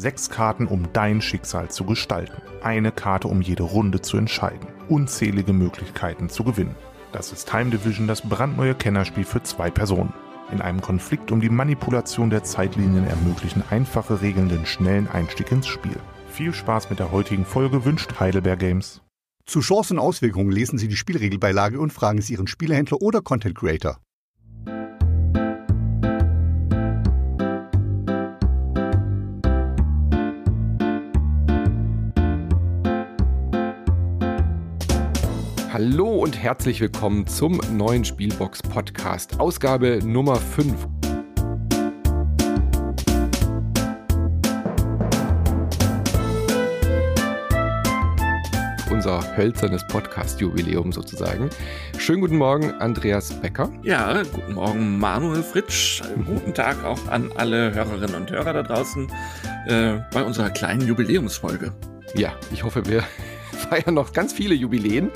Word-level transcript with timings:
Sechs 0.00 0.30
Karten, 0.30 0.66
um 0.66 0.90
dein 0.94 1.20
Schicksal 1.20 1.70
zu 1.70 1.84
gestalten. 1.84 2.40
Eine 2.62 2.90
Karte, 2.90 3.28
um 3.28 3.42
jede 3.42 3.64
Runde 3.64 4.00
zu 4.00 4.16
entscheiden. 4.16 4.66
Unzählige 4.88 5.52
Möglichkeiten 5.52 6.30
zu 6.30 6.42
gewinnen. 6.42 6.74
Das 7.12 7.32
ist 7.32 7.50
Time 7.50 7.68
Division, 7.68 8.06
das 8.06 8.26
brandneue 8.26 8.74
Kennerspiel 8.74 9.24
für 9.24 9.42
zwei 9.42 9.70
Personen. 9.70 10.14
In 10.52 10.62
einem 10.62 10.80
Konflikt 10.80 11.30
um 11.30 11.42
die 11.42 11.50
Manipulation 11.50 12.30
der 12.30 12.44
Zeitlinien 12.44 13.06
ermöglichen 13.06 13.62
einfache 13.68 14.22
Regeln 14.22 14.48
den 14.48 14.64
schnellen 14.64 15.06
Einstieg 15.06 15.52
ins 15.52 15.66
Spiel. 15.66 15.98
Viel 16.30 16.54
Spaß 16.54 16.88
mit 16.88 16.98
der 16.98 17.12
heutigen 17.12 17.44
Folge 17.44 17.84
wünscht 17.84 18.18
Heidelberg 18.18 18.58
Games. 18.58 19.02
Zu 19.44 19.60
Chancen 19.60 19.98
und 19.98 20.04
Auswirkungen 20.06 20.50
lesen 20.50 20.78
Sie 20.78 20.88
die 20.88 20.96
Spielregelbeilage 20.96 21.78
und 21.78 21.92
fragen 21.92 22.22
Sie 22.22 22.32
Ihren 22.32 22.46
Spielehändler 22.46 23.02
oder 23.02 23.20
Content 23.20 23.54
Creator. 23.54 23.98
Hallo 35.82 36.10
und 36.10 36.36
herzlich 36.36 36.78
willkommen 36.82 37.26
zum 37.26 37.58
neuen 37.72 38.04
Spielbox 38.04 38.62
Podcast, 38.62 39.40
Ausgabe 39.40 40.00
Nummer 40.04 40.36
5. 40.36 40.74
Unser 48.90 49.36
hölzernes 49.38 49.86
Podcast-Jubiläum 49.86 50.92
sozusagen. 50.92 51.48
Schönen 51.96 52.20
guten 52.20 52.36
Morgen, 52.36 52.72
Andreas 52.72 53.32
Becker. 53.40 53.72
Ja, 53.82 54.22
guten 54.22 54.52
Morgen, 54.52 54.98
Manuel 54.98 55.42
Fritsch. 55.42 56.02
Guten 56.26 56.52
Tag 56.52 56.84
auch 56.84 57.08
an 57.08 57.32
alle 57.36 57.72
Hörerinnen 57.72 58.16
und 58.16 58.30
Hörer 58.30 58.52
da 58.52 58.62
draußen 58.62 59.10
äh, 59.66 59.98
bei 60.12 60.22
unserer 60.22 60.50
kleinen 60.50 60.86
Jubiläumsfolge. 60.86 61.72
Ja, 62.14 62.34
ich 62.52 62.64
hoffe, 62.64 62.84
wir 62.84 63.02
feiern 63.60 63.94
noch 63.94 64.12
ganz 64.12 64.32
viele 64.32 64.54
Jubiläen. 64.54 65.10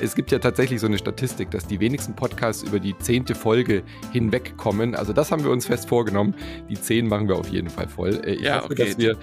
Es 0.00 0.14
gibt 0.14 0.30
ja 0.30 0.38
tatsächlich 0.38 0.80
so 0.80 0.86
eine 0.86 0.98
Statistik, 0.98 1.50
dass 1.50 1.66
die 1.66 1.80
wenigsten 1.80 2.14
Podcasts 2.14 2.62
über 2.62 2.80
die 2.80 2.96
zehnte 2.98 3.34
Folge 3.34 3.82
hinwegkommen. 4.12 4.94
Also 4.94 5.12
das 5.12 5.32
haben 5.32 5.42
wir 5.42 5.50
uns 5.50 5.66
fest 5.66 5.88
vorgenommen. 5.88 6.34
Die 6.68 6.80
zehn 6.80 7.08
machen 7.08 7.28
wir 7.28 7.36
auf 7.36 7.48
jeden 7.48 7.70
Fall 7.70 7.88
voll. 7.88 8.20
Äh, 8.24 8.34
ich 8.34 8.42
ja, 8.42 8.62
hoffe, 8.62 8.72
okay. 8.72 8.84
dass 8.84 8.98
wir 8.98 9.18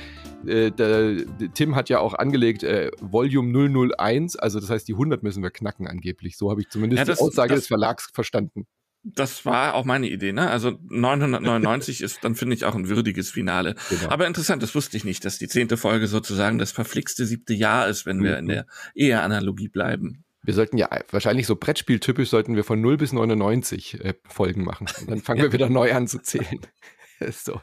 äh, 0.46 0.72
der, 0.72 1.26
Tim 1.54 1.76
hat 1.76 1.90
ja 1.90 2.00
auch 2.00 2.14
angelegt, 2.14 2.64
äh, 2.64 2.92
Volume 3.00 3.92
001, 3.98 4.36
also 4.36 4.60
das 4.60 4.70
heißt, 4.70 4.88
die 4.88 4.94
100 4.94 5.24
müssen 5.24 5.42
wir 5.44 5.52
knacken 5.52 5.88
angeblich. 5.88 6.38
So 6.38 6.50
habe 6.50 6.62
ich 6.62 6.70
zumindest 6.70 7.00
ja, 7.00 7.06
das, 7.06 7.20
die 7.20 7.24
Aussage 7.24 7.50
das, 7.50 7.62
des 7.62 7.68
Verlags 7.68 8.10
verstanden. 8.14 8.68
Das 9.04 9.46
war 9.46 9.74
auch 9.74 9.84
meine 9.84 10.08
Idee, 10.08 10.32
ne? 10.32 10.50
Also 10.50 10.78
999 10.90 12.02
ist 12.04 12.24
dann, 12.24 12.36
finde 12.36 12.56
ich, 12.56 12.66
auch 12.66 12.76
ein 12.76 12.88
würdiges 12.88 13.30
Finale. 13.32 13.76
Genau. 13.90 14.10
Aber 14.10 14.28
interessant, 14.28 14.64
das 14.64 14.74
wusste 14.76 14.96
ich 14.96 15.04
nicht, 15.04 15.26
dass 15.26 15.38
die 15.38 15.48
zehnte 15.48 15.76
Folge 15.76 16.08
sozusagen 16.08 16.58
das 16.58 16.72
verflixte 16.72 17.26
siebte 17.26 17.54
Jahr 17.54 17.88
ist, 17.88 18.06
wenn 18.06 18.18
mhm. 18.18 18.24
wir 18.24 18.38
in 18.38 18.48
der 18.48 18.66
Ehe-Analogie 18.96 19.68
bleiben. 19.68 20.24
Wir 20.46 20.54
sollten 20.54 20.78
ja 20.78 20.90
wahrscheinlich 21.10 21.48
so 21.48 21.56
Brettspieltypisch 21.56 22.30
sollten 22.30 22.56
wir 22.58 22.66
von 22.66 22.82
0 22.82 22.98
bis 22.98 23.14
99 23.14 24.04
äh, 24.04 24.14
Folgen 24.28 24.64
machen. 24.64 24.88
Und 25.00 25.10
dann 25.10 25.22
fangen 25.22 25.42
wir 25.42 25.54
wieder 25.54 25.70
neu 25.70 25.94
an 25.94 26.08
zu 26.08 26.20
zählen. 26.20 26.60
so. 27.32 27.62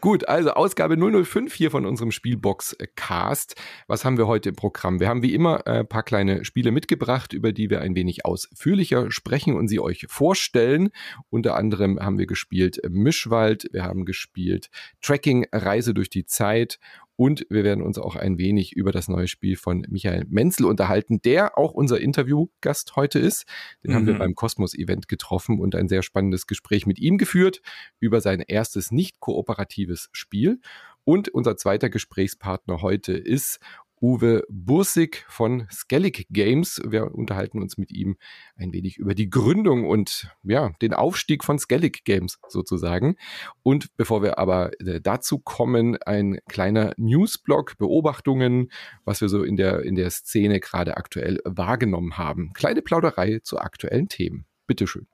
Gut, 0.00 0.28
also 0.28 0.50
Ausgabe 0.52 0.96
005 0.96 1.52
hier 1.54 1.70
von 1.70 1.86
unserem 1.86 2.10
Spielbox-Cast. 2.10 3.54
Was 3.86 4.04
haben 4.04 4.18
wir 4.18 4.26
heute 4.26 4.50
im 4.50 4.56
Programm? 4.56 5.00
Wir 5.00 5.08
haben 5.08 5.22
wie 5.22 5.34
immer 5.34 5.66
ein 5.66 5.82
äh, 5.82 5.84
paar 5.84 6.02
kleine 6.02 6.44
Spiele 6.44 6.70
mitgebracht, 6.70 7.32
über 7.32 7.52
die 7.52 7.70
wir 7.70 7.80
ein 7.80 7.94
wenig 7.94 8.24
ausführlicher 8.24 9.10
sprechen 9.10 9.56
und 9.56 9.68
sie 9.68 9.80
euch 9.80 10.06
vorstellen. 10.08 10.90
Unter 11.28 11.56
anderem 11.56 11.98
haben 12.00 12.18
wir 12.18 12.26
gespielt 12.26 12.80
Mischwald, 12.88 13.68
wir 13.72 13.84
haben 13.84 14.04
gespielt 14.04 14.70
Tracking, 15.02 15.46
Reise 15.52 15.94
durch 15.94 16.10
die 16.10 16.24
Zeit 16.24 16.78
und 17.20 17.44
wir 17.50 17.64
werden 17.64 17.84
uns 17.84 17.98
auch 17.98 18.16
ein 18.16 18.38
wenig 18.38 18.72
über 18.72 18.92
das 18.92 19.06
neue 19.06 19.28
Spiel 19.28 19.56
von 19.56 19.84
Michael 19.90 20.24
Menzel 20.30 20.64
unterhalten, 20.64 21.20
der 21.20 21.58
auch 21.58 21.72
unser 21.72 22.00
Interviewgast 22.00 22.96
heute 22.96 23.18
ist. 23.18 23.44
Den 23.84 23.90
mhm. 23.90 23.94
haben 23.94 24.06
wir 24.06 24.14
mhm. 24.14 24.18
beim 24.20 24.34
Kosmos-Event 24.34 25.06
getroffen 25.06 25.60
und 25.60 25.74
ein 25.74 25.86
sehr 25.86 26.00
spannendes 26.00 26.46
Gespräch 26.46 26.86
mit 26.86 26.98
ihm 26.98 27.18
geführt 27.18 27.60
über 27.98 28.22
sein 28.22 28.40
erstes 28.40 28.90
nicht 28.90 29.20
kooperatives 29.20 30.08
Spiel. 30.12 30.60
Und 31.04 31.28
unser 31.28 31.58
zweiter 31.58 31.90
Gesprächspartner 31.90 32.80
heute 32.80 33.12
ist 33.12 33.60
Uwe 34.00 34.44
Bursig 34.48 35.24
von 35.28 35.66
Skellig 35.70 36.26
Games. 36.30 36.80
Wir 36.86 37.14
unterhalten 37.14 37.60
uns 37.60 37.76
mit 37.76 37.92
ihm 37.92 38.16
ein 38.56 38.72
wenig 38.72 38.96
über 38.96 39.14
die 39.14 39.28
Gründung 39.28 39.86
und 39.86 40.30
ja, 40.42 40.70
den 40.80 40.94
Aufstieg 40.94 41.44
von 41.44 41.58
Skellig 41.58 42.04
Games 42.04 42.38
sozusagen. 42.48 43.16
Und 43.62 43.94
bevor 43.96 44.22
wir 44.22 44.38
aber 44.38 44.70
äh, 44.80 45.00
dazu 45.00 45.38
kommen, 45.38 45.96
ein 46.02 46.38
kleiner 46.48 46.94
Newsblog, 46.96 47.76
Beobachtungen, 47.78 48.70
was 49.04 49.20
wir 49.20 49.28
so 49.28 49.42
in 49.42 49.56
der, 49.56 49.82
in 49.82 49.94
der 49.94 50.10
Szene 50.10 50.60
gerade 50.60 50.96
aktuell 50.96 51.40
wahrgenommen 51.44 52.16
haben. 52.16 52.52
Kleine 52.54 52.82
Plauderei 52.82 53.40
zu 53.42 53.58
aktuellen 53.58 54.08
Themen. 54.08 54.46
Bitteschön. 54.66 55.06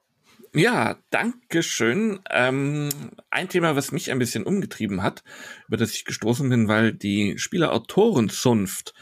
Ja, 0.56 0.96
danke 1.10 1.62
schön. 1.62 2.20
Ähm, 2.30 2.88
ein 3.28 3.50
Thema, 3.50 3.76
was 3.76 3.92
mich 3.92 4.10
ein 4.10 4.18
bisschen 4.18 4.44
umgetrieben 4.44 5.02
hat, 5.02 5.22
über 5.68 5.76
das 5.76 5.92
ich 5.92 6.06
gestoßen 6.06 6.48
bin, 6.48 6.66
weil 6.66 6.94
die 6.94 7.36
Spielerautorenzunft, 7.36 8.94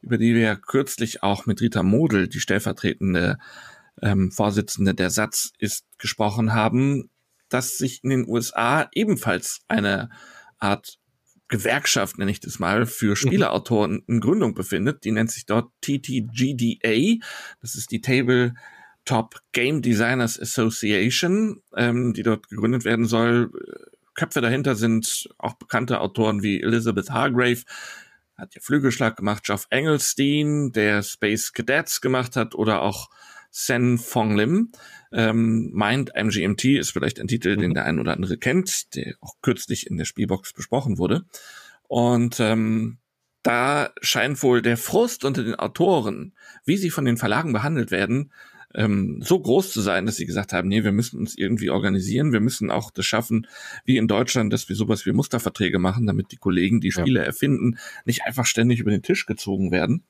über 0.00 0.16
die 0.16 0.34
wir 0.34 0.40
ja 0.40 0.56
kürzlich 0.56 1.22
auch 1.22 1.44
mit 1.44 1.60
Rita 1.60 1.82
Model, 1.82 2.28
die 2.28 2.40
stellvertretende 2.40 3.36
ähm, 4.00 4.32
Vorsitzende 4.32 4.94
der 4.94 5.10
Satz 5.10 5.50
ist, 5.58 5.84
gesprochen 5.98 6.54
haben, 6.54 7.10
dass 7.50 7.76
sich 7.76 8.02
in 8.02 8.08
den 8.08 8.26
USA 8.26 8.88
ebenfalls 8.94 9.60
eine 9.68 10.08
Art 10.58 10.96
Gewerkschaft, 11.48 12.16
nenne 12.16 12.30
ich 12.30 12.40
das 12.40 12.58
mal, 12.58 12.86
für 12.86 13.10
mhm. 13.10 13.16
Spieleautoren 13.16 14.02
in 14.06 14.20
Gründung 14.20 14.54
befindet. 14.54 15.04
Die 15.04 15.12
nennt 15.12 15.30
sich 15.30 15.44
dort 15.44 15.72
TTGDA. 15.82 17.22
Das 17.60 17.74
ist 17.74 17.90
die 17.90 18.00
Table 18.00 18.54
Top 19.04 19.40
Game 19.52 19.82
Designers 19.82 20.38
Association, 20.38 21.62
ähm, 21.76 22.12
die 22.12 22.22
dort 22.22 22.48
gegründet 22.48 22.84
werden 22.84 23.06
soll. 23.06 23.50
Köpfe 24.14 24.40
dahinter 24.40 24.74
sind 24.74 25.28
auch 25.38 25.54
bekannte 25.54 26.00
Autoren 26.00 26.42
wie 26.42 26.62
Elizabeth 26.62 27.10
Hargrave, 27.10 27.62
hat 28.36 28.54
ja 28.54 28.60
Flügelschlag 28.60 29.16
gemacht, 29.16 29.44
Geoff 29.44 29.66
Engelstein, 29.70 30.72
der 30.72 31.02
Space 31.02 31.52
Cadets 31.52 32.00
gemacht 32.00 32.36
hat, 32.36 32.54
oder 32.54 32.82
auch 32.82 33.08
Sen 33.50 33.98
Fong 33.98 34.36
Lim. 34.36 34.72
Ähm, 35.12 35.70
Mind 35.72 36.12
MGMT 36.14 36.64
ist 36.78 36.90
vielleicht 36.90 37.20
ein 37.20 37.28
Titel, 37.28 37.56
den 37.56 37.70
mhm. 37.70 37.74
der 37.74 37.84
ein 37.84 38.00
oder 38.00 38.14
andere 38.14 38.38
kennt, 38.38 38.94
der 38.94 39.14
auch 39.20 39.34
kürzlich 39.42 39.86
in 39.86 39.96
der 39.96 40.06
Spielbox 40.06 40.52
besprochen 40.52 40.98
wurde. 40.98 41.24
Und 41.86 42.40
ähm, 42.40 42.98
da 43.42 43.90
scheint 44.00 44.42
wohl 44.42 44.62
der 44.62 44.76
Frust 44.76 45.24
unter 45.24 45.44
den 45.44 45.56
Autoren, 45.56 46.34
wie 46.64 46.76
sie 46.76 46.90
von 46.90 47.04
den 47.04 47.16
Verlagen 47.16 47.52
behandelt 47.52 47.90
werden, 47.90 48.32
ähm, 48.74 49.20
so 49.22 49.40
groß 49.40 49.72
zu 49.72 49.80
sein, 49.80 50.06
dass 50.06 50.16
sie 50.16 50.26
gesagt 50.26 50.52
haben, 50.52 50.68
nee, 50.68 50.84
wir 50.84 50.92
müssen 50.92 51.18
uns 51.18 51.36
irgendwie 51.36 51.70
organisieren, 51.70 52.32
wir 52.32 52.40
müssen 52.40 52.70
auch 52.70 52.90
das 52.90 53.06
schaffen, 53.06 53.46
wie 53.84 53.96
in 53.96 54.08
Deutschland, 54.08 54.52
dass 54.52 54.68
wir 54.68 54.76
sowas 54.76 55.06
wie 55.06 55.12
Musterverträge 55.12 55.78
machen, 55.78 56.06
damit 56.06 56.32
die 56.32 56.36
Kollegen, 56.36 56.80
die 56.80 56.92
Spiele 56.92 57.20
ja. 57.20 57.26
erfinden, 57.26 57.78
nicht 58.04 58.24
einfach 58.24 58.46
ständig 58.46 58.80
über 58.80 58.90
den 58.90 59.02
Tisch 59.02 59.26
gezogen 59.26 59.70
werden. 59.70 60.04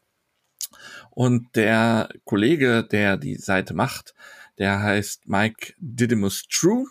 Und 1.10 1.54
der 1.56 2.08
Kollege, 2.24 2.86
der 2.90 3.16
die 3.16 3.36
Seite 3.36 3.74
macht, 3.74 4.14
der 4.58 4.82
heißt 4.82 5.28
Mike 5.28 5.74
Didymus 5.78 6.44
True, 6.48 6.86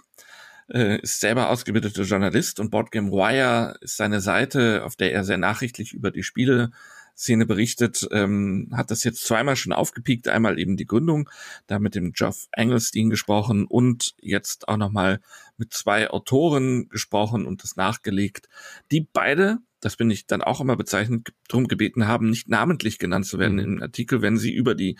äh, 0.69 0.99
ist 1.01 1.19
selber 1.19 1.49
ausgebildeter 1.49 2.03
Journalist 2.03 2.59
und 2.59 2.69
Boardgame 2.69 3.11
Wire 3.11 3.77
ist 3.81 3.97
seine 3.97 4.21
Seite, 4.21 4.83
auf 4.85 4.95
der 4.95 5.13
er 5.13 5.23
sehr 5.23 5.38
nachrichtlich 5.38 5.93
über 5.93 6.11
die 6.11 6.23
Spiele 6.23 6.71
Szene 7.17 7.45
berichtet, 7.45 8.07
ähm, 8.11 8.69
hat 8.73 8.91
das 8.91 9.03
jetzt 9.03 9.25
zweimal 9.25 9.55
schon 9.55 9.73
aufgepiekt. 9.73 10.27
Einmal 10.27 10.59
eben 10.59 10.77
die 10.77 10.85
Gründung, 10.85 11.29
da 11.67 11.79
mit 11.79 11.95
dem 11.95 12.13
Geoff 12.13 12.47
Engelstein 12.51 13.09
gesprochen 13.09 13.66
und 13.66 14.13
jetzt 14.22 14.67
auch 14.67 14.77
nochmal 14.77 15.19
mit 15.57 15.73
zwei 15.73 16.09
Autoren 16.09 16.89
gesprochen 16.89 17.45
und 17.45 17.63
das 17.63 17.75
nachgelegt, 17.75 18.50
die 18.91 19.01
beide, 19.01 19.59
das 19.79 19.95
bin 19.95 20.09
ich 20.09 20.25
dann 20.25 20.41
auch 20.41 20.61
immer 20.61 20.75
bezeichnet, 20.75 21.33
darum 21.47 21.68
gebeten 21.68 22.07
haben, 22.07 22.30
nicht 22.30 22.50
namentlich 22.50 23.00
genannt 23.00 23.25
zu 23.25 23.39
werden 23.39 23.56
mhm. 23.56 23.77
im 23.77 23.81
Artikel, 23.81 24.21
wenn 24.21 24.38
sie 24.38 24.53
über 24.53 24.75
die 24.75 24.97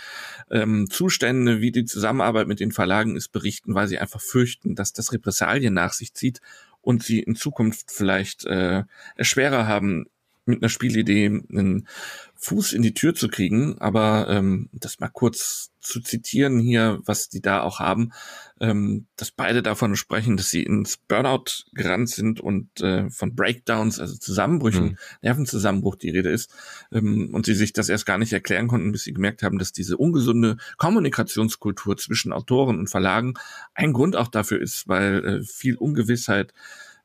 ähm, 0.50 0.90
Zustände, 0.90 1.62
wie 1.62 1.72
die 1.72 1.86
Zusammenarbeit 1.86 2.48
mit 2.48 2.60
den 2.60 2.72
Verlagen 2.72 3.16
ist, 3.16 3.30
berichten, 3.30 3.74
weil 3.74 3.88
sie 3.88 4.00
einfach 4.00 4.22
fürchten, 4.22 4.76
dass 4.76 4.94
das 4.94 5.12
Repressalien 5.14 5.74
nach 5.74 5.94
sich 5.94 6.14
zieht 6.14 6.42
und 6.82 7.04
sie 7.04 7.20
in 7.20 7.36
Zukunft 7.36 7.92
vielleicht 7.92 8.46
äh, 8.46 8.84
es 9.16 9.28
schwerer 9.28 9.68
haben, 9.68 10.06
mit 10.46 10.62
einer 10.62 10.70
Spielidee 10.70 11.28
einen 11.28 11.88
Fuß 12.36 12.74
in 12.74 12.82
die 12.82 12.94
Tür 12.94 13.14
zu 13.14 13.28
kriegen. 13.28 13.78
Aber 13.80 14.28
ähm, 14.30 14.70
das 14.74 15.00
mal 15.00 15.10
kurz 15.10 15.72
zu 15.82 16.00
zitieren 16.00 16.60
hier, 16.60 17.00
was 17.06 17.30
die 17.30 17.42
da 17.42 17.62
auch 17.62 17.80
haben, 17.80 18.12
ähm, 18.60 19.08
dass 19.16 19.32
beide 19.32 19.64
davon 19.64 19.96
sprechen, 19.96 20.38
dass 20.38 20.50
sie 20.50 20.64
ins 20.64 20.98
Burnout 20.98 21.66
gerannt 21.74 22.10
sind 22.10 22.40
und 22.40 22.82
äh, 22.82 23.10
von 23.10 23.36
Breakdowns, 23.36 24.00
also 24.00 24.16
Zusammenbrüchen, 24.16 24.86
mhm. 24.86 24.98
Nervenzusammenbruch 25.24 25.96
die 25.96 26.12
Rede 26.12 26.30
ist, 26.30 26.54
ähm, 26.92 27.34
und 27.34 27.46
sie 27.46 27.56
sich 27.56 27.74
das 27.74 27.90
erst 27.90 28.06
gar 28.06 28.20
nicht 28.20 28.32
erklären 28.32 28.68
konnten, 28.68 28.92
bis 28.92 29.04
sie 29.04 29.14
gemerkt 29.14 29.42
haben, 29.42 29.58
dass 29.58 29.72
diese 29.72 29.98
ungesunde 29.98 30.58
Kommunikationskultur 30.78 31.98
zwischen 31.98 32.32
Autoren 32.32 32.78
und 32.78 32.90
Verlagen 32.90 33.34
ein 33.74 33.94
Grund 33.94 34.16
auch 34.16 34.28
dafür 34.28 34.62
ist, 34.62 34.88
weil 34.88 35.26
äh, 35.26 35.44
viel 35.44 35.76
Ungewissheit 35.76 36.54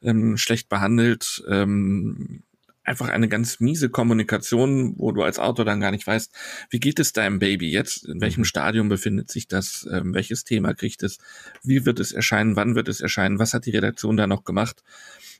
ähm, 0.02 0.36
schlecht 0.36 0.68
behandelt, 0.68 1.42
ähm, 1.48 2.42
einfach 2.86 3.08
eine 3.08 3.28
ganz 3.28 3.60
miese 3.60 3.90
Kommunikation, 3.90 4.94
wo 4.96 5.12
du 5.12 5.22
als 5.22 5.38
Autor 5.38 5.64
dann 5.64 5.80
gar 5.80 5.90
nicht 5.90 6.06
weißt, 6.06 6.32
wie 6.70 6.80
geht 6.80 6.98
es 6.98 7.12
deinem 7.12 7.38
Baby 7.38 7.70
jetzt? 7.70 8.06
In 8.06 8.20
welchem 8.20 8.40
mhm. 8.40 8.46
Stadium 8.46 8.88
befindet 8.88 9.30
sich 9.30 9.48
das? 9.48 9.86
Ähm, 9.90 10.14
welches 10.14 10.44
Thema 10.44 10.72
kriegt 10.74 11.02
es? 11.02 11.18
Wie 11.62 11.84
wird 11.84 12.00
es 12.00 12.12
erscheinen? 12.12 12.56
Wann 12.56 12.74
wird 12.74 12.88
es 12.88 13.00
erscheinen? 13.00 13.38
Was 13.38 13.54
hat 13.54 13.66
die 13.66 13.70
Redaktion 13.70 14.16
da 14.16 14.26
noch 14.26 14.44
gemacht? 14.44 14.82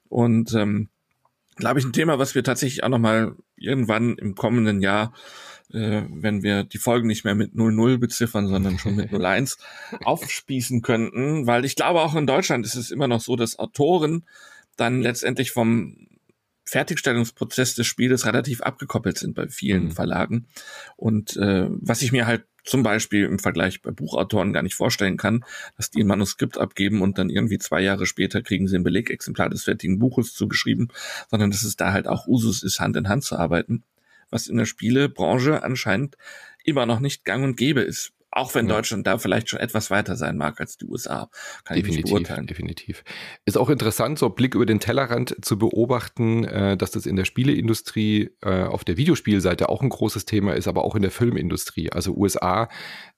Und 0.09 0.53
ähm, 0.55 0.89
glaube 1.57 1.79
ich, 1.79 1.87
ein 1.87 1.93
Thema, 1.93 2.19
was 2.19 2.35
wir 2.35 2.45
tatsächlich 2.45 2.85
auch 2.85 2.89
nochmal 2.89 3.35
irgendwann 3.57 4.19
im 4.19 4.35
kommenden 4.35 4.81
Jahr, 4.81 5.15
äh, 5.73 6.03
wenn 6.11 6.43
wir 6.43 6.65
die 6.65 6.79
Folgen 6.79 7.07
nicht 7.07 7.25
mehr 7.25 7.35
mit 7.35 7.55
00 7.55 7.99
beziffern, 7.99 8.49
sondern 8.49 8.79
schon 8.79 8.97
mit 8.97 9.13
01 9.13 9.59
aufspießen 10.05 10.83
könnten, 10.83 11.47
weil 11.47 11.65
ich 11.65 11.77
glaube, 11.77 12.01
auch 12.01 12.15
in 12.15 12.27
Deutschland 12.27 12.67
ist 12.67 12.75
es 12.75 12.91
immer 12.91 13.09
noch 13.09 13.21
so, 13.21 13.37
dass 13.37 13.59
Autoren 13.59 14.25
dann 14.77 15.01
letztendlich 15.01 15.53
vom 15.53 16.07
Fertigstellungsprozess 16.67 17.75
des 17.75 17.87
Spieles 17.87 18.27
relativ 18.27 18.61
abgekoppelt 18.61 19.19
sind 19.19 19.35
bei 19.35 19.49
vielen 19.49 19.85
mhm. 19.85 19.91
Verlagen. 19.93 20.47
Und 20.97 21.37
äh, 21.37 21.67
was 21.71 22.03
ich 22.03 22.13
mir 22.13 22.27
halt 22.27 22.45
zum 22.65 22.83
Beispiel 22.83 23.25
im 23.25 23.39
Vergleich 23.39 23.81
bei 23.81 23.93
Buchautoren 23.93 24.53
gar 24.53 24.63
nicht 24.63 24.75
vorstellen 24.75 25.17
kann, 25.17 25.45
dass 25.77 25.91
die 25.91 26.03
ein 26.03 26.09
Manuskript 26.09 26.59
abgeben 26.59 27.01
und 27.01 27.17
dann 27.17 27.31
irgendwie 27.31 27.59
zwei 27.59 27.81
Jahre 27.81 28.07
später 28.07 28.43
kriegen 28.43 28.67
sie 28.67 28.77
ein 28.77 28.83
Belegexemplar 28.83 29.49
des 29.49 29.65
fertigen 29.65 30.01
Buches 30.01 30.35
zugeschrieben, 30.35 30.89
sondern 31.31 31.53
dass 31.53 31.63
es 31.63 31.77
da 31.77 31.93
halt 31.93 32.09
auch 32.09 32.27
Usus 32.27 32.65
ist, 32.65 32.81
Hand 32.81 32.97
in 32.97 33.09
Hand 33.09 33.23
zu 33.23 33.37
arbeiten, 33.37 33.85
was 34.31 34.49
in 34.49 34.57
der 34.57 34.65
Spielebranche 34.65 35.63
anscheinend 35.63 36.17
immer 36.65 36.87
noch 36.87 36.99
nicht 36.99 37.25
gang 37.25 37.45
und 37.45 37.57
gäbe 37.57 37.83
ist. 37.83 38.13
Auch 38.37 38.55
wenn 38.55 38.69
ja. 38.69 38.75
Deutschland 38.75 39.07
da 39.07 39.17
vielleicht 39.17 39.49
schon 39.49 39.61
etwas 39.61 39.91
weiter 39.91 40.15
sein 40.15 40.37
mag 40.37 40.61
als 40.61 40.77
die 40.77 40.85
USA. 40.85 41.31
Kann 41.65 41.77
definitiv, 41.77 41.89
ich 41.89 41.97
nicht 41.97 42.13
beurteilen. 42.13 42.47
Definitiv. 42.47 43.03
Ist 43.47 43.57
auch 43.57 43.71
interessant, 43.71 44.19
so 44.19 44.29
Blick 44.29 44.55
über 44.55 44.67
den 44.67 44.79
Tellerrand 44.79 45.35
zu 45.41 45.57
beobachten, 45.57 46.45
äh, 46.45 46.77
dass 46.77 46.91
das 46.91 47.07
in 47.07 47.17
der 47.17 47.25
Spieleindustrie 47.25 48.31
äh, 48.43 48.65
auf 48.65 48.85
der 48.85 48.99
Videospielseite 48.99 49.71
auch 49.71 49.81
ein 49.81 49.89
großes 49.89 50.27
Thema 50.27 50.53
ist, 50.55 50.69
aber 50.69 50.85
auch 50.85 50.95
in 50.95 51.01
der 51.01 51.11
Filmindustrie. 51.11 51.91
Also 51.91 52.15
USA, 52.15 52.69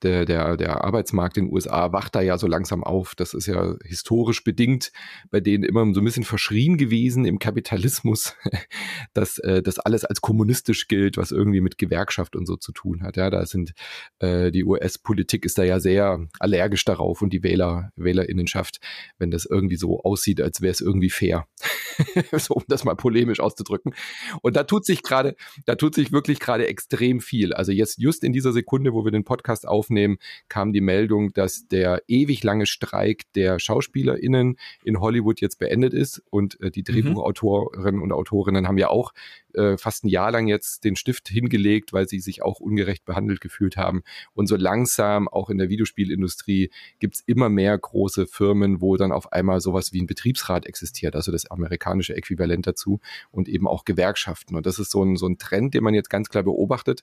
der, 0.04 0.24
der, 0.24 0.56
der 0.56 0.84
Arbeitsmarkt 0.84 1.36
in 1.36 1.46
den 1.46 1.52
USA 1.52 1.90
wacht 1.92 2.14
da 2.14 2.20
ja 2.20 2.38
so 2.38 2.46
langsam 2.46 2.84
auf. 2.84 3.16
Das 3.16 3.34
ist 3.34 3.46
ja 3.46 3.74
historisch 3.84 4.44
bedingt 4.44 4.92
bei 5.32 5.40
denen 5.40 5.64
immer 5.64 5.80
so 5.94 6.00
ein 6.00 6.04
bisschen 6.04 6.22
verschrien 6.22 6.78
gewesen 6.78 7.24
im 7.24 7.40
Kapitalismus, 7.40 8.36
dass 9.14 9.38
äh, 9.38 9.62
das 9.62 9.80
alles 9.80 10.04
als 10.04 10.20
kommunistisch 10.20 10.86
gilt, 10.86 11.16
was 11.16 11.32
irgendwie 11.32 11.60
mit 11.60 11.76
Gewerkschaft 11.76 12.36
und 12.36 12.46
so 12.46 12.54
zu 12.54 12.70
tun 12.70 13.02
hat. 13.02 13.16
Ja, 13.16 13.30
da 13.30 13.44
sind 13.46 13.72
äh, 14.20 14.52
die 14.52 14.62
US 14.62 15.07
Politik 15.08 15.46
ist 15.46 15.56
da 15.56 15.64
ja 15.64 15.80
sehr 15.80 16.28
allergisch 16.38 16.84
darauf 16.84 17.22
und 17.22 17.32
die 17.32 17.42
Wähler, 17.42 17.92
Wählerinnenschaft, 17.96 18.78
wenn 19.16 19.30
das 19.30 19.46
irgendwie 19.46 19.76
so 19.76 20.02
aussieht, 20.02 20.38
als 20.38 20.60
wäre 20.60 20.70
es 20.70 20.82
irgendwie 20.82 21.08
fair. 21.08 21.46
so, 22.36 22.52
um 22.52 22.64
das 22.68 22.84
mal 22.84 22.94
polemisch 22.94 23.40
auszudrücken. 23.40 23.94
Und 24.42 24.54
da 24.54 24.64
tut 24.64 24.84
sich 24.84 25.02
gerade, 25.02 25.34
da 25.64 25.76
tut 25.76 25.94
sich 25.94 26.12
wirklich 26.12 26.40
gerade 26.40 26.66
extrem 26.66 27.20
viel. 27.20 27.54
Also 27.54 27.72
jetzt, 27.72 27.98
just 27.98 28.22
in 28.22 28.34
dieser 28.34 28.52
Sekunde, 28.52 28.92
wo 28.92 29.02
wir 29.06 29.10
den 29.10 29.24
Podcast 29.24 29.66
aufnehmen, 29.66 30.18
kam 30.50 30.74
die 30.74 30.82
Meldung, 30.82 31.32
dass 31.32 31.66
der 31.66 32.02
ewig 32.06 32.44
lange 32.44 32.66
Streik 32.66 33.22
der 33.34 33.58
SchauspielerInnen 33.58 34.58
in 34.84 35.00
Hollywood 35.00 35.40
jetzt 35.40 35.58
beendet 35.58 35.94
ist 35.94 36.22
und 36.28 36.60
äh, 36.60 36.70
die 36.70 36.80
mhm. 36.80 36.92
Drehbuchautorinnen 36.92 38.02
und 38.02 38.12
Autorinnen 38.12 38.68
haben 38.68 38.76
ja 38.76 38.90
auch 38.90 39.14
äh, 39.58 39.76
fast 39.76 40.04
ein 40.04 40.08
Jahr 40.08 40.30
lang 40.30 40.46
jetzt 40.46 40.84
den 40.84 40.96
Stift 40.96 41.28
hingelegt, 41.28 41.92
weil 41.92 42.08
sie 42.08 42.20
sich 42.20 42.42
auch 42.42 42.60
ungerecht 42.60 43.04
behandelt 43.04 43.40
gefühlt 43.40 43.76
haben. 43.76 44.02
Und 44.32 44.46
so 44.46 44.56
langsam, 44.56 45.28
auch 45.28 45.50
in 45.50 45.58
der 45.58 45.68
Videospielindustrie, 45.68 46.70
gibt's 47.00 47.22
immer 47.26 47.48
mehr 47.48 47.76
große 47.76 48.26
Firmen, 48.26 48.80
wo 48.80 48.96
dann 48.96 49.12
auf 49.12 49.32
einmal 49.32 49.60
sowas 49.60 49.92
wie 49.92 50.00
ein 50.00 50.06
Betriebsrat 50.06 50.66
existiert, 50.66 51.16
also 51.16 51.32
das 51.32 51.50
amerikanische 51.50 52.16
Äquivalent 52.16 52.66
dazu 52.66 53.00
und 53.30 53.48
eben 53.48 53.66
auch 53.66 53.84
Gewerkschaften. 53.84 54.56
Und 54.56 54.64
das 54.64 54.78
ist 54.78 54.90
so 54.90 55.04
ein, 55.04 55.16
so 55.16 55.26
ein 55.26 55.38
Trend, 55.38 55.74
den 55.74 55.84
man 55.84 55.94
jetzt 55.94 56.10
ganz 56.10 56.28
klar 56.28 56.44
beobachtet, 56.44 57.02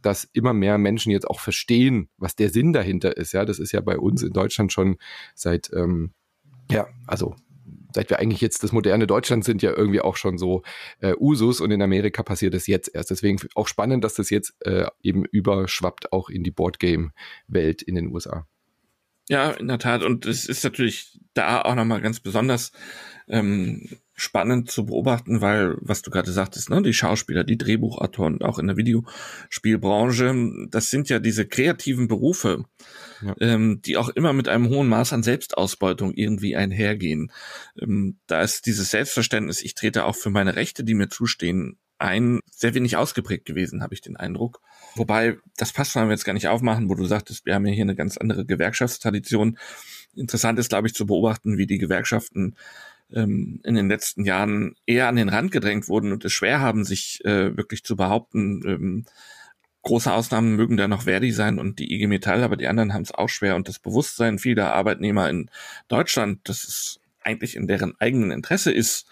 dass 0.00 0.24
immer 0.32 0.52
mehr 0.54 0.78
Menschen 0.78 1.10
jetzt 1.10 1.28
auch 1.28 1.40
verstehen, 1.40 2.08
was 2.16 2.36
der 2.36 2.50
Sinn 2.50 2.72
dahinter 2.72 3.16
ist. 3.16 3.32
Ja, 3.32 3.44
das 3.44 3.58
ist 3.58 3.72
ja 3.72 3.80
bei 3.80 3.98
uns 3.98 4.22
in 4.22 4.32
Deutschland 4.32 4.72
schon 4.72 4.96
seit 5.34 5.70
ähm, 5.72 6.12
ja, 6.70 6.88
also 7.06 7.36
seit 7.96 8.10
wir 8.10 8.18
eigentlich 8.18 8.42
jetzt 8.42 8.62
das 8.62 8.72
moderne 8.72 9.06
Deutschland 9.06 9.44
sind, 9.44 9.62
ja 9.62 9.72
irgendwie 9.74 10.02
auch 10.02 10.16
schon 10.16 10.36
so 10.36 10.62
äh, 11.00 11.14
Usus 11.18 11.60
und 11.62 11.70
in 11.70 11.80
Amerika 11.80 12.22
passiert 12.22 12.54
es 12.54 12.66
jetzt 12.66 12.94
erst. 12.94 13.10
Deswegen 13.10 13.38
auch 13.54 13.68
spannend, 13.68 14.04
dass 14.04 14.14
das 14.14 14.28
jetzt 14.28 14.54
äh, 14.60 14.86
eben 15.02 15.24
überschwappt 15.24 16.12
auch 16.12 16.28
in 16.28 16.44
die 16.44 16.50
Boardgame-Welt 16.50 17.80
in 17.82 17.94
den 17.94 18.12
USA. 18.12 18.46
Ja, 19.28 19.50
in 19.50 19.68
der 19.68 19.78
Tat. 19.78 20.02
Und 20.02 20.26
es 20.26 20.46
ist 20.46 20.62
natürlich 20.64 21.18
da 21.34 21.62
auch 21.62 21.74
nochmal 21.74 22.00
ganz 22.00 22.20
besonders 22.20 22.72
ähm, 23.28 23.88
spannend 24.14 24.70
zu 24.70 24.86
beobachten, 24.86 25.40
weil, 25.40 25.76
was 25.80 26.02
du 26.02 26.10
gerade 26.10 26.30
sagtest, 26.32 26.70
ne, 26.70 26.80
die 26.80 26.94
Schauspieler, 26.94 27.44
die 27.44 27.58
Drehbuchautoren, 27.58 28.40
auch 28.42 28.58
in 28.58 28.68
der 28.68 28.76
Videospielbranche, 28.76 30.68
das 30.70 30.90
sind 30.90 31.08
ja 31.08 31.18
diese 31.18 31.46
kreativen 31.46 32.08
Berufe, 32.08 32.64
ja. 33.20 33.34
ähm, 33.40 33.82
die 33.84 33.96
auch 33.96 34.08
immer 34.08 34.32
mit 34.32 34.48
einem 34.48 34.68
hohen 34.68 34.88
Maß 34.88 35.12
an 35.12 35.22
Selbstausbeutung 35.22 36.14
irgendwie 36.14 36.56
einhergehen. 36.56 37.30
Ähm, 37.80 38.18
da 38.26 38.42
ist 38.42 38.66
dieses 38.66 38.90
Selbstverständnis, 38.90 39.62
ich 39.62 39.74
trete 39.74 40.04
auch 40.04 40.16
für 40.16 40.30
meine 40.30 40.56
Rechte, 40.56 40.82
die 40.82 40.94
mir 40.94 41.08
zustehen, 41.08 41.78
ein, 41.98 42.40
sehr 42.50 42.74
wenig 42.74 42.96
ausgeprägt 42.96 43.46
gewesen, 43.46 43.82
habe 43.82 43.94
ich 43.94 44.00
den 44.02 44.16
Eindruck. 44.16 44.60
Wobei, 44.96 45.36
das 45.56 45.72
passt, 45.72 45.94
wenn 45.94 46.06
wir 46.06 46.12
jetzt 46.12 46.24
gar 46.24 46.32
nicht 46.32 46.48
aufmachen, 46.48 46.88
wo 46.88 46.94
du 46.94 47.04
sagtest, 47.04 47.46
wir 47.46 47.54
haben 47.54 47.66
ja 47.66 47.72
hier 47.72 47.84
eine 47.84 47.94
ganz 47.94 48.16
andere 48.16 48.44
Gewerkschaftstradition. 48.44 49.58
Interessant 50.14 50.58
ist, 50.58 50.70
glaube 50.70 50.88
ich, 50.88 50.94
zu 50.94 51.06
beobachten, 51.06 51.58
wie 51.58 51.66
die 51.66 51.78
Gewerkschaften 51.78 52.56
ähm, 53.12 53.60
in 53.64 53.74
den 53.74 53.88
letzten 53.88 54.24
Jahren 54.24 54.74
eher 54.86 55.08
an 55.08 55.16
den 55.16 55.28
Rand 55.28 55.52
gedrängt 55.52 55.88
wurden 55.88 56.12
und 56.12 56.24
es 56.24 56.32
schwer 56.32 56.60
haben, 56.60 56.84
sich 56.84 57.24
äh, 57.24 57.56
wirklich 57.56 57.84
zu 57.84 57.96
behaupten. 57.96 58.62
Ähm, 58.66 59.04
große 59.82 60.12
Ausnahmen 60.12 60.56
mögen 60.56 60.76
da 60.76 60.88
noch 60.88 61.02
Verdi 61.02 61.30
sein 61.30 61.58
und 61.58 61.78
die 61.78 61.94
IG 61.94 62.08
Metall, 62.08 62.42
aber 62.42 62.56
die 62.56 62.66
anderen 62.66 62.92
haben 62.92 63.02
es 63.02 63.12
auch 63.12 63.28
schwer. 63.28 63.54
Und 63.54 63.68
das 63.68 63.78
Bewusstsein 63.78 64.38
vieler 64.38 64.72
Arbeitnehmer 64.72 65.28
in 65.30 65.50
Deutschland, 65.88 66.48
dass 66.48 66.64
es 66.64 67.00
eigentlich 67.22 67.54
in 67.54 67.66
deren 67.68 67.94
eigenen 68.00 68.30
Interesse 68.30 68.72
ist, 68.72 69.06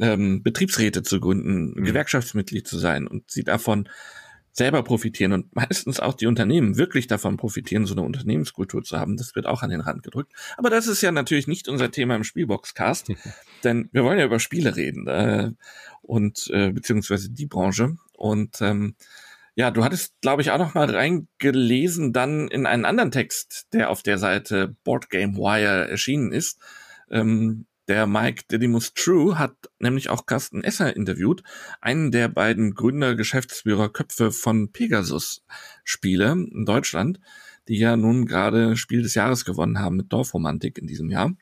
ähm, 0.00 0.42
Betriebsräte 0.42 1.02
zu 1.02 1.20
gründen, 1.20 1.74
mhm. 1.76 1.84
Gewerkschaftsmitglied 1.84 2.66
zu 2.66 2.78
sein 2.78 3.06
und 3.06 3.30
sie 3.30 3.44
davon 3.44 3.88
selber 4.56 4.82
profitieren 4.82 5.32
und 5.32 5.54
meistens 5.54 6.00
auch 6.00 6.14
die 6.14 6.26
Unternehmen 6.26 6.76
wirklich 6.76 7.06
davon 7.06 7.36
profitieren, 7.36 7.86
so 7.86 7.94
eine 7.94 8.02
Unternehmenskultur 8.02 8.82
zu 8.82 8.98
haben. 8.98 9.16
Das 9.16 9.34
wird 9.34 9.46
auch 9.46 9.62
an 9.62 9.70
den 9.70 9.80
Rand 9.80 10.02
gedrückt. 10.02 10.32
Aber 10.56 10.70
das 10.70 10.86
ist 10.86 11.02
ja 11.02 11.12
natürlich 11.12 11.46
nicht 11.46 11.68
unser 11.68 11.90
Thema 11.90 12.16
im 12.16 12.24
Spielboxcast, 12.24 13.12
denn 13.64 13.88
wir 13.92 14.02
wollen 14.02 14.18
ja 14.18 14.24
über 14.24 14.40
Spiele 14.40 14.76
reden 14.76 15.06
äh, 15.06 15.52
und 16.02 16.48
äh, 16.52 16.72
beziehungsweise 16.72 17.30
die 17.30 17.46
Branche. 17.46 17.96
Und 18.14 18.60
ähm, 18.62 18.94
ja, 19.54 19.70
du 19.70 19.84
hattest, 19.84 20.20
glaube 20.20 20.42
ich, 20.42 20.50
auch 20.50 20.58
noch 20.58 20.74
mal 20.74 20.90
reingelesen 20.90 22.12
dann 22.12 22.48
in 22.48 22.66
einen 22.66 22.84
anderen 22.84 23.10
Text, 23.10 23.68
der 23.72 23.90
auf 23.90 24.02
der 24.02 24.18
Seite 24.18 24.74
Board 24.84 25.10
Game 25.10 25.36
Wire 25.36 25.88
erschienen 25.88 26.32
ist. 26.32 26.58
Ähm, 27.10 27.66
der 27.88 28.06
Mike 28.06 28.44
Dedimus 28.50 28.94
True 28.94 29.38
hat 29.38 29.54
nämlich 29.78 30.08
auch 30.10 30.26
Carsten 30.26 30.64
Esser 30.64 30.94
interviewt, 30.96 31.42
einen 31.80 32.10
der 32.10 32.28
beiden 32.28 32.74
Gründer, 32.74 33.14
Geschäftsführer, 33.14 33.88
Köpfe 33.88 34.32
von 34.32 34.72
Pegasus 34.72 35.44
Spiele 35.84 36.32
in 36.32 36.64
Deutschland, 36.64 37.20
die 37.68 37.78
ja 37.78 37.96
nun 37.96 38.26
gerade 38.26 38.76
Spiel 38.76 39.02
des 39.02 39.14
Jahres 39.14 39.44
gewonnen 39.44 39.78
haben 39.78 39.96
mit 39.96 40.12
Dorfromantik 40.12 40.78
in 40.78 40.86
diesem 40.86 41.10
Jahr 41.10 41.32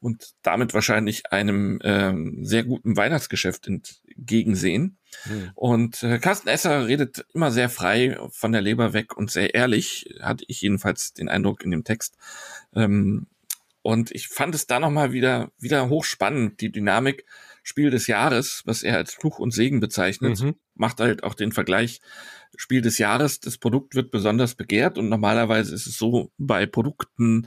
und 0.00 0.34
damit 0.42 0.74
wahrscheinlich 0.74 1.32
einem 1.32 1.80
ähm, 1.82 2.44
sehr 2.44 2.64
guten 2.64 2.96
Weihnachtsgeschäft 2.96 3.66
entgegensehen. 3.66 4.96
Hm. 5.24 5.50
Und 5.54 6.02
äh, 6.02 6.18
Carsten 6.18 6.48
Esser 6.48 6.86
redet 6.86 7.26
immer 7.34 7.50
sehr 7.50 7.68
frei 7.68 8.16
von 8.30 8.52
der 8.52 8.60
Leber 8.60 8.92
weg 8.92 9.16
und 9.16 9.30
sehr 9.30 9.54
ehrlich, 9.54 10.14
hatte 10.20 10.44
ich 10.46 10.60
jedenfalls 10.60 11.14
den 11.14 11.28
Eindruck 11.28 11.64
in 11.64 11.70
dem 11.70 11.84
Text. 11.84 12.16
Ähm, 12.74 13.26
und 13.82 14.10
ich 14.10 14.28
fand 14.28 14.54
es 14.54 14.66
da 14.66 14.80
nochmal 14.80 15.12
wieder, 15.12 15.50
wieder 15.58 15.88
hochspannend, 15.88 16.60
die 16.60 16.72
Dynamik 16.72 17.24
Spiel 17.62 17.90
des 17.90 18.06
Jahres, 18.06 18.62
was 18.64 18.82
er 18.82 18.96
als 18.96 19.12
Fluch 19.12 19.38
und 19.38 19.52
Segen 19.52 19.80
bezeichnet, 19.80 20.40
mhm. 20.40 20.54
macht 20.74 21.00
halt 21.00 21.22
auch 21.22 21.34
den 21.34 21.52
Vergleich 21.52 22.00
Spiel 22.56 22.80
des 22.80 22.96
Jahres. 22.96 23.40
Das 23.40 23.58
Produkt 23.58 23.94
wird 23.94 24.10
besonders 24.10 24.54
begehrt 24.54 24.96
und 24.96 25.10
normalerweise 25.10 25.74
ist 25.74 25.86
es 25.86 25.98
so 25.98 26.32
bei 26.38 26.64
Produkten, 26.64 27.46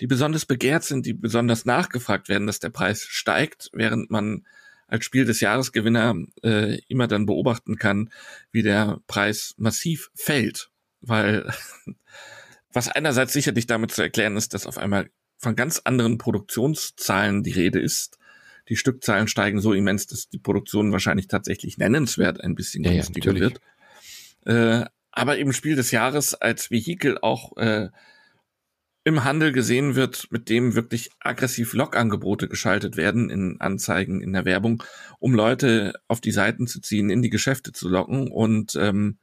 die 0.00 0.08
besonders 0.08 0.46
begehrt 0.46 0.82
sind, 0.82 1.06
die 1.06 1.14
besonders 1.14 1.64
nachgefragt 1.64 2.28
werden, 2.28 2.48
dass 2.48 2.58
der 2.58 2.70
Preis 2.70 3.04
steigt, 3.04 3.70
während 3.72 4.10
man 4.10 4.44
als 4.88 5.04
Spiel 5.04 5.24
des 5.24 5.40
Jahresgewinner 5.40 6.16
äh, 6.42 6.80
immer 6.88 7.06
dann 7.06 7.24
beobachten 7.24 7.76
kann, 7.76 8.10
wie 8.50 8.62
der 8.62 9.00
Preis 9.06 9.54
massiv 9.58 10.10
fällt, 10.14 10.70
weil 11.00 11.50
was 12.72 12.88
einerseits 12.88 13.32
sicherlich 13.32 13.66
damit 13.66 13.92
zu 13.92 14.02
erklären 14.02 14.36
ist, 14.36 14.54
dass 14.54 14.66
auf 14.66 14.76
einmal 14.76 15.08
von 15.42 15.56
ganz 15.56 15.80
anderen 15.84 16.18
Produktionszahlen 16.18 17.42
die 17.42 17.50
Rede 17.50 17.80
ist. 17.80 18.18
Die 18.68 18.76
Stückzahlen 18.76 19.26
steigen 19.26 19.60
so 19.60 19.72
immens, 19.72 20.06
dass 20.06 20.28
die 20.28 20.38
Produktion 20.38 20.92
wahrscheinlich 20.92 21.26
tatsächlich 21.26 21.78
nennenswert 21.78 22.40
ein 22.40 22.54
bisschen 22.54 22.84
ja, 22.84 22.92
günstiger 22.92 23.32
ja, 23.34 23.40
wird. 23.40 23.60
Äh, 24.46 24.86
aber 25.10 25.38
eben 25.38 25.52
Spiel 25.52 25.74
des 25.74 25.90
Jahres 25.90 26.34
als 26.34 26.70
Vehikel 26.70 27.18
auch 27.18 27.56
äh, 27.56 27.88
im 29.04 29.24
Handel 29.24 29.50
gesehen 29.50 29.96
wird, 29.96 30.28
mit 30.30 30.48
dem 30.48 30.76
wirklich 30.76 31.10
aggressiv 31.18 31.72
Log-Angebote 31.72 32.46
geschaltet 32.46 32.96
werden 32.96 33.28
in 33.28 33.60
Anzeigen, 33.60 34.22
in 34.22 34.32
der 34.32 34.44
Werbung, 34.44 34.84
um 35.18 35.34
Leute 35.34 35.94
auf 36.06 36.20
die 36.20 36.30
Seiten 36.30 36.68
zu 36.68 36.80
ziehen, 36.80 37.10
in 37.10 37.20
die 37.20 37.30
Geschäfte 37.30 37.72
zu 37.72 37.88
locken. 37.88 38.30
Und 38.30 38.76
ähm, 38.76 39.18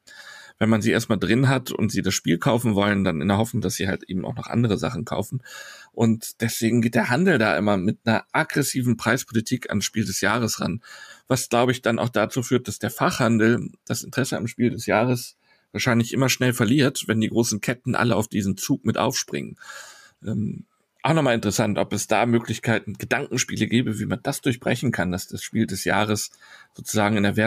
wenn 0.59 0.69
man 0.69 0.81
sie 0.81 0.91
erstmal 0.91 1.17
drin 1.17 1.47
hat 1.47 1.71
und 1.71 1.91
sie 1.91 2.01
das 2.01 2.13
Spiel 2.13 2.37
kaufen 2.37 2.75
wollen, 2.75 3.03
dann 3.03 3.21
in 3.21 3.29
der 3.29 3.37
Hoffnung, 3.37 3.61
dass 3.61 3.75
sie 3.75 3.87
halt 3.87 4.03
eben 4.03 4.25
auch 4.25 4.35
noch 4.35 4.47
andere 4.47 4.77
Sachen 4.77 5.05
kaufen. 5.05 5.41
Und 5.93 6.41
deswegen 6.41 6.81
geht 6.81 6.95
der 6.95 7.09
Handel 7.09 7.37
da 7.37 7.57
immer 7.57 7.77
mit 7.77 7.99
einer 8.03 8.25
aggressiven 8.33 8.97
Preispolitik 8.97 9.69
ans 9.69 9.85
Spiel 9.85 10.05
des 10.05 10.21
Jahres 10.21 10.59
ran. 10.59 10.81
Was, 11.27 11.47
glaube 11.47 11.71
ich, 11.71 11.81
dann 11.81 11.97
auch 11.97 12.09
dazu 12.09 12.43
führt, 12.43 12.67
dass 12.67 12.77
der 12.77 12.91
Fachhandel 12.91 13.69
das 13.85 14.03
Interesse 14.03 14.37
am 14.37 14.47
Spiel 14.47 14.69
des 14.69 14.85
Jahres 14.85 15.37
wahrscheinlich 15.71 16.13
immer 16.13 16.29
schnell 16.29 16.53
verliert, 16.53 17.05
wenn 17.07 17.21
die 17.21 17.29
großen 17.29 17.61
Ketten 17.61 17.95
alle 17.95 18.15
auf 18.15 18.27
diesen 18.27 18.57
Zug 18.57 18.85
mit 18.85 18.97
aufspringen. 18.97 19.57
Ähm, 20.25 20.65
auch 21.01 21.13
nochmal 21.13 21.35
interessant, 21.35 21.77
ob 21.77 21.93
es 21.93 22.07
da 22.07 22.25
Möglichkeiten, 22.25 22.95
Gedankenspiele 22.95 23.67
gäbe, 23.67 23.99
wie 23.99 24.05
man 24.05 24.19
das 24.21 24.41
durchbrechen 24.41 24.91
kann, 24.91 25.11
dass 25.11 25.27
das 25.27 25.41
Spiel 25.41 25.65
des 25.65 25.85
Jahres 25.85 26.31
sozusagen 26.73 27.15
in 27.15 27.23
der 27.23 27.37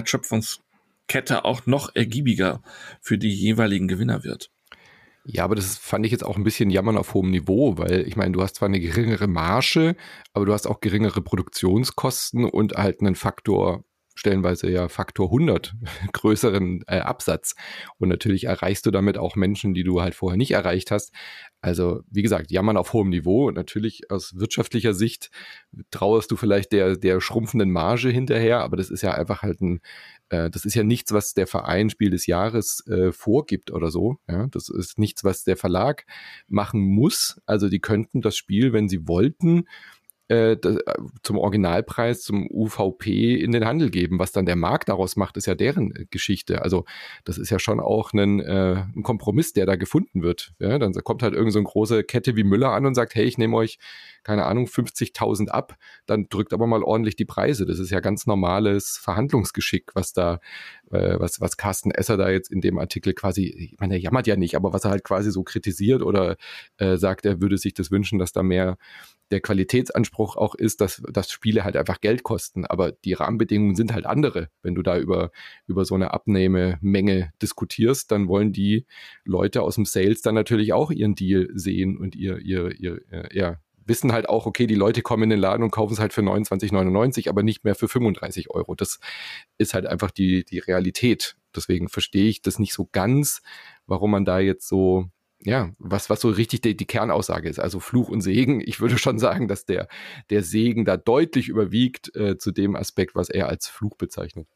Wertschöpfungskette 1.13 1.45
auch 1.45 1.67
noch 1.67 1.95
ergiebiger 1.95 2.63
für 3.01 3.19
die 3.19 3.33
jeweiligen 3.33 3.89
Gewinner 3.89 4.25
wird. 4.25 4.51
Ja, 5.25 5.45
aber 5.45 5.55
das 5.55 5.77
fand 5.79 6.05
ich 6.05 6.11
jetzt 6.11 6.25
auch 6.25 6.37
ein 6.37 6.43
bisschen 6.43 6.71
jammern 6.71 6.99
auf 6.99 7.15
hohem 7.15 7.31
Niveau, 7.31 7.79
weil 7.79 8.07
ich 8.09 8.17
meine, 8.17 8.33
du 8.33 8.43
hast 8.43 8.57
zwar 8.57 8.69
eine 8.69 8.81
geringere 8.81 9.29
Marge, 9.29 9.95
aber 10.33 10.47
du 10.47 10.53
hast 10.53 10.67
auch 10.67 10.81
geringere 10.81 11.23
Produktionskosten 11.23 12.45
und 12.45 12.75
halt 12.75 13.01
einen 13.01 13.15
Faktor 13.15 13.85
stellenweise 14.15 14.71
ja 14.71 14.89
Faktor 14.89 15.27
100 15.27 15.75
größeren 16.13 16.85
äh, 16.87 16.99
Absatz. 16.99 17.55
Und 17.99 18.09
natürlich 18.09 18.45
erreichst 18.45 18.87
du 18.87 18.91
damit 18.91 19.19
auch 19.19 19.37
Menschen, 19.37 19.75
die 19.75 19.85
du 19.85 20.01
halt 20.01 20.15
vorher 20.15 20.37
nicht 20.37 20.53
erreicht 20.53 20.91
hast. 20.91 21.13
Also, 21.61 22.03
wie 22.11 22.23
gesagt, 22.23 22.51
jammern 22.51 22.77
auf 22.77 22.93
hohem 22.93 23.09
Niveau. 23.11 23.47
Und 23.47 23.55
natürlich 23.55 24.11
aus 24.11 24.37
wirtschaftlicher 24.37 24.95
Sicht 24.95 25.31
trauerst 25.91 26.31
du 26.31 26.37
vielleicht 26.37 26.73
der, 26.73 26.97
der 26.97 27.21
schrumpfenden 27.21 27.71
Marge 27.71 28.09
hinterher, 28.09 28.61
aber 28.61 28.77
das 28.77 28.91
ist 28.91 29.03
ja 29.03 29.13
einfach 29.13 29.43
halt 29.43 29.61
ein, 29.61 29.81
äh, 30.29 30.51
das 30.51 30.65
ist 30.65 30.75
ja 30.75 30.83
nichts, 30.83 31.13
was 31.13 31.35
der 31.35 31.47
Verein 31.47 31.89
Spiel 31.89 32.11
des 32.11 32.27
Jahres 32.27 32.85
äh, 32.89 33.13
vorgibt 33.13 33.71
oder 33.71 33.91
so. 33.91 34.17
Ja, 34.29 34.49
das 34.49 34.69
ist 34.69 34.99
nichts, 34.99 35.23
was 35.23 35.45
der 35.45 35.57
Verlag 35.57 36.05
machen 36.49 36.81
muss. 36.81 37.41
Also, 37.47 37.69
die 37.69 37.81
könnten 37.81 38.21
das 38.23 38.37
Spiel, 38.37 38.73
wenn 38.73 38.89
sie 38.89 39.07
wollten, 39.07 39.65
äh, 40.33 40.53
äh, 40.53 40.79
zum 41.23 41.37
Originalpreis, 41.37 42.23
zum 42.23 42.49
UVP 42.51 43.35
in 43.35 43.53
den 43.53 43.67
Handel 43.67 43.91
geben. 43.91 44.19
Was 44.19 44.33
dann 44.33 44.47
der 44.47 44.57
Markt 44.57 44.89
daraus 44.89 45.15
macht, 45.15 45.37
ist 45.37 45.45
ja 45.45 45.55
deren 45.55 45.95
äh, 45.95 46.07
Geschichte. 46.11 46.63
Also 46.63 46.87
das 47.25 47.37
ist 47.37 47.51
ja 47.51 47.59
schon 47.59 47.81
auch 47.81 48.15
ein, 48.15 48.41
äh, 48.41 48.85
ein 48.97 49.03
Kompromiss, 49.03 49.53
der 49.53 49.67
da 49.67 49.77
gefunden 49.77 50.23
wird. 50.23 50.55
Ja, 50.59 50.79
dann 50.79 50.95
kommt 50.95 51.23
halt 51.23 51.35
irgendeine 51.35 51.65
so 51.65 51.71
große 51.71 52.05
Kette 52.05 52.35
wie 52.35 52.45
Müller 52.45 52.71
an 52.71 52.87
und 52.87 52.95
sagt, 52.95 53.15
hey, 53.15 53.25
ich 53.25 53.37
nehme 53.37 53.55
euch, 53.59 53.79
keine 54.23 54.47
Ahnung, 54.47 54.65
50.000 54.65 55.49
ab, 55.49 55.77
dann 56.07 56.29
drückt 56.31 56.55
aber 56.55 56.67
mal 56.67 56.83
ordentlich 56.83 57.17
die 57.17 57.27
Preise. 57.27 57.67
Das 57.67 57.79
ist 57.79 57.91
ja 57.91 58.01
ganz 58.01 58.27
normales 58.27 58.99
Verhandlungsgeschick, 59.03 59.91
was 59.95 60.15
da, 60.15 60.41
äh, 60.93 61.19
was, 61.19 61.41
was 61.41 61.57
Carsten 61.57 61.91
Esser 61.91 62.17
da 62.17 62.31
jetzt 62.31 62.51
in 62.51 62.61
dem 62.61 62.79
Artikel 62.79 63.15
quasi, 63.15 63.47
ich 63.47 63.81
meine, 63.81 63.95
er 63.95 64.01
jammert 64.01 64.27
ja 64.27 64.37
nicht, 64.37 64.57
aber 64.57 64.73
was 64.73 64.85
er 64.85 64.91
halt 64.91 65.05
quasi 65.05 65.31
so 65.31 65.43
kritisiert 65.43 66.03
oder 66.03 66.37
äh, 66.79 66.97
sagt, 66.97 67.27
er 67.27 67.41
würde 67.41 67.59
sich 67.59 67.75
das 67.75 67.91
wünschen, 67.91 68.19
dass 68.19 68.33
da 68.33 68.43
mehr 68.43 68.77
der 69.33 69.41
Qualitätsanspruch 69.41 70.37
auch 70.37 70.55
ist, 70.55 70.81
dass, 70.81 71.03
dass 71.11 71.31
Spiele 71.31 71.65
halt 71.65 71.77
einfach 71.77 72.01
Geld 72.01 72.23
kosten. 72.23 72.67
Aber 72.67 72.93
die 72.93 73.15
Rahmenbedingungen 73.15 73.75
sind 73.75 73.93
halt 73.93 74.07
andere. 74.07 74.49
Wenn 74.63 74.75
du 74.75 74.83
da 74.83 74.99
über, 74.99 75.31
über 75.67 75.85
so 75.85 75.95
eine 75.95 76.13
Abnehmemenge 76.13 77.33
diskutierst, 77.41 78.13
dann 78.13 78.29
wollen 78.29 78.53
die 78.53 78.87
Leute 79.25 79.63
aus 79.63 79.77
dem 79.77 79.87
Sales 79.87 80.21
dann 80.21 80.35
natürlich 80.35 80.73
auch 80.75 80.91
ihren 80.91 81.15
Deal 81.15 81.49
sehen 81.55 81.97
und 81.97 82.15
ihr, 82.15 82.39
ihr, 82.39 82.79
ihr, 82.79 83.01
äh, 83.11 83.37
ja, 83.37 83.59
wissen 83.87 84.13
halt 84.13 84.29
auch, 84.29 84.47
okay, 84.47 84.67
die 84.67 84.75
Leute 84.75 85.03
kommen 85.03 85.25
in 85.25 85.31
den 85.31 85.39
Laden 85.39 85.63
und 85.63 85.71
kaufen 85.71 85.93
es 85.93 86.01
halt 86.01 86.13
für 86.13 86.23
29,99, 86.23 87.29
aber 87.29 87.43
nicht 87.43 87.65
mehr 87.65 87.75
für 87.75 87.89
35 87.89 88.51
Euro. 88.51 88.75
Das 88.75 89.01
ist 89.59 89.75
halt 89.75 89.87
einfach 89.87 90.11
die, 90.11 90.45
die 90.45 90.59
Realität. 90.59 91.37
Deswegen 91.55 91.89
verstehe 91.89 92.29
ich 92.29 92.43
das 92.43 92.59
nicht 92.59 92.73
so 92.73 92.89
ganz, 92.93 93.43
warum 93.87 94.11
man 94.11 94.25
da 94.25 94.39
jetzt 94.39 94.69
so 94.69 95.11
ja, 95.45 95.73
was, 95.79 96.09
was 96.09 96.21
so 96.21 96.29
richtig 96.29 96.61
die, 96.61 96.77
die 96.77 96.87
Kernaussage 96.87 97.49
ist. 97.49 97.59
Also 97.59 97.81
Fluch 97.81 98.09
und 98.09 98.21
Segen. 98.21 98.61
Ich 98.65 98.81
würde 98.81 98.99
schon 98.99 99.19
sagen, 99.19 99.49
dass 99.49 99.65
der, 99.65 99.89
der 100.31 100.43
Segen 100.43 100.85
da 100.85 100.97
deutlich 100.97 101.49
überwiegt 101.49 102.15
äh, 102.15 102.39
zu 102.39 102.53
dem 102.53 102.77
Aspekt, 102.77 103.15
was 103.15 103.29
er 103.29 103.49
als 103.49 103.67
Fluch 103.67 103.97
bezeichnet. 103.97 104.47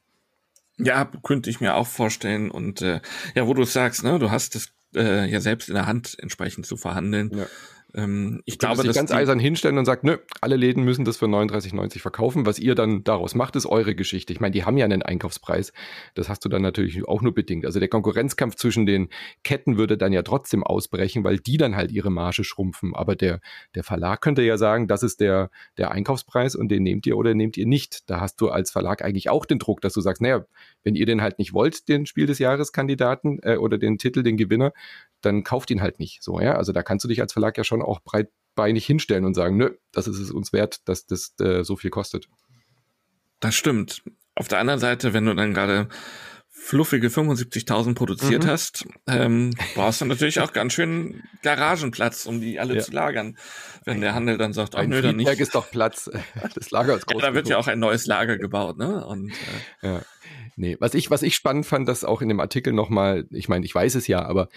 Ja, 0.79 1.11
könnte 1.23 1.51
ich 1.51 1.61
mir 1.61 1.75
auch 1.75 1.87
vorstellen. 1.87 2.51
Und 2.51 2.83
äh, 2.83 3.01
ja, 3.35 3.47
wo 3.47 3.55
du 3.55 3.65
sagst, 3.65 4.05
ne, 4.05 4.19
du 4.19 4.31
hast 4.31 4.55
es 4.55 4.73
äh, 4.95 5.29
ja 5.29 5.41
selbst 5.41 5.69
in 5.69 5.75
der 5.75 5.87
Hand 5.87 6.17
entsprechend 6.19 6.67
zu 6.67 6.77
verhandeln. 6.77 7.31
Ja. 7.35 7.47
Ähm, 7.97 8.43
ich 8.45 8.59
glaube, 8.59 8.85
dass 8.85 8.95
ganz 8.95 9.11
eisern 9.11 9.39
hinstellen 9.39 9.79
und 9.79 9.87
sagt, 9.87 10.05
nö, 10.05 10.19
alle 10.43 10.57
Läden 10.57 10.85
müssen 10.85 11.07
das 11.07 11.17
für 11.17 11.25
39,90 11.25 12.01
verkaufen. 12.01 12.45
Was 12.45 12.59
ihr 12.59 12.75
dann 12.75 13.03
daraus 13.05 13.35
macht, 13.35 13.57
ist 13.57 13.65
eure 13.65 13.95
Geschichte. 13.95 14.35
Ich 14.35 14.41
meine, 14.41 14.53
die 14.53 14.65
haben 14.65 14.77
ja 14.77 14.85
einen 14.85 15.03
Einkaufspreis. 15.03 15.73
Das 16.15 16.29
hast 16.29 16.45
du 16.45 16.51
dann 16.51 16.61
natürlich 16.61 17.09
auch 17.09 17.23
nur 17.23 17.33
bedingt. 17.33 17.65
Also 17.65 17.81
der 17.81 17.89
Konkurrenzkampf 17.89 18.57
zwischen 18.57 18.85
den 18.85 19.09
Ketten 19.45 19.79
würde 19.79 19.97
dann 19.97 20.13
ja 20.13 20.23
trotzdem 20.23 20.63
ausbrechen, 20.63 21.25
weil 21.25 21.39
die 21.39 21.57
dann 21.57 21.75
halt 21.75 21.91
ihre 21.91 22.11
Marge 22.11 22.45
schrumpfen. 22.45 22.95
Aber 22.95 23.17
der, 23.17 23.41
der 23.75 23.83
Verlag 23.83 24.21
könnte 24.21 24.43
ja 24.43 24.59
sagen, 24.59 24.89
das 24.89 25.03
ist 25.03 25.21
der, 25.21 25.51
der 25.79 25.91
Einkaufspreis 25.91 26.55
und 26.55 26.69
den 26.69 26.83
nehmt 26.83 27.07
ihr 27.07 27.17
oder 27.17 27.35
nehmt 27.35 27.57
ihr 27.57 27.67
nicht. 27.67 28.11
Da 28.11 28.21
hast 28.21 28.43
du 28.43 28.51
als 28.51 28.71
Verlag 28.71 29.03
eigentlich 29.03 29.31
auch 29.31 29.47
den 29.47 29.59
Druck, 29.59 29.81
dass 29.81 29.95
du 29.95 30.03
sagst, 30.03 30.21
naja, 30.21 30.45
wenn 30.85 30.97
ihr 30.97 31.07
den 31.07 31.23
halt 31.23 31.39
nicht 31.39 31.55
wollt, 31.55 31.89
den 31.89 32.05
Spiel 32.05 32.27
des 32.27 32.39
Jahreskandidaten 32.41 33.39
äh, 33.43 33.57
oder 33.57 33.79
den 33.79 33.97
Titel, 33.97 34.23
den 34.23 34.37
Gewinner, 34.37 34.73
dann 35.23 35.45
kauft 35.45 35.71
ihn 35.71 35.81
halt 35.81 35.99
nicht. 35.99 36.23
So, 36.23 36.41
ja. 36.41 36.57
Also 36.57 36.73
da 36.73 36.83
kannst 36.83 37.05
du 37.05 37.09
dich 37.09 37.21
als 37.21 37.33
Verlag 37.33 37.57
ja 37.57 37.65
schon 37.65 37.83
auch 37.87 38.01
breitbeinig 38.01 38.85
hinstellen 38.87 39.25
und 39.25 39.35
sagen, 39.35 39.57
nö, 39.57 39.77
das 39.93 40.07
ist 40.07 40.19
es 40.19 40.31
uns 40.31 40.53
wert, 40.53 40.89
dass 40.89 41.07
das 41.07 41.35
äh, 41.41 41.65
so 41.65 41.77
viel 41.77 41.91
kostet. 41.91 42.29
Das 43.41 43.55
stimmt. 43.55 44.03
Auf 44.35 44.49
der 44.49 44.59
anderen 44.59 44.81
Seite, 44.81 45.13
wenn 45.13 45.27
du 45.27 45.35
dann 45.35 45.55
gerade 45.55 45.89
fluffige 46.67 47.09
75.000 47.09 47.95
produziert 47.95 48.45
mhm. 48.45 48.49
hast, 48.49 48.87
ähm, 49.07 49.53
brauchst 49.75 50.01
du 50.01 50.05
natürlich 50.05 50.41
auch 50.41 50.53
ganz 50.53 50.73
schön 50.73 51.23
Garagenplatz, 51.43 52.27
um 52.27 52.41
die 52.41 52.59
alle 52.59 52.75
ja. 52.75 52.81
zu 52.83 52.91
lagern. 52.91 53.39
Wenn 53.85 54.01
der 54.01 54.15
Handel 54.15 54.37
dann 54.37 54.53
sagt, 54.53 54.75
ach 54.75 54.85
nö, 54.85 55.01
dann 55.01 55.17
nicht. 55.17 55.29
ist 55.29 55.55
doch 55.55 55.71
Platz. 55.71 56.11
Das 56.55 56.71
Lager 56.71 56.97
ist 56.97 57.07
groß. 57.07 57.23
Ja, 57.23 57.29
da 57.29 57.35
wird 57.35 57.49
ja 57.49 57.59
auch 57.59 57.69
ein 57.69 57.79
neues 57.79 58.07
Lager 58.07 58.37
gebaut, 58.37 58.79
ne? 58.79 59.07
Und, 59.07 59.33
äh, 59.83 59.87
ja. 59.87 60.03
Nee, 60.57 60.77
was 60.81 60.95
ich, 60.95 61.11
was 61.11 61.23
ich 61.23 61.35
spannend 61.35 61.67
fand, 61.67 61.89
dass 61.89 62.03
auch 62.03 62.23
in 62.23 62.29
dem 62.29 62.41
Artikel 62.41 62.73
nochmal, 62.73 63.27
ich 63.31 63.49
meine, 63.49 63.65
ich 63.65 63.75
weiß 63.75 63.95
es 63.95 64.07
ja, 64.07 64.25
aber 64.25 64.49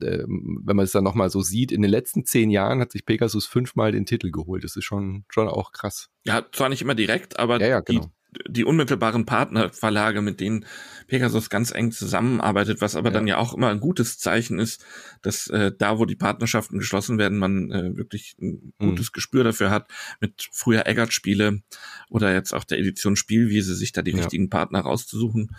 äh, 0.00 0.24
wenn 0.26 0.76
man 0.76 0.84
es 0.84 0.92
dann 0.92 1.04
nochmal 1.04 1.30
so 1.30 1.42
sieht, 1.42 1.72
in 1.72 1.82
den 1.82 1.90
letzten 1.90 2.24
zehn 2.24 2.50
Jahren 2.50 2.80
hat 2.80 2.92
sich 2.92 3.04
Pegasus 3.04 3.46
fünfmal 3.46 3.92
den 3.92 4.06
Titel 4.06 4.30
geholt. 4.30 4.64
Das 4.64 4.76
ist 4.76 4.84
schon, 4.84 5.24
schon 5.28 5.48
auch 5.48 5.72
krass. 5.72 6.08
Ja, 6.24 6.46
zwar 6.52 6.68
nicht 6.68 6.82
immer 6.82 6.94
direkt, 6.94 7.38
aber 7.38 7.60
ja, 7.60 7.66
ja, 7.66 7.80
genau. 7.80 8.02
die, 8.02 8.08
die 8.48 8.64
unmittelbaren 8.64 9.26
Partnerverlage, 9.26 10.22
mit 10.22 10.40
denen 10.40 10.64
Pegasus 11.06 11.50
ganz 11.50 11.70
eng 11.70 11.92
zusammenarbeitet, 11.92 12.80
was 12.80 12.96
aber 12.96 13.10
ja. 13.10 13.14
dann 13.14 13.26
ja 13.26 13.36
auch 13.36 13.54
immer 13.54 13.68
ein 13.68 13.80
gutes 13.80 14.18
Zeichen 14.18 14.58
ist, 14.58 14.84
dass 15.20 15.48
äh, 15.48 15.72
da, 15.76 15.98
wo 15.98 16.06
die 16.06 16.16
Partnerschaften 16.16 16.78
geschlossen 16.78 17.18
werden, 17.18 17.38
man 17.38 17.70
äh, 17.70 17.96
wirklich 17.96 18.36
ein 18.40 18.72
mhm. 18.78 18.90
gutes 18.90 19.08
mhm. 19.08 19.12
Gespür 19.12 19.44
dafür 19.44 19.70
hat, 19.70 19.88
mit 20.20 20.48
früher 20.50 20.86
Eggert-Spiele 20.86 21.60
oder 22.08 22.32
jetzt 22.32 22.54
auch 22.54 22.64
der 22.64 22.78
Edition 22.78 23.16
Spielwiese, 23.16 23.74
sich 23.74 23.92
da 23.92 24.02
die 24.02 24.12
ja. 24.12 24.18
richtigen 24.18 24.48
Partner 24.48 24.80
rauszusuchen. 24.80 25.54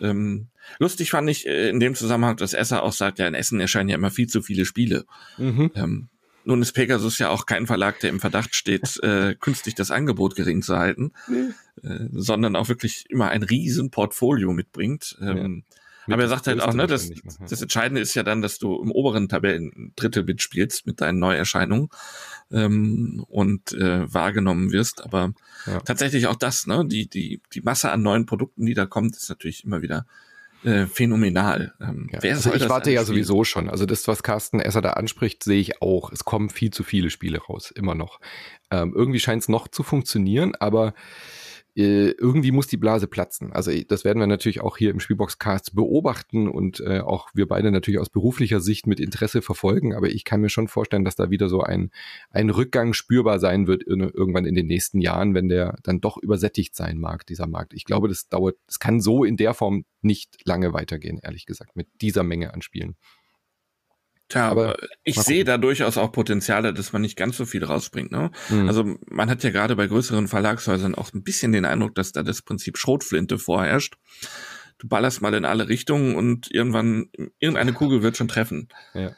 Ähm, 0.00 0.48
lustig 0.78 1.10
fand 1.10 1.30
ich 1.30 1.46
äh, 1.46 1.68
in 1.68 1.80
dem 1.80 1.94
Zusammenhang, 1.94 2.36
dass 2.36 2.54
Esser 2.54 2.82
auch 2.82 2.92
sagt, 2.92 3.18
ja, 3.18 3.26
in 3.26 3.34
Essen 3.34 3.60
erscheinen 3.60 3.88
ja 3.88 3.96
immer 3.96 4.10
viel 4.10 4.26
zu 4.26 4.42
viele 4.42 4.64
Spiele. 4.64 5.06
Mhm. 5.38 5.70
Ähm, 5.74 6.08
nun 6.46 6.62
ist 6.62 6.72
Pegasus 6.72 7.18
ja 7.18 7.28
auch 7.28 7.44
kein 7.44 7.66
Verlag, 7.66 8.00
der 8.00 8.10
im 8.10 8.20
Verdacht 8.20 8.54
steht, 8.54 8.98
äh, 9.02 9.34
künstlich 9.34 9.74
das 9.74 9.90
Angebot 9.90 10.36
gering 10.36 10.62
zu 10.62 10.76
halten, 10.78 11.12
nee. 11.28 11.88
äh, 11.88 12.08
sondern 12.12 12.56
auch 12.56 12.68
wirklich 12.68 13.04
immer 13.08 13.28
ein 13.28 13.42
riesen 13.42 13.90
Portfolio 13.90 14.52
mitbringt. 14.52 15.18
Ähm, 15.20 15.64
ja. 16.06 16.14
Aber 16.14 16.22
er 16.22 16.28
sagt 16.28 16.46
halt 16.46 16.60
auch, 16.60 16.72
ne, 16.72 16.86
das, 16.86 17.10
das 17.48 17.62
Entscheidende 17.62 18.00
ist 18.00 18.14
ja 18.14 18.22
dann, 18.22 18.40
dass 18.40 18.58
du 18.58 18.80
im 18.80 18.92
oberen 18.92 19.28
Tabellendrittel 19.28 20.22
mitspielst 20.22 20.86
mit 20.86 21.00
deinen 21.00 21.18
Neuerscheinungen 21.18 21.88
ähm, 22.52 23.24
und 23.28 23.72
äh, 23.72 24.12
wahrgenommen 24.12 24.70
wirst. 24.70 25.02
Aber 25.02 25.32
ja. 25.66 25.80
tatsächlich 25.80 26.28
auch 26.28 26.36
das, 26.36 26.68
ne, 26.68 26.84
die, 26.86 27.08
die, 27.08 27.40
die 27.52 27.60
Masse 27.60 27.90
an 27.90 28.02
neuen 28.02 28.24
Produkten, 28.24 28.66
die 28.66 28.74
da 28.74 28.86
kommt, 28.86 29.16
ist 29.16 29.28
natürlich 29.28 29.64
immer 29.64 29.82
wieder 29.82 30.06
äh, 30.64 30.86
phänomenal. 30.86 31.74
Ähm, 31.80 32.08
ja. 32.12 32.18
also 32.30 32.52
ich 32.54 32.68
warte 32.68 32.90
ja 32.90 33.04
sowieso 33.04 33.44
schon. 33.44 33.68
Also 33.68 33.86
das, 33.86 34.08
was 34.08 34.22
Carsten 34.22 34.60
Esser 34.60 34.82
da 34.82 34.90
anspricht, 34.90 35.44
sehe 35.44 35.60
ich 35.60 35.82
auch. 35.82 36.10
Es 36.12 36.24
kommen 36.24 36.50
viel 36.50 36.70
zu 36.70 36.82
viele 36.82 37.10
Spiele 37.10 37.38
raus, 37.38 37.70
immer 37.70 37.94
noch. 37.94 38.20
Ähm, 38.70 38.92
irgendwie 38.94 39.20
scheint 39.20 39.42
es 39.42 39.48
noch 39.48 39.68
zu 39.68 39.82
funktionieren, 39.82 40.54
aber 40.58 40.94
irgendwie 41.82 42.52
muss 42.52 42.68
die 42.68 42.78
Blase 42.78 43.06
platzen. 43.06 43.52
Also 43.52 43.70
das 43.86 44.04
werden 44.04 44.18
wir 44.18 44.26
natürlich 44.26 44.62
auch 44.62 44.78
hier 44.78 44.90
im 44.90 44.98
Spielboxcast 44.98 45.74
beobachten 45.74 46.48
und 46.48 46.80
äh, 46.80 47.00
auch 47.00 47.28
wir 47.34 47.46
beide 47.46 47.70
natürlich 47.70 48.00
aus 48.00 48.08
beruflicher 48.08 48.60
Sicht 48.60 48.86
mit 48.86 48.98
Interesse 48.98 49.42
verfolgen. 49.42 49.94
Aber 49.94 50.08
ich 50.08 50.24
kann 50.24 50.40
mir 50.40 50.48
schon 50.48 50.68
vorstellen, 50.68 51.04
dass 51.04 51.16
da 51.16 51.28
wieder 51.28 51.50
so 51.50 51.60
ein, 51.60 51.90
ein 52.30 52.48
Rückgang 52.48 52.94
spürbar 52.94 53.38
sein 53.38 53.66
wird 53.66 53.82
in, 53.82 54.00
irgendwann 54.00 54.46
in 54.46 54.54
den 54.54 54.66
nächsten 54.66 55.00
Jahren, 55.02 55.34
wenn 55.34 55.50
der 55.50 55.76
dann 55.82 56.00
doch 56.00 56.16
übersättigt 56.16 56.74
sein 56.74 56.98
mag, 56.98 57.26
dieser 57.26 57.46
Markt. 57.46 57.74
Ich 57.74 57.84
glaube, 57.84 58.08
das 58.08 58.28
dauert, 58.28 58.56
das 58.66 58.78
kann 58.78 59.00
so 59.02 59.24
in 59.24 59.36
der 59.36 59.52
Form 59.52 59.84
nicht 60.00 60.46
lange 60.46 60.72
weitergehen, 60.72 61.18
ehrlich 61.22 61.44
gesagt, 61.44 61.76
mit 61.76 61.88
dieser 62.00 62.22
Menge 62.22 62.54
an 62.54 62.62
Spielen. 62.62 62.96
Tja, 64.28 64.48
aber 64.48 64.76
ich 65.04 65.20
sehe 65.20 65.44
da 65.44 65.56
durchaus 65.56 65.96
auch 65.96 66.10
Potenziale, 66.10 66.74
dass 66.74 66.92
man 66.92 67.02
nicht 67.02 67.16
ganz 67.16 67.36
so 67.36 67.46
viel 67.46 67.62
rausbringt. 67.62 68.10
Ne? 68.10 68.32
Mhm. 68.48 68.66
Also 68.66 68.96
man 69.08 69.30
hat 69.30 69.44
ja 69.44 69.50
gerade 69.50 69.76
bei 69.76 69.86
größeren 69.86 70.26
Verlagshäusern 70.26 70.96
auch 70.96 71.12
ein 71.12 71.22
bisschen 71.22 71.52
den 71.52 71.64
Eindruck, 71.64 71.94
dass 71.94 72.10
da 72.10 72.24
das 72.24 72.42
Prinzip 72.42 72.76
Schrotflinte 72.76 73.38
vorherrscht. 73.38 73.96
Du 74.78 74.88
ballerst 74.88 75.22
mal 75.22 75.32
in 75.34 75.44
alle 75.44 75.68
Richtungen 75.68 76.16
und 76.16 76.50
irgendwann 76.50 77.08
irgendeine 77.38 77.72
Kugel 77.72 78.02
wird 78.02 78.16
schon 78.16 78.28
treffen. 78.28 78.68
Ja. 78.94 79.12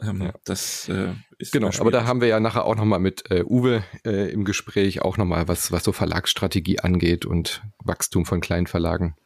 Ähm, 0.00 0.22
ja. 0.22 0.34
Das 0.44 0.88
äh, 0.88 1.12
ist 1.38 1.52
genau. 1.52 1.70
Aber 1.78 1.90
da 1.90 2.06
haben 2.06 2.20
wir 2.20 2.28
ja 2.28 2.40
nachher 2.40 2.64
auch 2.64 2.76
noch 2.76 2.84
mal 2.84 2.98
mit 2.98 3.30
äh, 3.30 3.44
Uwe 3.44 3.84
äh, 4.04 4.30
im 4.30 4.44
Gespräch 4.44 5.02
auch 5.02 5.16
noch 5.16 5.24
mal 5.24 5.48
was 5.48 5.72
was 5.72 5.84
so 5.84 5.92
Verlagsstrategie 5.92 6.80
angeht 6.80 7.24
und 7.24 7.62
Wachstum 7.78 8.26
von 8.26 8.40
kleinen 8.40 8.66
Verlagen. 8.66 9.16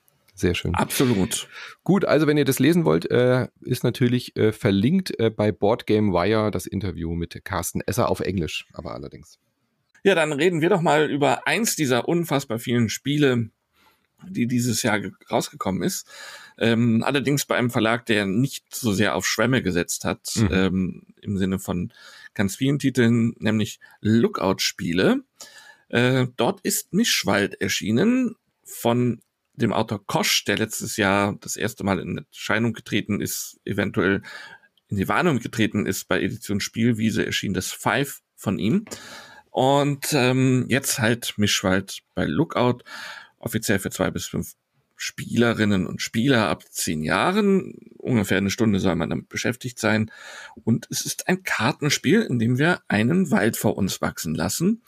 Sehr 0.41 0.55
schön. 0.55 0.75
Absolut. 0.75 1.49
Gut, 1.85 2.07
also 2.07 2.27
wenn 2.27 2.39
ihr 2.39 2.47
das 2.47 2.59
lesen 2.59 2.87
wollt, 2.87 3.11
äh, 3.11 3.49
ist 3.61 3.85
natürlich 3.85 4.35
äh, 4.37 4.53
verlinkt 4.53 5.19
äh, 5.21 5.29
bei 5.29 5.53
Boardgame 5.53 6.15
Wire 6.15 6.51
das 6.51 6.65
Interview 6.65 7.15
mit 7.15 7.45
Carsten 7.45 7.83
Esser 7.83 8.09
auf 8.09 8.21
Englisch, 8.21 8.67
aber 8.73 8.95
allerdings. 8.95 9.39
Ja, 10.03 10.15
dann 10.15 10.33
reden 10.33 10.63
wir 10.63 10.71
doch 10.71 10.81
mal 10.81 11.11
über 11.11 11.47
eins 11.47 11.77
dieser 11.77 12.09
unfassbar 12.09 12.59
vielen 12.59 12.89
Spiele, 12.89 13.51
die 14.27 14.47
dieses 14.47 14.83
Jahr 14.83 14.99
rausgekommen 15.31 15.83
ist. 15.83 16.09
Ähm, 16.57 17.03
allerdings 17.05 17.45
bei 17.45 17.57
einem 17.57 17.71
Verlag, 17.71 18.07
der 18.07 18.25
nicht 18.25 18.75
so 18.75 18.95
sehr 18.95 19.17
auf 19.17 19.27
Schwämme 19.27 19.63
gesetzt 19.63 20.07
hat, 20.07 20.37
mhm. 20.37 20.49
ähm, 20.51 21.03
im 21.21 21.37
Sinne 21.37 21.59
von 21.59 21.93
ganz 22.33 22.57
vielen 22.57 22.79
Titeln, 22.79 23.35
nämlich 23.41 23.79
Lookout-Spiele. 24.01 25.21
Äh, 25.91 26.29
dort 26.37 26.63
ist 26.63 26.95
Mischwald 26.95 27.61
erschienen 27.61 28.37
von 28.65 29.21
dem 29.55 29.73
Autor 29.73 30.05
Kosch, 30.07 30.45
der 30.45 30.59
letztes 30.59 30.97
Jahr 30.97 31.37
das 31.41 31.57
erste 31.57 31.85
Mal 31.85 32.01
in 32.01 32.25
Erscheinung 32.31 32.73
getreten 32.73 33.21
ist, 33.21 33.61
eventuell 33.65 34.23
in 34.89 34.97
die 34.97 35.09
Warnung 35.09 35.39
getreten 35.39 35.87
ist 35.87 36.09
bei 36.09 36.21
Edition 36.21 36.61
Spielwiese, 36.61 37.25
erschien 37.25 37.55
das 37.55 37.71
Five 37.73 38.21
von 38.37 38.59
ihm. 38.59 38.85
Und 39.51 40.13
ähm, 40.13 40.67
jetzt 40.69 40.99
halt 40.99 41.35
Mischwald 41.37 42.01
bei 42.15 42.25
Lookout, 42.25 42.79
offiziell 43.39 43.79
für 43.79 43.91
zwei 43.91 44.11
bis 44.11 44.27
fünf 44.27 44.55
Spielerinnen 45.03 45.87
und 45.87 46.03
Spieler 46.03 46.49
ab 46.49 46.63
zehn 46.71 47.03
Jahren. 47.03 47.73
Ungefähr 47.97 48.37
eine 48.37 48.51
Stunde 48.51 48.81
soll 48.81 48.97
man 48.97 49.09
damit 49.09 49.31
beschäftigt 49.31 49.79
sein. 49.79 50.11
Und 50.63 50.87
es 50.91 51.07
ist 51.07 51.27
ein 51.27 51.43
Kartenspiel, 51.43 52.21
in 52.21 52.39
dem 52.39 52.59
wir 52.59 52.81
einen 52.89 53.31
Wald 53.31 53.57
vor 53.57 53.79
uns 53.79 54.03
wachsen 54.03 54.35
lassen. 54.35 54.83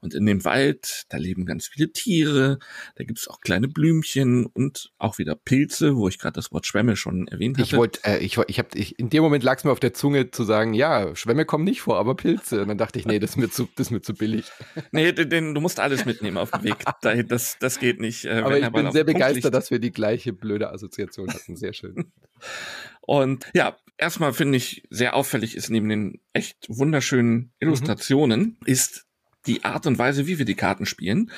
Und 0.00 0.14
in 0.14 0.24
dem 0.24 0.46
Wald, 0.46 1.04
da 1.10 1.18
leben 1.18 1.44
ganz 1.44 1.68
viele 1.68 1.92
Tiere, 1.92 2.58
da 2.96 3.04
gibt 3.04 3.18
es 3.18 3.28
auch 3.28 3.42
kleine 3.42 3.68
Blümchen 3.68 4.46
und 4.46 4.90
auch 4.96 5.18
wieder 5.18 5.34
Pilze, 5.34 5.96
wo 5.96 6.08
ich 6.08 6.18
gerade 6.18 6.34
das 6.34 6.50
Wort 6.50 6.66
Schwämme 6.66 6.96
schon 6.96 7.28
erwähnt 7.28 7.58
hatte. 7.58 7.66
Ich 7.66 7.76
wollte, 7.76 8.00
äh, 8.04 8.18
ich, 8.20 8.38
ich 8.46 8.58
habe, 8.58 8.68
ich, 8.72 8.98
in 8.98 9.10
dem 9.10 9.22
Moment 9.22 9.44
lag 9.44 9.58
es 9.58 9.64
mir 9.64 9.72
auf 9.72 9.80
der 9.80 9.92
Zunge 9.92 10.30
zu 10.30 10.44
sagen, 10.44 10.72
ja, 10.72 11.14
Schwämme 11.14 11.44
kommen 11.44 11.64
nicht 11.64 11.82
vor, 11.82 11.98
aber 11.98 12.14
Pilze. 12.14 12.62
Und 12.62 12.68
dann 12.68 12.78
dachte 12.78 12.98
ich, 12.98 13.04
nee, 13.04 13.18
das 13.18 13.30
ist 13.30 13.36
mir 13.36 13.50
zu, 13.50 13.68
das 13.76 13.88
ist 13.88 13.90
mir 13.90 14.00
zu 14.00 14.14
billig. 14.14 14.46
Nee, 14.92 15.12
den, 15.12 15.28
den, 15.28 15.54
du 15.54 15.60
musst 15.60 15.78
alles 15.78 16.06
mitnehmen 16.06 16.38
auf 16.38 16.52
dem 16.52 16.62
Weg. 16.64 16.76
Das, 17.28 17.56
das 17.58 17.78
geht 17.78 18.00
nicht. 18.00 18.24
Äh, 18.24 18.40
aber 18.40 18.58
ich 18.58 18.68
bin 18.70 18.90
sehr 18.92 19.04
begeistert, 19.04 19.54
dass 19.58 19.72
wir 19.72 19.80
die 19.80 19.90
gleiche 19.90 20.32
blöde 20.32 20.70
Assoziation 20.70 21.28
hatten. 21.32 21.56
Sehr 21.56 21.72
schön. 21.72 22.12
Und 23.00 23.46
ja, 23.54 23.76
erstmal 23.96 24.32
finde 24.32 24.56
ich 24.56 24.84
sehr 24.88 25.16
auffällig 25.16 25.56
ist 25.56 25.68
neben 25.68 25.88
den 25.88 26.20
echt 26.32 26.66
wunderschönen 26.68 27.52
Illustrationen 27.58 28.40
mhm. 28.40 28.56
ist 28.66 29.06
die 29.46 29.64
Art 29.64 29.86
und 29.86 29.98
Weise, 29.98 30.26
wie 30.26 30.38
wir 30.38 30.44
die 30.44 30.54
Karten 30.54 30.86
spielen, 30.86 31.32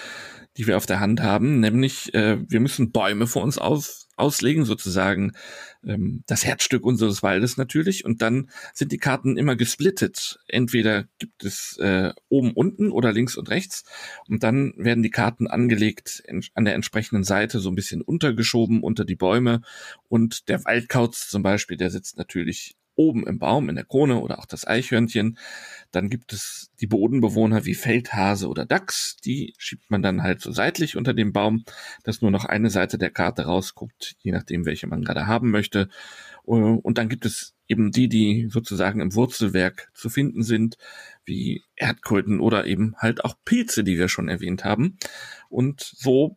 die 0.57 0.67
wir 0.67 0.77
auf 0.77 0.85
der 0.85 1.00
Hand 1.00 1.23
haben, 1.23 1.61
nämlich 1.61 2.12
äh, 2.12 2.39
wir 2.47 2.61
müssen 2.61 2.93
Bäume 2.93 3.27
vor 3.27 3.43
uns 3.43 3.57
aus, 3.57 4.09
auslegen, 4.21 4.65
sozusagen 4.65 5.33
ähm, 5.85 6.23
das 6.27 6.45
Herzstück 6.45 6.85
unseres 6.85 7.23
Waldes 7.23 7.57
natürlich. 7.57 8.05
Und 8.05 8.23
dann 8.23 8.50
sind 8.75 8.93
die 8.93 8.99
Karten 8.99 9.37
immer 9.37 9.57
gesplittet. 9.57 10.39
Entweder 10.47 11.05
gibt 11.19 11.45
es 11.45 11.77
äh, 11.79 12.12
oben, 12.29 12.53
unten 12.53 12.91
oder 12.91 13.12
links 13.12 13.37
und 13.37 13.50
rechts. 13.50 13.85
Und 14.29 14.43
dann 14.43 14.73
werden 14.77 15.03
die 15.03 15.11
Karten 15.11 15.47
angelegt 15.47 16.23
an 16.55 16.65
der 16.65 16.75
entsprechenden 16.75 17.25
Seite 17.25 17.61
so 17.61 17.71
ein 17.71 17.77
bisschen 17.77 18.03
untergeschoben 18.03 18.83
unter 18.83 19.05
die 19.05 19.17
Bäume. 19.17 19.62
Und 20.09 20.49
der 20.49 20.65
Waldkauz 20.65 21.29
zum 21.29 21.43
Beispiel, 21.43 21.77
der 21.77 21.91
sitzt 21.91 22.19
natürlich 22.19 22.77
oben 23.00 23.27
im 23.27 23.38
Baum, 23.38 23.70
in 23.70 23.77
der 23.77 23.85
Krone 23.85 24.20
oder 24.20 24.38
auch 24.38 24.44
das 24.44 24.66
Eichhörnchen. 24.66 25.38
Dann 25.90 26.11
gibt 26.11 26.35
es 26.35 26.70
die 26.81 26.87
Bodenbewohner 26.87 27.64
wie 27.64 27.75
Feldhase 27.75 28.48
oder 28.48 28.66
Dachs. 28.66 29.16
Die 29.25 29.55
schiebt 29.57 29.90
man 29.90 30.03
dann 30.03 30.22
halt 30.22 30.42
so 30.42 30.53
seitlich 30.53 30.96
unter 30.96 31.14
dem 31.14 31.33
Baum, 31.33 31.64
dass 32.05 32.20
nur 32.20 32.31
noch 32.31 32.44
eine 32.44 32.68
Seite 32.68 32.98
der 32.98 33.11
Karte 33.11 33.46
rausguckt, 33.46 34.16
je 34.20 34.33
nachdem, 34.33 34.66
welche 34.66 34.87
man 34.87 35.03
gerade 35.03 35.27
haben 35.27 35.51
möchte. 35.51 35.88
Und 36.44 36.98
dann 36.98 37.09
gibt 37.09 37.25
es 37.25 37.55
eben 37.68 37.90
die, 37.90 38.09
die 38.09 38.48
sozusagen 38.51 39.01
im 39.01 39.14
Wurzelwerk 39.14 39.90
zu 39.94 40.11
finden 40.11 40.42
sind, 40.42 40.77
wie 41.25 41.62
Erdkröten 41.77 42.40
oder 42.40 42.66
eben 42.66 42.94
halt 42.98 43.25
auch 43.25 43.35
Pilze, 43.44 43.85
die 43.85 43.98
wir 43.98 44.09
schon 44.09 44.29
erwähnt 44.29 44.64
haben. 44.64 44.98
Und 45.48 45.81
so 45.81 46.37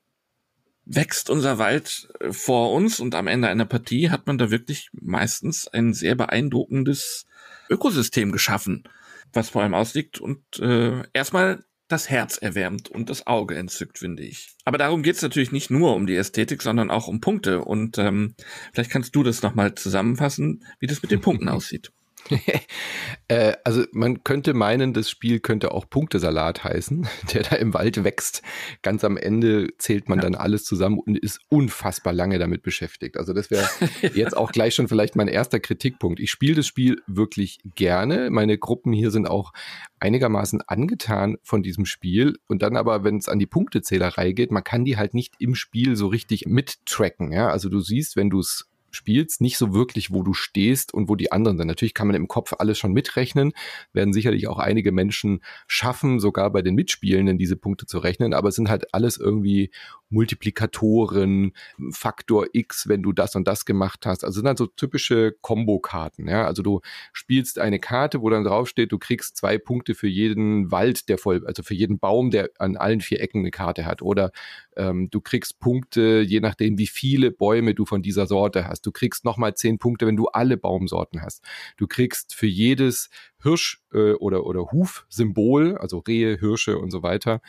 wächst 0.86 1.30
unser 1.30 1.58
Wald 1.58 2.10
äh, 2.20 2.32
vor 2.32 2.72
uns 2.74 3.00
und 3.00 3.16
am 3.16 3.28
Ende 3.28 3.48
einer 3.48 3.66
Partie 3.66 4.10
hat 4.10 4.28
man 4.28 4.38
da 4.38 4.52
wirklich 4.52 4.90
meistens 4.94 5.68
ein 5.68 5.94
sehr 5.94 6.16
beeindruckendes 6.16 7.26
Ökosystem 7.70 8.32
geschaffen, 8.32 8.84
was 9.32 9.50
vor 9.50 9.62
allem 9.62 9.74
ausliegt 9.74 10.20
und 10.20 10.42
äh, 10.60 11.04
erstmal 11.14 11.64
das 11.88 12.10
Herz 12.10 12.38
erwärmt 12.38 12.90
und 12.90 13.10
das 13.10 13.28
Auge 13.28 13.56
entzückt, 13.56 14.00
finde 14.00 14.24
ich. 14.24 14.56
Aber 14.66 14.78
darum 14.78 15.04
geht's 15.04 15.22
natürlich 15.22 15.52
nicht 15.52 15.70
nur 15.70 15.96
um 15.96 16.08
die 16.08 16.16
Ästhetik, 16.16 16.62
sondern 16.62 16.90
auch 16.90 17.08
um 17.08 17.22
Punkte. 17.22 17.64
Und 17.64 17.98
ähm, 17.98 18.36
vielleicht 18.74 18.90
kannst 18.90 19.16
du 19.16 19.22
das 19.22 19.44
nochmal 19.44 19.76
zusammenfassen, 19.76 20.66
wie 20.80 20.88
das 20.88 21.02
mit 21.02 21.12
den 21.12 21.22
Punkten 21.22 21.50
aussieht. 21.50 21.92
äh, 23.28 23.54
also 23.64 23.84
man 23.92 24.24
könnte 24.24 24.54
meinen, 24.54 24.94
das 24.94 25.10
Spiel 25.10 25.40
könnte 25.40 25.72
auch 25.72 25.90
Punktesalat 25.90 26.64
heißen, 26.64 27.08
der 27.34 27.44
da 27.44 27.56
im 27.56 27.74
Wald 27.74 28.04
wächst. 28.04 28.42
Ganz 28.82 29.04
am 29.04 29.18
Ende 29.18 29.70
zählt 29.78 30.10
man 30.10 30.20
ja. 30.20 30.24
dann 30.24 30.36
alles 30.36 30.64
zusammen 30.64 31.00
und 31.00 31.18
ist 31.18 31.40
unfassbar 31.50 32.14
lange 32.14 32.40
damit 32.40 32.64
beschäftigt. 32.64 33.18
Also 33.18 33.34
das 33.34 33.52
wäre 33.52 33.68
jetzt 34.14 34.36
auch 34.38 34.52
gleich 34.52 34.76
schon 34.76 34.88
vielleicht 34.88 35.16
mein 35.16 35.28
erster 35.28 35.60
Kritikpunkt. 35.60 36.20
Ich 36.20 36.32
spiele 36.32 36.56
das 36.56 36.68
Spiel 36.68 37.02
wirklich 37.08 37.60
gerne. 37.76 38.30
Meine 38.30 38.58
Gruppen 38.58 38.94
hier 38.94 39.12
sind 39.12 39.28
auch 39.28 39.54
einigermaßen 40.00 40.62
angetan 40.68 41.38
von 41.44 41.64
diesem 41.64 41.86
Spiel. 41.86 42.38
Und 42.48 42.62
dann 42.62 42.76
aber, 42.76 43.04
wenn 43.04 43.18
es 43.18 43.30
an 43.30 43.40
die 43.40 43.46
Punktezählerei 43.46 44.32
geht, 44.34 44.52
man 44.52 44.64
kann 44.64 44.86
die 44.86 44.98
halt 44.98 45.14
nicht 45.14 45.36
im 45.40 45.56
Spiel 45.56 45.96
so 45.96 46.08
richtig 46.08 46.46
mittracken. 46.46 47.32
Ja? 47.32 47.50
Also 47.50 47.70
du 47.70 47.80
siehst, 47.80 48.16
wenn 48.16 48.30
du 48.30 48.40
es 48.40 48.70
spielst, 48.94 49.42
nicht 49.42 49.58
so 49.58 49.74
wirklich, 49.74 50.12
wo 50.12 50.24
du 50.24 50.34
stehst 50.34 50.94
und 50.94 51.10
wo 51.10 51.16
die 51.16 51.32
anderen 51.32 51.58
sind. 51.58 51.68
Natürlich 51.68 51.94
kann 51.94 52.08
man 52.08 52.16
im 52.16 52.28
Kopf 52.28 52.54
alles 52.58 52.78
schon 52.78 52.94
mitrechnen, 52.94 53.54
werden 53.92 54.14
sicherlich 54.14 54.48
auch 54.48 54.60
einige 54.60 54.92
Menschen 54.92 55.44
schaffen, 55.68 56.20
sogar 56.20 56.52
bei 56.52 56.62
den 56.62 56.76
Mitspielenden 56.76 57.38
diese 57.38 57.56
Punkte 57.56 57.86
zu 57.86 58.00
rechnen, 58.00 58.34
aber 58.34 58.50
es 58.50 58.56
sind 58.56 58.70
halt 58.70 58.94
alles 58.94 59.18
irgendwie 59.18 59.72
Multiplikatoren, 60.14 61.54
Faktor 61.92 62.46
X, 62.54 62.88
wenn 62.88 63.02
du 63.02 63.12
das 63.12 63.36
und 63.36 63.48
das 63.48 63.66
gemacht 63.66 64.06
hast. 64.06 64.24
Also 64.24 64.40
sind 64.40 64.48
halt 64.48 64.60
so 64.60 64.68
typische 64.68 65.36
Kombokarten. 65.42 66.28
Ja? 66.28 66.46
Also 66.46 66.62
du 66.62 66.82
spielst 67.12 67.60
eine 67.60 67.80
Karte, 67.80 68.22
wo 68.22 68.30
dann 68.30 68.44
draufsteht, 68.44 68.92
du 68.92 69.00
kriegst 69.00 69.36
zwei 69.36 69.58
Punkte 69.58 69.96
für 69.96 70.08
jeden 70.08 70.72
Wald, 70.72 71.10
der 71.10 71.18
voll, 71.18 71.44
also 71.48 71.64
für 71.64 71.74
jeden 71.74 71.98
Baum, 71.98 72.30
der 72.30 72.52
an 72.60 72.78
allen 72.78 73.02
vier 73.02 73.22
Ecken 73.22 73.40
eine 73.40 73.52
Karte 73.52 73.86
hat. 73.86 74.02
Oder 74.02 74.32
ähm, 74.78 75.10
du 75.10 75.22
kriegst 75.22 75.60
Punkte, 75.60 76.22
je 76.22 76.40
nachdem, 76.40 76.78
wie 76.78 76.88
viele 76.88 77.32
Bäume 77.32 77.74
du 77.74 77.86
von 77.86 78.02
dieser 78.02 78.28
Sorte 78.28 78.68
hast. 78.68 78.86
Du 78.86 78.92
kriegst 78.92 79.26
nochmal 79.26 79.56
zehn 79.56 79.80
Punkte, 79.80 80.08
wenn 80.08 80.18
du 80.18 80.28
alle 80.28 80.58
Baumsorten 80.58 81.22
hast. 81.22 81.44
Du 81.78 81.88
kriegst 81.88 82.36
für 82.36 82.48
jedes 82.48 83.10
Hirsch- 83.42 83.82
äh, 83.94 84.14
oder, 84.14 84.46
oder 84.46 84.72
Hufsymbol, 84.72 85.78
also 85.78 86.00
Rehe, 86.00 86.38
Hirsche 86.38 86.78
und 86.78 86.92
so 86.92 87.04
weiter, 87.04 87.42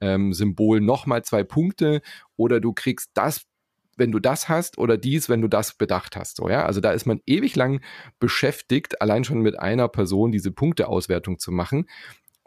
ähm, 0.00 0.32
Symbol 0.32 0.80
nochmal 0.80 1.22
zwei 1.24 1.44
Punkte. 1.44 2.02
Oder 2.36 2.60
du 2.60 2.72
kriegst 2.72 3.10
das 3.14 3.46
wenn 3.96 4.10
du 4.10 4.18
das 4.18 4.48
hast 4.48 4.78
oder 4.78 4.96
dies, 4.96 5.28
wenn 5.28 5.42
du 5.42 5.48
das 5.48 5.74
bedacht 5.74 6.16
hast. 6.16 6.36
So, 6.36 6.48
ja? 6.48 6.64
Also 6.64 6.80
da 6.80 6.92
ist 6.92 7.06
man 7.06 7.20
ewig 7.26 7.56
lang 7.56 7.82
beschäftigt, 8.18 9.00
allein 9.02 9.22
schon 9.22 9.40
mit 9.40 9.58
einer 9.58 9.88
Person 9.88 10.32
diese 10.32 10.50
Punkteauswertung 10.50 11.38
zu 11.38 11.52
machen. 11.52 11.86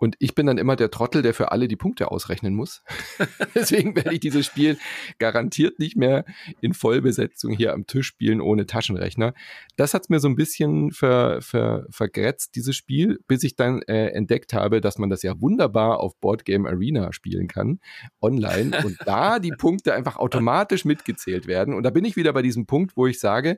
Und 0.06 0.16
ich 0.20 0.36
bin 0.36 0.46
dann 0.46 0.60
immer 0.60 0.76
der 0.76 0.92
Trottel, 0.92 1.24
der 1.24 1.34
für 1.34 1.52
alle 1.52 1.68
die 1.68 1.76
Punkte 1.76 2.12
ausrechnen 2.12 2.54
muss. 2.54 2.84
Deswegen 3.56 3.96
werde 3.96 4.14
ich 4.14 4.20
dieses 4.20 4.46
Spiel 4.46 4.78
garantiert 5.18 5.80
nicht 5.80 5.98
mehr 5.98 6.26
in 6.62 6.76
Vollbesetzung 6.76 7.54
hier 7.54 7.74
am 7.74 7.88
Tisch 7.88 8.06
spielen 8.06 8.40
ohne 8.40 8.68
Taschenrechner. 8.68 9.34
Das 9.78 9.96
hat's 9.96 10.10
mir 10.10 10.20
so 10.20 10.28
ein 10.28 10.36
bisschen 10.36 10.92
ver, 10.92 11.42
ver, 11.42 11.88
vergrätzt, 11.90 12.56
dieses 12.56 12.76
Spiel, 12.76 13.20
bis 13.28 13.44
ich 13.44 13.56
dann 13.56 13.82
äh, 13.82 14.10
entdeckt 14.10 14.54
habe, 14.54 14.80
dass 14.80 15.00
man 15.00 15.10
das 15.10 15.24
ja 15.24 15.42
wunderbar 15.42 16.00
auf 16.02 16.16
Boardgame 16.18 16.70
Arena 16.70 17.12
spielen 17.12 17.48
kann, 17.48 17.80
online. 18.22 18.78
Und 18.86 18.98
da 19.06 19.40
die 19.40 19.54
Punkte 19.58 19.96
einfach 19.96 20.18
automatisch 20.18 20.86
mitgezählt 20.86 21.48
werden. 21.48 21.74
Und 21.74 21.82
da 21.82 21.90
bin 21.90 22.06
ich 22.06 22.16
wieder 22.16 22.32
bei 22.32 22.44
diesem 22.44 22.68
Punkt, 22.68 22.96
wo 22.96 23.08
ich 23.08 23.20
sage, 23.20 23.58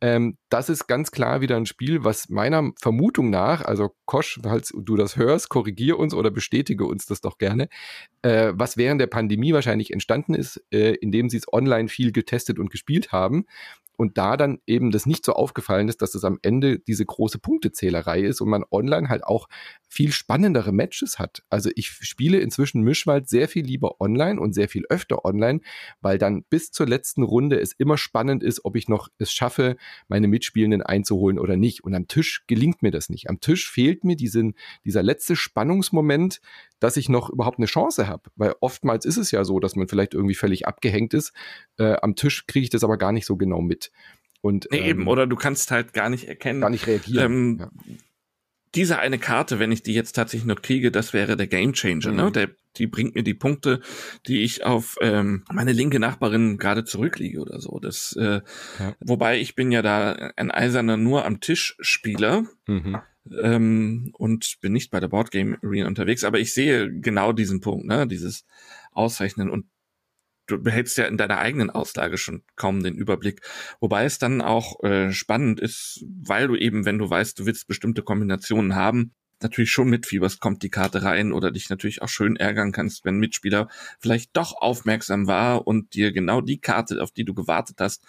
ähm, 0.00 0.36
das 0.50 0.68
ist 0.68 0.86
ganz 0.86 1.10
klar 1.10 1.40
wieder 1.40 1.56
ein 1.56 1.66
Spiel, 1.66 2.04
was 2.04 2.28
meiner 2.28 2.70
Vermutung 2.78 3.30
nach, 3.30 3.64
also 3.64 3.90
Kosch, 4.04 4.38
falls 4.42 4.72
du 4.76 4.96
das 4.96 5.16
hörst, 5.16 5.48
korrigier 5.48 5.98
uns 5.98 6.12
oder 6.12 6.30
bestätige 6.30 6.84
uns 6.84 7.06
das 7.06 7.20
doch 7.20 7.38
gerne, 7.38 7.68
äh, 8.22 8.52
was 8.54 8.76
während 8.76 9.00
der 9.00 9.06
Pandemie 9.06 9.52
wahrscheinlich 9.52 9.92
entstanden 9.92 10.34
ist, 10.34 10.62
äh, 10.70 10.94
indem 10.96 11.30
sie 11.30 11.38
es 11.38 11.50
online 11.52 11.88
viel 11.88 12.12
getestet 12.12 12.58
und 12.58 12.70
gespielt 12.70 13.12
haben 13.12 13.46
und 13.96 14.18
da 14.18 14.36
dann 14.36 14.58
eben 14.66 14.90
das 14.90 15.06
nicht 15.06 15.24
so 15.24 15.32
aufgefallen 15.32 15.88
ist, 15.88 16.02
dass 16.02 16.14
es 16.14 16.24
am 16.24 16.38
Ende 16.42 16.78
diese 16.78 17.04
große 17.04 17.38
Punktezählerei 17.38 18.20
ist 18.20 18.40
und 18.40 18.50
man 18.50 18.64
online 18.70 19.08
halt 19.08 19.24
auch 19.24 19.48
viel 19.88 20.12
spannendere 20.12 20.72
Matches 20.72 21.18
hat. 21.18 21.42
Also 21.48 21.70
ich 21.76 21.88
spiele 21.88 22.38
inzwischen 22.38 22.82
Mischwald 22.82 23.28
sehr 23.28 23.48
viel 23.48 23.64
lieber 23.64 24.00
online 24.00 24.40
und 24.40 24.52
sehr 24.52 24.68
viel 24.68 24.84
öfter 24.88 25.24
online, 25.24 25.60
weil 26.00 26.18
dann 26.18 26.44
bis 26.44 26.70
zur 26.70 26.86
letzten 26.86 27.22
Runde 27.22 27.60
es 27.60 27.72
immer 27.72 27.96
spannend 27.96 28.42
ist, 28.42 28.64
ob 28.64 28.76
ich 28.76 28.88
noch 28.88 29.08
es 29.18 29.32
schaffe, 29.32 29.76
meine 30.08 30.28
Mitspielenden 30.28 30.82
einzuholen 30.82 31.38
oder 31.38 31.56
nicht. 31.56 31.84
Und 31.84 31.94
am 31.94 32.08
Tisch 32.08 32.44
gelingt 32.46 32.82
mir 32.82 32.90
das 32.90 33.08
nicht. 33.08 33.30
Am 33.30 33.40
Tisch 33.40 33.70
fehlt 33.70 34.04
mir 34.04 34.16
diesen, 34.16 34.54
dieser 34.84 35.02
letzte 35.02 35.36
Spannungsmoment, 35.36 36.40
dass 36.80 36.96
ich 36.96 37.08
noch 37.08 37.30
überhaupt 37.30 37.58
eine 37.58 37.66
Chance 37.66 38.08
habe. 38.08 38.30
Weil 38.36 38.54
oftmals 38.60 39.04
ist 39.04 39.16
es 39.16 39.30
ja 39.30 39.44
so, 39.44 39.60
dass 39.60 39.76
man 39.76 39.88
vielleicht 39.88 40.14
irgendwie 40.14 40.34
völlig 40.34 40.66
abgehängt 40.66 41.14
ist. 41.14 41.32
Äh, 41.78 41.96
am 42.02 42.16
Tisch 42.16 42.46
kriege 42.46 42.64
ich 42.64 42.70
das 42.70 42.84
aber 42.84 42.96
gar 42.98 43.12
nicht 43.12 43.26
so 43.26 43.36
genau 43.36 43.60
mit. 43.60 43.90
Und, 44.40 44.68
nee, 44.70 44.78
ähm, 44.78 44.84
eben, 44.84 45.08
oder 45.08 45.26
du 45.26 45.36
kannst 45.36 45.70
halt 45.70 45.92
gar 45.92 46.08
nicht 46.08 46.28
erkennen. 46.28 46.60
Gar 46.60 46.70
nicht 46.70 46.86
reagieren. 46.86 47.32
Ähm, 47.32 47.58
ja. 47.58 47.96
Diese 48.74 48.98
eine 48.98 49.18
Karte, 49.18 49.58
wenn 49.58 49.72
ich 49.72 49.82
die 49.82 49.94
jetzt 49.94 50.12
tatsächlich 50.12 50.46
noch 50.46 50.60
kriege, 50.60 50.90
das 50.90 51.12
wäre 51.12 51.36
der 51.36 51.46
Game 51.46 51.72
Changer. 51.72 52.10
Ne? 52.10 52.12
Mhm. 52.12 52.16
Ne? 52.16 52.32
Der, 52.32 52.48
die 52.76 52.86
bringt 52.86 53.14
mir 53.14 53.22
die 53.22 53.34
Punkte, 53.34 53.80
die 54.26 54.42
ich 54.42 54.64
auf 54.64 54.96
ähm, 55.00 55.44
meine 55.50 55.72
linke 55.72 55.98
Nachbarin 55.98 56.58
gerade 56.58 56.84
zurückliege 56.84 57.40
oder 57.40 57.60
so. 57.60 57.78
Das, 57.78 58.14
äh, 58.18 58.40
ja. 58.78 58.94
Wobei 59.00 59.38
ich 59.38 59.54
bin 59.54 59.72
ja 59.72 59.82
da 59.82 60.12
ein 60.36 60.50
eiserner 60.50 60.96
nur 60.96 61.24
am 61.24 61.40
Tisch 61.40 61.76
Spieler. 61.80 62.44
Mhm 62.66 62.98
ähm, 63.42 64.10
und 64.16 64.58
bin 64.60 64.72
nicht 64.72 64.90
bei 64.90 65.00
der 65.00 65.08
Boardgame 65.08 65.58
Arena 65.62 65.86
unterwegs, 65.86 66.24
aber 66.24 66.38
ich 66.38 66.54
sehe 66.54 66.90
genau 67.00 67.32
diesen 67.32 67.60
Punkt, 67.60 67.86
ne, 67.86 68.06
dieses 68.06 68.44
Ausrechnen 68.92 69.50
und 69.50 69.66
du 70.46 70.62
behältst 70.62 70.96
ja 70.98 71.06
in 71.06 71.16
deiner 71.16 71.38
eigenen 71.38 71.70
Auslage 71.70 72.18
schon 72.18 72.42
kaum 72.56 72.82
den 72.82 72.94
Überblick. 72.94 73.40
Wobei 73.80 74.04
es 74.04 74.18
dann 74.18 74.40
auch 74.40 74.82
äh, 74.82 75.12
spannend 75.12 75.60
ist, 75.60 76.04
weil 76.22 76.48
du 76.48 76.56
eben, 76.56 76.84
wenn 76.84 76.98
du 76.98 77.08
weißt, 77.08 77.38
du 77.38 77.46
willst 77.46 77.66
bestimmte 77.68 78.02
Kombinationen 78.02 78.74
haben, 78.74 79.12
natürlich 79.42 79.70
schon 79.70 79.90
mitfieberst, 79.90 80.40
kommt 80.40 80.62
die 80.62 80.70
Karte 80.70 81.02
rein 81.02 81.32
oder 81.32 81.50
dich 81.50 81.68
natürlich 81.68 82.02
auch 82.02 82.08
schön 82.08 82.36
ärgern 82.36 82.72
kannst, 82.72 83.04
wenn 83.04 83.18
Mitspieler 83.18 83.68
vielleicht 83.98 84.36
doch 84.36 84.54
aufmerksam 84.56 85.26
war 85.26 85.66
und 85.66 85.94
dir 85.94 86.12
genau 86.12 86.40
die 86.40 86.58
Karte, 86.58 87.02
auf 87.02 87.10
die 87.10 87.24
du 87.24 87.34
gewartet 87.34 87.76
hast, 87.80 88.04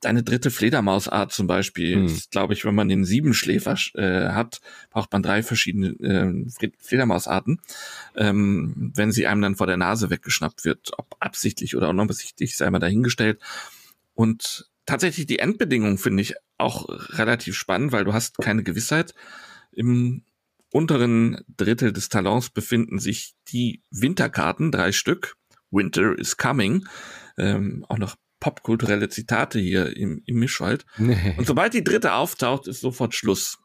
deine 0.00 0.22
dritte 0.22 0.50
Fledermausart 0.50 1.32
zum 1.32 1.46
Beispiel, 1.46 1.94
hm. 1.96 2.06
ist, 2.06 2.30
glaube 2.30 2.54
ich, 2.54 2.64
wenn 2.64 2.74
man 2.74 2.88
den 2.88 3.04
Siebenschläfer 3.04 3.76
äh, 3.94 4.30
hat, 4.30 4.60
braucht 4.90 5.12
man 5.12 5.22
drei 5.22 5.42
verschiedene 5.42 5.88
äh, 6.00 6.70
Fledermausarten. 6.78 7.60
Ähm, 8.16 8.92
wenn 8.94 9.12
sie 9.12 9.26
einem 9.26 9.42
dann 9.42 9.56
vor 9.56 9.66
der 9.66 9.76
Nase 9.76 10.10
weggeschnappt 10.10 10.64
wird, 10.64 10.92
ob 10.96 11.16
absichtlich 11.20 11.76
oder 11.76 11.90
unabsichtlich, 11.90 12.56
sei 12.56 12.70
mal 12.70 12.78
dahingestellt. 12.78 13.40
Und 14.14 14.70
tatsächlich 14.86 15.26
die 15.26 15.38
Endbedingung 15.38 15.98
finde 15.98 16.22
ich 16.22 16.34
auch 16.58 16.86
relativ 17.18 17.56
spannend, 17.56 17.92
weil 17.92 18.04
du 18.04 18.12
hast 18.12 18.38
keine 18.38 18.62
Gewissheit. 18.62 19.14
Im 19.72 20.24
unteren 20.72 21.42
Drittel 21.56 21.92
des 21.92 22.08
Talons 22.08 22.50
befinden 22.50 22.98
sich 22.98 23.34
die 23.48 23.82
Winterkarten, 23.90 24.70
drei 24.70 24.92
Stück. 24.92 25.36
Winter 25.70 26.18
is 26.18 26.36
coming. 26.36 26.86
Ähm, 27.38 27.84
auch 27.88 27.98
noch 27.98 28.16
popkulturelle 28.40 29.08
Zitate 29.08 29.58
hier 29.58 29.96
im, 29.96 30.22
im 30.26 30.38
Mischwald. 30.38 30.86
Nee. 30.98 31.34
Und 31.36 31.46
sobald 31.46 31.74
die 31.74 31.84
dritte 31.84 32.14
auftaucht, 32.14 32.66
ist 32.66 32.80
sofort 32.80 33.14
Schluss. 33.14 33.58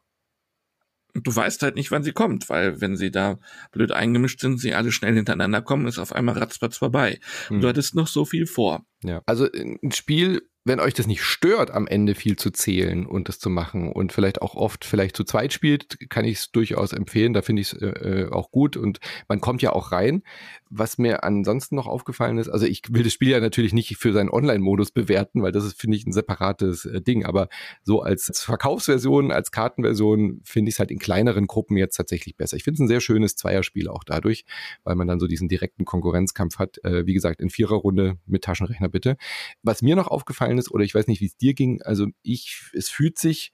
Und 1.14 1.26
du 1.26 1.34
weißt 1.34 1.62
halt 1.62 1.76
nicht, 1.76 1.90
wann 1.90 2.02
sie 2.02 2.12
kommt, 2.12 2.50
weil 2.50 2.82
wenn 2.82 2.94
sie 2.94 3.10
da 3.10 3.38
blöd 3.72 3.90
eingemischt 3.90 4.40
sind, 4.40 4.58
sie 4.58 4.74
alle 4.74 4.92
schnell 4.92 5.14
hintereinander 5.14 5.62
kommen, 5.62 5.86
ist 5.86 5.98
auf 5.98 6.12
einmal 6.12 6.36
ratzfatz 6.36 6.76
vorbei. 6.76 7.20
Und 7.48 7.56
hm. 7.56 7.60
du 7.62 7.68
hattest 7.68 7.94
noch 7.94 8.06
so 8.06 8.26
viel 8.26 8.46
vor. 8.46 8.84
Ja, 9.02 9.22
also 9.24 9.48
ein 9.50 9.92
Spiel 9.92 10.42
wenn 10.66 10.80
euch 10.80 10.94
das 10.94 11.06
nicht 11.06 11.22
stört, 11.22 11.70
am 11.70 11.86
Ende 11.86 12.16
viel 12.16 12.34
zu 12.34 12.50
zählen 12.50 13.06
und 13.06 13.28
das 13.28 13.38
zu 13.38 13.50
machen 13.50 13.92
und 13.92 14.12
vielleicht 14.12 14.42
auch 14.42 14.56
oft 14.56 14.84
vielleicht 14.84 15.16
zu 15.16 15.22
zweit 15.22 15.52
spielt, 15.52 16.10
kann 16.10 16.24
ich 16.24 16.38
es 16.38 16.50
durchaus 16.50 16.92
empfehlen. 16.92 17.32
Da 17.32 17.42
finde 17.42 17.62
ich 17.62 17.72
es 17.72 17.80
äh, 17.80 17.86
äh, 17.86 18.32
auch 18.32 18.50
gut 18.50 18.76
und 18.76 18.98
man 19.28 19.40
kommt 19.40 19.62
ja 19.62 19.72
auch 19.72 19.92
rein. 19.92 20.24
Was 20.68 20.98
mir 20.98 21.22
ansonsten 21.22 21.76
noch 21.76 21.86
aufgefallen 21.86 22.38
ist, 22.38 22.48
also 22.48 22.66
ich 22.66 22.82
will 22.90 23.04
das 23.04 23.12
Spiel 23.12 23.28
ja 23.28 23.38
natürlich 23.38 23.72
nicht 23.72 23.96
für 23.96 24.12
seinen 24.12 24.28
Online-Modus 24.28 24.90
bewerten, 24.90 25.40
weil 25.40 25.52
das 25.52 25.64
ist, 25.64 25.80
finde 25.80 25.96
ich, 25.96 26.04
ein 26.04 26.12
separates 26.12 26.84
äh, 26.84 27.00
Ding. 27.00 27.24
Aber 27.24 27.48
so 27.84 28.02
als, 28.02 28.32
Verkaufsversion, 28.40 29.30
als 29.30 29.52
Kartenversion 29.52 30.40
finde 30.42 30.70
ich 30.70 30.74
es 30.74 30.78
halt 30.80 30.90
in 30.90 30.98
kleineren 30.98 31.46
Gruppen 31.46 31.76
jetzt 31.76 31.94
tatsächlich 31.94 32.36
besser. 32.36 32.56
Ich 32.56 32.64
finde 32.64 32.78
es 32.78 32.80
ein 32.80 32.88
sehr 32.88 33.00
schönes 33.00 33.36
Zweierspiel 33.36 33.86
auch 33.86 34.02
dadurch, 34.02 34.44
weil 34.82 34.96
man 34.96 35.06
dann 35.06 35.20
so 35.20 35.28
diesen 35.28 35.46
direkten 35.46 35.84
Konkurrenzkampf 35.84 36.58
hat. 36.58 36.82
Äh, 36.82 37.06
wie 37.06 37.14
gesagt, 37.14 37.40
in 37.40 37.50
Viererrunde 37.50 38.18
mit 38.26 38.42
Taschenrechner 38.42 38.88
bitte. 38.88 39.16
Was 39.62 39.80
mir 39.80 39.94
noch 39.94 40.08
aufgefallen 40.08 40.55
aufgefallen 40.56 40.58
ist, 40.58 40.70
oder 40.70 40.84
ich 40.84 40.94
weiß 40.94 41.06
nicht, 41.06 41.20
wie 41.20 41.26
es 41.26 41.36
dir 41.36 41.54
ging. 41.54 41.82
Also 41.82 42.06
ich, 42.22 42.70
es 42.72 42.88
fühlt 42.88 43.18
sich, 43.18 43.52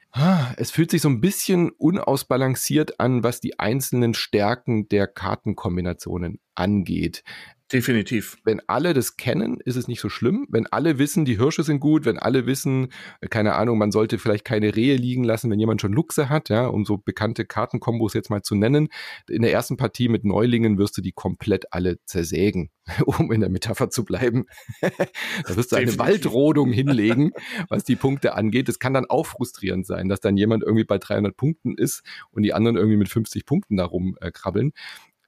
es 0.57 0.71
fühlt 0.71 0.91
sich 0.91 1.03
so 1.03 1.09
ein 1.09 1.21
bisschen 1.21 1.71
unausbalanciert 1.71 3.01
an, 3.01 3.23
was 3.23 3.41
die 3.41 3.59
einzelnen 3.59 4.15
Stärken 4.15 4.89
der 4.89 5.07
Kartenkombinationen 5.07 6.41
angeht. 6.55 7.23
Definitiv. 7.73 8.37
Wenn 8.45 8.61
alle 8.67 8.93
das 8.93 9.17
kennen, 9.17 9.59
ist 9.65 9.77
es 9.77 9.89
nicht 9.89 10.01
so 10.01 10.11
schlimm. 10.11 10.47
Wenn 10.51 10.67
alle 10.67 10.99
wissen, 10.99 11.25
die 11.25 11.39
Hirsche 11.39 11.63
sind 11.63 11.81
gut, 11.81 12.05
wenn 12.05 12.19
alle 12.19 12.45
wissen, 12.45 12.89
äh, 13.23 13.29
keine 13.29 13.55
Ahnung, 13.55 13.79
man 13.79 13.93
sollte 13.93 14.19
vielleicht 14.19 14.45
keine 14.45 14.77
Rehe 14.77 14.97
liegen 14.97 15.25
lassen, 15.25 15.51
wenn 15.51 15.59
jemand 15.59 15.81
schon 15.81 15.95
Luchse 15.95 16.29
hat, 16.29 16.51
ja, 16.51 16.67
um 16.67 16.85
so 16.85 16.99
bekannte 16.99 17.47
Kartenkombos 17.47 18.13
jetzt 18.13 18.29
mal 18.29 18.43
zu 18.43 18.55
nennen. 18.55 18.89
In 19.27 19.41
der 19.41 19.53
ersten 19.53 19.79
Partie 19.79 20.11
mit 20.11 20.23
Neulingen 20.23 20.77
wirst 20.77 20.99
du 20.99 21.01
die 21.01 21.13
komplett 21.13 21.73
alle 21.73 21.97
zersägen, 22.05 22.69
um 23.07 23.33
in 23.33 23.41
der 23.41 23.49
Metapher 23.49 23.89
zu 23.89 24.05
bleiben. 24.05 24.45
da 24.83 25.57
wirst 25.57 25.73
du 25.73 25.77
eine 25.77 25.99
Waldrodung 25.99 26.73
hinlegen, 26.73 27.31
was 27.71 27.85
die 27.85 27.97
Punkte 27.97 28.35
angeht. 28.35 28.69
Das 28.69 28.81
kann 28.81 28.93
dann 28.93 29.07
auch 29.07 29.25
frustrierend 29.25 29.87
sein, 29.87 30.11
dass 30.11 30.21
dann 30.21 30.37
jemand 30.37 30.63
irgendwie 30.63 30.85
bei 30.85 30.99
300 30.99 31.35
Punkten 31.35 31.79
ist 31.79 32.03
und 32.33 32.43
die 32.43 32.53
anderen 32.53 32.77
irgendwie 32.77 32.99
mit 32.99 33.09
50 33.09 33.47
Punkten 33.47 33.79
darum 33.79 34.19
äh, 34.21 34.31
krabbeln. 34.31 34.73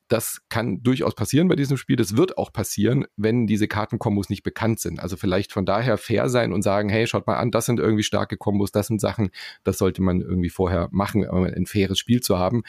Das 0.09 0.43
kann 0.49 0.83
durchaus 0.83 1.15
passieren 1.15 1.49
bei 1.49 1.57
diesem 1.57 1.77
Spiel. 1.77 1.97
Das 1.97 2.17
wird 2.17 2.37
auch 2.37 2.53
passieren, 2.53 3.07
wenn 3.17 3.47
diese 3.47 3.69
Kartenkombos 3.69 4.29
nicht 4.29 4.43
bekannt 4.43 4.81
sind. 4.81 5.01
Also 5.01 5.17
vielleicht 5.17 5.53
von 5.53 5.65
daher 5.65 5.97
fair 5.99 6.29
sein 6.29 6.53
und 6.53 6.63
sagen, 6.63 6.89
hey, 6.89 7.07
schaut 7.07 7.27
mal 7.27 7.37
an, 7.37 7.51
das 7.51 7.67
sind 7.67 7.81
irgendwie 7.81 8.03
starke 8.03 8.37
Kombos, 8.37 8.73
das 8.73 8.89
sind 8.89 9.01
Sachen, 9.01 9.31
das 9.65 9.79
sollte 9.79 10.03
man 10.03 10.21
irgendwie 10.21 10.51
vorher 10.51 10.89
machen, 10.91 11.27
um 11.29 11.45
ein 11.45 11.67
faires 11.67 11.99
Spiel 11.99 12.21
zu 12.21 12.39
haben. 12.39 12.63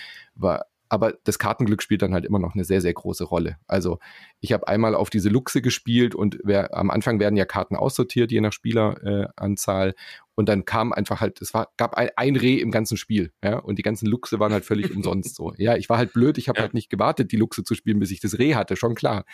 Aber 0.95 1.13
das 1.25 1.39
Kartenglück 1.39 1.83
spielt 1.83 2.01
dann 2.01 2.13
halt 2.13 2.23
immer 2.23 2.39
noch 2.39 2.55
eine 2.55 2.63
sehr, 2.63 2.79
sehr 2.79 2.93
große 2.93 3.25
Rolle. 3.25 3.57
Also 3.67 3.99
ich 4.39 4.53
habe 4.53 4.69
einmal 4.69 4.95
auf 4.95 5.09
diese 5.09 5.27
Luchse 5.27 5.61
gespielt 5.61 6.15
und 6.15 6.39
wer, 6.41 6.73
am 6.73 6.89
Anfang 6.89 7.19
werden 7.19 7.35
ja 7.35 7.43
Karten 7.43 7.75
aussortiert, 7.75 8.31
je 8.31 8.39
nach 8.39 8.53
Spieleranzahl. 8.53 9.89
Äh, 9.89 9.93
und 10.35 10.47
dann 10.47 10.63
kam 10.63 10.93
einfach 10.93 11.19
halt, 11.19 11.41
es 11.41 11.53
war, 11.53 11.67
gab 11.75 11.95
ein, 11.95 12.11
ein 12.15 12.37
Reh 12.37 12.59
im 12.59 12.71
ganzen 12.71 12.95
Spiel, 12.95 13.33
ja, 13.43 13.57
und 13.59 13.77
die 13.77 13.81
ganzen 13.81 14.05
Luchse 14.05 14.39
waren 14.39 14.53
halt 14.53 14.63
völlig 14.63 14.95
umsonst 14.95 15.35
so. 15.35 15.53
Ja, 15.57 15.75
ich 15.75 15.89
war 15.89 15.97
halt 15.97 16.13
blöd, 16.13 16.37
ich 16.37 16.47
habe 16.47 16.59
ja. 16.59 16.63
halt 16.63 16.73
nicht 16.73 16.89
gewartet, 16.89 17.33
die 17.33 17.37
Luchse 17.37 17.65
zu 17.65 17.75
spielen, 17.75 17.99
bis 17.99 18.11
ich 18.11 18.21
das 18.21 18.39
Reh 18.39 18.55
hatte, 18.55 18.77
schon 18.77 18.95
klar. 18.95 19.25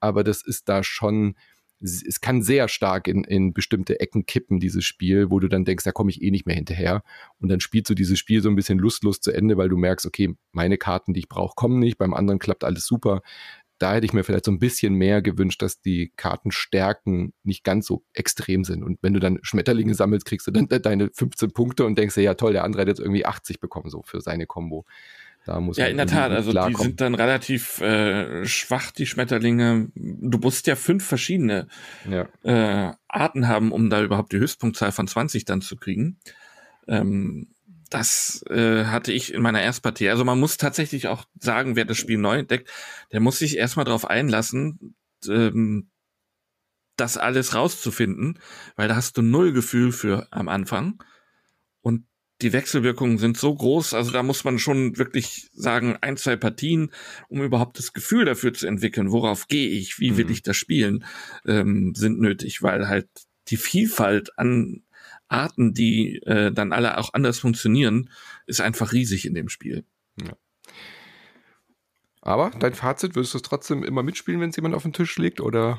Aber 0.00 0.22
das 0.22 0.42
ist 0.44 0.68
da 0.68 0.82
schon, 0.82 1.34
es 1.80 2.20
kann 2.20 2.42
sehr 2.42 2.68
stark 2.68 3.06
in, 3.06 3.24
in 3.24 3.52
bestimmte 3.52 4.00
Ecken 4.00 4.26
kippen, 4.26 4.60
dieses 4.60 4.84
Spiel, 4.84 5.30
wo 5.30 5.40
du 5.40 5.48
dann 5.48 5.64
denkst, 5.64 5.84
da 5.84 5.92
komme 5.92 6.10
ich 6.10 6.22
eh 6.22 6.30
nicht 6.30 6.46
mehr 6.46 6.56
hinterher. 6.56 7.02
Und 7.38 7.48
dann 7.48 7.60
spielst 7.60 7.90
du 7.90 7.94
dieses 7.94 8.18
Spiel 8.18 8.42
so 8.42 8.48
ein 8.48 8.56
bisschen 8.56 8.78
lustlos 8.78 9.20
zu 9.20 9.32
Ende, 9.32 9.56
weil 9.56 9.68
du 9.68 9.76
merkst, 9.76 10.06
okay, 10.06 10.34
meine 10.52 10.78
Karten, 10.78 11.12
die 11.12 11.20
ich 11.20 11.28
brauche, 11.28 11.54
kommen 11.54 11.78
nicht, 11.78 11.98
beim 11.98 12.14
anderen 12.14 12.38
klappt 12.38 12.64
alles 12.64 12.86
super 12.86 13.22
da 13.78 13.94
hätte 13.94 14.06
ich 14.06 14.12
mir 14.12 14.24
vielleicht 14.24 14.46
so 14.46 14.50
ein 14.50 14.58
bisschen 14.58 14.94
mehr 14.94 15.20
gewünscht, 15.20 15.60
dass 15.60 15.80
die 15.80 16.12
Kartenstärken 16.16 17.34
nicht 17.42 17.62
ganz 17.62 17.86
so 17.86 18.04
extrem 18.14 18.64
sind. 18.64 18.82
Und 18.82 18.98
wenn 19.02 19.12
du 19.12 19.20
dann 19.20 19.38
Schmetterlinge 19.42 19.94
sammelst, 19.94 20.26
kriegst 20.26 20.46
du 20.46 20.50
dann 20.50 20.68
deine 20.68 21.10
15 21.12 21.52
Punkte 21.52 21.84
und 21.84 21.98
denkst 21.98 22.16
ja 22.16 22.34
toll, 22.34 22.52
der 22.52 22.64
andere 22.64 22.82
hat 22.82 22.88
jetzt 22.88 23.00
irgendwie 23.00 23.26
80 23.26 23.60
bekommen, 23.60 23.90
so 23.90 24.02
für 24.02 24.20
seine 24.20 24.46
Combo. 24.46 24.86
Da 25.46 25.60
muss 25.60 25.76
ja, 25.76 25.86
in 25.86 25.96
der 25.96 26.08
Tat, 26.08 26.32
also 26.32 26.52
die 26.52 26.74
sind 26.74 27.00
dann 27.00 27.14
relativ 27.14 27.80
äh, 27.80 28.44
schwach, 28.46 28.90
die 28.90 29.06
Schmetterlinge. 29.06 29.92
Du 29.94 30.38
musst 30.38 30.66
ja 30.66 30.74
fünf 30.74 31.06
verschiedene 31.06 31.68
ja. 32.10 32.26
Äh, 32.42 32.94
Arten 33.06 33.46
haben, 33.46 33.70
um 33.70 33.88
da 33.88 34.02
überhaupt 34.02 34.32
die 34.32 34.38
Höchstpunktzahl 34.38 34.90
von 34.90 35.06
20 35.06 35.44
dann 35.44 35.60
zu 35.62 35.76
kriegen. 35.76 36.18
Ähm, 36.88 37.54
das 37.90 38.44
äh, 38.50 38.86
hatte 38.86 39.12
ich 39.12 39.32
in 39.32 39.40
meiner 39.40 39.62
Erstpartie. 39.62 40.08
Also 40.08 40.24
man 40.24 40.40
muss 40.40 40.56
tatsächlich 40.56 41.06
auch 41.06 41.24
sagen, 41.38 41.76
wer 41.76 41.84
das 41.84 41.96
Spiel 41.96 42.18
neu 42.18 42.38
entdeckt, 42.38 42.68
der 43.12 43.20
muss 43.20 43.38
sich 43.38 43.56
erstmal 43.56 43.84
darauf 43.84 44.04
einlassen, 44.04 44.96
ähm, 45.28 45.90
das 46.96 47.18
alles 47.18 47.54
rauszufinden, 47.54 48.40
weil 48.74 48.88
da 48.88 48.96
hast 48.96 49.16
du 49.16 49.22
null 49.22 49.52
Gefühl 49.52 49.92
für 49.92 50.26
am 50.32 50.48
Anfang. 50.48 51.00
Die 52.42 52.52
Wechselwirkungen 52.52 53.16
sind 53.16 53.38
so 53.38 53.54
groß, 53.54 53.94
also 53.94 54.10
da 54.10 54.22
muss 54.22 54.44
man 54.44 54.58
schon 54.58 54.98
wirklich 54.98 55.48
sagen, 55.54 55.96
ein, 56.02 56.18
zwei 56.18 56.36
Partien, 56.36 56.90
um 57.28 57.42
überhaupt 57.42 57.78
das 57.78 57.94
Gefühl 57.94 58.26
dafür 58.26 58.52
zu 58.52 58.66
entwickeln, 58.66 59.10
worauf 59.10 59.48
gehe 59.48 59.70
ich, 59.70 59.98
wie 60.00 60.18
will 60.18 60.26
mhm. 60.26 60.32
ich 60.32 60.42
das 60.42 60.56
spielen, 60.56 61.04
ähm, 61.46 61.94
sind 61.94 62.20
nötig, 62.20 62.62
weil 62.62 62.88
halt 62.88 63.08
die 63.48 63.56
Vielfalt 63.56 64.38
an 64.38 64.82
Arten, 65.28 65.72
die 65.72 66.16
äh, 66.26 66.52
dann 66.52 66.72
alle 66.72 66.98
auch 66.98 67.14
anders 67.14 67.38
funktionieren, 67.38 68.10
ist 68.46 68.60
einfach 68.60 68.92
riesig 68.92 69.26
in 69.26 69.34
dem 69.34 69.48
Spiel. 69.48 69.84
Ja. 70.22 70.36
Aber 72.20 72.50
dein 72.58 72.74
Fazit, 72.74 73.14
würdest 73.14 73.34
du 73.34 73.38
es 73.38 73.42
trotzdem 73.42 73.82
immer 73.82 74.02
mitspielen, 74.02 74.40
wenn 74.40 74.50
es 74.50 74.56
jemand 74.56 74.74
auf 74.74 74.82
den 74.82 74.92
Tisch 74.92 75.16
legt, 75.16 75.40
oder? 75.40 75.78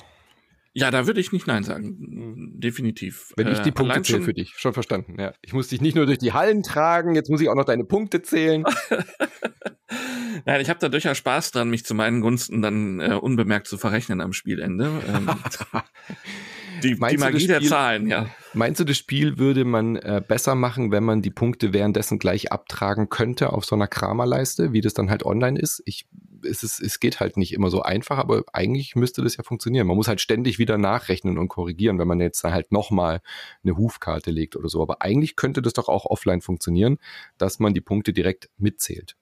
Ja, 0.74 0.92
da 0.92 1.08
würde 1.08 1.20
ich 1.20 1.32
nicht 1.32 1.48
Nein 1.48 1.64
sagen. 1.64 2.54
Definitiv. 2.60 3.34
Wenn 3.36 3.48
ich 3.48 3.60
die 3.60 3.70
Äh, 3.70 3.72
Punkte 3.72 3.94
allein 3.94 4.04
zähle 4.04 4.18
schon- 4.20 4.26
für 4.26 4.34
dich. 4.34 4.54
Schon 4.58 4.74
verstanden, 4.74 5.16
ja. 5.20 5.34
Ich 5.42 5.54
muss 5.54 5.68
dich 5.70 5.82
nicht 5.82 5.96
nur 5.96 6.06
durch 6.06 6.20
die 6.20 6.34
Hallen 6.34 6.62
tragen, 6.64 7.16
jetzt 7.16 7.30
muss 7.30 7.42
ich 7.42 7.50
auch 7.50 7.56
noch 7.56 7.66
deine 7.66 7.84
Punkte 7.84 8.22
zählen. 8.22 8.64
Nein, 10.46 10.62
ich 10.62 10.70
habe 10.70 10.80
da 10.80 10.90
durchaus 10.90 11.18
Spaß 11.18 11.52
dran, 11.52 11.70
mich 11.70 11.86
zu 11.86 11.96
meinen 11.96 12.22
Gunsten 12.22 12.62
dann 12.62 13.00
äh, 13.00 13.14
unbemerkt 13.16 13.68
zu 13.68 13.78
verrechnen 13.78 14.22
am 14.22 14.34
Spielende. 14.34 15.02
Ähm, 15.08 15.30
die, 16.84 16.94
die 16.94 17.18
Magie 17.18 17.48
der 17.48 17.56
Spiel- 17.58 17.70
Zahlen, 17.70 18.08
ja. 18.08 18.30
Meinst 18.54 18.80
du, 18.80 18.84
das 18.84 18.98
Spiel 18.98 19.38
würde 19.40 19.66
man 19.66 19.96
äh, 19.96 20.22
besser 20.26 20.56
machen, 20.56 20.92
wenn 20.92 21.04
man 21.04 21.22
die 21.22 21.32
Punkte 21.32 21.74
währenddessen 21.74 22.20
gleich 22.20 22.52
abtragen 22.52 23.10
könnte 23.10 23.52
auf 23.54 23.66
so 23.66 23.76
einer 23.76 23.88
Kramerleiste, 23.88 24.74
wie 24.74 24.82
das 24.82 24.94
dann 24.94 25.10
halt 25.10 25.26
online 25.26 25.60
ist? 25.60 25.82
Ich, 25.86 26.08
es, 26.44 26.64
ist 26.64 26.80
es 26.82 27.00
geht 27.00 27.20
halt 27.20 27.38
nicht 27.38 27.54
immer 27.54 27.70
so 27.70 27.82
einfach, 27.82 28.18
aber 28.18 28.44
eigentlich 28.54 28.96
müsste 28.96 29.22
das 29.22 29.38
ja 29.38 29.44
funktionieren. 29.44 29.88
Man 29.88 29.98
muss 29.98 30.08
halt 30.08 30.22
ständig 30.22 30.60
wieder 30.60 30.78
nachrechnen 30.78 31.38
und 31.38 31.48
korrigieren, 31.48 32.00
wenn 32.00 32.08
man 32.08 32.20
jetzt 32.20 32.44
da 32.44 32.52
halt 32.52 32.72
nochmal 32.72 33.22
eine 33.64 33.78
Hufkarte 33.78 34.32
legt 34.32 34.56
oder 34.56 34.70
so. 34.70 34.82
Aber 34.82 35.02
eigentlich 35.02 35.36
könnte 35.36 35.62
das 35.62 35.74
doch 35.74 35.88
auch 35.90 36.06
offline 36.06 36.42
funktionieren, 36.42 36.98
dass 37.38 37.60
man 37.60 37.74
die 37.74 37.82
Punkte 37.82 38.14
direkt 38.14 38.50
mitzählt. 38.58 39.16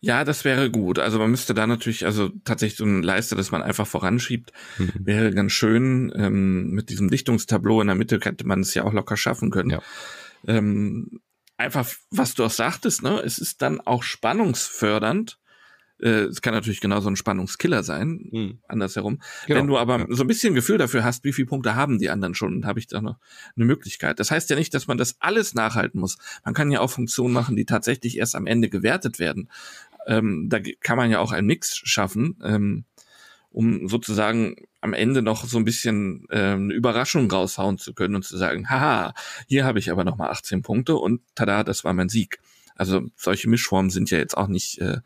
Ja, 0.00 0.22
das 0.24 0.44
wäre 0.44 0.70
gut. 0.70 1.00
Also 1.00 1.18
man 1.18 1.30
müsste 1.30 1.54
da 1.54 1.66
natürlich, 1.66 2.06
also 2.06 2.28
tatsächlich 2.44 2.78
so 2.78 2.84
eine 2.84 3.00
Leiste, 3.00 3.34
dass 3.34 3.50
man 3.50 3.62
einfach 3.62 3.86
voranschiebt, 3.86 4.52
Mhm. 4.78 4.92
wäre 5.00 5.32
ganz 5.32 5.52
schön. 5.52 6.12
Ähm, 6.14 6.70
mit 6.70 6.90
diesem 6.90 7.10
Dichtungstableau 7.10 7.80
in 7.80 7.88
der 7.88 7.96
Mitte 7.96 8.20
hätte 8.22 8.46
man 8.46 8.60
es 8.60 8.74
ja 8.74 8.84
auch 8.84 8.92
locker 8.92 9.16
schaffen 9.16 9.50
können. 9.50 9.70
Ja. 9.70 9.82
Ähm, 10.46 11.20
einfach, 11.56 11.88
was 12.10 12.34
du 12.34 12.44
auch 12.44 12.50
sagtest, 12.50 13.02
ne, 13.02 13.20
es 13.24 13.38
ist 13.38 13.60
dann 13.60 13.80
auch 13.80 14.04
spannungsfördernd. 14.04 15.38
Äh, 16.00 16.24
es 16.26 16.42
kann 16.42 16.54
natürlich 16.54 16.80
genauso 16.80 17.08
ein 17.08 17.16
Spannungskiller 17.16 17.82
sein, 17.82 18.58
andersherum. 18.68 19.20
Genau. 19.46 19.58
Wenn 19.60 19.66
du 19.66 19.78
aber 19.78 20.00
Ja. 20.00 20.06
so 20.10 20.22
ein 20.22 20.26
bisschen 20.26 20.54
Gefühl 20.54 20.78
dafür 20.78 21.04
hast, 21.04 21.24
wie 21.24 21.32
viele 21.32 21.46
Punkte 21.46 21.74
haben 21.74 21.98
die 21.98 22.10
anderen 22.10 22.34
schon, 22.34 22.66
habe 22.66 22.78
ich 22.78 22.86
da 22.86 23.00
noch 23.00 23.18
eine 23.56 23.64
Möglichkeit. 23.64 24.20
Das 24.20 24.30
heißt 24.30 24.48
ja 24.50 24.56
nicht, 24.56 24.72
dass 24.74 24.86
man 24.86 24.98
das 24.98 25.16
alles 25.20 25.54
nachhalten 25.54 26.00
muss. 26.00 26.18
Man 26.44 26.54
kann 26.54 26.70
ja 26.70 26.80
auch 26.80 26.90
Funktionen 26.90 27.32
machen, 27.34 27.56
die 27.56 27.64
tatsächlich 27.64 28.18
erst 28.18 28.34
am 28.36 28.46
Ende 28.46 28.68
gewertet 28.68 29.18
werden. 29.18 29.48
Ähm, 30.06 30.48
da 30.48 30.58
kann 30.80 30.96
man 30.96 31.10
ja 31.10 31.18
auch 31.18 31.32
einen 31.32 31.46
Mix 31.46 31.76
schaffen, 31.76 32.38
ähm, 32.42 32.84
um 33.50 33.88
sozusagen 33.88 34.56
am 34.80 34.92
Ende 34.92 35.22
noch 35.22 35.44
so 35.44 35.58
ein 35.58 35.64
bisschen 35.64 36.26
ähm, 36.30 36.64
eine 36.64 36.74
Überraschung 36.74 37.30
raushauen 37.30 37.78
zu 37.78 37.92
können 37.94 38.14
und 38.14 38.24
zu 38.24 38.36
sagen, 38.36 38.70
haha, 38.70 39.14
hier 39.48 39.64
habe 39.64 39.78
ich 39.80 39.90
aber 39.90 40.04
noch 40.04 40.16
mal 40.16 40.30
18 40.30 40.62
Punkte 40.62 40.94
und 40.96 41.20
tada, 41.34 41.64
das 41.64 41.82
war 41.84 41.92
mein 41.94 42.08
Sieg. 42.08 42.38
Also 42.76 43.08
solche 43.16 43.48
Mischformen 43.48 43.90
sind 43.90 44.10
ja 44.10 44.18
jetzt 44.18 44.36
auch 44.36 44.46
nicht 44.46 44.78
äh, 44.80 44.98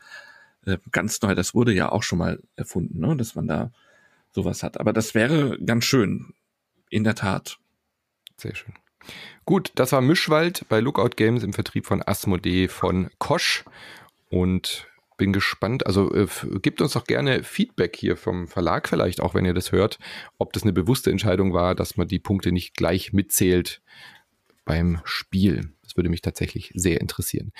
äh, 0.67 0.79
ganz 0.91 1.21
neu. 1.23 1.35
Das 1.35 1.55
wurde 1.55 1.73
ja 1.73 1.91
auch 1.91 2.03
schon 2.03 2.19
mal 2.19 2.41
erfunden, 2.57 3.01
ne? 3.01 3.17
dass 3.17 3.35
man 3.35 3.47
da 3.47 3.73
sowas 4.33 4.63
hat. 4.63 4.79
Aber 4.81 4.93
das 4.93 5.15
wäre 5.15 5.59
ganz 5.65 5.85
schön, 5.85 6.35
in 6.91 7.05
der 7.05 7.15
Tat. 7.15 7.59
Sehr 8.37 8.55
schön. 8.55 8.75
Gut, 9.45 9.73
das 9.75 9.93
war 9.93 10.01
Mischwald 10.01 10.67
bei 10.69 10.81
Lookout 10.81 11.17
Games 11.17 11.43
im 11.43 11.53
Vertrieb 11.53 11.87
von 11.87 12.03
Asmodee 12.07 12.69
von 12.69 13.11
Kosch 13.19 13.65
und 14.31 14.87
bin 15.17 15.33
gespannt. 15.33 15.87
Also 15.87 16.13
äh, 16.15 16.27
gebt 16.61 16.81
uns 16.81 16.93
doch 16.93 17.05
gerne 17.05 17.43
Feedback 17.43 17.97
hier 17.97 18.17
vom 18.17 18.49
Verlag 18.49 18.89
vielleicht, 18.89 19.21
auch 19.21 19.35
wenn 19.35 19.45
ihr 19.45 19.55
das 19.55 19.73
hört, 19.73 19.99
ob 20.39 20.53
das 20.53 20.63
eine 20.63 20.73
bewusste 20.73 21.11
Entscheidung 21.11 21.53
war, 21.53 21.75
dass 21.75 21.97
man 21.97 22.09
die 22.09 22.19
Punkte 22.19 22.53
nicht 22.53 22.75
gleich 22.75 23.13
mitzählt 23.13 23.83
beim 24.65 25.01
Spiel. 25.05 25.73
Das 25.83 25.97
würde 25.97 26.09
mich 26.09 26.23
tatsächlich 26.23 26.73
sehr 26.75 27.01
interessieren. 27.01 27.53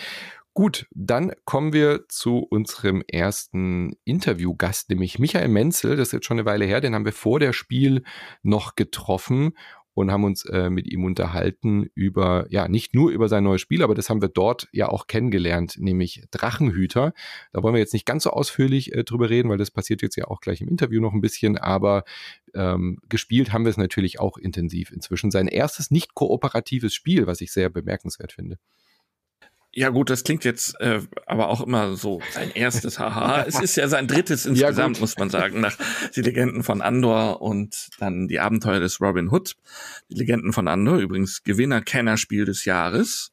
Gut, 0.55 0.87
dann 0.91 1.33
kommen 1.47 1.73
wir 1.73 2.05
zu 2.09 2.39
unserem 2.39 3.03
ersten 3.09 3.97
Interviewgast, 4.05 4.91
nämlich 4.91 5.19
Michael 5.19 5.49
Menzel. 5.49 5.97
Das 5.97 6.09
ist 6.09 6.13
jetzt 6.13 6.27
schon 6.27 6.39
eine 6.39 6.45
Weile 6.45 6.67
her, 6.67 6.83
den 6.83 6.95
haben 6.95 7.07
wir 7.07 7.15
vor 7.15 7.41
der 7.41 7.55
Spiel 7.55 8.03
noch 8.43 8.77
getroffen 8.77 9.55
und 9.95 10.11
haben 10.11 10.25
uns 10.25 10.45
äh, 10.45 10.69
mit 10.69 10.87
ihm 10.87 11.05
unterhalten 11.05 11.89
über, 11.95 12.47
ja, 12.51 12.69
nicht 12.69 12.95
nur 12.95 13.11
über 13.11 13.29
sein 13.29 13.45
neues 13.45 13.63
Spiel, 13.63 13.83
aber 13.83 13.95
das 13.95 14.11
haben 14.11 14.21
wir 14.21 14.29
dort 14.29 14.69
ja 14.73 14.89
auch 14.89 15.07
kennengelernt, 15.07 15.77
nämlich 15.79 16.25
Drachenhüter. 16.31 17.15
Da 17.53 17.63
wollen 17.63 17.75
wir 17.75 17.81
jetzt 17.81 17.95
nicht 17.95 18.07
ganz 18.07 18.25
so 18.25 18.31
ausführlich 18.31 18.95
äh, 18.95 19.05
drüber 19.05 19.31
reden, 19.31 19.49
weil 19.49 19.59
das 19.59 19.71
passiert 19.71 20.03
jetzt 20.03 20.17
ja 20.17 20.27
auch 20.27 20.41
gleich 20.41 20.61
im 20.61 20.69
Interview 20.69 21.01
noch 21.01 21.15
ein 21.15 21.23
bisschen, 21.23 21.57
aber 21.57 22.05
ähm, 22.55 22.99
gespielt 23.09 23.55
haben 23.55 23.65
wir 23.65 23.71
es 23.71 23.79
natürlich 23.79 24.21
auch 24.21 24.37
intensiv 24.37 24.93
inzwischen. 24.93 25.31
Sein 25.31 25.49
erstes 25.49 25.91
nicht 25.91 26.15
kooperatives 26.15 26.95
Spiel, 26.95 27.27
was 27.27 27.41
ich 27.41 27.53
sehr 27.53 27.71
bemerkenswert 27.71 28.33
finde. 28.33 28.59
Ja 29.75 29.89
gut, 29.89 30.11
das 30.11 30.23
klingt 30.23 30.45
jetzt 30.45 30.79
äh, 30.81 31.01
aber 31.27 31.49
auch 31.49 31.63
immer 31.63 31.97
so 31.97 32.21
sein 32.33 32.51
erstes 32.51 32.99
Haha. 32.99 33.43
es 33.47 33.59
ist 33.59 33.77
ja 33.77 33.89
sein 33.89 34.07
drittes 34.07 34.45
insgesamt, 34.45 34.97
gut. 34.97 35.01
muss 35.01 35.17
man 35.17 35.31
sagen, 35.31 35.61
nach 35.61 35.77
die 36.15 36.21
Legenden 36.21 36.63
von 36.63 36.83
Andor 36.83 37.41
und 37.41 37.89
dann 37.99 38.29
die 38.29 38.39
Abenteuer 38.39 38.81
des 38.81 39.01
Robin 39.01 39.31
Hood. 39.31 39.57
Die 40.11 40.15
Legenden 40.15 40.53
von 40.53 40.69
Andor, 40.69 40.99
übrigens 40.99 41.43
Gewinner-Kenner-Spiel 41.43 42.45
des 42.45 42.67
Jahres. 42.67 43.33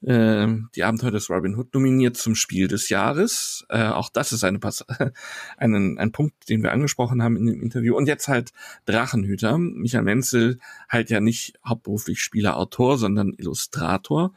Äh, 0.00 0.46
die 0.74 0.84
Abenteuer 0.84 1.10
des 1.10 1.28
Robin 1.28 1.54
Hood 1.56 1.74
nominiert 1.74 2.16
zum 2.16 2.34
Spiel 2.34 2.68
des 2.68 2.88
Jahres. 2.88 3.66
Äh, 3.68 3.88
auch 3.88 4.08
das 4.08 4.32
ist 4.32 4.44
eine 4.44 4.60
Pass 4.60 4.86
einen, 5.58 5.98
ein 5.98 6.12
Punkt, 6.12 6.48
den 6.48 6.62
wir 6.62 6.72
angesprochen 6.72 7.22
haben 7.22 7.36
in 7.36 7.44
dem 7.44 7.60
Interview. 7.60 7.94
Und 7.94 8.06
jetzt 8.06 8.28
halt 8.28 8.52
Drachenhüter. 8.86 9.58
Michael 9.58 10.04
Menzel 10.04 10.60
halt 10.88 11.10
ja 11.10 11.20
nicht 11.20 11.58
hauptberuflich 11.62 12.22
Spieler, 12.22 12.56
Autor, 12.56 12.96
sondern 12.96 13.34
Illustrator. 13.36 14.32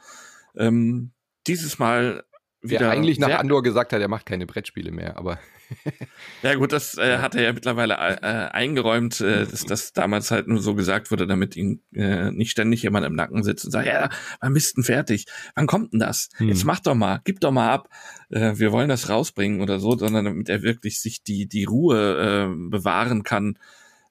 Ähm, 0.57 1.11
dieses 1.47 1.79
Mal 1.79 2.23
wieder 2.61 2.79
Der 2.79 2.91
eigentlich 2.91 3.17
nach 3.17 3.39
Andor 3.39 3.63
gesagt 3.63 3.91
hat, 3.91 4.01
er 4.01 4.07
macht 4.07 4.27
keine 4.27 4.45
Brettspiele 4.45 4.91
mehr, 4.91 5.17
aber 5.17 5.39
Ja 6.43 6.55
gut, 6.55 6.71
das 6.71 6.97
äh, 6.97 7.17
hat 7.17 7.35
er 7.35 7.43
ja 7.43 7.53
mittlerweile 7.53 7.95
äh, 7.95 8.49
eingeräumt, 8.51 9.19
äh, 9.21 9.45
dass 9.45 9.65
das 9.65 9.93
damals 9.93 10.31
halt 10.31 10.47
nur 10.47 10.59
so 10.59 10.75
gesagt 10.75 11.11
wurde, 11.11 11.27
damit 11.27 11.55
ihn 11.55 11.81
äh, 11.93 12.31
nicht 12.31 12.51
ständig 12.51 12.83
jemand 12.83 13.05
im 13.05 13.15
Nacken 13.15 13.43
sitzt 13.43 13.65
und 13.65 13.71
sagt, 13.71 13.87
ja, 13.87 14.09
wann 14.39 14.53
bist 14.53 14.77
denn 14.77 14.83
fertig? 14.83 15.25
Wann 15.55 15.67
kommt 15.67 15.93
denn 15.93 15.99
das? 15.99 16.29
Hm. 16.37 16.49
Jetzt 16.49 16.65
mach 16.65 16.79
doch 16.79 16.95
mal, 16.95 17.21
gib 17.23 17.39
doch 17.39 17.51
mal 17.51 17.71
ab. 17.71 17.89
Äh, 18.29 18.53
wir 18.57 18.71
wollen 18.71 18.89
das 18.89 19.09
rausbringen 19.09 19.61
oder 19.61 19.79
so, 19.79 19.97
sondern 19.97 20.25
damit 20.25 20.49
er 20.49 20.61
wirklich 20.61 20.99
sich 20.99 21.23
die 21.23 21.47
die 21.47 21.65
Ruhe 21.65 22.51
äh, 22.51 22.69
bewahren 22.69 23.23
kann, 23.23 23.57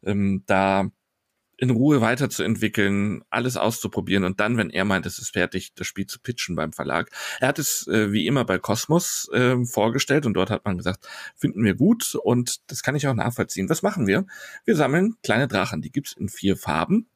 ähm, 0.05 0.43
da 0.47 0.91
in 1.61 1.69
Ruhe 1.69 2.01
weiterzuentwickeln, 2.01 3.23
alles 3.29 3.59
auszuprobieren 3.59 4.25
und 4.25 4.41
dann, 4.41 4.57
wenn 4.57 4.71
er 4.71 4.87
meint, 4.87 5.05
es 5.05 5.19
ist 5.19 5.35
fertig, 5.35 5.75
das 5.75 5.87
Spiel 5.87 6.07
zu 6.07 6.19
pitchen 6.19 6.57
beim 6.57 6.73
Verlag. 6.73 7.11
Er 7.39 7.49
hat 7.49 7.59
es 7.59 7.87
äh, 7.87 8.13
wie 8.13 8.27
immer 8.27 8.47
bei 8.47 8.59
Cosmos 8.59 9.29
äh, 9.35 9.63
vorgestellt 9.67 10.25
und 10.25 10.33
dort 10.33 10.49
hat 10.49 10.65
man 10.65 10.79
gesagt, 10.79 11.07
finden 11.37 11.63
wir 11.63 11.75
gut 11.75 12.15
und 12.15 12.63
das 12.71 12.83
kann 12.83 12.97
ich 12.97 13.07
auch 13.07 13.15
nachvollziehen. 13.15 13.69
Was 13.69 13.83
machen 13.83 14.07
wir? 14.07 14.25
Wir 14.65 14.75
sammeln 14.75 15.17
kleine 15.23 15.49
Drachen, 15.49 15.83
die 15.83 15.93
gibt's 15.93 16.15
in 16.15 16.31
vier 16.31 16.57
Farben. 16.57 17.10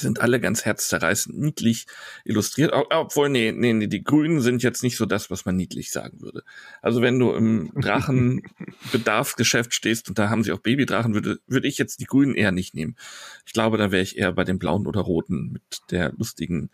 Sind 0.00 0.20
alle 0.20 0.40
ganz 0.40 0.64
herzzerreißend 0.64 1.38
niedlich 1.38 1.86
illustriert. 2.24 2.72
Ob- 2.72 2.88
Obwohl, 2.92 3.28
nee, 3.28 3.52
nee, 3.52 3.72
nee, 3.72 3.86
die 3.86 4.02
Grünen 4.04 4.40
sind 4.40 4.62
jetzt 4.62 4.82
nicht 4.82 4.96
so 4.96 5.06
das, 5.06 5.30
was 5.30 5.44
man 5.44 5.56
niedlich 5.56 5.90
sagen 5.90 6.20
würde. 6.20 6.42
Also 6.82 7.02
wenn 7.02 7.18
du 7.18 7.32
im 7.32 7.70
Drachenbedarfsgeschäft 7.80 9.74
stehst 9.74 10.08
und 10.08 10.18
da 10.18 10.28
haben 10.28 10.42
sie 10.42 10.52
auch 10.52 10.58
Babydrachen, 10.60 11.14
würde, 11.14 11.38
würde 11.46 11.68
ich 11.68 11.78
jetzt 11.78 12.00
die 12.00 12.06
Grünen 12.06 12.34
eher 12.34 12.52
nicht 12.52 12.74
nehmen. 12.74 12.96
Ich 13.46 13.52
glaube, 13.52 13.78
da 13.78 13.90
wäre 13.90 14.02
ich 14.02 14.18
eher 14.18 14.32
bei 14.32 14.44
den 14.44 14.58
blauen 14.58 14.86
oder 14.86 15.00
roten 15.00 15.52
mit 15.52 15.62
der 15.90 16.12
lustigen 16.16 16.70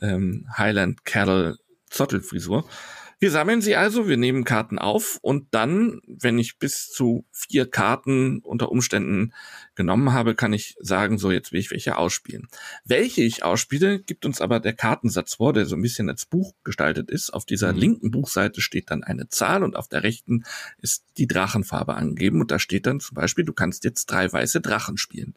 ähm, 0.00 0.46
Highland 0.56 1.04
Cattle 1.04 1.58
Zottelfrisur. 1.90 2.68
Wir 3.18 3.30
sammeln 3.30 3.62
sie 3.62 3.76
also, 3.76 4.08
wir 4.08 4.18
nehmen 4.18 4.44
Karten 4.44 4.78
auf 4.78 5.18
und 5.22 5.46
dann, 5.52 6.00
wenn 6.06 6.38
ich 6.38 6.58
bis 6.58 6.90
zu 6.90 7.24
vier 7.32 7.64
Karten 7.70 8.40
unter 8.40 8.70
Umständen 8.70 9.32
genommen 9.74 10.12
habe, 10.12 10.34
kann 10.34 10.52
ich 10.52 10.76
sagen, 10.80 11.16
so 11.16 11.30
jetzt 11.30 11.50
will 11.50 11.60
ich 11.60 11.70
welche 11.70 11.96
ausspielen. 11.96 12.48
Welche 12.84 13.22
ich 13.22 13.42
ausspiele, 13.42 14.00
gibt 14.00 14.26
uns 14.26 14.42
aber 14.42 14.60
der 14.60 14.74
Kartensatz 14.74 15.34
vor, 15.36 15.54
der 15.54 15.64
so 15.64 15.76
ein 15.76 15.82
bisschen 15.82 16.10
als 16.10 16.26
Buch 16.26 16.52
gestaltet 16.62 17.10
ist. 17.10 17.32
Auf 17.32 17.46
dieser 17.46 17.72
Mhm. 17.72 17.78
linken 17.78 18.10
Buchseite 18.10 18.60
steht 18.60 18.90
dann 18.90 19.02
eine 19.02 19.28
Zahl 19.30 19.62
und 19.62 19.76
auf 19.76 19.88
der 19.88 20.02
rechten 20.02 20.44
ist 20.78 21.04
die 21.16 21.26
Drachenfarbe 21.26 21.94
angegeben 21.94 22.42
und 22.42 22.50
da 22.50 22.58
steht 22.58 22.86
dann 22.86 23.00
zum 23.00 23.14
Beispiel, 23.14 23.46
du 23.46 23.54
kannst 23.54 23.84
jetzt 23.84 24.06
drei 24.06 24.30
weiße 24.30 24.60
Drachen 24.60 24.98
spielen. 24.98 25.34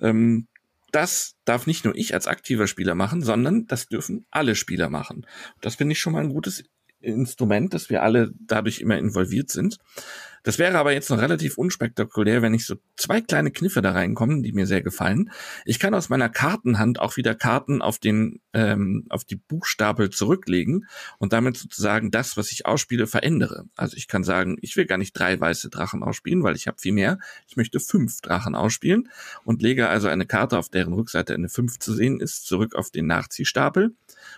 Ähm, 0.00 0.48
das 0.90 1.36
darf 1.44 1.66
nicht 1.66 1.84
nur 1.84 1.94
ich 1.94 2.14
als 2.14 2.26
aktiver 2.26 2.66
Spieler 2.66 2.94
machen, 2.94 3.22
sondern 3.22 3.66
das 3.66 3.88
dürfen 3.88 4.26
alle 4.30 4.54
Spieler 4.54 4.88
machen. 4.88 5.26
Das 5.60 5.76
finde 5.76 5.92
ich 5.92 6.00
schon 6.00 6.14
mal 6.14 6.22
ein 6.22 6.30
gutes 6.30 6.64
Instrument, 7.00 7.74
dass 7.74 7.90
wir 7.90 8.02
alle 8.02 8.32
dadurch 8.40 8.80
immer 8.80 8.98
involviert 8.98 9.50
sind. 9.50 9.78
Das 10.42 10.58
wäre 10.58 10.78
aber 10.78 10.92
jetzt 10.92 11.10
noch 11.10 11.18
relativ 11.18 11.58
unspektakulär, 11.58 12.42
wenn 12.42 12.54
ich 12.54 12.66
so 12.66 12.76
zwei 12.96 13.20
kleine 13.20 13.50
Kniffe 13.50 13.82
da 13.82 13.92
reinkommen, 13.92 14.42
die 14.42 14.52
mir 14.52 14.66
sehr 14.66 14.82
gefallen. 14.82 15.30
Ich 15.64 15.78
kann 15.78 15.94
aus 15.94 16.08
meiner 16.08 16.28
Kartenhand 16.28 17.00
auch 17.00 17.16
wieder 17.16 17.34
Karten 17.34 17.82
auf 17.82 17.98
den 17.98 18.40
ähm, 18.52 19.06
auf 19.08 19.24
die 19.24 19.36
Buchstapel 19.36 20.10
zurücklegen 20.10 20.86
und 21.18 21.32
damit 21.32 21.56
sozusagen 21.56 22.10
das, 22.10 22.36
was 22.36 22.52
ich 22.52 22.66
ausspiele, 22.66 23.06
verändere. 23.06 23.64
Also 23.76 23.96
ich 23.96 24.08
kann 24.08 24.24
sagen, 24.24 24.56
ich 24.60 24.76
will 24.76 24.86
gar 24.86 24.98
nicht 24.98 25.12
drei 25.12 25.38
weiße 25.38 25.70
Drachen 25.70 26.02
ausspielen, 26.02 26.42
weil 26.42 26.56
ich 26.56 26.66
habe 26.66 26.78
viel 26.78 26.92
mehr. 26.92 27.18
Ich 27.46 27.56
möchte 27.56 27.80
fünf 27.80 28.20
Drachen 28.20 28.54
ausspielen 28.54 29.08
und 29.44 29.62
lege 29.62 29.88
also 29.88 30.08
eine 30.08 30.26
Karte, 30.26 30.58
auf 30.58 30.68
deren 30.68 30.92
Rückseite 30.92 31.34
eine 31.34 31.48
fünf 31.48 31.78
zu 31.78 31.92
sehen 31.92 32.20
ist, 32.20 32.46
zurück 32.46 32.74
auf 32.74 32.90
den 32.90 33.06
Nachziehstapel 33.06 33.94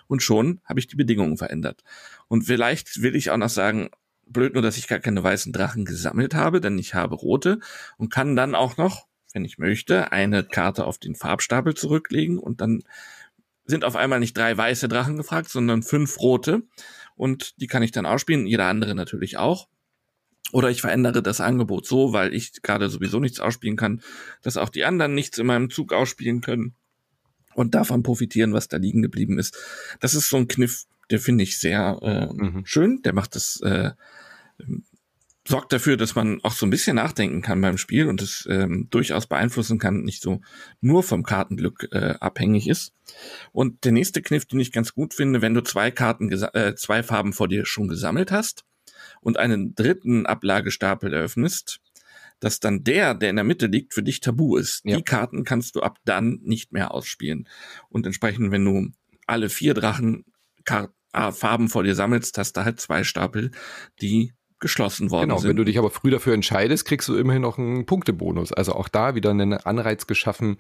und 0.06 0.22
schon 0.22 0.60
habe 0.64 0.80
ich 0.80 0.86
die 0.86 0.96
Bedingungen 0.96 1.36
verändert. 1.36 1.82
Und 2.28 2.42
vielleicht 2.42 3.02
will 3.02 3.16
ich 3.16 3.30
auch 3.30 3.36
noch 3.36 3.48
sagen, 3.48 3.90
blöd 4.32 4.54
nur, 4.54 4.62
dass 4.62 4.76
ich 4.76 4.88
gar 4.88 5.00
keine 5.00 5.22
weißen 5.22 5.52
Drachen 5.52 5.84
gesammelt 5.84 6.34
habe, 6.34 6.60
denn 6.60 6.78
ich 6.78 6.94
habe 6.94 7.14
rote 7.14 7.60
und 7.98 8.10
kann 8.10 8.36
dann 8.36 8.54
auch 8.54 8.76
noch 8.76 9.10
wenn 9.34 9.44
ich 9.44 9.58
möchte, 9.58 10.12
eine 10.12 10.44
Karte 10.44 10.86
auf 10.86 10.98
den 10.98 11.14
Farbstapel 11.14 11.74
zurücklegen 11.74 12.38
und 12.38 12.60
dann 12.60 12.82
sind 13.64 13.84
auf 13.84 13.96
einmal 13.96 14.20
nicht 14.20 14.36
drei 14.36 14.56
weiße 14.56 14.88
Drachen 14.88 15.16
gefragt, 15.16 15.48
sondern 15.48 15.82
fünf 15.82 16.18
rote. 16.20 16.62
Und 17.14 17.60
die 17.60 17.66
kann 17.66 17.82
ich 17.82 17.92
dann 17.92 18.06
ausspielen, 18.06 18.46
jeder 18.46 18.66
andere 18.66 18.94
natürlich 18.94 19.36
auch. 19.36 19.68
Oder 20.52 20.70
ich 20.70 20.80
verändere 20.80 21.22
das 21.22 21.40
Angebot 21.40 21.86
so, 21.86 22.12
weil 22.12 22.34
ich 22.34 22.62
gerade 22.62 22.88
sowieso 22.88 23.20
nichts 23.20 23.38
ausspielen 23.38 23.76
kann, 23.76 24.02
dass 24.42 24.56
auch 24.56 24.68
die 24.68 24.84
anderen 24.84 25.14
nichts 25.14 25.38
in 25.38 25.46
meinem 25.46 25.70
Zug 25.70 25.92
ausspielen 25.92 26.40
können 26.40 26.74
und 27.54 27.74
davon 27.76 28.02
profitieren, 28.02 28.52
was 28.52 28.66
da 28.66 28.78
liegen 28.78 29.02
geblieben 29.02 29.38
ist. 29.38 29.56
Das 30.00 30.14
ist 30.14 30.28
so 30.28 30.38
ein 30.38 30.48
Kniff, 30.48 30.86
der 31.10 31.20
finde 31.20 31.44
ich 31.44 31.58
sehr 31.58 31.98
äh, 32.02 32.32
mhm. 32.32 32.62
schön. 32.64 33.02
Der 33.02 33.12
macht 33.12 33.34
das, 33.34 33.60
äh, 33.62 33.90
sorgt 35.46 35.72
dafür, 35.72 35.96
dass 35.96 36.14
man 36.14 36.40
auch 36.42 36.52
so 36.52 36.66
ein 36.66 36.70
bisschen 36.70 36.96
nachdenken 36.96 37.42
kann 37.42 37.60
beim 37.60 37.78
Spiel 37.78 38.06
und 38.06 38.22
es 38.22 38.46
ähm, 38.48 38.88
durchaus 38.90 39.26
beeinflussen 39.26 39.78
kann, 39.78 40.02
nicht 40.02 40.22
so 40.22 40.40
nur 40.80 41.02
vom 41.02 41.24
Kartenglück 41.24 41.88
äh, 41.92 42.14
abhängig 42.20 42.68
ist. 42.68 42.92
Und 43.52 43.84
der 43.84 43.92
nächste 43.92 44.22
Kniff, 44.22 44.46
den 44.46 44.60
ich 44.60 44.72
ganz 44.72 44.94
gut 44.94 45.14
finde, 45.14 45.42
wenn 45.42 45.54
du 45.54 45.62
zwei 45.62 45.90
Karten, 45.90 46.30
äh, 46.30 46.74
zwei 46.76 47.02
Farben 47.02 47.32
vor 47.32 47.48
dir 47.48 47.66
schon 47.66 47.88
gesammelt 47.88 48.30
hast 48.30 48.64
und 49.20 49.38
einen 49.38 49.74
dritten 49.74 50.26
Ablagestapel 50.26 51.12
eröffnest, 51.12 51.80
dass 52.38 52.60
dann 52.60 52.84
der, 52.84 53.14
der 53.14 53.30
in 53.30 53.36
der 53.36 53.44
Mitte 53.44 53.66
liegt, 53.66 53.92
für 53.92 54.02
dich 54.02 54.20
tabu 54.20 54.56
ist. 54.56 54.82
Ja. 54.84 54.96
Die 54.96 55.02
Karten 55.02 55.44
kannst 55.44 55.76
du 55.76 55.80
ab 55.80 55.98
dann 56.04 56.38
nicht 56.42 56.72
mehr 56.72 56.94
ausspielen. 56.94 57.48
Und 57.88 58.06
entsprechend, 58.06 58.50
wenn 58.50 58.64
du 58.64 58.90
alle 59.26 59.48
vier 59.48 59.74
Drachen 59.74 60.24
äh, 60.64 60.86
Farben 61.32 61.68
vor 61.68 61.82
dir 61.84 61.94
sammelst, 61.94 62.38
hast 62.38 62.56
du 62.56 62.64
halt 62.64 62.80
zwei 62.80 63.04
Stapel, 63.04 63.50
die 64.00 64.32
geschlossen 64.60 65.10
worden 65.10 65.28
genau, 65.28 65.38
sind. 65.38 65.50
Wenn 65.50 65.56
du 65.56 65.64
dich 65.64 65.78
aber 65.78 65.90
früh 65.90 66.10
dafür 66.10 66.34
entscheidest, 66.34 66.84
kriegst 66.84 67.08
du 67.08 67.16
immerhin 67.16 67.42
noch 67.42 67.58
einen 67.58 67.86
Punktebonus. 67.86 68.52
Also 68.52 68.74
auch 68.74 68.88
da 68.88 69.14
wieder 69.14 69.30
einen 69.30 69.54
Anreiz 69.54 70.06
geschaffen, 70.06 70.58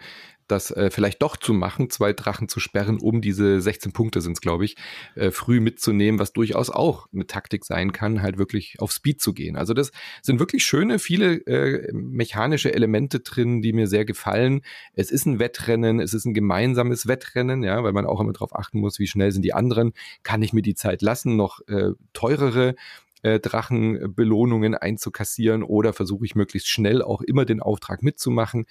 das 0.50 0.70
äh, 0.70 0.90
vielleicht 0.90 1.22
doch 1.22 1.36
zu 1.36 1.52
machen, 1.52 1.90
zwei 1.90 2.12
Drachen 2.12 2.48
zu 2.48 2.60
sperren, 2.60 2.98
um 2.98 3.20
diese 3.20 3.60
16 3.60 3.92
Punkte 3.92 4.20
sind 4.20 4.32
es, 4.32 4.40
glaube 4.40 4.64
ich, 4.64 4.76
äh, 5.14 5.30
früh 5.30 5.60
mitzunehmen, 5.60 6.18
was 6.18 6.32
durchaus 6.32 6.70
auch 6.70 7.06
eine 7.12 7.26
Taktik 7.26 7.64
sein 7.64 7.92
kann, 7.92 8.22
halt 8.22 8.38
wirklich 8.38 8.80
auf 8.80 8.90
Speed 8.92 9.20
zu 9.20 9.32
gehen. 9.32 9.56
Also 9.56 9.74
das 9.74 9.92
sind 10.22 10.40
wirklich 10.40 10.64
schöne, 10.64 10.98
viele 10.98 11.34
äh, 11.46 11.92
mechanische 11.92 12.74
Elemente 12.74 13.20
drin, 13.20 13.62
die 13.62 13.72
mir 13.72 13.86
sehr 13.86 14.04
gefallen. 14.04 14.62
Es 14.94 15.10
ist 15.10 15.26
ein 15.26 15.38
Wettrennen, 15.38 16.00
es 16.00 16.14
ist 16.14 16.24
ein 16.24 16.34
gemeinsames 16.34 17.06
Wettrennen, 17.06 17.62
ja, 17.62 17.84
weil 17.84 17.92
man 17.92 18.06
auch 18.06 18.20
immer 18.20 18.32
darauf 18.32 18.54
achten 18.56 18.80
muss, 18.80 18.98
wie 18.98 19.06
schnell 19.06 19.30
sind 19.30 19.42
die 19.42 19.54
anderen, 19.54 19.92
kann 20.22 20.42
ich 20.42 20.52
mir 20.52 20.62
die 20.62 20.74
Zeit 20.74 21.02
lassen, 21.02 21.36
noch 21.36 21.60
äh, 21.68 21.90
teurere 22.12 22.74
äh, 23.22 23.40
Drachenbelohnungen 23.40 24.74
einzukassieren 24.74 25.62
oder 25.62 25.92
versuche 25.92 26.24
ich 26.24 26.34
möglichst 26.34 26.68
schnell 26.68 27.02
auch 27.02 27.22
immer 27.22 27.44
den 27.44 27.60
Auftrag 27.60 28.02
mitzumachen 28.02 28.66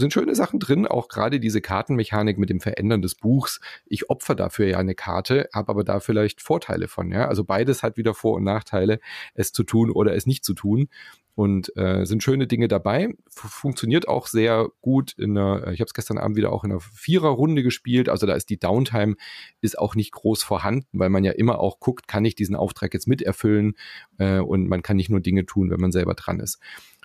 sind 0.00 0.12
schöne 0.12 0.34
Sachen 0.34 0.58
drin, 0.58 0.86
auch 0.86 1.08
gerade 1.08 1.38
diese 1.38 1.60
Kartenmechanik 1.60 2.38
mit 2.38 2.50
dem 2.50 2.60
Verändern 2.60 3.02
des 3.02 3.14
Buchs. 3.14 3.60
Ich 3.86 4.10
opfer 4.10 4.34
dafür 4.34 4.66
ja 4.66 4.78
eine 4.78 4.94
Karte, 4.94 5.48
habe 5.54 5.68
aber 5.70 5.84
da 5.84 6.00
vielleicht 6.00 6.40
Vorteile 6.40 6.88
von. 6.88 7.12
Ja? 7.12 7.28
Also 7.28 7.44
beides 7.44 7.82
hat 7.84 7.96
wieder 7.96 8.14
Vor- 8.14 8.36
und 8.36 8.44
Nachteile, 8.44 8.98
es 9.34 9.52
zu 9.52 9.62
tun 9.62 9.90
oder 9.90 10.14
es 10.14 10.26
nicht 10.26 10.44
zu 10.44 10.54
tun. 10.54 10.88
Und 11.34 11.74
äh, 11.76 12.04
sind 12.04 12.22
schöne 12.22 12.46
Dinge 12.46 12.68
dabei. 12.68 13.08
Funktioniert 13.30 14.08
auch 14.08 14.26
sehr 14.26 14.68
gut 14.80 15.12
in 15.16 15.36
einer, 15.36 15.66
äh, 15.66 15.74
ich 15.74 15.80
habe 15.80 15.86
es 15.86 15.94
gestern 15.94 16.18
Abend 16.18 16.36
wieder 16.36 16.52
auch 16.52 16.64
in 16.64 16.72
einer 16.72 16.80
Viererrunde 16.80 17.62
gespielt. 17.62 18.08
Also 18.08 18.26
da 18.26 18.34
ist 18.34 18.50
die 18.50 18.58
Downtime 18.58 19.16
ist 19.60 19.78
auch 19.78 19.94
nicht 19.94 20.12
groß 20.12 20.42
vorhanden, 20.42 20.86
weil 20.92 21.10
man 21.10 21.24
ja 21.24 21.32
immer 21.32 21.60
auch 21.60 21.80
guckt, 21.80 22.08
kann 22.08 22.24
ich 22.24 22.34
diesen 22.34 22.56
Auftrag 22.56 22.92
jetzt 22.94 23.06
miterfüllen 23.08 23.76
äh, 24.18 24.38
und 24.38 24.68
man 24.68 24.82
kann 24.82 24.96
nicht 24.96 25.10
nur 25.10 25.20
Dinge 25.20 25.46
tun, 25.46 25.70
wenn 25.70 25.80
man 25.80 25.92
selber 25.92 26.14
dran 26.14 26.40
ist. 26.40 26.58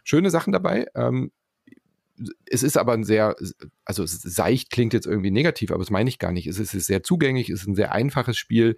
Schöne 0.03 0.29
Sachen 0.29 0.53
dabei. 0.53 0.87
Ähm, 0.95 1.31
es 2.45 2.63
ist 2.63 2.77
aber 2.77 2.93
ein 2.93 3.03
sehr, 3.03 3.35
also 3.83 4.03
seicht 4.05 4.69
klingt 4.69 4.93
jetzt 4.93 5.05
irgendwie 5.05 5.31
negativ, 5.31 5.71
aber 5.71 5.79
das 5.79 5.89
meine 5.89 6.09
ich 6.09 6.19
gar 6.19 6.31
nicht. 6.31 6.47
Es 6.47 6.59
ist, 6.59 6.71
sehr 6.71 7.03
zugänglich, 7.03 7.49
es 7.49 7.61
ist 7.61 7.67
ein 7.67 7.75
sehr 7.75 7.91
einfaches 7.91 8.37
Spiel, 8.37 8.77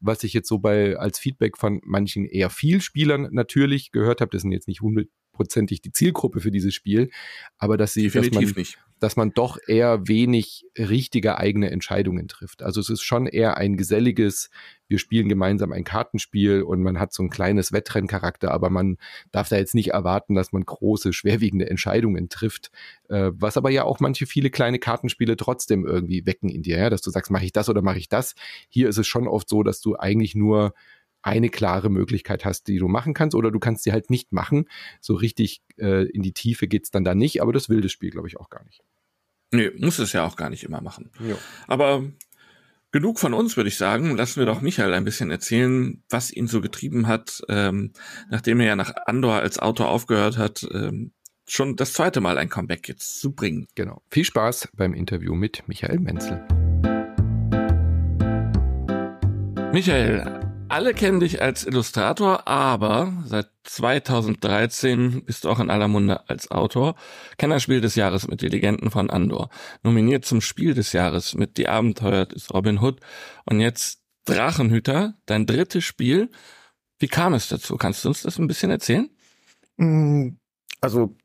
was 0.00 0.24
ich 0.24 0.32
jetzt 0.32 0.48
so 0.48 0.58
bei 0.58 0.96
als 0.96 1.18
Feedback 1.18 1.58
von 1.58 1.80
manchen 1.84 2.24
eher 2.24 2.50
viel 2.50 2.80
Spielern 2.80 3.28
natürlich 3.30 3.92
gehört 3.92 4.20
habe. 4.20 4.30
Das 4.30 4.42
sind 4.42 4.52
jetzt 4.52 4.68
nicht 4.68 4.80
hundertprozentig 4.80 5.82
die 5.82 5.92
Zielgruppe 5.92 6.40
für 6.40 6.50
dieses 6.50 6.74
Spiel, 6.74 7.10
aber 7.58 7.76
dass 7.76 7.92
sie, 7.92 8.08
dass 8.08 8.30
man, 8.30 8.44
nicht 8.44 8.78
dass 9.00 9.16
man 9.16 9.30
doch 9.30 9.58
eher 9.66 10.08
wenig 10.08 10.66
richtige 10.76 11.38
eigene 11.38 11.70
Entscheidungen 11.70 12.28
trifft. 12.28 12.62
Also 12.62 12.80
es 12.80 12.90
ist 12.90 13.02
schon 13.02 13.26
eher 13.26 13.56
ein 13.56 13.76
geselliges, 13.76 14.50
wir 14.88 14.98
spielen 14.98 15.28
gemeinsam 15.28 15.72
ein 15.72 15.84
Kartenspiel 15.84 16.62
und 16.62 16.82
man 16.82 16.98
hat 16.98 17.12
so 17.12 17.22
ein 17.22 17.30
kleines 17.30 17.72
Wettrenncharakter, 17.72 18.50
aber 18.50 18.70
man 18.70 18.96
darf 19.32 19.48
da 19.48 19.56
jetzt 19.56 19.74
nicht 19.74 19.90
erwarten, 19.90 20.34
dass 20.34 20.52
man 20.52 20.64
große, 20.64 21.12
schwerwiegende 21.12 21.68
Entscheidungen 21.68 22.28
trifft, 22.28 22.70
äh, 23.08 23.30
was 23.34 23.56
aber 23.56 23.70
ja 23.70 23.84
auch 23.84 24.00
manche 24.00 24.26
viele 24.26 24.50
kleine 24.50 24.78
Kartenspiele 24.78 25.36
trotzdem 25.36 25.86
irgendwie 25.86 26.26
wecken 26.26 26.48
in 26.48 26.62
dir, 26.62 26.78
ja? 26.78 26.90
dass 26.90 27.02
du 27.02 27.10
sagst, 27.10 27.30
mache 27.30 27.44
ich 27.44 27.52
das 27.52 27.68
oder 27.68 27.82
mache 27.82 27.98
ich 27.98 28.08
das. 28.08 28.34
Hier 28.68 28.88
ist 28.88 28.98
es 28.98 29.06
schon 29.06 29.28
oft 29.28 29.48
so, 29.48 29.62
dass 29.62 29.80
du 29.80 29.96
eigentlich 29.96 30.34
nur 30.34 30.74
eine 31.22 31.48
klare 31.48 31.90
Möglichkeit 31.90 32.44
hast, 32.44 32.68
die 32.68 32.78
du 32.78 32.88
machen 32.88 33.14
kannst, 33.14 33.34
oder 33.34 33.50
du 33.50 33.58
kannst 33.58 33.84
sie 33.84 33.92
halt 33.92 34.10
nicht 34.10 34.32
machen. 34.32 34.66
So 35.00 35.14
richtig 35.14 35.62
äh, 35.76 36.08
in 36.08 36.22
die 36.22 36.32
Tiefe 36.32 36.68
geht's 36.68 36.90
dann 36.90 37.04
da 37.04 37.14
nicht, 37.14 37.42
aber 37.42 37.52
das 37.52 37.68
will 37.68 37.80
das 37.80 37.92
Spiel, 37.92 38.10
glaube 38.10 38.28
ich, 38.28 38.38
auch 38.38 38.50
gar 38.50 38.64
nicht. 38.64 38.82
Nee, 39.50 39.70
muss 39.78 39.98
es 39.98 40.12
ja 40.12 40.26
auch 40.26 40.36
gar 40.36 40.50
nicht 40.50 40.64
immer 40.64 40.80
machen. 40.80 41.10
Jo. 41.20 41.36
Aber 41.66 42.04
genug 42.92 43.18
von 43.18 43.34
uns, 43.34 43.56
würde 43.56 43.68
ich 43.68 43.76
sagen. 43.76 44.16
Lassen 44.16 44.40
wir 44.40 44.46
doch 44.46 44.60
Michael 44.60 44.94
ein 44.94 45.04
bisschen 45.04 45.30
erzählen, 45.30 46.02
was 46.08 46.30
ihn 46.30 46.46
so 46.46 46.60
getrieben 46.60 47.06
hat, 47.06 47.42
ähm, 47.48 47.92
nachdem 48.30 48.60
er 48.60 48.66
ja 48.66 48.76
nach 48.76 48.92
Andor 49.06 49.36
als 49.36 49.58
Autor 49.58 49.88
aufgehört 49.88 50.36
hat, 50.38 50.66
ähm, 50.72 51.12
schon 51.46 51.76
das 51.76 51.94
zweite 51.94 52.20
Mal 52.20 52.38
ein 52.38 52.50
Comeback 52.50 52.88
jetzt 52.88 53.20
zu 53.20 53.32
bringen. 53.32 53.66
Genau. 53.74 54.02
Viel 54.10 54.24
Spaß 54.24 54.68
beim 54.74 54.92
Interview 54.92 55.34
mit 55.34 55.66
Michael 55.66 55.98
Menzel. 55.98 56.46
Michael, 59.72 60.47
alle 60.68 60.94
kennen 60.94 61.20
dich 61.20 61.40
als 61.40 61.64
Illustrator, 61.64 62.46
aber 62.46 63.12
seit 63.24 63.48
2013 63.64 65.24
bist 65.24 65.44
du 65.44 65.50
auch 65.50 65.60
in 65.60 65.70
aller 65.70 65.88
Munde 65.88 66.28
als 66.28 66.50
Autor. 66.50 66.94
Kennerspiel 67.36 67.80
des 67.80 67.94
Jahres 67.94 68.28
mit 68.28 68.42
die 68.42 68.48
Legenden 68.48 68.90
von 68.90 69.10
Andor. 69.10 69.50
Nominiert 69.82 70.24
zum 70.24 70.40
Spiel 70.40 70.74
des 70.74 70.92
Jahres 70.92 71.34
mit 71.34 71.56
Die 71.58 71.68
Abenteuer 71.68 72.26
des 72.26 72.52
Robin 72.52 72.80
Hood. 72.80 73.00
Und 73.44 73.60
jetzt 73.60 74.02
Drachenhüter, 74.24 75.14
dein 75.26 75.46
drittes 75.46 75.84
Spiel. 75.84 76.30
Wie 76.98 77.08
kam 77.08 77.34
es 77.34 77.48
dazu? 77.48 77.76
Kannst 77.76 78.04
du 78.04 78.08
uns 78.08 78.22
das 78.22 78.38
ein 78.38 78.46
bisschen 78.46 78.70
erzählen? 78.70 79.08
Mm, 79.76 80.30
also, 80.80 81.16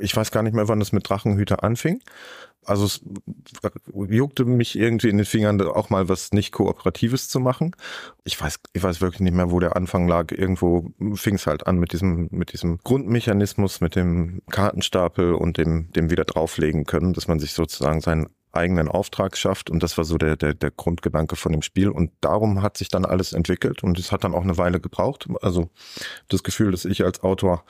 ich 0.00 0.16
weiß 0.16 0.30
gar 0.30 0.42
nicht 0.42 0.54
mehr, 0.54 0.68
wann 0.68 0.80
es 0.80 0.92
mit 0.92 1.08
Drachenhüter 1.08 1.64
anfing 1.64 2.00
also 2.64 2.84
es 2.84 3.00
juckte 4.08 4.44
mich 4.44 4.78
irgendwie 4.78 5.08
in 5.08 5.16
den 5.16 5.26
Fingern, 5.26 5.60
auch 5.62 5.90
mal 5.90 6.08
was 6.08 6.32
nicht 6.32 6.52
Kooperatives 6.52 7.28
zu 7.28 7.40
machen. 7.40 7.74
Ich 8.24 8.40
weiß, 8.40 8.60
ich 8.72 8.82
weiß 8.82 9.00
wirklich 9.00 9.20
nicht 9.20 9.34
mehr, 9.34 9.50
wo 9.50 9.58
der 9.60 9.76
Anfang 9.76 10.06
lag. 10.06 10.32
Irgendwo 10.32 10.90
fing 11.14 11.36
es 11.36 11.46
halt 11.46 11.66
an 11.66 11.78
mit 11.78 11.92
diesem, 11.92 12.28
mit 12.30 12.52
diesem 12.52 12.78
Grundmechanismus, 12.78 13.80
mit 13.80 13.96
dem 13.96 14.42
Kartenstapel 14.50 15.34
und 15.34 15.56
dem, 15.56 15.90
dem 15.92 16.10
wieder 16.10 16.24
drauflegen 16.24 16.84
können, 16.84 17.14
dass 17.14 17.28
man 17.28 17.40
sich 17.40 17.52
sozusagen 17.52 18.00
seinen 18.00 18.28
eigenen 18.52 18.88
Auftrag 18.88 19.36
schafft. 19.36 19.70
Und 19.70 19.82
das 19.82 19.96
war 19.96 20.04
so 20.04 20.18
der, 20.18 20.36
der, 20.36 20.54
der 20.54 20.70
Grundgedanke 20.70 21.36
von 21.36 21.52
dem 21.52 21.62
Spiel. 21.62 21.88
Und 21.88 22.10
darum 22.20 22.62
hat 22.62 22.76
sich 22.76 22.88
dann 22.88 23.04
alles 23.04 23.32
entwickelt. 23.32 23.82
Und 23.82 23.98
es 23.98 24.12
hat 24.12 24.24
dann 24.24 24.34
auch 24.34 24.42
eine 24.42 24.58
Weile 24.58 24.80
gebraucht. 24.80 25.28
Also 25.42 25.70
das 26.28 26.42
Gefühl, 26.42 26.70
dass 26.70 26.84
ich 26.84 27.04
als 27.04 27.22
Autor 27.22 27.64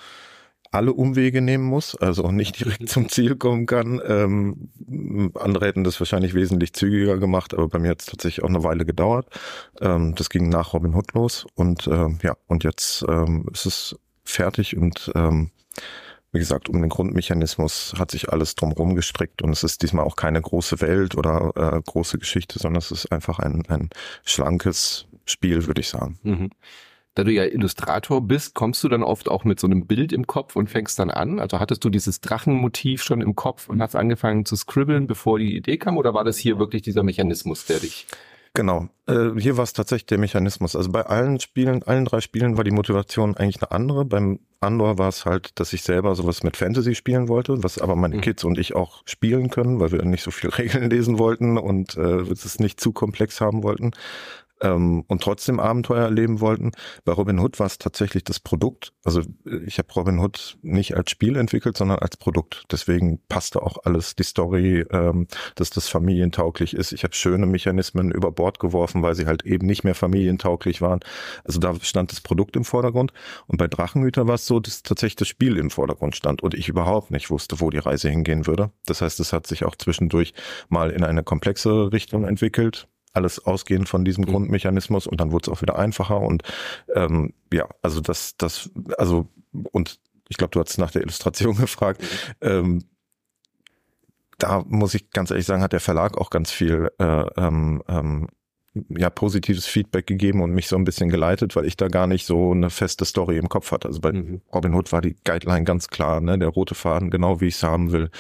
alle 0.70 0.92
Umwege 0.92 1.40
nehmen 1.40 1.64
muss, 1.64 1.94
also 1.94 2.24
auch 2.24 2.33
nicht 2.33 2.61
direkt 2.61 2.88
zum 2.88 3.09
Ziel 3.09 3.37
kommen 3.37 3.66
kann. 3.66 4.00
Ähm, 4.07 5.33
andere 5.35 5.66
hätten 5.66 5.85
das 5.85 6.00
wahrscheinlich 6.00 6.35
wesentlich 6.35 6.72
zügiger 6.72 7.18
gemacht, 7.18 7.54
aber 7.54 7.68
bei 7.68 7.78
mir 7.78 7.90
hat 7.90 8.00
es 8.00 8.07
tatsächlich 8.07 8.44
auch 8.44 8.48
eine 8.48 8.64
Weile 8.64 8.85
gedauert. 8.85 9.26
Ähm, 9.81 10.14
das 10.14 10.31
ging 10.31 10.48
nach 10.48 10.72
Robin 10.72 10.94
Hood 10.94 11.14
los 11.14 11.46
und 11.54 11.87
ähm, 11.87 12.18
ja, 12.22 12.37
und 12.46 12.64
jetzt 12.64 13.04
ähm, 13.09 13.46
ist 13.52 13.66
es 13.66 13.96
fertig 14.24 14.76
und 14.76 15.11
ähm, 15.14 15.50
wie 16.33 16.38
gesagt, 16.38 16.68
um 16.68 16.81
den 16.81 16.90
Grundmechanismus 16.90 17.94
hat 17.98 18.11
sich 18.11 18.28
alles 18.31 18.54
drumherum 18.54 18.94
gestrickt 18.94 19.40
und 19.40 19.50
es 19.50 19.64
ist 19.64 19.83
diesmal 19.83 20.04
auch 20.04 20.16
keine 20.16 20.42
große 20.42 20.81
Welt 20.83 21.16
oder 21.16 21.52
äh, 21.57 21.81
große 21.85 22.18
Geschichte, 22.18 22.59
sondern 22.59 22.81
es 22.81 22.90
ist 22.90 23.11
einfach 23.11 23.38
ein, 23.38 23.64
ein 23.68 23.88
schlankes 24.24 25.07
Spiel, 25.24 25.66
würde 25.66 25.81
ich 25.81 25.88
sagen. 25.88 26.18
Mhm 26.22 26.50
da 27.18 27.24
du 27.24 27.33
ja 27.33 27.44
Illustrator 27.44 28.20
bist, 28.20 28.54
kommst 28.54 28.85
du 28.85 28.88
dann 28.88 29.02
oft 29.02 29.28
auch 29.28 29.42
mit 29.42 29.58
so 29.58 29.66
einem 29.66 29.88
Bild 29.88 30.12
im 30.12 30.29
Kopf 30.29 30.54
und 30.54 30.71
fängst 30.71 31.00
dann 31.00 31.10
an? 31.10 31.40
Also 31.40 31.58
hattest 31.58 31.85
du 31.85 31.90
dieses 31.90 32.21
Drachenmotiv 32.21 33.02
schon 33.02 33.23
im 33.23 33.35
Kopf 33.35 33.69
und 33.69 33.83
hast 33.83 33.96
angefangen 33.96 34.44
zu 34.44 34.54
scribbeln, 34.54 35.08
bevor 35.08 35.40
die 35.40 35.56
Idee 35.56 35.79
kam? 35.79 35.96
Oder 35.96 36.14
war 36.14 36.23
das 36.23 36.38
hier 36.38 36.60
wirklich 36.60 36.83
dieser 36.83 37.02
Mechanismus, 37.02 37.66
der 37.66 37.81
dich 37.81 38.06
Genau. 38.54 38.88
Äh, 39.06 39.31
hier 39.38 39.56
war 39.56 39.64
es 39.64 39.73
tatsächlich 39.73 40.06
der 40.06 40.19
Mechanismus. 40.19 40.77
Also 40.77 40.90
bei 40.90 41.06
allen 41.06 41.40
Spielen, 41.40 41.83
allen 41.83 42.04
drei 42.04 42.21
Spielen 42.21 42.56
war 42.56 42.64
die 42.64 42.71
Motivation 42.71 43.37
eigentlich 43.37 43.60
eine 43.60 43.73
andere. 43.73 44.04
Beim 44.04 44.38
Andor 44.60 44.96
war 44.96 45.08
es 45.08 45.27
halt, 45.27 45.58
dass 45.58 45.73
ich 45.73 45.83
selber 45.83 46.14
sowas 46.14 46.44
mit 46.44 46.56
Fantasy 46.56 46.94
spielen 46.94 47.29
wollte, 47.29 47.62
was 47.64 47.79
aber 47.79 47.96
meine 47.96 48.16
mhm. 48.16 48.21
Kids 48.21 48.44
und 48.44 48.58
ich 48.58 48.77
auch 48.77 49.02
spielen 49.06 49.50
können, 49.50 49.81
weil 49.81 49.92
wir 49.92 50.04
nicht 50.04 50.23
so 50.23 50.31
viel 50.31 50.50
Regeln 50.58 50.88
lesen 50.88 51.19
wollten 51.19 51.58
und 51.58 51.96
äh, 51.96 52.21
es 52.21 52.60
nicht 52.60 52.81
zu 52.81 52.92
komplex 52.92 53.40
haben 53.40 53.64
wollten. 53.64 53.90
Ähm, 54.63 55.04
und 55.09 55.23
trotzdem 55.23 55.61
Abenteuer 55.61 56.04
erleben 56.04 56.40
wollten. 56.40 56.73
Bei 57.04 57.13
Robin 57.13 57.38
Hood 57.38 57.59
war 57.59 57.67
es 57.67 57.79
tatsächlich 57.79 58.25
das 58.25 58.40
Produkt. 58.40 58.92
Also 59.04 59.23
ich 59.67 59.79
habe 59.79 59.92
Robin 59.94 60.19
Hood 60.19 60.59
nicht 60.63 60.96
als 60.96 61.11
Spiel 61.11 61.37
entwickelt, 61.37 61.77
sondern 61.77 61.98
als 61.98 62.17
Produkt. 62.17 62.65
Deswegen 62.71 63.21
passte 63.29 63.63
auch 63.63 63.79
alles, 63.85 64.17
die 64.17 64.23
Story, 64.23 64.85
ähm, 64.90 65.27
dass 65.54 65.71
das 65.71 65.88
familientauglich 65.88 66.75
ist. 66.75 66.92
Ich 66.92 67.04
habe 67.04 67.15
schöne 67.15 67.46
Mechanismen 67.46 68.11
über 68.11 68.33
Bord 68.33 68.59
geworfen, 68.59 69.02
weil 69.02 69.15
sie 69.15 69.27
halt 69.27 69.44
eben 69.44 69.67
nicht 69.67 69.85
mehr 69.85 69.94
familientauglich 69.94 70.81
waren. 70.81 71.00
Also 71.44 71.59
da 71.61 71.75
stand 71.81 72.13
das 72.13 72.21
Produkt 72.21 72.56
im 72.56 72.65
Vordergrund. 72.65 73.13
Und 73.46 73.59
bei 73.59 73.69
Drachenhüter 73.69 74.27
war 74.27 74.35
es 74.35 74.46
so, 74.46 74.61
dass 74.61 74.83
tatsächlich 74.83 75.17
das 75.17 75.29
Spiel 75.29 75.56
im 75.56 75.71
Vordergrund 75.71 76.17
stand 76.17 76.42
und 76.42 76.54
ich 76.54 76.69
überhaupt 76.69 77.11
nicht 77.11 77.31
wusste, 77.31 77.61
wo 77.61 77.71
die 77.71 77.79
Reise 77.79 78.09
hingehen 78.09 78.46
würde. 78.46 78.71
Das 78.87 79.00
heißt, 79.00 79.21
es 79.21 79.33
hat 79.33 79.46
sich 79.46 79.65
auch 79.65 79.77
zwischendurch 79.77 80.35
mal 80.69 80.90
in 80.90 81.04
eine 81.04 81.23
komplexere 81.23 81.92
Richtung 81.92 82.25
entwickelt 82.25 82.88
alles 83.13 83.44
ausgehend 83.44 83.88
von 83.88 84.04
diesem 84.04 84.25
mhm. 84.25 84.31
Grundmechanismus 84.31 85.06
und 85.06 85.21
dann 85.21 85.33
wurde 85.33 85.50
es 85.50 85.56
auch 85.56 85.63
wieder 85.63 85.79
einfacher 85.79 86.21
und 86.21 86.42
ähm, 86.94 87.33
ja, 87.52 87.69
also 87.83 88.00
das, 88.00 88.37
das, 88.37 88.71
also 88.96 89.29
und 89.73 89.98
ich 90.29 90.37
glaube, 90.37 90.50
du 90.50 90.61
hast 90.61 90.79
nach 90.79 90.90
der 90.90 91.02
Illustration 91.02 91.56
gefragt. 91.61 92.02
Ähm, 92.40 92.85
da 94.38 94.63
muss 94.69 94.94
ich 94.94 95.11
ganz 95.11 95.31
ehrlich 95.31 95.46
sagen, 95.46 95.63
hat 95.63 95.73
der 95.73 95.81
Verlag 95.81 96.17
auch 96.17 96.31
ganz 96.31 96.52
viel 96.52 96.90
äh, 96.98 97.25
ähm, 97.37 97.83
ähm, 97.88 98.29
ja, 98.90 99.11
positives 99.11 99.67
Feedback 99.67 100.06
gegeben 100.06 100.42
und 100.42 100.52
mich 100.52 100.69
so 100.69 100.77
ein 100.77 100.85
bisschen 100.85 101.09
geleitet, 101.09 101.56
weil 101.56 101.67
ich 101.67 101.77
da 101.77 101.88
gar 101.88 102.06
nicht 102.06 102.25
so 102.25 102.52
eine 102.52 102.71
feste 102.71 103.04
Story 103.04 103.38
im 103.38 103.48
Kopf 103.48 103.73
hatte. 103.73 103.88
Also 103.88 104.00
bei 104.00 104.13
mhm. 104.13 104.42
Robin 104.54 104.75
Hood 104.75 104.92
war 104.92 105.00
die 105.00 105.17
Guideline 105.25 105.65
ganz 105.65 105.88
klar, 105.88 106.21
ne, 106.21 106.38
der 106.38 106.48
rote 106.48 106.77
Faden, 106.77 107.11
genau 107.11 107.40
wie 107.40 107.46
ich 107.46 107.56
es 107.56 107.63
haben 107.65 107.90
will. 107.90 108.11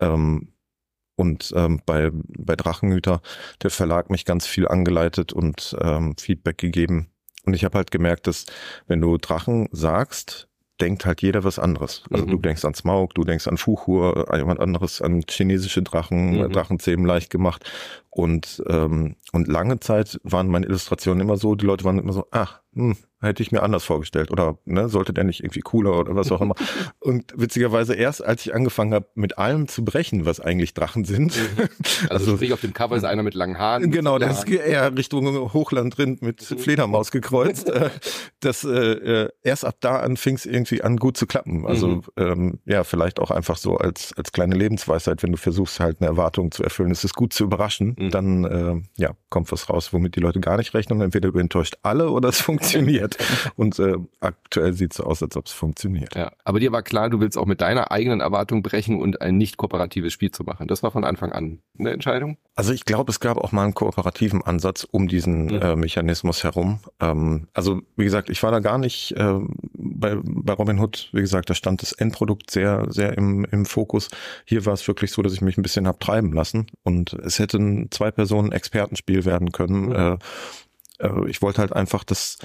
Ähm, 0.00 0.48
und 1.16 1.52
ähm, 1.56 1.80
bei, 1.86 2.10
bei 2.12 2.56
Drachenhüter 2.56 3.20
der 3.62 3.70
Verlag 3.70 4.10
mich 4.10 4.24
ganz 4.24 4.46
viel 4.46 4.68
angeleitet 4.68 5.32
und 5.32 5.76
ähm, 5.80 6.16
Feedback 6.18 6.58
gegeben. 6.58 7.10
Und 7.44 7.54
ich 7.54 7.64
habe 7.64 7.76
halt 7.78 7.90
gemerkt, 7.90 8.26
dass 8.26 8.46
wenn 8.86 9.00
du 9.00 9.18
Drachen 9.18 9.68
sagst, 9.70 10.48
denkt 10.80 11.06
halt 11.06 11.22
jeder 11.22 11.44
was 11.44 11.58
anderes. 11.58 12.02
Also 12.10 12.26
mhm. 12.26 12.30
du 12.30 12.38
denkst 12.38 12.64
an 12.64 12.74
Smaug, 12.74 13.14
du 13.14 13.24
denkst 13.24 13.46
an 13.46 13.58
Fuchur, 13.58 14.26
jemand 14.36 14.60
anderes 14.60 15.00
an 15.00 15.22
chinesische 15.28 15.82
Drachen, 15.82 16.38
mhm. 16.38 16.52
Drachenzähmen 16.52 17.06
leicht 17.06 17.30
gemacht. 17.30 17.64
Und, 18.10 18.62
ähm, 18.68 19.16
und 19.32 19.46
lange 19.46 19.78
Zeit 19.80 20.20
waren 20.24 20.48
meine 20.48 20.66
Illustrationen 20.66 21.20
immer 21.20 21.36
so, 21.36 21.54
die 21.54 21.66
Leute 21.66 21.84
waren 21.84 21.98
immer 21.98 22.12
so, 22.12 22.26
ach, 22.30 22.60
hm, 22.74 22.96
hätte 23.24 23.42
ich 23.42 23.52
mir 23.52 23.62
anders 23.62 23.84
vorgestellt 23.84 24.30
oder 24.30 24.58
ne, 24.64 24.88
sollte 24.88 25.12
der 25.12 25.24
nicht 25.24 25.40
irgendwie 25.40 25.60
cooler 25.60 25.98
oder 25.98 26.14
was 26.16 26.30
auch 26.32 26.40
immer. 26.40 26.54
Und 27.00 27.32
witzigerweise 27.36 27.94
erst, 27.94 28.24
als 28.24 28.46
ich 28.46 28.54
angefangen 28.54 28.94
habe, 28.94 29.06
mit 29.14 29.38
allem 29.38 29.68
zu 29.68 29.84
brechen, 29.84 30.26
was 30.26 30.40
eigentlich 30.40 30.74
Drachen 30.74 31.04
sind. 31.04 31.36
Mhm. 31.36 31.68
Also, 32.08 32.08
also 32.10 32.36
sprich, 32.36 32.52
auf 32.52 32.60
dem 32.60 32.74
Cover 32.74 32.96
ist 32.96 33.04
einer 33.04 33.22
mit 33.22 33.34
langen 33.34 33.58
Haaren. 33.58 33.90
Genau, 33.90 34.18
der 34.18 34.30
ist 34.30 34.48
eher 34.48 34.96
Richtung 34.96 35.52
Hochlandrind 35.52 36.22
mit 36.22 36.50
mhm. 36.50 36.58
Fledermaus 36.58 37.10
gekreuzt. 37.10 37.70
Äh, 37.74 37.90
das 38.40 38.62
äh, 38.62 39.24
äh, 39.24 39.28
erst 39.42 39.64
ab 39.64 39.76
da 39.80 39.96
an 39.96 40.16
fing 40.16 40.36
es 40.36 40.46
irgendwie 40.46 40.82
an, 40.82 40.96
gut 40.96 41.16
zu 41.16 41.26
klappen. 41.26 41.66
Also 41.66 41.88
mhm. 41.88 42.02
ähm, 42.16 42.58
ja, 42.66 42.84
vielleicht 42.84 43.18
auch 43.18 43.30
einfach 43.30 43.56
so 43.56 43.78
als, 43.78 44.12
als 44.16 44.32
kleine 44.32 44.54
Lebensweisheit, 44.54 45.22
wenn 45.22 45.32
du 45.32 45.38
versuchst, 45.38 45.80
halt 45.80 46.00
eine 46.00 46.08
Erwartung 46.08 46.52
zu 46.52 46.62
erfüllen. 46.62 46.90
Es 46.90 47.02
ist 47.02 47.14
gut 47.14 47.32
zu 47.32 47.44
überraschen, 47.44 47.96
mhm. 47.98 48.10
dann 48.10 48.44
äh, 48.44 48.82
ja, 48.96 49.16
kommt 49.28 49.50
was 49.50 49.68
raus, 49.68 49.92
womit 49.92 50.14
die 50.14 50.20
Leute 50.20 50.40
gar 50.40 50.56
nicht 50.56 50.74
rechnen. 50.74 51.00
Entweder 51.00 51.32
du 51.32 51.38
enttäuscht 51.38 51.76
alle 51.82 52.10
oder 52.10 52.28
es 52.28 52.40
funktioniert. 52.40 53.13
Und 53.56 53.78
äh, 53.78 53.96
aktuell 54.20 54.72
sieht 54.72 54.92
es 54.92 54.98
so 54.98 55.04
aus, 55.04 55.22
als 55.22 55.36
ob 55.36 55.46
es 55.46 55.52
funktioniert. 55.52 56.14
Ja, 56.14 56.32
aber 56.44 56.60
dir 56.60 56.72
war 56.72 56.82
klar, 56.82 57.10
du 57.10 57.20
willst 57.20 57.38
auch 57.38 57.46
mit 57.46 57.60
deiner 57.60 57.90
eigenen 57.90 58.20
Erwartung 58.20 58.62
brechen 58.62 59.00
und 59.00 59.20
ein 59.20 59.36
nicht 59.36 59.56
kooperatives 59.56 60.12
Spiel 60.12 60.30
zu 60.30 60.44
machen. 60.44 60.68
Das 60.68 60.82
war 60.82 60.90
von 60.90 61.04
Anfang 61.04 61.32
an 61.32 61.60
eine 61.78 61.90
Entscheidung? 61.90 62.36
Also 62.54 62.72
ich 62.72 62.84
glaube, 62.84 63.10
es 63.10 63.20
gab 63.20 63.36
auch 63.36 63.52
mal 63.52 63.64
einen 63.64 63.74
kooperativen 63.74 64.42
Ansatz 64.42 64.86
um 64.88 65.08
diesen 65.08 65.46
mhm. 65.46 65.62
äh, 65.62 65.76
Mechanismus 65.76 66.44
herum. 66.44 66.80
Ähm, 67.00 67.48
also 67.52 67.82
wie 67.96 68.04
gesagt, 68.04 68.30
ich 68.30 68.42
war 68.42 68.52
da 68.52 68.60
gar 68.60 68.78
nicht 68.78 69.12
äh, 69.16 69.40
bei, 69.72 70.16
bei 70.22 70.52
Robin 70.52 70.78
Hood, 70.78 71.08
wie 71.12 71.20
gesagt, 71.20 71.50
da 71.50 71.54
stand 71.54 71.82
das 71.82 71.92
Endprodukt 71.92 72.50
sehr, 72.50 72.86
sehr 72.90 73.16
im, 73.18 73.44
im 73.44 73.66
Fokus. 73.66 74.08
Hier 74.44 74.64
war 74.66 74.74
es 74.74 74.86
wirklich 74.86 75.10
so, 75.10 75.22
dass 75.22 75.32
ich 75.32 75.40
mich 75.40 75.58
ein 75.58 75.62
bisschen 75.62 75.88
hab 75.88 76.00
treiben 76.00 76.32
lassen 76.32 76.66
und 76.82 77.12
es 77.12 77.38
hätte 77.38 77.58
ein 77.58 77.90
Zwei-Personen-Expertenspiel 77.90 79.24
werden 79.24 79.52
können. 79.52 79.86
Mhm. 79.86 79.92
Äh, 79.92 80.18
äh, 81.00 81.28
ich 81.28 81.42
wollte 81.42 81.60
halt 81.60 81.72
einfach 81.72 82.04
das 82.04 82.38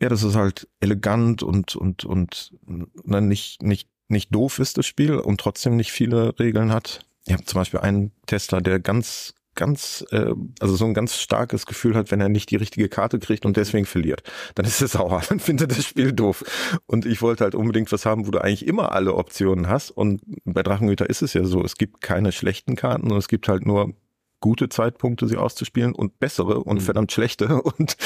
ja, 0.00 0.08
das 0.08 0.22
ist 0.22 0.34
halt 0.34 0.68
elegant 0.80 1.42
und 1.42 1.76
und 1.76 2.04
und 2.04 2.54
ne, 2.66 3.20
nicht 3.20 3.62
nicht 3.62 3.88
nicht 4.08 4.34
doof 4.34 4.58
ist 4.58 4.78
das 4.78 4.86
Spiel 4.86 5.14
und 5.14 5.40
trotzdem 5.40 5.76
nicht 5.76 5.92
viele 5.92 6.38
Regeln 6.38 6.72
hat. 6.72 7.06
Ich 7.26 7.32
habe 7.32 7.44
zum 7.44 7.60
Beispiel 7.60 7.80
einen 7.80 8.12
Tester, 8.26 8.60
der 8.60 8.80
ganz 8.80 9.34
ganz, 9.54 10.04
äh, 10.10 10.32
also 10.60 10.76
so 10.76 10.86
ein 10.86 10.94
ganz 10.94 11.16
starkes 11.16 11.66
Gefühl 11.66 11.94
hat, 11.94 12.10
wenn 12.10 12.20
er 12.20 12.28
nicht 12.28 12.50
die 12.50 12.56
richtige 12.56 12.88
Karte 12.88 13.18
kriegt 13.18 13.44
und 13.44 13.56
deswegen 13.56 13.84
verliert. 13.84 14.22
Dann 14.54 14.64
ist 14.64 14.80
er 14.80 14.88
sauer, 14.88 15.22
dann 15.28 15.40
findet 15.40 15.72
er 15.72 15.76
das 15.76 15.84
Spiel 15.84 16.12
doof. 16.12 16.44
Und 16.86 17.04
ich 17.04 17.20
wollte 17.20 17.44
halt 17.44 17.54
unbedingt 17.54 17.92
was 17.92 18.06
haben, 18.06 18.26
wo 18.26 18.30
du 18.30 18.42
eigentlich 18.42 18.66
immer 18.66 18.92
alle 18.92 19.14
Optionen 19.14 19.68
hast. 19.68 19.90
Und 19.90 20.22
bei 20.44 20.62
Drachenhüter 20.62 21.08
ist 21.10 21.22
es 21.22 21.34
ja 21.34 21.44
so, 21.44 21.62
es 21.62 21.76
gibt 21.76 22.00
keine 22.00 22.32
schlechten 22.32 22.76
Karten 22.76 23.10
und 23.10 23.18
es 23.18 23.28
gibt 23.28 23.48
halt 23.48 23.66
nur 23.66 23.92
gute 24.40 24.68
Zeitpunkte, 24.68 25.28
sie 25.28 25.36
auszuspielen 25.36 25.94
und 25.94 26.18
bessere 26.18 26.60
und 26.64 26.78
mhm. 26.78 26.80
verdammt 26.80 27.12
schlechte 27.12 27.62
und 27.62 27.96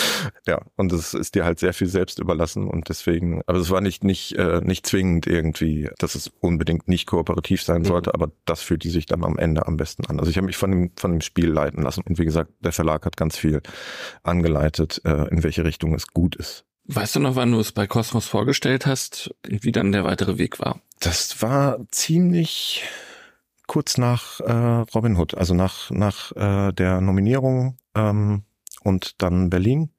ja, 0.46 0.60
und 0.76 0.92
das 0.92 1.14
ist 1.14 1.34
dir 1.34 1.44
halt 1.44 1.58
sehr 1.58 1.72
viel 1.72 1.86
selbst 1.86 2.18
überlassen 2.18 2.68
und 2.68 2.88
deswegen, 2.88 3.42
aber 3.46 3.58
es 3.58 3.70
war 3.70 3.80
nicht 3.80 4.04
nicht 4.04 4.32
äh, 4.32 4.60
nicht 4.62 4.86
zwingend 4.86 5.26
irgendwie, 5.26 5.90
dass 5.98 6.14
es 6.14 6.30
unbedingt 6.40 6.88
nicht 6.88 7.06
kooperativ 7.06 7.62
sein 7.62 7.82
mhm. 7.82 7.86
sollte, 7.86 8.14
aber 8.14 8.30
das 8.44 8.62
fühlt 8.62 8.84
die 8.84 8.90
sich 8.90 9.06
dann 9.06 9.24
am 9.24 9.38
Ende 9.38 9.66
am 9.66 9.76
besten 9.76 10.06
an. 10.06 10.18
Also 10.18 10.30
ich 10.30 10.36
habe 10.36 10.46
mich 10.46 10.56
von 10.56 10.70
dem 10.70 10.90
von 10.96 11.12
dem 11.12 11.20
Spiel 11.20 11.48
leiten 11.48 11.82
lassen 11.82 12.02
und 12.06 12.18
wie 12.18 12.24
gesagt, 12.24 12.52
der 12.60 12.72
Verlag 12.72 13.06
hat 13.06 13.16
ganz 13.16 13.36
viel 13.36 13.62
angeleitet, 14.22 15.00
äh, 15.04 15.28
in 15.28 15.42
welche 15.42 15.64
Richtung 15.64 15.94
es 15.94 16.08
gut 16.08 16.36
ist. 16.36 16.64
Weißt 16.86 17.16
du 17.16 17.20
noch, 17.20 17.34
wann 17.34 17.52
du 17.52 17.60
es 17.60 17.72
bei 17.72 17.86
Cosmos 17.86 18.26
vorgestellt 18.26 18.84
hast, 18.84 19.34
wie 19.48 19.72
dann 19.72 19.92
der 19.92 20.04
weitere 20.04 20.36
Weg 20.36 20.60
war? 20.60 20.80
Das 21.00 21.40
war 21.40 21.78
ziemlich 21.90 22.84
kurz 23.66 23.98
nach 23.98 24.40
äh, 24.40 24.84
Robin 24.94 25.16
Hood, 25.16 25.34
also 25.34 25.54
nach, 25.54 25.90
nach 25.90 26.32
äh, 26.32 26.72
der 26.72 27.00
Nominierung 27.00 27.76
ähm, 27.94 28.42
und 28.82 29.22
dann 29.22 29.50
Berlin. 29.50 29.90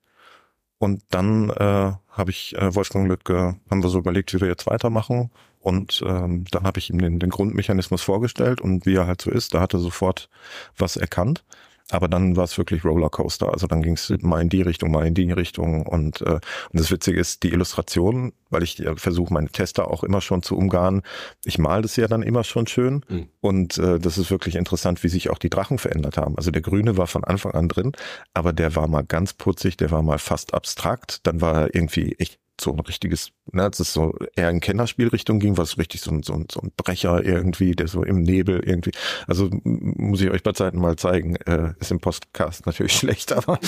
Und 0.78 1.04
dann 1.10 1.50
äh, 1.50 1.94
habe 2.10 2.30
ich 2.30 2.56
äh, 2.58 2.76
Wolfgang 2.76 3.08
Lüttke, 3.08 3.56
haben 3.70 3.84
wir 3.84 3.90
so 3.90 4.00
überlegt, 4.00 4.34
wie 4.34 4.42
wir 4.42 4.48
jetzt 4.48 4.68
weitermachen. 4.68 5.32
Und 5.60 6.04
ähm, 6.06 6.46
dann 6.52 6.64
habe 6.64 6.78
ich 6.78 6.92
ihm 6.92 7.00
den, 7.00 7.18
den 7.20 7.32
Grundmechanismus 7.32 8.04
vorgestellt 8.04 8.62
und 8.62 8.86
wie 8.86 8.96
er 8.96 9.08
halt 9.08 9.22
so 9.22 9.32
ist, 9.32 9.54
da 9.56 9.62
hat 9.62 9.74
er 9.74 9.80
sofort 9.80 10.30
was 10.78 10.96
erkannt. 10.96 11.44
Aber 11.92 12.08
dann 12.08 12.36
war 12.36 12.46
es 12.46 12.58
wirklich 12.58 12.84
Rollercoaster. 12.84 13.52
Also 13.52 13.68
dann 13.68 13.84
ging 13.84 13.94
es 13.94 14.12
mal 14.22 14.42
in 14.42 14.50
die 14.50 14.64
Richtung, 14.64 14.92
mal 14.92 15.06
in 15.06 15.14
die 15.14 15.32
Richtung. 15.32 15.86
Und, 15.86 16.22
äh, 16.22 16.34
und 16.34 16.42
das 16.74 16.90
Witzige 16.90 17.20
ist, 17.20 17.44
die 17.44 17.52
Illustration, 17.52 18.34
weil 18.50 18.64
ich 18.64 18.80
äh, 18.80 18.96
versuche, 18.96 19.32
meine 19.34 19.50
Tester 19.50 19.92
auch 19.92 20.04
immer 20.04 20.22
schon 20.22 20.42
zu 20.42 20.58
umgarnen. 20.58 21.04
Ich 21.44 21.60
mal 21.60 21.84
das 21.84 21.96
ja 21.96 22.08
dann 22.08 22.24
immer 22.24 22.44
schon 22.44 22.66
schön. 22.66 23.06
Mhm. 23.08 23.28
Und 23.40 23.78
äh, 23.78 24.00
das 24.00 24.18
ist 24.18 24.32
wirklich 24.32 24.56
interessant, 24.56 25.04
wie 25.04 25.10
sich 25.10 25.30
auch 25.30 25.38
die 25.38 25.50
Drachen 25.52 25.78
verändert 25.78 26.18
haben. 26.18 26.36
Also 26.38 26.50
der 26.50 26.64
Grüne 26.64 26.98
war 26.98 27.08
von 27.08 27.24
Anfang 27.24 27.52
an 27.52 27.70
drin, 27.70 27.92
aber 28.34 28.52
der 28.52 28.76
war 28.76 28.88
mal 28.88 29.04
ganz 29.04 29.34
putzig, 29.34 29.78
der 29.78 29.92
war 29.92 30.02
mal 30.02 30.18
fast 30.18 30.56
abstrakt. 30.56 31.28
Dann 31.28 31.40
war 31.42 31.54
er 31.54 31.76
irgendwie 31.76 32.16
echt 32.18 32.40
so 32.60 32.72
ein 32.72 32.80
richtiges, 32.80 33.32
ne, 33.52 33.64
als 33.64 33.80
es 33.80 33.94
so 33.94 34.14
eher 34.36 34.50
in 34.50 34.60
Kennerspielrichtung 34.60 35.40
ging, 35.40 35.58
war 35.58 35.64
es 35.64 35.78
richtig 35.78 36.02
so 36.02 36.12
ein, 36.12 36.24
so, 36.24 36.34
ein, 36.34 36.48
so 36.52 36.62
ein 36.62 36.72
Brecher 36.76 37.24
irgendwie, 37.24 37.76
der 37.76 37.88
so 37.88 38.04
im 38.04 38.22
Nebel 38.22 38.62
irgendwie, 38.66 38.92
also 39.28 39.50
muss 39.64 40.22
ich 40.22 40.30
euch 40.30 40.44
bei 40.44 40.54
Zeiten 40.54 40.80
mal 40.80 40.96
zeigen, 40.96 41.36
äh, 41.48 41.74
ist 41.80 41.92
im 41.92 42.00
Podcast 42.00 42.66
natürlich 42.66 42.94
schlecht, 42.98 43.34
aber 43.34 43.60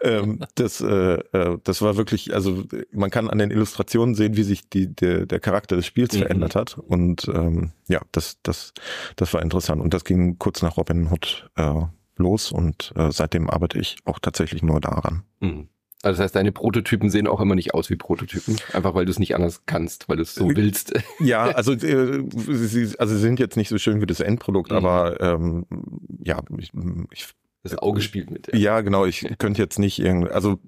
ähm, 0.00 0.40
das, 0.54 0.80
äh, 0.80 1.18
äh, 1.32 1.58
das 1.64 1.82
war 1.82 1.96
wirklich, 1.96 2.34
also 2.34 2.64
man 2.92 3.10
kann 3.10 3.28
an 3.28 3.38
den 3.38 3.50
Illustrationen 3.50 4.14
sehen, 4.14 4.36
wie 4.36 4.44
sich 4.44 4.68
die, 4.68 4.94
der, 4.94 5.26
der 5.26 5.40
Charakter 5.40 5.76
des 5.76 5.86
Spiels 5.86 6.14
mhm. 6.14 6.18
verändert 6.18 6.54
hat 6.54 6.78
und 6.78 7.28
ähm, 7.28 7.72
ja, 7.88 8.00
das, 8.12 8.38
das, 8.42 8.72
das 9.16 9.32
war 9.34 9.42
interessant 9.42 9.82
und 9.82 9.92
das 9.92 10.04
ging 10.04 10.38
kurz 10.38 10.62
nach 10.62 10.76
Robin 10.76 11.10
Hood 11.10 11.50
äh, 11.56 11.82
los 12.16 12.52
und 12.52 12.92
äh, 12.96 13.10
seitdem 13.10 13.50
arbeite 13.50 13.78
ich 13.78 13.96
auch 14.04 14.18
tatsächlich 14.18 14.62
nur 14.62 14.80
daran. 14.80 15.24
Mhm. 15.40 15.68
Also 16.02 16.18
das 16.18 16.24
heißt, 16.24 16.36
deine 16.36 16.52
Prototypen 16.52 17.10
sehen 17.10 17.26
auch 17.26 17.40
immer 17.40 17.54
nicht 17.54 17.74
aus 17.74 17.90
wie 17.90 17.96
Prototypen, 17.96 18.56
einfach 18.72 18.94
weil 18.94 19.06
du 19.06 19.10
es 19.10 19.18
nicht 19.18 19.34
anders 19.34 19.62
kannst, 19.66 20.08
weil 20.08 20.16
du 20.16 20.22
es 20.22 20.34
so 20.34 20.50
äh, 20.50 20.56
willst. 20.56 20.92
Ja, 21.20 21.44
also 21.44 21.72
äh, 21.72 22.24
sie, 22.30 22.98
also 22.98 23.14
sie 23.14 23.20
sind 23.20 23.40
jetzt 23.40 23.56
nicht 23.56 23.70
so 23.70 23.78
schön 23.78 24.00
wie 24.00 24.06
das 24.06 24.20
Endprodukt, 24.20 24.70
mhm. 24.70 24.76
aber 24.76 25.20
ähm, 25.20 25.66
ja, 26.22 26.42
ich, 26.58 26.72
ich 27.12 27.28
das 27.70 27.78
Auge 27.78 28.00
spielt 28.00 28.30
mit. 28.30 28.48
Ja, 28.52 28.58
ja 28.58 28.80
genau. 28.80 29.06
Ich 29.06 29.26
könnte 29.38 29.60
jetzt 29.60 29.78
nicht 29.78 29.98
irgendwie, 29.98 30.30
also 30.30 30.58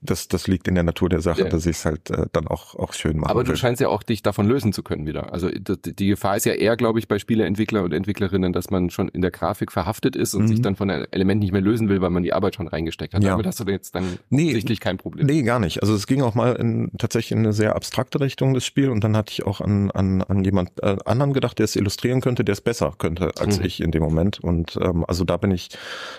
das, 0.00 0.28
das 0.28 0.46
liegt 0.46 0.68
in 0.68 0.74
der 0.74 0.84
Natur 0.84 1.08
der 1.08 1.20
Sache, 1.20 1.42
ja. 1.42 1.48
dass 1.48 1.66
ich 1.66 1.76
es 1.76 1.84
halt 1.84 2.10
äh, 2.10 2.26
dann 2.32 2.46
auch, 2.46 2.74
auch 2.74 2.92
schön 2.92 3.18
mache. 3.18 3.30
Aber 3.30 3.44
du 3.44 3.50
will. 3.50 3.56
scheinst 3.56 3.80
ja 3.80 3.88
auch 3.88 4.02
dich 4.02 4.22
davon 4.22 4.46
lösen 4.46 4.72
zu 4.72 4.82
können 4.82 5.06
wieder. 5.06 5.32
Also 5.32 5.48
die, 5.48 5.94
die 5.94 6.08
Gefahr 6.08 6.36
ist 6.36 6.46
ja 6.46 6.52
eher, 6.52 6.76
glaube 6.76 6.98
ich, 6.98 7.08
bei 7.08 7.18
Spieleentwickler 7.18 7.82
und 7.82 7.92
Entwicklerinnen, 7.92 8.52
dass 8.52 8.70
man 8.70 8.90
schon 8.90 9.08
in 9.08 9.22
der 9.22 9.30
Grafik 9.30 9.72
verhaftet 9.72 10.16
ist 10.16 10.34
und 10.34 10.42
mhm. 10.42 10.48
sich 10.48 10.62
dann 10.62 10.76
von 10.76 10.90
einem 10.90 11.06
Element 11.10 11.40
nicht 11.40 11.52
mehr 11.52 11.60
lösen 11.60 11.88
will, 11.88 12.00
weil 12.00 12.10
man 12.10 12.22
die 12.22 12.32
Arbeit 12.32 12.54
schon 12.54 12.68
reingesteckt 12.68 13.14
hat. 13.14 13.22
Ja. 13.22 13.30
Damit 13.30 13.46
hast 13.46 13.60
du 13.60 13.64
jetzt 13.64 13.94
dann 13.94 14.18
nee, 14.30 14.52
sichtlich 14.52 14.80
kein 14.80 14.96
Problem. 14.98 15.26
Nee, 15.26 15.42
gar 15.42 15.58
nicht. 15.58 15.82
Also 15.82 15.94
es 15.94 16.06
ging 16.06 16.22
auch 16.22 16.34
mal 16.34 16.54
in, 16.56 16.90
tatsächlich 16.98 17.32
in 17.32 17.38
eine 17.38 17.52
sehr 17.52 17.76
abstrakte 17.76 18.20
Richtung, 18.20 18.54
das 18.54 18.64
Spiel. 18.64 18.90
Und 18.90 19.04
dann 19.04 19.16
hatte 19.16 19.32
ich 19.32 19.46
auch 19.46 19.60
an, 19.60 19.90
an, 19.90 20.22
an 20.22 20.44
jemand 20.44 20.70
äh, 20.82 20.96
anderen 21.04 21.32
gedacht, 21.32 21.58
der 21.58 21.64
es 21.64 21.76
illustrieren 21.76 22.20
könnte, 22.20 22.44
der 22.44 22.52
es 22.52 22.60
besser 22.60 22.94
könnte 22.96 23.32
als 23.38 23.58
mhm. 23.58 23.64
ich 23.64 23.80
in 23.80 23.90
dem 23.90 24.02
Moment. 24.02 24.40
Und 24.40 24.78
ähm, 24.80 25.04
also 25.06 25.24
da 25.24 25.36
bin 25.36 25.50
ich 25.50 25.68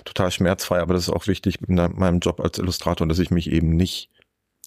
total 0.06 0.32
schmerzfrei, 0.32 0.80
aber 0.80 0.94
das 0.94 1.04
ist 1.04 1.14
auch 1.14 1.28
wichtig 1.28 1.60
in 1.68 1.76
meinem 1.76 2.20
Job 2.20 2.40
als 2.40 2.58
Illustrator, 2.58 3.08
dass 3.08 3.20
ich 3.20 3.32
mich 3.32 3.52
eben 3.52 3.76
nicht 3.76 4.10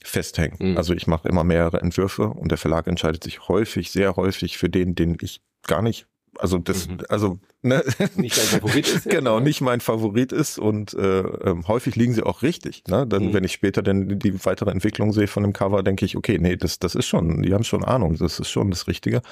festhänge. 0.03 0.57
Mhm. 0.59 0.77
Also 0.77 0.95
ich 0.95 1.07
mache 1.07 1.29
immer 1.29 1.45
mehrere 1.45 1.81
Entwürfe 1.81 2.29
und 2.29 2.51
der 2.51 2.59
Verlag 2.59 2.87
entscheidet 2.87 3.23
sich 3.23 3.49
häufig, 3.49 3.91
sehr 3.91 4.17
häufig 4.17 4.59
für 4.59 4.69
den, 4.69 4.95
den 4.95 5.17
ich 5.21 5.41
gar 5.67 5.83
nicht 5.83 6.07
also 6.39 6.59
das, 6.59 6.89
mhm. 6.89 6.99
also 7.09 7.39
ne? 7.63 7.85
nicht 8.17 8.39
dein 8.39 8.47
Favorit 8.47 8.89
ist. 8.89 9.05
genau, 9.09 9.41
nicht 9.41 9.61
mein 9.61 9.81
Favorit 9.81 10.33
ist 10.33 10.59
und 10.59 10.95
äh, 10.95 11.21
äh, 11.21 11.63
häufig 11.67 11.97
liegen 11.97 12.15
sie 12.15 12.23
auch 12.23 12.43
richtig. 12.43 12.85
Ne? 12.89 13.07
Dann, 13.07 13.27
mhm. 13.27 13.33
wenn 13.35 13.45
ich 13.45 13.53
später 13.53 13.83
dann 13.83 14.19
die 14.19 14.45
weitere 14.45 14.71
Entwicklung 14.71 15.13
sehe 15.13 15.27
von 15.27 15.43
dem 15.43 15.53
Cover, 15.53 15.83
denke 15.83 16.05
ich, 16.05 16.17
okay, 16.17 16.39
nee, 16.39 16.57
das, 16.57 16.79
das 16.79 16.95
ist 16.95 17.07
schon, 17.07 17.43
die 17.43 17.53
haben 17.53 17.65
schon 17.65 17.85
Ahnung, 17.85 18.17
das 18.17 18.41
ist 18.41 18.51
schon 18.51 18.71
das 18.71 18.89
Richtige. 18.89 19.23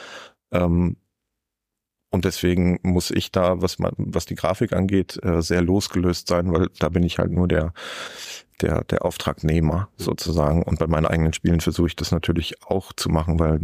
Ähm, 0.52 0.96
und 2.10 2.24
deswegen 2.24 2.78
muss 2.82 3.10
ich 3.10 3.30
da, 3.30 3.62
was 3.62 3.78
man, 3.78 3.92
was 3.96 4.26
die 4.26 4.34
Grafik 4.34 4.72
angeht, 4.72 5.18
äh, 5.22 5.42
sehr 5.42 5.62
losgelöst 5.62 6.28
sein, 6.28 6.52
weil 6.52 6.68
da 6.78 6.88
bin 6.88 7.02
ich 7.02 7.18
halt 7.18 7.30
nur 7.30 7.48
der 7.48 7.72
der, 8.62 8.84
der 8.84 9.04
Auftragnehmer 9.04 9.88
sozusagen. 9.96 10.62
Und 10.62 10.78
bei 10.78 10.86
meinen 10.86 11.06
eigenen 11.06 11.32
Spielen 11.32 11.60
versuche 11.60 11.88
ich 11.88 11.96
das 11.96 12.12
natürlich 12.12 12.62
auch 12.64 12.92
zu 12.92 13.08
machen, 13.08 13.38
weil 13.38 13.60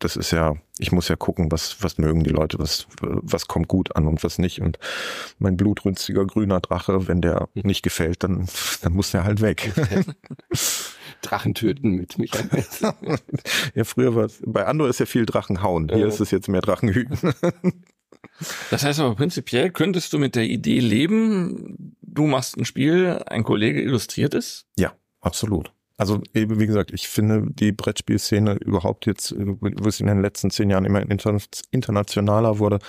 das 0.00 0.16
ist 0.16 0.30
ja, 0.32 0.54
ich 0.78 0.92
muss 0.92 1.08
ja 1.08 1.16
gucken, 1.16 1.50
was, 1.50 1.82
was 1.82 1.98
mögen 1.98 2.22
die 2.24 2.30
Leute, 2.30 2.58
was, 2.58 2.86
was 3.00 3.48
kommt 3.48 3.68
gut 3.68 3.94
an 3.96 4.06
und 4.06 4.22
was 4.24 4.38
nicht. 4.38 4.60
Und 4.60 4.78
mein 5.38 5.56
blutrünstiger 5.56 6.26
grüner 6.26 6.60
Drache, 6.60 7.08
wenn 7.08 7.20
der 7.20 7.48
nicht 7.54 7.82
gefällt, 7.82 8.22
dann, 8.22 8.46
dann 8.82 8.92
muss 8.92 9.12
der 9.12 9.24
halt 9.24 9.40
weg. 9.40 9.72
Drachen 11.20 11.54
töten 11.54 11.90
mit 11.90 12.18
Michael. 12.18 12.64
ja, 13.74 13.84
früher 13.84 14.14
war 14.14 14.24
es, 14.24 14.42
bei 14.44 14.66
Andor 14.66 14.88
ist 14.88 15.00
ja 15.00 15.06
viel 15.06 15.26
Drachen 15.26 15.62
hauen. 15.62 15.88
Hier 15.88 15.98
ja. 15.98 16.06
ist 16.06 16.20
es 16.20 16.30
jetzt 16.30 16.48
mehr 16.48 16.62
Drachen 16.62 16.88
hüten. 16.88 17.34
Das 18.70 18.84
heißt 18.84 19.00
aber 19.00 19.14
prinzipiell 19.14 19.70
könntest 19.70 20.12
du 20.12 20.18
mit 20.18 20.36
der 20.36 20.44
Idee 20.44 20.80
leben, 20.80 21.96
du 22.02 22.26
machst 22.26 22.56
ein 22.56 22.64
Spiel, 22.64 23.22
ein 23.26 23.44
Kollege 23.44 23.82
illustriert 23.82 24.34
es? 24.34 24.66
Ja, 24.78 24.92
absolut. 25.20 25.72
Also 25.98 26.20
eben, 26.34 26.58
wie 26.58 26.66
gesagt, 26.66 26.90
ich 26.92 27.06
finde 27.08 27.44
die 27.48 27.70
Brettspielszene 27.70 28.54
überhaupt 28.54 29.06
jetzt, 29.06 29.34
wo 29.36 29.88
es 29.88 30.00
in 30.00 30.06
den 30.06 30.22
letzten 30.22 30.50
zehn 30.50 30.70
Jahren 30.70 30.84
immer 30.84 31.00
internationaler 31.70 32.58
wurde. 32.58 32.80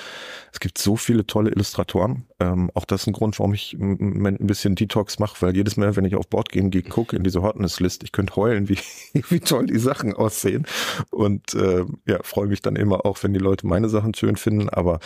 Es 0.51 0.59
gibt 0.59 0.77
so 0.77 0.95
viele 0.95 1.27
tolle 1.27 1.51
Illustratoren. 1.51 2.25
Ähm, 2.43 2.69
auch 2.73 2.83
das 2.83 3.01
ist 3.01 3.07
ein 3.07 3.13
Grund, 3.13 3.39
warum 3.39 3.53
ich 3.53 3.73
ein 3.79 4.37
bisschen 4.39 4.75
Detox 4.75 5.17
mache, 5.17 5.41
weil 5.41 5.55
jedes 5.55 5.77
Mal, 5.77 5.95
wenn 5.95 6.03
ich 6.03 6.15
auf 6.15 6.27
Board 6.27 6.49
gehen 6.49 6.71
gehe, 6.71 6.83
gucke 6.83 7.15
in 7.15 7.23
diese 7.23 7.41
Hotness-List, 7.41 8.03
ich 8.03 8.11
könnte 8.11 8.35
heulen, 8.35 8.67
wie, 8.67 8.77
wie 9.29 9.39
toll 9.39 9.67
die 9.67 9.79
Sachen 9.79 10.13
aussehen. 10.13 10.67
Und 11.09 11.53
äh, 11.53 11.85
ja, 12.05 12.19
freue 12.21 12.47
mich 12.47 12.61
dann 12.61 12.75
immer 12.75 13.05
auch, 13.05 13.23
wenn 13.23 13.33
die 13.33 13.39
Leute 13.39 13.65
meine 13.65 13.87
Sachen 13.87 14.13
schön 14.13 14.35
finden. 14.35 14.67
Aber 14.67 14.99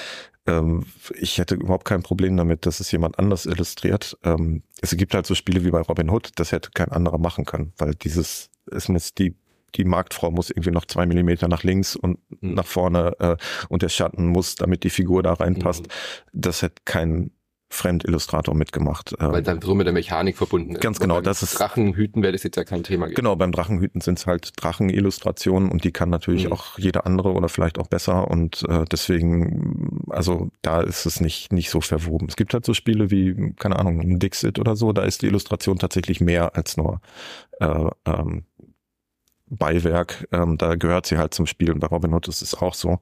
ähm, 0.47 0.85
ich 1.13 1.37
hätte 1.37 1.55
überhaupt 1.55 1.85
kein 1.85 2.01
Problem 2.01 2.35
damit, 2.37 2.65
dass 2.65 2.79
es 2.79 2.91
jemand 2.91 3.19
anders 3.19 3.45
illustriert. 3.45 4.17
Ähm, 4.23 4.63
es 4.81 4.97
gibt 4.97 5.13
halt 5.13 5.27
so 5.27 5.35
Spiele 5.35 5.63
wie 5.63 5.71
bei 5.71 5.81
Robin 5.81 6.09
Hood, 6.09 6.31
das 6.37 6.51
hätte 6.51 6.71
kein 6.73 6.91
anderer 6.91 7.19
machen 7.19 7.45
können, 7.45 7.71
weil 7.77 7.93
dieses, 7.93 8.49
es 8.71 8.89
muss 8.89 9.13
die 9.13 9.35
die 9.75 9.83
Marktfrau 9.85 10.31
muss 10.31 10.49
irgendwie 10.49 10.71
noch 10.71 10.85
zwei 10.85 11.05
Millimeter 11.05 11.47
nach 11.47 11.63
links 11.63 11.95
und 11.95 12.19
mhm. 12.41 12.53
nach 12.53 12.65
vorne 12.65 13.13
äh, 13.19 13.37
und 13.69 13.81
der 13.81 13.89
Schatten 13.89 14.27
muss, 14.27 14.55
damit 14.55 14.83
die 14.83 14.89
Figur 14.89 15.23
da 15.23 15.33
reinpasst. 15.33 15.83
Mhm. 15.83 15.91
Das 16.33 16.61
hätte 16.61 16.81
kein 16.85 17.31
Fremdillustrator 17.69 18.55
mitgemacht. 18.55 19.13
Ähm, 19.19 19.33
Weil 19.33 19.43
dann 19.43 19.61
so 19.61 19.75
mit 19.75 19.85
der 19.85 19.93
Mechanik 19.93 20.37
verbunden 20.37 20.75
ist. 20.75 20.81
Ganz 20.81 20.99
genau, 20.99 21.19
das 21.19 21.43
ist. 21.43 21.59
Drachenhüten 21.59 22.23
wäre 22.23 22.31
das 22.31 22.43
jetzt 22.43 22.55
ja 22.55 22.63
kein 22.63 22.83
Thema. 22.83 23.05
Gewesen. 23.05 23.15
Genau, 23.15 23.35
beim 23.35 23.51
Drachenhüten 23.51 23.99
sind 23.99 24.19
es 24.19 24.25
halt 24.25 24.51
Drachenillustrationen 24.55 25.69
und 25.69 25.83
die 25.83 25.91
kann 25.91 26.09
natürlich 26.09 26.45
mhm. 26.45 26.53
auch 26.53 26.79
jeder 26.79 27.05
andere 27.05 27.33
oder 27.33 27.49
vielleicht 27.49 27.77
auch 27.77 27.87
besser 27.87 28.29
und 28.29 28.63
äh, 28.69 28.85
deswegen, 28.89 30.05
also 30.09 30.49
da 30.61 30.81
ist 30.81 31.05
es 31.05 31.19
nicht, 31.19 31.51
nicht 31.51 31.69
so 31.69 31.81
verwoben. 31.81 32.27
Es 32.29 32.37
gibt 32.37 32.53
halt 32.53 32.65
so 32.65 32.73
Spiele 32.73 33.11
wie, 33.11 33.53
keine 33.59 33.77
Ahnung, 33.77 34.17
Dixit 34.17 34.59
oder 34.59 34.77
so, 34.77 34.93
da 34.93 35.03
ist 35.03 35.21
die 35.21 35.27
Illustration 35.27 35.77
tatsächlich 35.77 36.21
mehr 36.21 36.55
als 36.55 36.77
nur 36.77 37.01
äh, 37.59 37.89
ähm, 38.05 38.45
Beiwerk. 39.49 40.27
Ähm, 40.31 40.57
da 40.57 40.75
gehört 40.75 41.05
sie 41.05 41.17
halt 41.17 41.33
zum 41.33 41.45
Spiel 41.45 41.71
und 41.71 41.79
bei 41.79 41.87
Robin 41.87 42.13
Hood 42.13 42.27
ist 42.27 42.41
es 42.41 42.53
auch 42.55 42.73
so. 42.73 42.99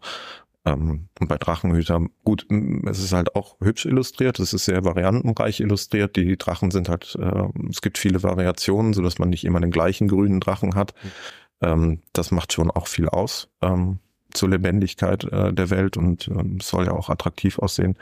Ähm, 0.65 1.07
und 1.19 1.27
bei 1.27 1.37
Drachenhüter, 1.37 2.01
gut, 2.23 2.47
es 2.87 2.99
ist 2.99 3.13
halt 3.13 3.35
auch 3.35 3.55
hübsch 3.61 3.85
illustriert, 3.85 4.39
es 4.39 4.53
ist 4.53 4.65
sehr 4.65 4.83
variantenreich 4.83 5.59
illustriert. 5.59 6.15
Die 6.15 6.37
Drachen 6.37 6.71
sind 6.71 6.89
halt, 6.89 7.15
äh, 7.19 7.47
es 7.69 7.81
gibt 7.81 7.97
viele 7.97 8.23
Variationen, 8.23 8.93
so 8.93 9.01
dass 9.01 9.19
man 9.19 9.29
nicht 9.29 9.45
immer 9.45 9.61
den 9.61 9.71
gleichen 9.71 10.07
grünen 10.07 10.39
Drachen 10.39 10.75
hat. 10.75 10.93
Ähm, 11.61 12.01
das 12.13 12.31
macht 12.31 12.51
schon 12.53 12.71
auch 12.71 12.87
viel 12.87 13.07
aus 13.09 13.49
ähm, 13.61 13.99
zur 14.33 14.49
Lebendigkeit 14.49 15.23
äh, 15.25 15.53
der 15.53 15.69
Welt 15.69 15.97
und 15.97 16.27
ähm, 16.27 16.59
soll 16.61 16.85
ja 16.85 16.91
auch 16.91 17.09
attraktiv 17.09 17.59
aussehen. 17.59 17.97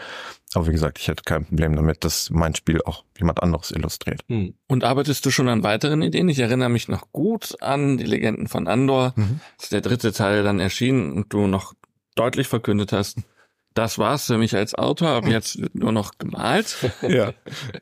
Aber 0.56 0.68
wie 0.68 0.72
gesagt, 0.72 1.00
ich 1.00 1.08
hätte 1.08 1.24
kein 1.24 1.46
Problem 1.46 1.76
damit, 1.76 2.04
dass 2.04 2.30
mein 2.30 2.56
Spiel 2.56 2.82
auch 2.84 3.04
jemand 3.18 3.42
anderes 3.42 3.72
illustriert. 3.72 4.22
Hm. 4.28 4.54
Und 4.68 4.84
arbeitest 4.84 5.26
du 5.26 5.32
schon 5.32 5.50
an 5.50 5.64
weiteren 5.64 6.02
Ideen? 6.02 6.30
Ich 6.30 6.40
erinnere 6.40 6.70
mich 6.70 6.88
noch 6.88 7.12
gut 7.12 7.56
an 7.62 7.98
die 7.98 8.06
Legenden 8.06 8.48
von 8.48 8.68
Andor. 8.68 9.14
Mhm. 9.16 9.40
Ist 9.60 9.72
der 9.72 9.82
dritte 9.82 10.12
Teil 10.12 10.44
dann 10.44 10.60
erschienen 10.60 11.14
und 11.14 11.34
du 11.34 11.48
noch 11.48 11.74
deutlich 12.16 12.48
verkündet 12.48 12.92
hast, 12.92 13.18
das 13.74 13.98
war's 13.98 14.28
für 14.28 14.38
mich 14.38 14.56
als 14.56 14.76
Autor, 14.76 15.10
ab 15.10 15.28
jetzt 15.28 15.60
wird 15.60 15.76
nur 15.76 15.92
noch 15.92 16.12
gemalt. 16.18 16.78
Ja. 17.02 17.34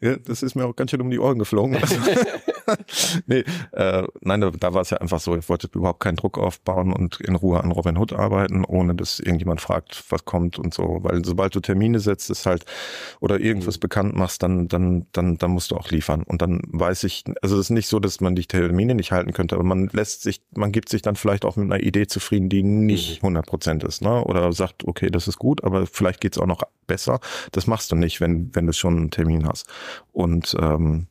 ja, 0.02 0.16
das 0.18 0.42
ist 0.42 0.56
mir 0.56 0.66
auch 0.66 0.76
ganz 0.76 0.92
schön 0.92 1.02
um 1.02 1.10
die 1.10 1.20
Ohren 1.20 1.38
geflogen. 1.38 1.76
Also, 1.76 1.96
nee, 3.26 3.44
äh, 3.72 4.04
nein, 4.22 4.42
da, 4.42 4.52
da 4.52 4.74
war 4.74 4.82
es 4.82 4.90
ja 4.90 4.98
einfach 4.98 5.20
so, 5.20 5.36
ich 5.36 5.48
wollte 5.50 5.70
überhaupt 5.74 6.00
keinen 6.00 6.18
Druck 6.18 6.38
aufbauen 6.38 6.94
und 6.94 7.20
in 7.22 7.36
Ruhe 7.36 7.64
an 7.64 7.72
Robin 7.72 7.98
Hood 7.98 8.14
arbeiten, 8.14 8.66
ohne 8.66 8.96
dass 8.96 9.20
irgendjemand 9.20 9.62
fragt, 9.62 10.04
was 10.10 10.26
kommt 10.26 10.60
und 10.60 10.74
so. 10.74 11.00
Weil 11.02 11.24
sobald 11.26 11.56
du 11.56 11.60
Termine 11.60 12.00
setzt, 12.00 12.30
ist 12.30 12.46
halt 12.46 12.66
oder 13.20 13.40
irgendwas 13.40 13.78
mhm. 13.78 13.82
bekannt 13.82 14.16
machst, 14.16 14.44
dann, 14.44 14.68
dann, 14.68 15.08
dann, 15.12 15.38
dann 15.38 15.52
musst 15.52 15.72
du 15.72 15.78
auch 15.78 15.90
liefern. 15.90 16.24
Und 16.24 16.42
dann 16.42 16.62
weiß 16.68 17.04
ich, 17.04 17.24
also 17.42 17.56
es 17.56 17.68
ist 17.68 17.70
nicht 17.72 17.88
so, 17.88 18.00
dass 18.00 18.22
man 18.22 18.36
die 18.36 18.46
Termine 18.46 18.96
nicht 18.96 19.12
halten 19.12 19.34
könnte, 19.34 19.56
aber 19.56 19.64
man 19.64 19.90
lässt 19.92 20.24
sich, 20.24 20.42
man 20.56 20.72
gibt 20.72 20.90
sich 20.90 21.02
dann 21.02 21.16
vielleicht 21.16 21.46
auch 21.46 21.56
mit 21.56 21.72
einer 21.72 21.84
Idee 21.84 22.08
zufrieden, 22.08 22.50
die 22.50 22.64
nicht 22.64 23.18
100 23.18 23.46
mhm. 23.46 23.50
Prozent 23.50 23.84
ist, 23.84 24.02
ne? 24.02 24.24
Oder 24.24 24.52
sagt, 24.54 24.88
okay, 24.88 25.10
das 25.10 25.28
ist 25.28 25.38
gut, 25.38 25.64
aber 25.64 25.86
vielleicht 25.88 26.22
geht's 26.22 26.38
auch 26.38 26.46
noch 26.46 26.64
besser. 26.88 27.20
Das 27.52 27.68
machst 27.68 27.92
du 27.92 27.96
nicht, 27.96 28.22
wenn, 28.22 28.54
wenn 28.54 28.68
du 28.68 28.74
schon 28.74 28.98
einen 28.98 29.12
Termin 29.12 29.48
hast. 29.48 29.68
Und 30.12 30.56
ähm, 30.60 31.08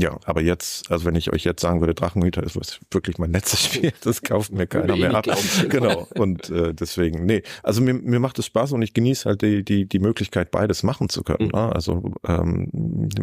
ja, 0.00 0.18
aber 0.24 0.40
jetzt, 0.40 0.90
also 0.90 1.04
wenn 1.04 1.14
ich 1.14 1.32
euch 1.32 1.44
jetzt 1.44 1.60
sagen 1.60 1.80
würde, 1.80 1.94
Drachenhüter 1.94 2.42
ist 2.42 2.58
was 2.58 2.80
wirklich 2.90 3.18
mein 3.18 3.32
letztes 3.32 3.64
Spiel, 3.64 3.92
das 4.02 4.22
kauft 4.22 4.52
mir 4.52 4.66
keiner 4.66 4.96
mehr 4.96 5.14
ab. 5.14 5.26
Genau. 5.68 6.08
Und 6.14 6.48
äh, 6.50 6.72
deswegen, 6.74 7.26
nee, 7.26 7.42
also 7.62 7.82
mir, 7.82 7.94
mir 7.94 8.18
macht 8.18 8.38
es 8.38 8.46
Spaß 8.46 8.72
und 8.72 8.82
ich 8.82 8.94
genieße 8.94 9.28
halt 9.28 9.42
die, 9.42 9.62
die, 9.62 9.86
die 9.86 9.98
Möglichkeit, 9.98 10.50
beides 10.50 10.82
machen 10.82 11.08
zu 11.08 11.22
können. 11.22 11.46
Mhm. 11.46 11.60
Ne? 11.60 11.74
Also 11.74 12.12
ähm, 12.26 12.68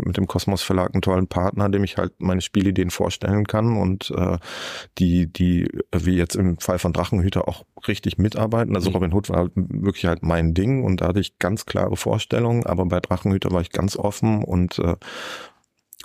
mit 0.06 0.18
dem 0.18 0.28
Kosmos 0.28 0.62
Verlag 0.62 0.94
einen 0.94 1.02
tollen 1.02 1.28
Partner, 1.28 1.70
dem 1.70 1.84
ich 1.84 1.98
halt 1.98 2.14
meine 2.20 2.42
Spielideen 2.42 2.92
vorstellen 2.92 3.48
kann 3.48 3.78
und 3.78 4.12
äh, 4.12 4.38
die, 4.98 5.32
die, 5.32 5.68
wie 5.96 6.16
jetzt 6.16 6.36
im 6.36 6.60
Fall 6.60 6.80
von 6.80 6.94
Drachenhüter 6.94 7.48
auch 7.48 7.66
richtig 7.88 8.18
mitarbeiten. 8.18 8.76
Also 8.76 8.90
mhm. 8.90 8.96
Robin 8.96 9.14
Hood 9.14 9.30
war 9.30 9.50
wirklich 9.56 10.06
halt 10.06 10.24
mein 10.24 10.54
Ding 10.54 10.84
und 10.84 11.02
da 11.02 11.08
hatte 11.08 11.20
ich 11.20 11.40
ganz 11.40 11.66
klare 11.66 11.98
Vorstellungen, 11.98 12.66
aber 12.66 12.86
bei 12.86 13.00
Drachenhüter 13.00 13.52
war 13.52 13.62
ich 13.62 13.72
ganz 13.72 13.98
offen 13.98 14.44
und 14.44 14.80
äh, 14.80 14.96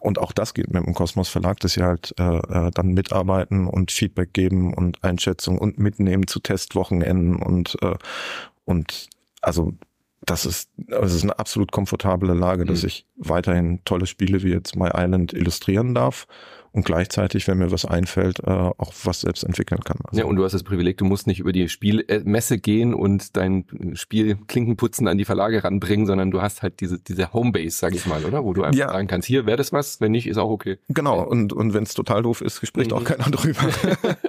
und 0.02 0.18
auch 0.18 0.32
das 0.32 0.52
geht 0.52 0.72
mit 0.72 0.84
dem 0.84 0.94
Kosmos 0.94 1.28
Verlag, 1.28 1.60
dass 1.60 1.74
sie 1.74 1.82
halt 1.82 2.12
äh, 2.18 2.38
äh, 2.38 2.70
dann 2.72 2.88
mitarbeiten 2.88 3.68
und 3.68 3.92
Feedback 3.92 4.32
geben 4.32 4.74
und 4.74 5.02
Einschätzung 5.04 5.58
und 5.58 5.78
mitnehmen 5.78 6.26
zu 6.26 6.40
Testwochenenden 6.40 7.36
und 7.36 7.76
äh, 7.82 7.94
und 8.64 9.08
also 9.42 9.72
das 10.24 10.44
ist, 10.44 10.70
also 10.90 11.04
es 11.04 11.14
ist 11.14 11.22
eine 11.22 11.38
absolut 11.38 11.72
komfortable 11.72 12.34
Lage, 12.34 12.64
dass 12.64 12.82
mhm. 12.82 12.88
ich 12.88 13.06
weiterhin 13.16 13.80
tolle 13.84 14.06
Spiele 14.06 14.42
wie 14.42 14.50
jetzt 14.50 14.76
My 14.76 14.90
Island 14.92 15.32
illustrieren 15.32 15.94
darf 15.94 16.26
und 16.72 16.86
gleichzeitig, 16.86 17.46
wenn 17.48 17.58
mir 17.58 17.70
was 17.70 17.84
einfällt, 17.84 18.40
äh, 18.40 18.50
auch 18.50 18.92
was 19.04 19.20
selbst 19.20 19.44
entwickeln 19.44 19.82
kann. 19.84 19.98
Also 20.04 20.20
ja, 20.20 20.26
und 20.26 20.36
du 20.36 20.44
hast 20.44 20.52
das 20.52 20.62
Privileg, 20.62 20.96
du 20.96 21.04
musst 21.04 21.26
nicht 21.26 21.38
über 21.38 21.52
die 21.52 21.68
Spielmesse 21.68 22.58
gehen 22.58 22.94
und 22.94 23.36
dein 23.36 23.66
Spiel 23.94 24.36
Klinkenputzen 24.46 25.06
an 25.06 25.18
die 25.18 25.26
Verlage 25.26 25.62
ranbringen, 25.64 26.06
sondern 26.06 26.30
du 26.30 26.40
hast 26.40 26.62
halt 26.62 26.80
diese, 26.80 26.98
diese 26.98 27.32
Homebase, 27.32 27.76
sag 27.76 27.94
ich 27.94 28.06
mal, 28.06 28.24
oder? 28.24 28.42
Wo 28.44 28.54
du 28.54 28.62
einfach 28.62 28.78
ja. 28.78 28.88
sagen 28.88 29.06
kannst, 29.06 29.28
hier 29.28 29.44
wäre 29.44 29.58
das 29.58 29.72
was, 29.72 30.00
wenn 30.00 30.12
nicht, 30.12 30.26
ist 30.26 30.38
auch 30.38 30.50
okay. 30.50 30.78
Genau, 30.88 31.22
und, 31.22 31.52
und 31.52 31.74
wenn 31.74 31.82
es 31.82 31.92
total 31.92 32.22
doof 32.22 32.40
ist, 32.40 32.66
spricht 32.66 32.90
mhm. 32.90 32.96
auch 32.96 33.04
keiner 33.04 33.30
drüber. 33.30 33.68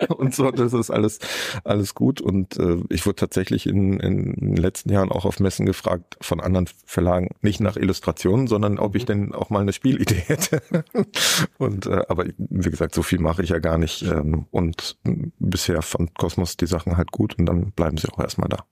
und 0.18 0.36
so, 0.36 0.52
das 0.52 0.74
ist 0.74 0.92
alles, 0.92 1.20
alles 1.64 1.96
gut. 1.96 2.20
Und 2.20 2.58
äh, 2.60 2.78
ich 2.90 3.06
wurde 3.06 3.16
tatsächlich 3.16 3.68
in, 3.68 4.00
in 4.00 4.34
den 4.34 4.56
letzten 4.58 4.92
Jahren 4.92 5.12
auch 5.12 5.24
auf 5.24 5.40
Messen 5.40 5.66
gefragt 5.66 6.18
von 6.20 6.42
anderen 6.42 6.68
Verlagen, 6.86 7.30
nicht 7.42 7.62
nach 7.62 7.78
Illustrationen, 7.78 8.48
sondern 8.48 8.80
ob 8.80 8.96
ich 8.96 9.04
mhm. 9.04 9.08
denn 9.08 9.34
auch 9.34 9.50
mal 9.50 9.62
eine 9.62 9.72
Spielidee 9.72 10.24
hätte. 10.28 10.62
und 11.58 11.86
äh, 11.86 12.02
aber 12.10 12.26
wie 12.38 12.70
gesagt, 12.70 12.96
so 12.96 13.04
viel 13.04 13.20
mache 13.20 13.44
ich 13.44 13.50
ja 13.50 13.60
gar 13.60 13.78
nicht. 13.78 14.02
Ähm, 14.04 14.46
und 14.52 14.98
bisher 15.40 15.82
fand 15.82 16.18
Kosmos 16.18 16.58
die 16.58 16.68
Sachen 16.68 16.98
halt 16.98 17.12
gut 17.12 17.38
und 17.38 17.46
dann 17.46 17.72
bleiben 17.72 17.98
sie 17.98 18.10
auch 18.10 18.20
erstmal 18.20 18.50
da. 18.50 18.66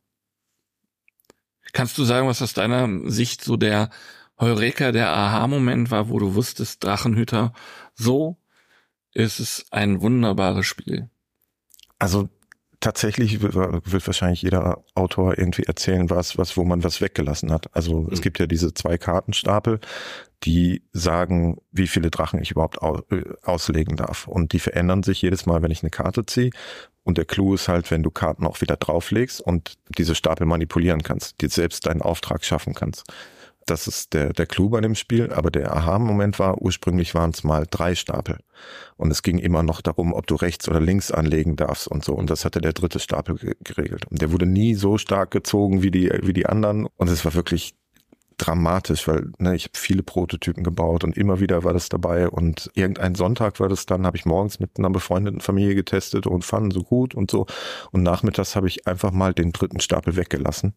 Kannst 1.74 1.98
du 1.98 2.04
sagen, 2.04 2.28
was 2.28 2.42
aus 2.42 2.54
deiner 2.54 3.10
Sicht 3.10 3.44
so 3.44 3.58
der 3.58 3.90
Heureka, 4.40 4.92
der 4.92 5.10
Aha-Moment 5.10 5.92
war, 5.92 6.10
wo 6.10 6.20
du 6.20 6.36
wusstest, 6.36 6.84
Drachenhüter, 6.84 7.54
so 7.94 8.38
ist 9.14 9.40
es 9.40 9.66
ein 9.72 10.02
wunderbares 10.02 10.66
Spiel? 10.66 11.10
Also 12.00 12.30
tatsächlich 12.82 13.42
wird, 13.42 13.56
wahrscheinlich 13.56 14.42
jeder 14.42 14.84
Autor 14.96 15.38
irgendwie 15.38 15.64
erzählen, 15.64 16.10
was, 16.10 16.38
was, 16.38 16.58
wo 16.58 16.66
man 16.66 16.84
was 16.84 17.00
weggelassen 17.00 17.52
hat. 17.52 17.74
Also 17.74 18.02
mhm. 18.02 18.10
es 18.12 18.22
gibt 18.22 18.40
ja 18.40 18.48
diese 18.48 18.74
zwei 18.74 18.98
Kartenstapel, 18.98 19.80
die 20.44 20.84
sagen, 20.92 21.58
wie 21.72 21.88
viele 21.88 22.10
Drachen 22.10 22.42
ich 22.42 22.52
überhaupt 22.52 22.80
äh, 23.12 23.24
auslegen 23.44 23.96
darf. 23.96 24.28
Und 24.28 24.54
die 24.54 24.60
verändern 24.60 25.04
sich 25.04 25.22
jedes 25.22 25.46
Mal, 25.46 25.62
wenn 25.62 25.72
ich 25.72 25.84
eine 25.84 25.92
Karte 25.92 26.26
ziehe. 26.26 26.50
Und 27.04 27.18
der 27.18 27.26
Clou 27.26 27.54
ist 27.54 27.68
halt, 27.68 27.90
wenn 27.92 28.04
du 28.04 28.12
Karten 28.12 28.46
auch 28.46 28.62
wieder 28.62 28.76
drauflegst 28.76 29.42
und 29.42 29.76
diese 29.98 30.16
Stapel 30.16 30.46
manipulieren 30.46 31.04
kannst, 31.04 31.42
dir 31.42 31.50
selbst 31.50 31.86
deinen 31.86 32.02
Auftrag 32.02 32.44
schaffen 32.44 32.74
kannst. 32.74 33.04
Das 33.72 33.88
ist 33.88 34.14
der, 34.14 34.34
der 34.34 34.48
Clou 34.48 34.68
bei 34.68 34.82
dem 34.82 34.96
Spiel. 34.96 35.32
Aber 35.32 35.50
der 35.50 35.74
Aha-Moment 35.74 36.40
war, 36.40 36.62
ursprünglich 36.62 37.16
waren 37.16 37.30
es 37.30 37.46
mal 37.46 37.66
drei 37.70 37.96
Stapel. 37.96 38.38
Und 38.98 39.12
es 39.12 39.24
ging 39.24 39.40
immer 39.40 39.64
noch 39.64 39.80
darum, 39.80 40.12
ob 40.12 40.28
du 40.28 40.36
rechts 40.36 40.68
oder 40.68 40.82
links 40.82 41.10
anlegen 41.10 41.56
darfst 41.56 41.88
und 41.88 42.04
so. 42.04 42.14
Und 42.14 42.30
das 42.30 42.44
hatte 42.44 42.60
der 42.60 42.74
dritte 42.74 43.00
Stapel 43.00 43.56
geregelt. 43.64 44.06
Und 44.12 44.22
der 44.22 44.34
wurde 44.34 44.46
nie 44.46 44.76
so 44.76 44.98
stark 44.98 45.32
gezogen 45.32 45.84
wie 45.84 45.90
die, 45.90 46.12
wie 46.22 46.34
die 46.34 46.48
anderen. 46.48 46.86
Und 46.98 47.10
es 47.10 47.24
war 47.24 47.34
wirklich 47.34 47.74
dramatisch, 48.38 49.08
weil 49.08 49.32
ne, 49.38 49.56
ich 49.56 49.66
habe 49.66 49.78
viele 49.78 50.04
Prototypen 50.04 50.66
gebaut 50.66 51.06
und 51.06 51.16
immer 51.16 51.40
wieder 51.40 51.64
war 51.64 51.74
das 51.74 51.90
dabei 51.90 52.28
und 52.28 52.72
irgendein 52.74 53.14
Sonntag 53.14 53.60
war 53.60 53.70
das 53.70 53.86
dann, 53.86 54.06
habe 54.06 54.18
ich 54.18 54.26
morgens 54.26 54.60
mit 54.60 54.80
einer 54.80 54.90
befreundeten 54.90 55.42
Familie 55.42 55.76
getestet 55.76 56.26
und 56.26 56.44
fanden 56.44 56.72
so 56.72 56.82
gut 56.82 57.14
und 57.14 57.30
so 57.30 57.46
und 57.92 58.02
nachmittags 58.02 58.56
habe 58.56 58.68
ich 58.68 58.88
einfach 58.88 59.12
mal 59.12 59.36
den 59.36 59.52
dritten 59.52 59.80
Stapel 59.80 60.16
weggelassen 60.16 60.74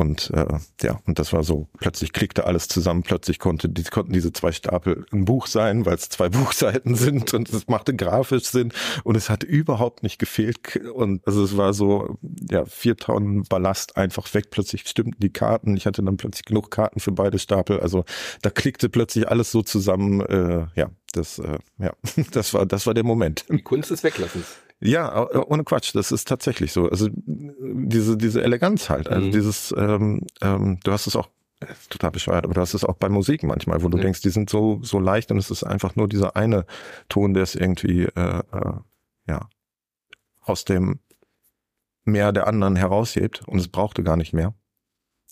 und 0.00 0.30
äh, 0.30 0.46
ja, 0.80 0.98
und 1.06 1.18
das 1.18 1.34
war 1.34 1.44
so, 1.44 1.68
plötzlich 1.78 2.14
klickte 2.14 2.46
alles 2.46 2.68
zusammen, 2.68 3.02
plötzlich 3.02 3.38
konnte, 3.38 3.68
die, 3.68 3.82
konnten 3.84 4.14
diese 4.14 4.32
zwei 4.32 4.50
Stapel 4.50 5.04
ein 5.12 5.26
Buch 5.26 5.46
sein, 5.46 5.84
weil 5.84 5.94
es 5.94 6.08
zwei 6.08 6.28
Buchseiten 6.30 6.94
sind 6.94 7.34
und 7.34 7.50
es 7.50 7.68
machte 7.68 7.94
grafisch 7.94 8.44
Sinn 8.44 8.72
und 9.04 9.16
es 9.16 9.28
hat 9.28 9.44
überhaupt 9.44 10.02
nicht 10.02 10.18
gefehlt. 10.18 10.76
Und 10.94 11.26
also 11.26 11.44
es 11.44 11.56
war 11.58 11.74
so, 11.74 12.18
ja, 12.50 12.64
vier 12.64 12.96
Tonnen 12.96 13.42
Ballast 13.42 13.98
einfach 13.98 14.32
weg. 14.32 14.50
Plötzlich 14.50 14.88
stimmten 14.88 15.20
die 15.20 15.32
Karten. 15.32 15.76
Ich 15.76 15.84
hatte 15.84 16.02
dann 16.02 16.16
plötzlich 16.16 16.46
genug 16.46 16.70
Karten 16.70 17.00
für 17.00 17.12
beide 17.12 17.38
Stapel. 17.38 17.80
Also 17.80 18.04
da 18.40 18.48
klickte 18.48 18.88
plötzlich 18.88 19.28
alles 19.28 19.52
so 19.52 19.62
zusammen. 19.62 20.20
Äh, 20.22 20.66
ja, 20.76 20.90
das, 21.12 21.38
äh, 21.38 21.58
ja, 21.78 21.92
das 22.32 22.54
war, 22.54 22.64
das 22.64 22.86
war 22.86 22.94
der 22.94 23.04
Moment. 23.04 23.44
Die 23.50 23.62
Kunst 23.62 23.90
des 23.90 24.02
Weglassens. 24.02 24.46
Ja, 24.80 25.28
ohne 25.46 25.64
Quatsch, 25.64 25.94
das 25.94 26.10
ist 26.10 26.26
tatsächlich 26.26 26.72
so. 26.72 26.88
Also 26.88 27.08
diese, 27.12 28.16
diese 28.16 28.42
Eleganz 28.42 28.88
halt, 28.88 29.08
also 29.08 29.26
mhm. 29.26 29.32
dieses, 29.32 29.74
ähm, 29.76 30.22
ähm, 30.40 30.80
du 30.82 30.92
hast 30.92 31.06
es 31.06 31.16
auch 31.16 31.28
äh, 31.60 31.66
total 31.90 32.10
bescheuert, 32.10 32.44
aber 32.44 32.54
du 32.54 32.60
hast 32.62 32.72
es 32.72 32.84
auch 32.84 32.96
bei 32.96 33.10
Musik 33.10 33.42
manchmal, 33.42 33.82
wo 33.82 33.88
du 33.88 33.98
ja. 33.98 34.04
denkst, 34.04 34.22
die 34.22 34.30
sind 34.30 34.48
so 34.48 34.80
so 34.82 34.98
leicht 34.98 35.30
und 35.30 35.36
es 35.36 35.50
ist 35.50 35.64
einfach 35.64 35.96
nur 35.96 36.08
dieser 36.08 36.34
eine 36.34 36.64
Ton, 37.10 37.34
der 37.34 37.42
es 37.42 37.54
irgendwie 37.54 38.04
äh, 38.04 38.42
äh, 38.52 38.72
ja 39.28 39.48
aus 40.40 40.64
dem 40.64 41.00
Meer 42.04 42.32
der 42.32 42.46
anderen 42.46 42.76
heraushebt 42.76 43.46
und 43.46 43.58
es 43.58 43.68
brauchte 43.68 44.02
gar 44.02 44.16
nicht 44.16 44.32
mehr. 44.32 44.54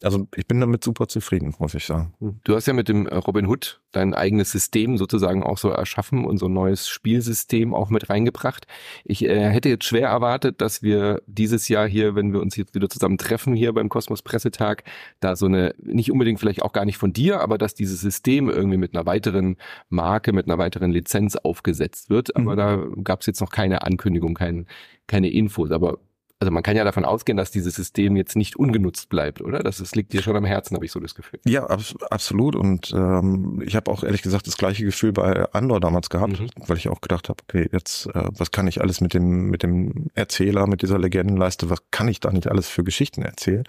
Also 0.03 0.29
ich 0.37 0.47
bin 0.47 0.61
damit 0.61 0.85
super 0.85 1.09
zufrieden, 1.09 1.55
muss 1.59 1.75
ich 1.75 1.85
sagen. 1.85 2.15
Hm. 2.21 2.41
Du 2.45 2.55
hast 2.55 2.67
ja 2.67 2.73
mit 2.73 2.89
dem 2.89 3.07
äh, 3.07 3.17
Robin 3.17 3.47
Hood 3.47 3.81
dein 3.91 4.15
eigenes 4.15 4.53
System 4.53 4.97
sozusagen 4.97 5.43
auch 5.43 5.59
so 5.59 5.71
erschaffen 5.71 6.25
und 6.25 6.39
so 6.39 6.47
ein 6.47 6.53
neues 6.53 6.89
Spielsystem 6.89 7.75
auch 7.75 7.91
mit 7.91 8.09
reingebracht. 8.09 8.67
Ich 9.05 9.25
äh, 9.25 9.51
hätte 9.51 9.69
jetzt 9.69 9.85
schwer 9.85 10.09
erwartet, 10.09 10.61
dass 10.61 10.83
wir 10.83 11.23
dieses 11.27 11.69
Jahr 11.69 11.89
hier, 11.89 12.15
wenn 12.15 12.33
wir 12.33 12.41
uns 12.41 12.55
jetzt 12.57 12.75
wieder 12.75 12.89
zusammen 12.89 13.19
treffen 13.19 13.55
hier 13.55 13.73
beim 13.73 13.89
Kosmos 13.89 14.23
Pressetag, 14.23 14.85
da 15.21 15.35
so 15.35 15.47
eine, 15.47 15.75
nicht 15.83 16.13
unbedingt 16.13 16.39
vielleicht 16.39 16.63
auch 16.63 16.73
gar 16.73 16.85
nicht 16.85 16.99
von 16.99 17.13
dir, 17.13 17.41
aber 17.41 17.59
dass 17.59 17.75
dieses 17.75 18.01
System 18.01 18.49
irgendwie 18.49 18.77
mit 18.79 18.95
einer 18.95 19.07
weiteren 19.07 19.57
Marke, 19.89 20.33
mit 20.33 20.47
einer 20.47 20.59
weiteren 20.59 20.93
Lizenz 20.93 21.35
aufgesetzt 21.35 22.09
wird. 22.09 22.37
Aber 22.37 22.53
mhm. 22.53 22.57
da 22.57 23.03
gab 23.03 23.21
es 23.23 23.27
jetzt 23.27 23.41
noch 23.41 23.51
keine 23.51 23.83
Ankündigung, 23.83 24.35
kein, 24.35 24.67
keine 25.09 25.31
Infos. 25.31 25.73
Aber 25.73 25.99
also 26.41 26.53
man 26.53 26.63
kann 26.63 26.77
ja 26.77 26.85
davon 26.85 27.05
ausgehen, 27.05 27.37
dass 27.37 27.51
dieses 27.51 27.75
System 27.75 28.15
jetzt 28.15 28.37
nicht 28.37 28.57
ungenutzt 28.57 29.09
bleibt, 29.09 29.43
oder? 29.43 29.59
Das, 29.61 29.79
das 29.79 29.97
liegt 29.97 30.13
dir 30.13 30.23
schon 30.23 30.37
am 30.37 30.45
Herzen, 30.45 30.77
habe 30.77 30.85
ich 30.85 30.93
so 30.93 31.01
das 31.01 31.17
Gefühl. 31.17 31.41
Ja, 31.45 31.67
ab, 31.67 31.81
absolut. 32.11 32.55
Und 32.55 32.93
ähm, 32.95 33.61
ich 33.65 33.75
habe 33.75 33.91
auch 33.91 34.05
ehrlich 34.05 34.23
gesagt 34.23 34.47
das 34.47 34.57
gleiche 34.57 34.85
Gefühl 34.85 35.13
bei 35.13 35.53
Andor 35.53 35.81
damals 35.81 36.11
gehabt, 36.11 36.39
mhm. 36.39 36.49
weil 36.67 36.77
ich 36.77 36.89
auch 36.89 37.01
gedacht 37.01 37.29
habe, 37.29 37.43
okay, 37.49 37.69
jetzt 37.73 38.07
äh, 38.07 38.29
was 38.31 38.53
kann 38.53 38.69
ich 38.69 38.81
alles 38.81 39.01
mit 39.01 39.15
dem 39.15 39.51
mit 39.51 39.65
dem 39.65 40.11
Erzähler, 40.15 40.69
mit 40.69 40.83
dieser 40.83 40.99
Legendenleiste, 40.99 41.71
was 41.71 41.81
kann 41.91 42.07
ich 42.07 42.21
da 42.21 42.31
nicht 42.31 42.47
alles 42.47 42.69
für 42.69 42.85
Geschichten 42.85 43.23
erzählen? 43.23 43.65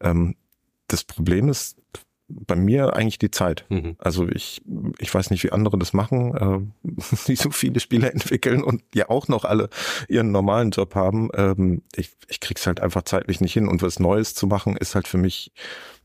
Ähm, 0.00 0.36
das 0.86 1.02
Problem 1.02 1.48
ist, 1.48 1.76
bei 2.28 2.56
mir 2.56 2.96
eigentlich 2.96 3.18
die 3.18 3.30
Zeit. 3.30 3.66
Mhm. 3.68 3.96
Also 3.98 4.26
ich, 4.28 4.62
ich 4.98 5.14
weiß 5.14 5.30
nicht, 5.30 5.44
wie 5.44 5.52
andere 5.52 5.78
das 5.78 5.92
machen, 5.92 6.34
äh, 6.82 6.90
die 7.26 7.36
so 7.36 7.50
viele 7.50 7.80
Spiele 7.80 8.10
entwickeln 8.10 8.62
und 8.62 8.82
ja 8.94 9.10
auch 9.10 9.28
noch 9.28 9.44
alle 9.44 9.68
ihren 10.08 10.32
normalen 10.32 10.70
Job 10.70 10.94
haben. 10.94 11.28
Ähm, 11.34 11.82
ich, 11.94 12.16
ich 12.28 12.40
krieg's 12.40 12.66
halt 12.66 12.80
einfach 12.80 13.02
zeitlich 13.02 13.40
nicht 13.40 13.52
hin 13.52 13.68
und 13.68 13.82
was 13.82 14.00
Neues 14.00 14.34
zu 14.34 14.46
machen 14.46 14.76
ist 14.76 14.94
halt 14.94 15.06
für 15.06 15.18
mich 15.18 15.52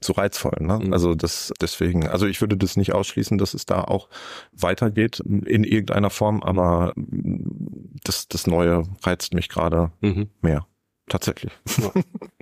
so 0.01 0.13
reizvoll. 0.13 0.57
Ne? 0.59 0.79
Mhm. 0.79 0.93
Also 0.93 1.15
das 1.15 1.53
deswegen, 1.61 2.07
also 2.07 2.27
ich 2.27 2.41
würde 2.41 2.57
das 2.57 2.75
nicht 2.75 2.93
ausschließen, 2.93 3.37
dass 3.37 3.53
es 3.53 3.65
da 3.65 3.83
auch 3.83 4.09
weitergeht 4.51 5.19
in 5.19 5.63
irgendeiner 5.63 6.09
Form, 6.09 6.43
aber 6.43 6.93
das, 6.95 8.27
das 8.27 8.45
Neue 8.45 8.83
reizt 9.03 9.33
mich 9.33 9.49
gerade 9.49 9.91
mhm. 10.01 10.29
mehr. 10.41 10.65
Tatsächlich. 11.07 11.51
Ja. 11.77 11.91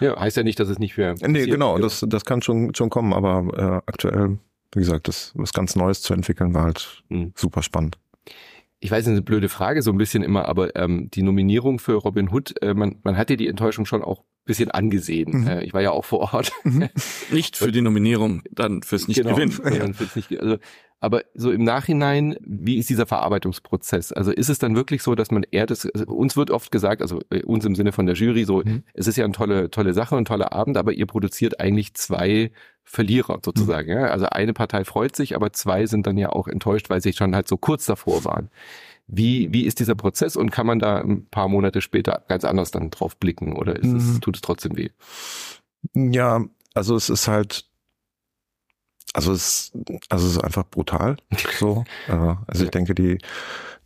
ja. 0.00 0.18
heißt 0.18 0.36
ja 0.36 0.42
nicht, 0.42 0.58
dass 0.60 0.68
es 0.68 0.78
nicht 0.78 0.96
mehr. 0.96 1.14
Nee, 1.20 1.46
genau, 1.46 1.78
das, 1.78 2.04
das 2.06 2.24
kann 2.24 2.42
schon, 2.42 2.74
schon 2.74 2.90
kommen, 2.90 3.12
aber 3.12 3.56
äh, 3.56 3.90
aktuell, 3.90 4.38
wie 4.72 4.80
gesagt, 4.80 5.08
das 5.08 5.32
was 5.34 5.52
ganz 5.52 5.76
Neues 5.76 6.02
zu 6.02 6.14
entwickeln 6.14 6.54
war 6.54 6.64
halt 6.64 7.02
mhm. 7.08 7.32
super 7.36 7.62
spannend. 7.62 7.98
Ich 8.82 8.90
weiß, 8.90 9.04
das 9.04 9.08
ist 9.08 9.18
eine 9.18 9.22
blöde 9.22 9.50
Frage 9.50 9.82
so 9.82 9.90
ein 9.90 9.98
bisschen 9.98 10.22
immer, 10.22 10.46
aber 10.46 10.74
ähm, 10.74 11.10
die 11.10 11.22
Nominierung 11.22 11.78
für 11.78 11.94
Robin 11.94 12.30
Hood, 12.32 12.54
äh, 12.62 12.72
man, 12.72 12.96
man 13.02 13.16
hat 13.16 13.28
ja 13.28 13.36
die 13.36 13.48
Enttäuschung 13.48 13.84
schon 13.84 14.02
auch 14.02 14.24
bisschen 14.44 14.70
angesehen. 14.70 15.42
Mhm. 15.42 15.46
Äh, 15.46 15.64
ich 15.64 15.72
war 15.72 15.80
ja 15.80 15.90
auch 15.90 16.04
vor 16.04 16.32
Ort. 16.34 16.52
Mhm. 16.64 16.88
Nicht 17.30 17.56
für 17.56 17.72
die 17.72 17.82
Nominierung, 17.82 18.42
dann 18.50 18.82
fürs 18.82 19.08
Nicht-Gewinnen. 19.08 19.58
Genau, 19.62 19.76
ja. 19.76 19.88
nicht, 20.14 20.40
also 20.40 20.58
aber 21.02 21.22
so 21.34 21.50
im 21.50 21.64
Nachhinein, 21.64 22.36
wie 22.42 22.76
ist 22.76 22.90
dieser 22.90 23.06
Verarbeitungsprozess? 23.06 24.12
Also 24.12 24.32
ist 24.32 24.50
es 24.50 24.58
dann 24.58 24.76
wirklich 24.76 25.02
so, 25.02 25.14
dass 25.14 25.30
man 25.30 25.44
eher 25.50 25.64
das, 25.64 25.86
also 25.86 26.04
uns 26.06 26.36
wird 26.36 26.50
oft 26.50 26.70
gesagt, 26.70 27.00
also 27.00 27.20
äh, 27.30 27.42
uns 27.42 27.64
im 27.64 27.74
Sinne 27.74 27.92
von 27.92 28.04
der 28.04 28.14
Jury, 28.14 28.44
so, 28.44 28.58
mhm. 28.58 28.82
es 28.92 29.06
ist 29.06 29.16
ja 29.16 29.24
eine 29.24 29.32
tolle, 29.32 29.70
tolle 29.70 29.94
Sache, 29.94 30.16
ein 30.16 30.26
toller 30.26 30.52
Abend, 30.52 30.76
aber 30.76 30.92
ihr 30.92 31.06
produziert 31.06 31.58
eigentlich 31.58 31.94
zwei 31.94 32.52
Verlierer 32.84 33.40
sozusagen. 33.42 33.90
Mhm. 33.90 33.98
Ja? 33.98 34.06
Also 34.08 34.26
eine 34.26 34.52
Partei 34.52 34.84
freut 34.84 35.16
sich, 35.16 35.34
aber 35.34 35.54
zwei 35.54 35.86
sind 35.86 36.06
dann 36.06 36.18
ja 36.18 36.30
auch 36.30 36.48
enttäuscht, 36.48 36.90
weil 36.90 37.00
sie 37.00 37.14
schon 37.14 37.34
halt 37.34 37.48
so 37.48 37.56
kurz 37.56 37.86
davor 37.86 38.24
waren. 38.26 38.50
Wie, 39.12 39.52
wie 39.52 39.64
ist 39.64 39.80
dieser 39.80 39.94
Prozess 39.94 40.36
und 40.36 40.50
kann 40.50 40.66
man 40.66 40.78
da 40.78 40.98
ein 40.98 41.26
paar 41.26 41.48
Monate 41.48 41.80
später 41.80 42.24
ganz 42.28 42.44
anders 42.44 42.70
dann 42.70 42.90
drauf 42.90 43.16
blicken 43.16 43.56
oder 43.56 43.76
ist 43.76 43.92
es, 43.92 44.04
mhm. 44.04 44.20
tut 44.20 44.36
es 44.36 44.42
trotzdem 44.42 44.76
weh? 44.76 44.90
Ja, 45.94 46.44
also 46.74 46.94
es 46.94 47.10
ist 47.10 47.26
halt 47.28 47.66
also 49.12 49.32
es, 49.32 49.72
also 50.08 50.26
es 50.26 50.32
ist 50.36 50.44
einfach 50.44 50.64
brutal. 50.64 51.16
So, 51.58 51.84
äh, 52.08 52.34
also 52.46 52.64
ich 52.64 52.70
denke, 52.70 52.94
die 52.94 53.18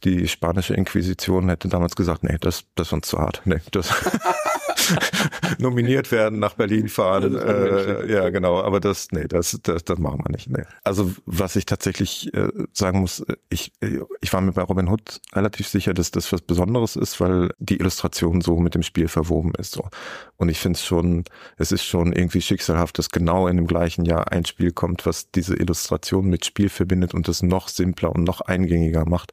die 0.04 0.28
spanische 0.28 0.74
Inquisition 0.74 1.48
hätte 1.48 1.68
damals 1.68 1.96
gesagt, 1.96 2.24
nee, 2.24 2.36
das 2.38 2.64
das 2.74 2.88
ist 2.88 2.92
uns 2.92 3.08
zu 3.08 3.18
hart. 3.18 3.40
Nee, 3.46 3.60
das 3.70 3.88
nominiert 5.58 6.12
werden, 6.12 6.38
nach 6.38 6.54
Berlin 6.54 6.88
fahren. 6.88 7.36
Äh, 7.36 8.12
ja, 8.12 8.30
genau. 8.30 8.60
Aber 8.60 8.80
das, 8.80 9.08
nee, 9.12 9.26
das, 9.26 9.58
das, 9.62 9.84
das 9.84 9.98
machen 9.98 10.20
wir 10.24 10.30
nicht. 10.30 10.48
Nee. 10.48 10.64
Also 10.82 11.12
was 11.26 11.56
ich 11.56 11.66
tatsächlich 11.66 12.32
äh, 12.34 12.48
sagen 12.72 13.00
muss, 13.00 13.24
ich, 13.48 13.72
ich 14.20 14.32
war 14.32 14.40
mir 14.40 14.52
bei 14.52 14.62
Robin 14.62 14.88
Hood 14.88 15.20
relativ 15.32 15.68
sicher, 15.68 15.94
dass 15.94 16.10
das 16.10 16.32
was 16.32 16.40
Besonderes 16.42 16.96
ist, 16.96 17.20
weil 17.20 17.50
die 17.58 17.78
Illustration 17.78 18.40
so 18.40 18.58
mit 18.58 18.74
dem 18.74 18.82
Spiel 18.82 19.08
verwoben 19.08 19.52
ist. 19.58 19.72
So. 19.72 19.88
Und 20.36 20.48
ich 20.48 20.58
finde 20.58 20.76
es 20.76 20.84
schon, 20.84 21.24
es 21.56 21.72
ist 21.72 21.84
schon 21.84 22.12
irgendwie 22.12 22.40
schicksalhaft, 22.40 22.98
dass 22.98 23.10
genau 23.10 23.48
in 23.48 23.56
dem 23.56 23.66
gleichen 23.66 24.04
Jahr 24.04 24.32
ein 24.32 24.44
Spiel 24.44 24.72
kommt, 24.72 25.06
was 25.06 25.30
diese 25.30 25.54
Illustration 25.54 26.26
mit 26.26 26.44
Spiel 26.44 26.68
verbindet 26.68 27.14
und 27.14 27.28
das 27.28 27.42
noch 27.42 27.68
simpler 27.68 28.12
und 28.12 28.24
noch 28.24 28.40
eingängiger 28.40 29.08
macht. 29.08 29.32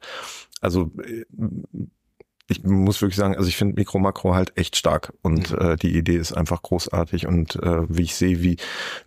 Also 0.60 0.90
äh, 1.04 1.24
ich 2.52 2.64
muss 2.64 3.00
wirklich 3.02 3.16
sagen, 3.16 3.36
also 3.36 3.48
ich 3.48 3.56
finde 3.56 3.74
Mikro 3.74 3.98
Makro 3.98 4.34
halt 4.34 4.56
echt 4.56 4.76
stark 4.76 5.12
und 5.22 5.50
mhm. 5.50 5.72
äh, 5.72 5.76
die 5.76 5.96
Idee 5.96 6.16
ist 6.16 6.32
einfach 6.32 6.62
großartig 6.62 7.26
und 7.26 7.56
äh, 7.56 7.82
wie 7.88 8.02
ich 8.02 8.14
sehe, 8.14 8.42
wie 8.42 8.56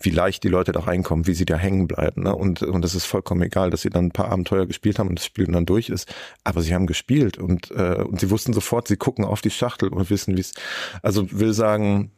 wie 0.02 0.10
leicht 0.10 0.44
die 0.44 0.50
Leute 0.50 0.72
da 0.72 0.82
reinkommen, 0.82 1.28
wie 1.28 1.34
sie 1.34 1.46
da 1.46 1.56
hängen 1.56 1.88
bleiben, 1.88 2.24
ne? 2.24 2.36
Und 2.36 2.62
und 2.64 2.84
es 2.84 2.96
ist 2.96 3.06
vollkommen 3.06 3.42
egal, 3.42 3.70
dass 3.70 3.82
sie 3.82 3.90
dann 3.90 4.08
ein 4.08 4.12
paar 4.12 4.32
Abenteuer 4.32 4.66
gespielt 4.66 5.00
haben 5.00 5.10
und 5.10 5.20
das 5.20 5.26
Spiel 5.26 5.46
dann 5.46 5.66
durch 5.66 5.90
ist, 5.90 6.14
aber 6.44 6.62
sie 6.62 6.74
haben 6.74 6.88
gespielt 6.88 7.38
und 7.38 7.72
äh, 7.72 8.04
und 8.04 8.20
sie 8.20 8.30
wussten 8.30 8.54
sofort, 8.54 8.88
sie 8.88 8.98
gucken 8.98 9.26
auf 9.26 9.42
die 9.42 9.52
Schachtel 9.52 9.90
und 9.90 10.10
wissen, 10.10 10.36
wie 10.36 10.42
es 10.42 10.54
also 11.02 11.28
will 11.32 11.54
sagen, 11.54 12.12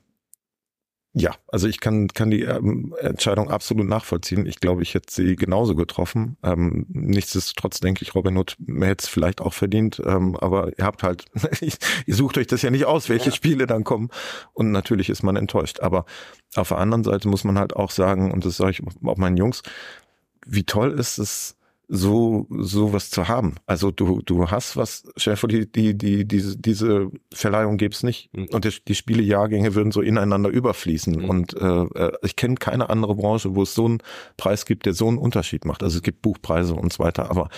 ja, 1.20 1.34
also 1.48 1.68
ich 1.68 1.80
kann, 1.80 2.10
kann 2.10 2.30
die 2.30 2.44
ähm, 2.44 2.96
Entscheidung 3.00 3.50
absolut 3.50 3.88
nachvollziehen. 3.88 4.46
Ich 4.46 4.60
glaube, 4.60 4.84
ich 4.84 4.94
hätte 4.94 5.12
sie 5.12 5.36
genauso 5.36 5.74
getroffen. 5.74 6.38
Ähm, 6.44 6.86
nichtsdestotrotz 6.90 7.80
denke 7.80 8.04
ich, 8.04 8.14
Robin 8.14 8.38
Hood 8.38 8.56
hätte 8.68 9.04
es 9.04 9.10
vielleicht 9.10 9.42
auch 9.42 9.54
verdient. 9.54 10.00
Ähm, 10.06 10.36
aber 10.36 10.78
ihr 10.78 10.86
habt 10.86 11.02
halt, 11.02 11.26
ihr 12.06 12.16
sucht 12.16 12.38
euch 12.38 12.48
das 12.48 12.62
ja 12.62 12.70
nicht 12.70 12.86
aus, 12.86 13.10
welche 13.10 13.32
ja. 13.32 13.36
Spiele 13.36 13.66
dann 13.66 13.84
kommen. 13.84 14.10
Und 14.54 14.72
natürlich 14.72 15.10
ist 15.10 15.24
man 15.24 15.36
enttäuscht. 15.38 15.80
Aber 15.80 16.06
auf 16.56 16.70
der 16.70 16.78
anderen 16.78 17.04
Seite 17.04 17.28
muss 17.28 17.44
man 17.44 17.58
halt 17.58 17.76
auch 17.76 17.90
sagen, 17.90 18.32
und 18.32 18.46
das 18.46 18.58
sage 18.58 18.72
ich 18.72 18.82
auch 19.04 19.18
meinen 19.18 19.38
Jungs, 19.38 19.64
wie 20.46 20.64
toll 20.64 20.92
ist 20.92 21.18
es, 21.18 21.57
so 21.88 22.48
sowas 22.50 23.10
zu 23.10 23.28
haben. 23.28 23.56
Also 23.66 23.92
du 23.92 24.22
du 24.26 24.50
hast 24.52 24.76
was, 24.76 25.04
vor, 25.36 25.50
die 25.50 25.72
die 25.72 25.98
die 25.98 26.28
diese 26.28 26.58
diese 26.58 27.10
Verleihung 27.34 27.78
gäbe 27.78 27.94
es 27.94 28.04
nicht 28.04 28.30
mhm. 28.34 28.48
und 28.52 28.66
die, 28.66 28.74
die 28.86 28.96
Spielejahrgänge 28.96 29.74
würden 29.74 29.92
so 29.92 30.02
ineinander 30.02 30.50
überfließen 30.50 31.22
mhm. 31.22 31.30
und 31.30 31.54
äh, 31.56 31.84
äh 31.84 32.12
ich 32.24 32.36
kenne 32.36 32.56
keine 32.56 32.90
andere 32.90 33.16
Branche, 33.16 33.56
wo 33.56 33.64
es 33.64 33.74
so 33.74 33.86
einen 33.86 34.00
Preis 34.36 34.66
gibt, 34.66 34.86
der 34.86 34.94
so 34.94 35.08
einen 35.08 35.18
Unterschied 35.18 35.64
macht. 35.66 35.82
Also 35.82 35.98
es 35.98 36.04
gibt 36.04 36.22
Buchpreise 36.22 36.76
und 36.76 36.92
so 36.92 37.04
weiter, 37.04 37.32
aber 37.32 37.50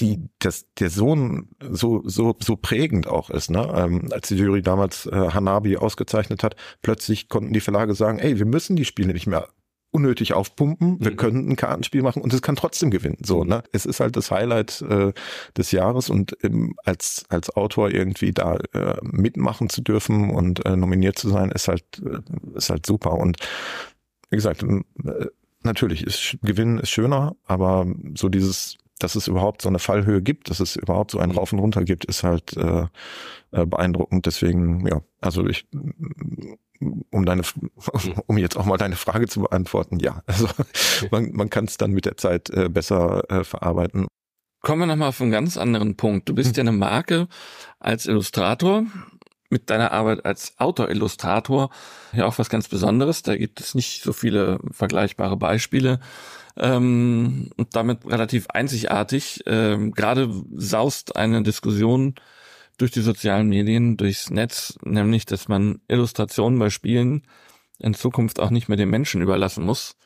die 0.00 0.28
das 0.40 0.66
der 0.78 0.90
Sohn 0.90 1.50
so 1.60 2.02
so 2.04 2.36
so 2.42 2.56
prägend 2.56 3.06
auch 3.06 3.30
ist, 3.30 3.48
ne? 3.50 3.72
Ähm, 3.76 4.08
als 4.12 4.28
die 4.28 4.34
Jury 4.36 4.60
damals 4.62 5.06
äh, 5.06 5.12
Hanabi 5.12 5.76
ausgezeichnet 5.76 6.42
hat, 6.42 6.56
plötzlich 6.82 7.28
konnten 7.28 7.52
die 7.52 7.60
Verlage 7.60 7.94
sagen, 7.94 8.18
ey, 8.18 8.38
wir 8.38 8.46
müssen 8.46 8.74
die 8.74 8.84
Spiele 8.84 9.12
nicht 9.12 9.28
mehr 9.28 9.48
unnötig 9.94 10.34
aufpumpen. 10.34 10.96
Wir 11.00 11.12
mhm. 11.12 11.16
können 11.16 11.48
ein 11.50 11.56
Kartenspiel 11.56 12.02
machen 12.02 12.22
und 12.22 12.32
es 12.32 12.42
kann 12.42 12.56
trotzdem 12.56 12.90
gewinnen. 12.90 13.18
So, 13.22 13.44
ne? 13.44 13.62
Es 13.72 13.86
ist 13.86 14.00
halt 14.00 14.16
das 14.16 14.30
Highlight 14.30 14.82
äh, 14.82 15.12
des 15.56 15.70
Jahres 15.72 16.10
und 16.10 16.36
ähm, 16.42 16.74
als 16.84 17.24
als 17.28 17.50
Autor 17.56 17.90
irgendwie 17.90 18.32
da 18.32 18.56
äh, 18.72 18.96
mitmachen 19.02 19.68
zu 19.68 19.82
dürfen 19.82 20.30
und 20.30 20.64
äh, 20.66 20.76
nominiert 20.76 21.18
zu 21.18 21.28
sein, 21.28 21.50
ist 21.50 21.68
halt 21.68 21.84
äh, 22.04 22.56
ist 22.56 22.70
halt 22.70 22.86
super. 22.86 23.12
Und 23.12 23.38
wie 24.30 24.36
gesagt, 24.36 24.64
äh, 24.64 24.82
natürlich 25.62 26.04
ist 26.04 26.36
Gewinnen 26.42 26.78
ist 26.78 26.90
schöner, 26.90 27.36
aber 27.46 27.86
so 28.14 28.28
dieses 28.28 28.76
dass 28.98 29.16
es 29.16 29.26
überhaupt 29.26 29.60
so 29.60 29.68
eine 29.68 29.80
Fallhöhe 29.80 30.22
gibt, 30.22 30.50
dass 30.50 30.60
es 30.60 30.76
überhaupt 30.76 31.10
so 31.10 31.18
ein 31.18 31.30
mhm. 31.30 31.38
Rauf 31.38 31.52
und 31.52 31.58
Runter 31.58 31.84
gibt, 31.84 32.04
ist 32.04 32.22
halt 32.22 32.56
äh, 32.56 32.86
äh, 33.50 33.66
beeindruckend. 33.66 34.26
Deswegen, 34.26 34.86
ja, 34.86 35.00
also 35.20 35.46
ich, 35.46 35.66
um 37.10 37.24
deine, 37.24 37.42
mhm. 37.42 37.70
um 38.26 38.38
jetzt 38.38 38.56
auch 38.56 38.64
mal 38.64 38.76
deine 38.76 38.96
Frage 38.96 39.26
zu 39.26 39.40
beantworten, 39.40 39.98
ja, 39.98 40.22
also 40.26 40.48
man, 41.10 41.32
man 41.32 41.50
kann 41.50 41.64
es 41.64 41.76
dann 41.76 41.92
mit 41.92 42.04
der 42.04 42.16
Zeit 42.16 42.50
äh, 42.50 42.68
besser 42.68 43.30
äh, 43.30 43.44
verarbeiten. 43.44 44.06
Kommen 44.60 44.80
wir 44.80 44.86
nochmal 44.86 45.08
auf 45.08 45.20
einen 45.20 45.30
ganz 45.30 45.58
anderen 45.58 45.96
Punkt. 45.96 46.28
Du 46.28 46.34
bist 46.34 46.56
ja 46.56 46.62
eine 46.62 46.72
Marke 46.72 47.28
als 47.80 48.06
Illustrator 48.06 48.84
mit 49.50 49.70
deiner 49.70 49.92
Arbeit 49.92 50.24
als 50.24 50.54
Autor-Illustrator 50.58 51.70
ja 52.12 52.26
auch 52.26 52.38
was 52.38 52.48
ganz 52.48 52.68
Besonderes. 52.68 53.22
Da 53.22 53.36
gibt 53.36 53.60
es 53.60 53.74
nicht 53.74 54.02
so 54.02 54.12
viele 54.12 54.58
vergleichbare 54.70 55.36
Beispiele 55.36 56.00
ähm, 56.56 57.50
und 57.56 57.76
damit 57.76 58.06
relativ 58.06 58.48
einzigartig. 58.48 59.42
Ähm, 59.46 59.92
Gerade 59.92 60.30
saust 60.56 61.16
eine 61.16 61.42
Diskussion 61.42 62.14
durch 62.78 62.90
die 62.90 63.00
sozialen 63.00 63.48
Medien, 63.48 63.96
durchs 63.96 64.30
Netz, 64.30 64.76
nämlich, 64.84 65.26
dass 65.26 65.48
man 65.48 65.80
Illustrationen 65.88 66.58
bei 66.58 66.70
Spielen 66.70 67.22
in 67.78 67.94
Zukunft 67.94 68.40
auch 68.40 68.50
nicht 68.50 68.68
mehr 68.68 68.76
den 68.76 68.90
Menschen 68.90 69.22
überlassen 69.22 69.64
muss. 69.64 69.96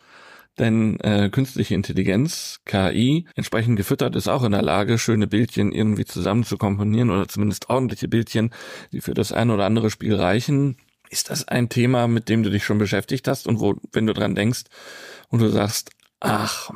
Denn 0.59 0.99
äh, 1.01 1.31
künstliche 1.31 1.75
Intelligenz, 1.75 2.61
KI, 2.65 3.27
entsprechend 3.37 3.77
gefüttert, 3.77 4.17
ist 4.17 4.29
auch 4.29 4.43
in 4.43 4.53
der 4.53 4.63
Lage, 4.63 4.99
schöne 4.99 5.29
Bildchen 5.29 5.71
irgendwie 5.73 6.05
zusammen 6.05 6.43
zu 6.43 6.59
komponieren 6.59 7.11
oder 7.11 7.29
zumindest 7.29 7.71
ordentliche 7.71 8.09
Bildchen, 8.09 8.51
die 8.93 9.01
für 9.01 9.15
das 9.15 9.31
ein 9.31 9.51
oder 9.51 9.67
andere 9.67 9.91
Spiel 9.91 10.17
reichen. 10.17 10.77
Ist 11.11 11.31
das 11.31 11.47
ein 11.47 11.69
Thema, 11.69 12.09
mit 12.09 12.29
dem 12.29 12.43
du 12.43 12.51
dich 12.51 12.65
schon 12.65 12.79
beschäftigt 12.79 13.29
hast 13.29 13.47
und 13.47 13.61
wo, 13.61 13.77
wenn 13.93 14.07
du 14.07 14.13
dran 14.13 14.35
denkst 14.35 14.65
und 15.29 15.41
du 15.41 15.49
sagst, 15.49 15.91
ach, 16.21 16.71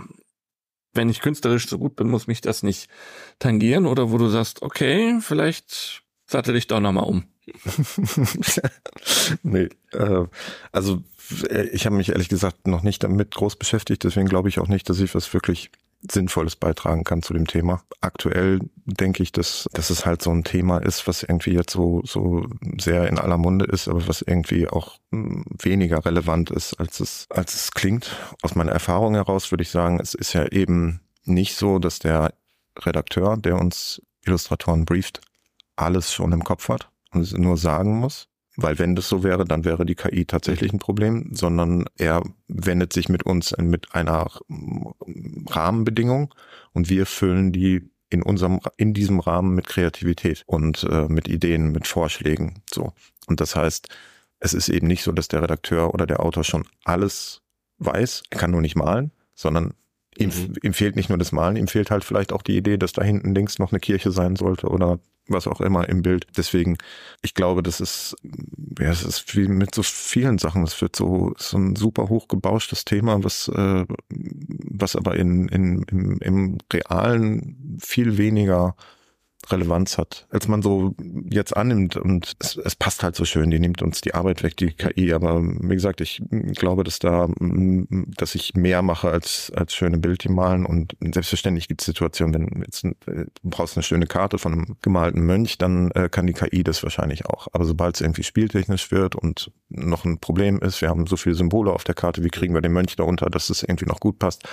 wenn 0.94 1.08
ich 1.08 1.20
künstlerisch 1.20 1.68
so 1.68 1.78
gut 1.78 1.96
bin, 1.96 2.08
muss 2.08 2.26
mich 2.26 2.40
das 2.40 2.62
nicht 2.62 2.88
tangieren 3.38 3.86
oder 3.86 4.10
wo 4.10 4.18
du 4.18 4.28
sagst, 4.28 4.62
okay, 4.62 5.18
vielleicht 5.20 6.02
sattel 6.26 6.54
dich 6.54 6.66
doch 6.66 6.80
nochmal 6.80 7.04
um. 7.04 7.24
nee, 9.42 9.68
äh, 9.92 10.26
also 10.70 11.02
äh, 11.48 11.68
ich 11.68 11.86
habe 11.86 11.96
mich 11.96 12.10
ehrlich 12.10 12.28
gesagt 12.28 12.66
noch 12.66 12.82
nicht 12.82 13.02
damit 13.02 13.34
groß 13.34 13.56
beschäftigt, 13.56 14.04
deswegen 14.04 14.28
glaube 14.28 14.48
ich 14.48 14.58
auch 14.58 14.68
nicht, 14.68 14.88
dass 14.88 15.00
ich 15.00 15.14
was 15.14 15.32
wirklich 15.34 15.70
Sinnvolles 16.10 16.56
beitragen 16.56 17.04
kann 17.04 17.22
zu 17.22 17.32
dem 17.32 17.46
Thema. 17.46 17.82
Aktuell 18.00 18.58
denke 18.84 19.22
ich, 19.22 19.32
dass, 19.32 19.68
dass 19.72 19.90
es 19.90 20.04
halt 20.04 20.22
so 20.22 20.30
ein 20.30 20.44
Thema 20.44 20.78
ist, 20.78 21.06
was 21.06 21.22
irgendwie 21.22 21.52
jetzt 21.52 21.72
so, 21.72 22.02
so 22.04 22.46
sehr 22.78 23.08
in 23.08 23.18
aller 23.18 23.38
Munde 23.38 23.66
ist, 23.66 23.88
aber 23.88 24.06
was 24.08 24.22
irgendwie 24.22 24.68
auch 24.68 24.98
hm, 25.10 25.44
weniger 25.62 26.04
relevant 26.04 26.50
ist, 26.50 26.74
als 26.74 27.00
es, 27.00 27.26
als 27.30 27.54
es 27.54 27.70
klingt. 27.70 28.16
Aus 28.42 28.54
meiner 28.54 28.72
Erfahrung 28.72 29.14
heraus 29.14 29.52
würde 29.52 29.62
ich 29.62 29.70
sagen, 29.70 30.00
es 30.00 30.14
ist 30.14 30.32
ja 30.32 30.46
eben 30.46 31.00
nicht 31.24 31.56
so, 31.56 31.78
dass 31.78 32.00
der 32.00 32.34
Redakteur, 32.78 33.36
der 33.36 33.60
uns 33.60 34.02
Illustratoren 34.24 34.84
brieft, 34.84 35.20
alles 35.76 36.12
schon 36.12 36.32
im 36.32 36.44
Kopf 36.44 36.68
hat 36.68 36.88
und 37.12 37.20
es 37.20 37.32
nur 37.32 37.56
sagen 37.56 37.98
muss, 37.98 38.28
weil 38.56 38.78
wenn 38.78 38.94
das 38.94 39.08
so 39.08 39.22
wäre, 39.22 39.44
dann 39.44 39.64
wäre 39.64 39.86
die 39.86 39.94
KI 39.94 40.24
tatsächlich 40.26 40.72
ein 40.72 40.78
Problem, 40.78 41.30
sondern 41.32 41.86
er 41.96 42.22
wendet 42.48 42.92
sich 42.92 43.08
mit 43.08 43.24
uns 43.24 43.56
mit 43.58 43.94
einer 43.94 44.30
Rahmenbedingung 45.48 46.34
und 46.72 46.90
wir 46.90 47.06
füllen 47.06 47.52
die 47.52 47.90
in 48.10 48.22
unserem 48.22 48.60
in 48.76 48.92
diesem 48.92 49.20
Rahmen 49.20 49.54
mit 49.54 49.66
Kreativität 49.66 50.42
und 50.46 50.84
äh, 50.84 51.06
mit 51.08 51.28
Ideen, 51.28 51.72
mit 51.72 51.86
Vorschlägen 51.86 52.62
so. 52.72 52.92
Und 53.26 53.40
das 53.40 53.56
heißt, 53.56 53.88
es 54.38 54.52
ist 54.52 54.68
eben 54.68 54.86
nicht 54.86 55.02
so, 55.02 55.12
dass 55.12 55.28
der 55.28 55.42
Redakteur 55.42 55.94
oder 55.94 56.04
der 56.04 56.20
Autor 56.20 56.44
schon 56.44 56.66
alles 56.84 57.40
weiß, 57.78 58.24
er 58.30 58.38
kann 58.38 58.50
nur 58.50 58.60
nicht 58.60 58.76
malen, 58.76 59.12
sondern 59.34 59.72
ihm, 60.18 60.28
mhm. 60.28 60.54
ihm 60.62 60.74
fehlt 60.74 60.96
nicht 60.96 61.08
nur 61.08 61.18
das 61.18 61.32
Malen, 61.32 61.56
ihm 61.56 61.68
fehlt 61.68 61.90
halt 61.90 62.04
vielleicht 62.04 62.32
auch 62.32 62.42
die 62.42 62.56
Idee, 62.56 62.76
dass 62.76 62.92
da 62.92 63.02
hinten 63.02 63.34
links 63.34 63.58
noch 63.58 63.72
eine 63.72 63.80
Kirche 63.80 64.10
sein 64.10 64.36
sollte 64.36 64.68
oder 64.68 64.98
was 65.28 65.46
auch 65.46 65.60
immer 65.60 65.88
im 65.88 66.02
Bild. 66.02 66.26
Deswegen, 66.36 66.76
ich 67.22 67.34
glaube, 67.34 67.62
das 67.62 67.80
ist, 67.80 68.16
ja, 68.78 68.90
es 68.90 69.04
ist 69.04 69.36
wie 69.36 69.48
mit 69.48 69.74
so 69.74 69.82
vielen 69.82 70.38
Sachen. 70.38 70.62
Es 70.64 70.80
wird 70.80 70.96
so, 70.96 71.34
so 71.38 71.58
ein 71.58 71.76
super 71.76 72.08
hochgebauschtes 72.08 72.84
Thema, 72.84 73.22
was, 73.22 73.48
äh, 73.48 73.86
was 74.08 74.96
aber 74.96 75.16
in, 75.16 75.48
in, 75.48 75.82
im, 75.84 76.18
im 76.18 76.58
Realen 76.72 77.78
viel 77.80 78.18
weniger 78.18 78.74
Relevanz 79.52 79.98
hat, 79.98 80.26
als 80.30 80.48
man 80.48 80.62
so 80.62 80.94
jetzt 81.30 81.56
annimmt. 81.56 81.96
Und 81.96 82.32
es, 82.38 82.56
es, 82.56 82.74
passt 82.74 83.02
halt 83.02 83.16
so 83.16 83.24
schön, 83.24 83.50
die 83.50 83.60
nimmt 83.60 83.82
uns 83.82 84.00
die 84.00 84.14
Arbeit 84.14 84.42
weg, 84.42 84.56
die 84.56 84.72
KI. 84.72 85.12
Aber 85.12 85.42
wie 85.42 85.74
gesagt, 85.74 86.00
ich 86.00 86.22
glaube, 86.56 86.84
dass 86.84 86.98
da, 86.98 87.28
dass 87.38 88.34
ich 88.34 88.54
mehr 88.54 88.82
mache 88.82 89.10
als, 89.10 89.52
als 89.54 89.74
schöne 89.74 89.98
Bildchen 89.98 90.34
malen. 90.34 90.66
Und 90.66 90.96
selbstverständlich 91.00 91.68
gibt 91.68 91.82
es 91.82 91.86
Situationen, 91.86 92.34
wenn 92.34 92.62
jetzt 92.62 92.82
du 92.82 92.94
brauchst 93.44 93.76
eine 93.76 93.82
schöne 93.82 94.06
Karte 94.06 94.38
von 94.38 94.52
einem 94.52 94.76
gemalten 94.82 95.22
Mönch, 95.22 95.58
dann 95.58 95.90
äh, 95.92 96.08
kann 96.08 96.26
die 96.26 96.32
KI 96.32 96.64
das 96.64 96.82
wahrscheinlich 96.82 97.26
auch. 97.26 97.48
Aber 97.52 97.64
sobald 97.64 97.96
es 97.96 98.00
irgendwie 98.00 98.22
spieltechnisch 98.22 98.90
wird 98.90 99.14
und 99.14 99.50
noch 99.68 100.04
ein 100.04 100.18
Problem 100.18 100.58
ist, 100.58 100.80
wir 100.80 100.88
haben 100.88 101.06
so 101.06 101.16
viele 101.16 101.34
Symbole 101.34 101.72
auf 101.72 101.84
der 101.84 101.94
Karte, 101.94 102.24
wie 102.24 102.30
kriegen 102.30 102.54
wir 102.54 102.60
den 102.60 102.72
Mönch 102.72 102.96
darunter, 102.96 103.30
dass 103.30 103.50
es 103.50 103.62
irgendwie 103.62 103.86
noch 103.86 104.00
gut 104.00 104.18
passt, 104.18 104.44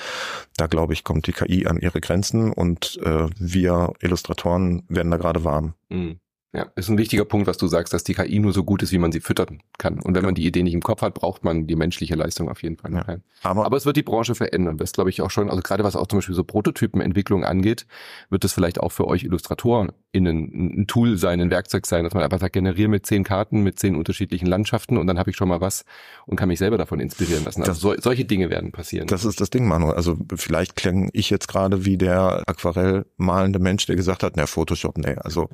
da 0.57 0.67
glaube 0.67 0.93
ich, 0.93 1.03
kommt 1.03 1.27
die 1.27 1.33
KI 1.33 1.67
an 1.67 1.79
ihre 1.79 2.01
Grenzen 2.01 2.51
und 2.51 2.99
äh, 3.03 3.27
wir 3.37 3.93
Illustratoren 4.01 4.83
werden 4.89 5.11
da 5.11 5.17
gerade 5.17 5.43
warm. 5.43 5.73
Mhm. 5.89 6.19
Ja, 6.51 6.65
ist 6.75 6.89
ein 6.89 6.97
wichtiger 6.97 7.25
Punkt, 7.25 7.45
was 7.45 7.57
du 7.57 7.67
sagst, 7.67 7.93
dass 7.93 8.03
die 8.03 8.15
KI 8.15 8.39
nur 8.39 8.53
so 8.53 8.63
gut 8.63 8.81
ist, 8.81 8.91
wie 8.91 8.97
man 8.97 9.11
sie 9.11 9.19
füttern 9.19 9.61
kann. 9.77 9.99
Und 9.99 10.15
wenn 10.15 10.25
man 10.25 10.33
die 10.33 10.47
Idee 10.47 10.63
nicht 10.63 10.73
im 10.73 10.81
Kopf 10.81 11.03
hat, 11.03 11.13
braucht 11.13 11.43
man 11.43 11.67
die 11.67 11.75
menschliche 11.75 12.15
Leistung 12.15 12.49
auf 12.49 12.63
jeden 12.63 12.75
Fall 12.75 12.91
ja. 12.91 13.17
Aber, 13.43 13.65
Aber 13.65 13.77
es 13.77 13.85
wird 13.85 13.97
die 13.97 14.03
Branche 14.03 14.33
verändern. 14.33 14.77
Das 14.77 14.91
glaube 14.91 15.11
ich 15.11 15.21
auch 15.21 15.29
schon, 15.29 15.51
also 15.51 15.61
gerade 15.61 15.83
was 15.83 15.95
auch 15.95 16.07
zum 16.07 16.17
Beispiel 16.17 16.33
so 16.33 16.43
Prototypenentwicklung 16.43 17.43
angeht, 17.43 17.85
wird 18.31 18.43
es 18.45 18.53
vielleicht 18.53 18.79
auch 18.79 18.91
für 18.91 19.05
euch 19.05 19.23
Illustratoren 19.23 19.91
innen 20.11 20.79
ein 20.81 20.87
Tool 20.87 21.17
sein, 21.17 21.39
ein 21.39 21.51
Werkzeug 21.51 21.85
sein, 21.85 22.03
dass 22.03 22.13
man 22.13 22.23
einfach 22.23 22.39
sagt, 22.39 22.53
generiere 22.53 22.89
mit 22.89 23.05
zehn 23.05 23.23
Karten, 23.23 23.61
mit 23.61 23.77
zehn 23.79 23.95
unterschiedlichen 23.95 24.47
Landschaften 24.47 24.97
und 24.97 25.05
dann 25.05 25.19
habe 25.19 25.29
ich 25.29 25.35
schon 25.35 25.47
mal 25.47 25.61
was 25.61 25.85
und 26.25 26.35
kann 26.35 26.47
mich 26.47 26.57
selber 26.57 26.77
davon 26.77 26.99
inspirieren 26.99 27.45
lassen. 27.45 27.61
Also 27.61 27.71
das, 27.71 27.81
so, 27.81 28.01
solche 28.01 28.25
Dinge 28.25 28.49
werden 28.49 28.71
passieren. 28.71 29.07
Das 29.07 29.23
ist 29.23 29.39
das 29.39 29.51
Ding, 29.51 29.67
Manu. 29.67 29.91
Also 29.91 30.17
vielleicht 30.35 30.75
klinge 30.75 31.09
ich 31.13 31.29
jetzt 31.29 31.47
gerade 31.47 31.85
wie 31.85 31.97
der 31.97 32.43
Aquarell 32.47 33.05
malende 33.17 33.59
Mensch, 33.59 33.85
der 33.85 33.95
gesagt 33.95 34.23
hat, 34.23 34.33
na 34.35 34.47
Photoshop, 34.47 34.97
nee, 34.97 35.15
also 35.15 35.47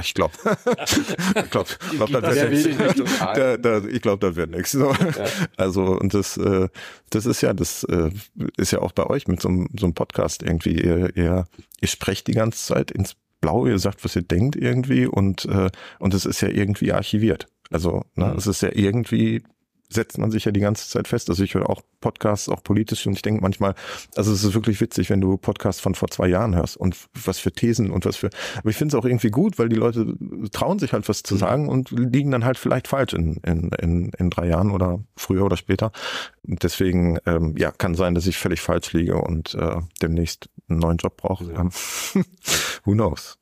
ich 0.00 0.14
glaube, 0.14 0.34
ich 1.36 1.50
glaube, 1.50 1.70
glaub, 1.96 2.10
da 2.10 2.34
wird 2.34 2.50
nichts. 2.50 3.18
Da, 3.20 3.56
da, 3.56 3.84
ich 3.84 4.02
glaube, 4.02 4.26
da 4.26 4.34
wird 4.34 4.50
nichts. 4.50 4.72
So. 4.72 4.90
Ja. 4.90 5.24
Also 5.56 5.82
und 5.98 6.14
das, 6.14 6.36
äh, 6.36 6.68
das 7.10 7.26
ist 7.26 7.42
ja, 7.42 7.52
das 7.52 7.84
äh, 7.84 8.10
ist 8.56 8.72
ja 8.72 8.80
auch 8.80 8.92
bei 8.92 9.06
euch 9.06 9.28
mit 9.28 9.40
so, 9.40 9.48
so 9.78 9.86
einem 9.86 9.94
Podcast 9.94 10.42
irgendwie. 10.42 10.80
Ihr, 10.80 11.16
ihr, 11.16 11.44
ihr 11.80 11.88
sprecht 11.88 12.26
die 12.26 12.32
ganze 12.32 12.58
Zeit 12.64 12.90
ins 12.90 13.16
blau, 13.40 13.66
ihr 13.66 13.78
sagt, 13.78 14.04
was 14.04 14.16
ihr 14.16 14.22
denkt 14.22 14.56
irgendwie 14.56 15.06
und 15.06 15.44
äh, 15.46 15.70
und 15.98 16.14
es 16.14 16.26
ist 16.26 16.40
ja 16.40 16.48
irgendwie 16.48 16.92
archiviert. 16.92 17.46
Also 17.70 18.04
ne, 18.14 18.26
mhm. 18.26 18.36
es 18.36 18.46
ist 18.46 18.62
ja 18.62 18.70
irgendwie 18.72 19.42
setzt 19.92 20.18
man 20.18 20.30
sich 20.30 20.44
ja 20.44 20.52
die 20.52 20.60
ganze 20.60 20.88
Zeit 20.88 21.08
fest. 21.08 21.28
Also 21.28 21.42
ich 21.42 21.54
höre 21.54 21.68
auch 21.68 21.82
Podcasts, 22.00 22.48
auch 22.48 22.62
politisch 22.62 23.06
und 23.06 23.14
ich 23.14 23.22
denke 23.22 23.42
manchmal, 23.42 23.74
also 24.16 24.32
es 24.32 24.44
ist 24.44 24.54
wirklich 24.54 24.80
witzig, 24.80 25.10
wenn 25.10 25.20
du 25.20 25.36
Podcasts 25.36 25.80
von 25.80 25.94
vor 25.94 26.08
zwei 26.08 26.28
Jahren 26.28 26.54
hörst 26.54 26.76
und 26.76 26.96
was 27.24 27.38
für 27.38 27.52
Thesen 27.52 27.90
und 27.90 28.04
was 28.04 28.16
für, 28.16 28.30
aber 28.56 28.70
ich 28.70 28.76
finde 28.76 28.96
es 28.96 29.00
auch 29.00 29.04
irgendwie 29.04 29.30
gut, 29.30 29.58
weil 29.58 29.68
die 29.68 29.76
Leute 29.76 30.14
trauen 30.52 30.78
sich 30.78 30.92
halt 30.92 31.08
was 31.08 31.22
zu 31.22 31.34
mhm. 31.34 31.38
sagen 31.38 31.68
und 31.68 31.90
liegen 31.90 32.30
dann 32.30 32.44
halt 32.44 32.56
vielleicht 32.56 32.88
falsch 32.88 33.12
in, 33.12 33.36
in, 33.44 33.70
in, 33.80 34.10
in 34.16 34.30
drei 34.30 34.46
Jahren 34.46 34.70
oder 34.70 35.00
früher 35.16 35.44
oder 35.44 35.56
später. 35.56 35.92
Deswegen, 36.42 37.18
ähm, 37.26 37.54
ja, 37.56 37.70
kann 37.70 37.94
sein, 37.94 38.14
dass 38.14 38.26
ich 38.26 38.38
völlig 38.38 38.60
falsch 38.60 38.92
liege 38.92 39.16
und 39.16 39.54
äh, 39.54 39.80
demnächst 40.00 40.48
einen 40.68 40.78
neuen 40.78 40.96
Job 40.98 41.16
brauche. 41.16 41.52
Ja. 41.52 41.64
Who 42.84 42.92
knows? 42.92 43.36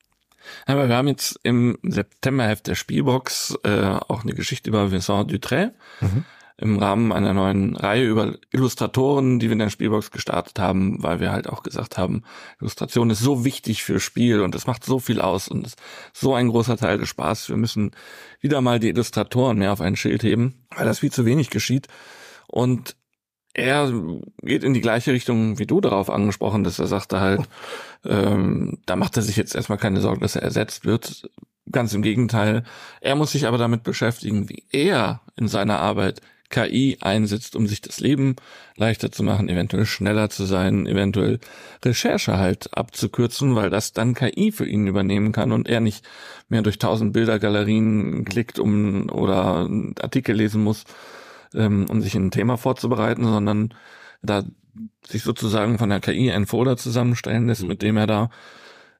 Aber 0.65 0.87
wir 0.87 0.95
haben 0.95 1.07
jetzt 1.07 1.39
im 1.43 1.77
Septemberheft 1.83 2.67
der 2.67 2.75
Spielbox 2.75 3.57
äh, 3.63 3.99
auch 4.07 4.23
eine 4.23 4.33
Geschichte 4.33 4.69
über 4.69 4.91
Vincent 4.91 5.31
Dutray. 5.31 5.69
Mhm. 6.01 6.25
Im 6.61 6.77
Rahmen 6.77 7.11
einer 7.11 7.33
neuen 7.33 7.75
Reihe 7.75 8.05
über 8.05 8.35
Illustratoren, 8.51 9.39
die 9.39 9.47
wir 9.47 9.53
in 9.53 9.59
der 9.59 9.69
Spielbox 9.69 10.11
gestartet 10.11 10.59
haben, 10.59 11.01
weil 11.01 11.19
wir 11.19 11.31
halt 11.31 11.47
auch 11.47 11.63
gesagt 11.63 11.97
haben, 11.97 12.23
Illustration 12.59 13.09
ist 13.09 13.19
so 13.19 13.45
wichtig 13.45 13.83
für 13.83 13.99
Spiel 13.99 14.41
und 14.41 14.55
es 14.55 14.67
macht 14.67 14.83
so 14.83 14.99
viel 14.99 15.21
aus 15.21 15.47
und 15.47 15.65
ist 15.65 15.79
so 16.13 16.33
ein 16.33 16.49
großer 16.49 16.75
Teil 16.75 16.97
des 16.97 17.07
Spaß. 17.09 17.49
Wir 17.49 17.57
müssen 17.57 17.91
wieder 18.41 18.59
mal 18.59 18.79
die 18.79 18.89
Illustratoren 18.89 19.57
mehr 19.57 19.71
auf 19.71 19.79
ein 19.79 19.95
Schild 19.95 20.23
heben, 20.23 20.65
weil 20.75 20.85
das 20.85 20.99
viel 20.99 21.11
zu 21.11 21.25
wenig 21.25 21.49
geschieht. 21.49 21.87
Und 22.47 22.95
er 23.53 23.91
geht 24.41 24.63
in 24.63 24.73
die 24.73 24.81
gleiche 24.81 25.13
Richtung 25.13 25.59
wie 25.59 25.65
du 25.65 25.79
darauf 25.81 26.09
angesprochen, 26.09 26.63
dass 26.63 26.79
er 26.79 26.87
sagte 26.87 27.21
halt, 27.21 27.41
ähm, 28.05 28.79
da 28.85 28.95
macht 28.95 29.15
er 29.17 29.23
sich 29.23 29.37
jetzt 29.37 29.55
erstmal 29.55 29.77
keine 29.77 30.01
Sorgen, 30.01 30.21
dass 30.21 30.35
er 30.35 30.43
ersetzt 30.43 30.85
wird. 30.85 31.29
Ganz 31.71 31.93
im 31.93 32.01
Gegenteil. 32.01 32.63
Er 32.99 33.15
muss 33.15 33.31
sich 33.31 33.47
aber 33.47 33.57
damit 33.57 33.83
beschäftigen, 33.83 34.49
wie 34.49 34.65
er 34.71 35.21
in 35.35 35.47
seiner 35.47 35.79
Arbeit 35.79 36.21
KI 36.49 36.97
einsetzt, 37.01 37.55
um 37.55 37.67
sich 37.67 37.81
das 37.81 37.99
Leben 37.99 38.35
leichter 38.75 39.11
zu 39.11 39.23
machen, 39.23 39.49
eventuell 39.49 39.85
schneller 39.85 40.29
zu 40.29 40.45
sein, 40.45 40.87
eventuell 40.87 41.39
Recherche 41.83 42.37
halt 42.37 42.75
abzukürzen, 42.75 43.55
weil 43.55 43.69
das 43.69 43.93
dann 43.93 44.15
KI 44.15 44.51
für 44.51 44.67
ihn 44.67 44.87
übernehmen 44.87 45.31
kann 45.31 45.51
und 45.51 45.67
er 45.67 45.79
nicht 45.79 46.03
mehr 46.47 46.61
durch 46.61 46.79
tausend 46.79 47.13
Bildergalerien 47.13 48.25
klickt 48.25 48.59
um 48.59 49.09
oder 49.09 49.69
Artikel 50.01 50.35
lesen 50.35 50.63
muss, 50.63 50.85
ähm, 51.53 51.85
um 51.89 52.01
sich 52.01 52.15
ein 52.15 52.31
Thema 52.31 52.57
vorzubereiten, 52.57 53.23
sondern 53.23 53.73
da 54.21 54.43
sich 55.07 55.23
sozusagen 55.23 55.77
von 55.77 55.89
der 55.89 55.99
KI 55.99 56.31
ein 56.31 56.45
Folder 56.45 56.77
zusammenstellen 56.77 57.47
lässt, 57.47 57.63
mhm. 57.63 57.67
mit 57.67 57.81
dem 57.81 57.97
er 57.97 58.07
da 58.07 58.29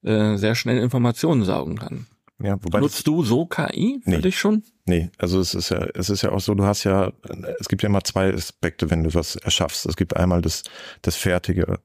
äh, 0.03 0.37
sehr 0.37 0.55
schnell 0.55 0.77
Informationen 0.77 1.43
saugen 1.43 1.77
kann. 1.77 2.07
Ja, 2.41 2.57
wobei 2.61 2.79
Nutzt 2.79 3.05
du 3.05 3.23
so 3.23 3.45
KI 3.45 3.99
für 4.03 4.09
nee. 4.09 4.21
dich 4.21 4.39
schon? 4.39 4.63
Nee, 4.85 5.09
also 5.17 5.39
es 5.39 5.53
ist 5.53 5.69
ja, 5.69 5.85
es 5.93 6.09
ist 6.09 6.21
ja 6.21 6.31
auch 6.31 6.39
so, 6.39 6.55
du 6.55 6.63
hast 6.63 6.85
ja, 6.85 7.11
es 7.59 7.67
gibt 7.67 7.83
ja 7.83 7.89
immer 7.89 8.03
zwei 8.03 8.33
Aspekte, 8.33 8.89
wenn 8.89 9.03
du 9.03 9.13
was 9.13 9.35
erschaffst. 9.35 9.85
Es 9.85 9.97
gibt 9.97 10.15
einmal 10.15 10.41
das, 10.41 10.63
das 11.01 11.15
fertige 11.15 11.79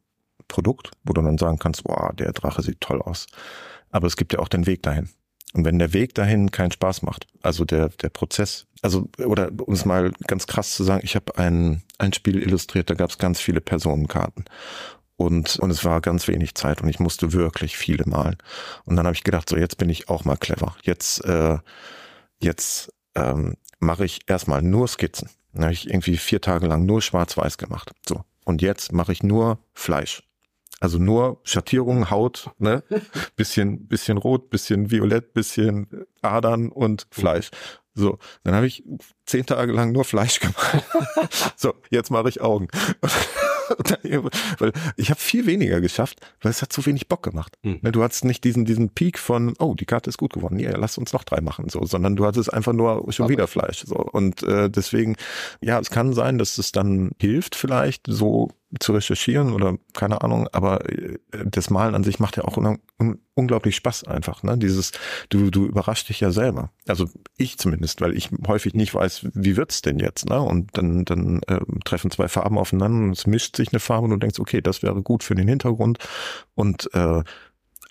Produkt, 0.46 0.90
wo 1.02 1.12
du 1.12 1.22
dann 1.22 1.38
sagen 1.38 1.58
kannst, 1.58 1.84
boah, 1.84 2.12
der 2.14 2.32
Drache 2.32 2.62
sieht 2.62 2.80
toll 2.80 3.02
aus. 3.02 3.26
Aber 3.90 4.06
es 4.06 4.16
gibt 4.16 4.32
ja 4.32 4.38
auch 4.38 4.48
den 4.48 4.66
Weg 4.66 4.82
dahin. 4.82 5.08
Und 5.54 5.64
wenn 5.64 5.78
der 5.78 5.92
Weg 5.92 6.14
dahin 6.14 6.50
keinen 6.50 6.72
Spaß 6.72 7.02
macht, 7.02 7.26
also 7.42 7.64
der, 7.64 7.88
der 7.88 8.08
Prozess, 8.08 8.66
also, 8.82 9.08
oder 9.24 9.50
um 9.56 9.72
es 9.72 9.84
mal 9.84 10.12
ganz 10.26 10.46
krass 10.46 10.74
zu 10.74 10.82
sagen, 10.82 11.02
ich 11.04 11.14
habe 11.14 11.38
ein, 11.38 11.82
ein 11.98 12.12
Spiel 12.12 12.42
illustriert, 12.42 12.90
da 12.90 12.94
gab 12.94 13.10
es 13.10 13.18
ganz 13.18 13.40
viele 13.40 13.60
Personenkarten. 13.60 14.44
Und, 15.16 15.56
und 15.56 15.70
es 15.70 15.84
war 15.84 16.00
ganz 16.00 16.26
wenig 16.26 16.54
Zeit 16.54 16.82
und 16.82 16.88
ich 16.88 16.98
musste 16.98 17.32
wirklich 17.32 17.76
viele 17.76 18.04
malen. 18.06 18.36
Und 18.84 18.96
dann 18.96 19.06
habe 19.06 19.14
ich 19.14 19.22
gedacht, 19.24 19.48
so 19.48 19.56
jetzt 19.56 19.78
bin 19.78 19.88
ich 19.88 20.08
auch 20.08 20.24
mal 20.24 20.36
clever. 20.36 20.76
Jetzt, 20.82 21.24
äh, 21.24 21.58
jetzt 22.40 22.92
ähm, 23.14 23.56
mache 23.78 24.04
ich 24.04 24.20
erstmal 24.26 24.62
nur 24.62 24.88
Skizzen. 24.88 25.30
Dann 25.52 25.64
habe 25.64 25.72
ich 25.72 25.88
irgendwie 25.88 26.16
vier 26.16 26.40
Tage 26.40 26.66
lang 26.66 26.84
nur 26.84 27.00
Schwarz-Weiß 27.00 27.58
gemacht. 27.58 27.92
So. 28.08 28.24
Und 28.44 28.60
jetzt 28.60 28.92
mache 28.92 29.12
ich 29.12 29.22
nur 29.22 29.58
Fleisch. 29.72 30.22
Also 30.80 30.98
nur 30.98 31.40
Schattierung, 31.44 32.10
Haut, 32.10 32.50
ne? 32.58 32.82
Bisschen, 33.36 33.86
bisschen 33.86 34.18
rot, 34.18 34.50
bisschen 34.50 34.90
violett, 34.90 35.32
bisschen 35.32 36.06
Adern 36.20 36.68
und 36.70 37.06
Fleisch. 37.10 37.50
So, 37.94 38.18
dann 38.42 38.54
habe 38.54 38.66
ich 38.66 38.82
zehn 39.24 39.46
Tage 39.46 39.72
lang 39.72 39.92
nur 39.92 40.04
Fleisch 40.04 40.40
gemacht. 40.40 40.84
so, 41.56 41.74
jetzt 41.90 42.10
mache 42.10 42.28
ich 42.28 42.40
Augen. 42.40 42.68
weil 44.58 44.72
ich 44.96 45.10
habe 45.10 45.20
viel 45.20 45.46
weniger 45.46 45.80
geschafft, 45.80 46.20
weil 46.42 46.50
es 46.50 46.62
hat 46.62 46.72
so 46.72 46.84
wenig 46.86 47.08
Bock 47.08 47.22
gemacht. 47.22 47.56
Mhm. 47.62 47.80
Du 47.92 48.02
hattest 48.02 48.24
nicht 48.24 48.44
diesen 48.44 48.64
diesen 48.64 48.90
Peak 48.90 49.18
von, 49.18 49.54
oh, 49.58 49.74
die 49.74 49.86
Karte 49.86 50.10
ist 50.10 50.18
gut 50.18 50.32
geworden, 50.32 50.58
ja, 50.58 50.76
lass 50.76 50.98
uns 50.98 51.12
noch 51.12 51.24
drei 51.24 51.40
machen, 51.40 51.68
so, 51.68 51.84
sondern 51.84 52.16
du 52.16 52.26
hattest 52.26 52.52
einfach 52.52 52.72
nur 52.72 53.04
schon 53.12 53.24
Aber 53.24 53.32
wieder 53.32 53.46
Fleisch. 53.46 53.84
So. 53.86 53.96
Und 53.96 54.42
äh, 54.42 54.70
deswegen, 54.70 55.16
ja, 55.60 55.78
es 55.78 55.90
kann 55.90 56.12
sein, 56.12 56.38
dass 56.38 56.58
es 56.58 56.72
dann 56.72 57.12
hilft, 57.20 57.54
vielleicht 57.54 58.06
so 58.06 58.50
zu 58.80 58.92
recherchieren 58.92 59.52
oder 59.52 59.76
keine 59.92 60.22
Ahnung, 60.22 60.48
aber 60.52 60.88
äh, 60.88 61.18
das 61.44 61.70
Malen 61.70 61.94
an 61.94 62.04
sich 62.04 62.18
macht 62.18 62.36
ja 62.36 62.44
auch 62.44 62.56
un 62.56 62.78
un 62.98 63.18
unglaublich 63.34 63.76
Spaß 63.76 64.04
einfach, 64.04 64.42
ne? 64.42 64.56
Dieses, 64.56 64.92
du, 65.28 65.50
du 65.50 65.66
überraschst 65.66 66.08
dich 66.08 66.20
ja 66.20 66.30
selber. 66.30 66.70
Also 66.86 67.08
ich 67.36 67.58
zumindest, 67.58 68.00
weil 68.00 68.16
ich 68.16 68.30
häufig 68.46 68.74
nicht 68.74 68.94
weiß, 68.94 69.26
wie 69.34 69.56
wird's 69.56 69.82
denn 69.82 69.98
jetzt, 69.98 70.28
ne? 70.28 70.40
Und 70.40 70.76
dann, 70.78 71.04
dann 71.04 71.40
äh, 71.48 71.60
treffen 71.84 72.10
zwei 72.10 72.28
Farben 72.28 72.58
aufeinander 72.58 73.06
und 73.06 73.12
es 73.12 73.26
mischt 73.26 73.56
sich 73.56 73.72
eine 73.72 73.80
Farbe 73.80 74.04
und 74.04 74.10
du 74.10 74.16
denkst, 74.18 74.38
okay, 74.38 74.60
das 74.60 74.82
wäre 74.82 75.02
gut 75.02 75.24
für 75.24 75.34
den 75.34 75.48
Hintergrund 75.48 75.98
und 76.54 76.88
äh, 76.94 77.22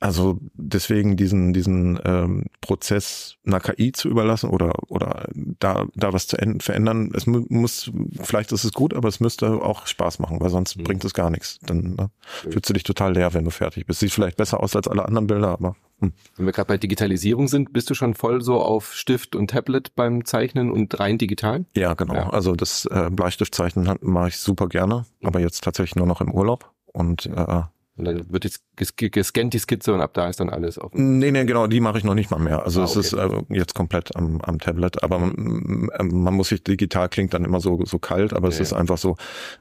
also 0.03 0.37
deswegen 0.53 1.15
diesen 1.15 1.53
diesen 1.53 1.97
ähm, 2.03 2.47
Prozess 2.59 3.37
einer 3.45 3.61
KI 3.61 3.93
zu 3.93 4.09
überlassen 4.09 4.49
oder 4.49 4.73
oder 4.89 5.29
da 5.33 5.85
da 5.95 6.11
was 6.11 6.27
zu 6.27 6.35
verändern, 6.59 7.11
es 7.15 7.25
mu 7.25 7.45
muss 7.47 7.89
vielleicht 8.21 8.51
ist 8.51 8.65
es 8.65 8.73
gut, 8.73 8.93
aber 8.93 9.07
es 9.07 9.21
müsste 9.21 9.61
auch 9.61 9.87
Spaß 9.87 10.19
machen, 10.19 10.41
weil 10.41 10.49
sonst 10.49 10.75
mhm. 10.75 10.83
bringt 10.83 11.05
es 11.05 11.13
gar 11.13 11.29
nichts. 11.29 11.57
Dann 11.65 11.95
ne, 11.95 12.09
fühlst 12.49 12.69
du 12.69 12.73
dich 12.73 12.83
total 12.83 13.13
leer, 13.13 13.33
wenn 13.33 13.45
du 13.45 13.49
fertig 13.49 13.85
bist. 13.85 14.01
Sieht 14.01 14.11
vielleicht 14.11 14.35
besser 14.35 14.59
aus 14.59 14.75
als 14.75 14.89
alle 14.89 15.05
anderen 15.05 15.27
Bilder, 15.27 15.47
aber 15.47 15.77
hm. 15.99 16.11
wenn 16.35 16.47
wir 16.47 16.51
gerade 16.51 16.67
bei 16.67 16.77
Digitalisierung 16.77 17.47
sind, 17.47 17.71
bist 17.71 17.89
du 17.89 17.93
schon 17.93 18.13
voll 18.13 18.41
so 18.41 18.61
auf 18.61 18.93
Stift 18.93 19.37
und 19.37 19.51
Tablet 19.51 19.95
beim 19.95 20.25
Zeichnen 20.25 20.69
und 20.69 20.99
rein 20.99 21.17
digital? 21.17 21.63
Ja, 21.77 21.93
genau. 21.93 22.15
Ja. 22.15 22.29
Also 22.29 22.55
das 22.55 22.85
äh, 22.87 23.09
Bleistiftzeichnen 23.09 23.89
mache 24.01 24.27
ich 24.27 24.37
super 24.37 24.67
gerne, 24.67 25.05
aber 25.23 25.39
jetzt 25.39 25.63
tatsächlich 25.63 25.95
nur 25.95 26.07
noch 26.07 26.19
im 26.19 26.33
Urlaub 26.33 26.73
und 26.87 27.27
äh, 27.27 27.61
und 27.95 28.05
dann 28.05 28.31
wird 28.31 28.43
jetzt 28.43 28.63
gescannt 28.76 29.53
die 29.53 29.59
Skizze 29.59 29.93
und 29.93 30.01
ab 30.01 30.13
da 30.13 30.28
ist 30.28 30.39
dann 30.39 30.49
alles 30.49 30.80
offen. 30.80 31.19
Nee, 31.19 31.32
nee, 31.32 31.45
genau, 31.45 31.67
die 31.67 31.80
mache 31.80 31.97
ich 31.97 32.03
noch 32.03 32.15
nicht 32.15 32.32
mal 32.32 32.39
mehr. 32.39 32.63
Also 32.63 32.82
ah, 32.82 32.86
es 32.86 32.95
ist 32.95 33.13
äh, 33.13 33.30
jetzt 33.49 33.76
komplett 33.76 34.15
am, 34.15 34.41
am 34.41 34.59
Tablet, 34.59 35.03
aber 35.03 35.19
man, 35.19 35.89
man, 35.99 36.34
muss 36.34 36.49
sich 36.49 36.63
digital 36.63 37.09
klingt 37.09 37.34
dann 37.34 37.45
immer 37.45 37.59
so 37.59 37.84
so 37.86 37.99
kalt, 37.99 38.34
aber 38.34 38.47
ja, 38.47 38.53
es 38.53 38.59
ist 38.59 38.74
einfach 38.74 38.97
so, 38.97 39.15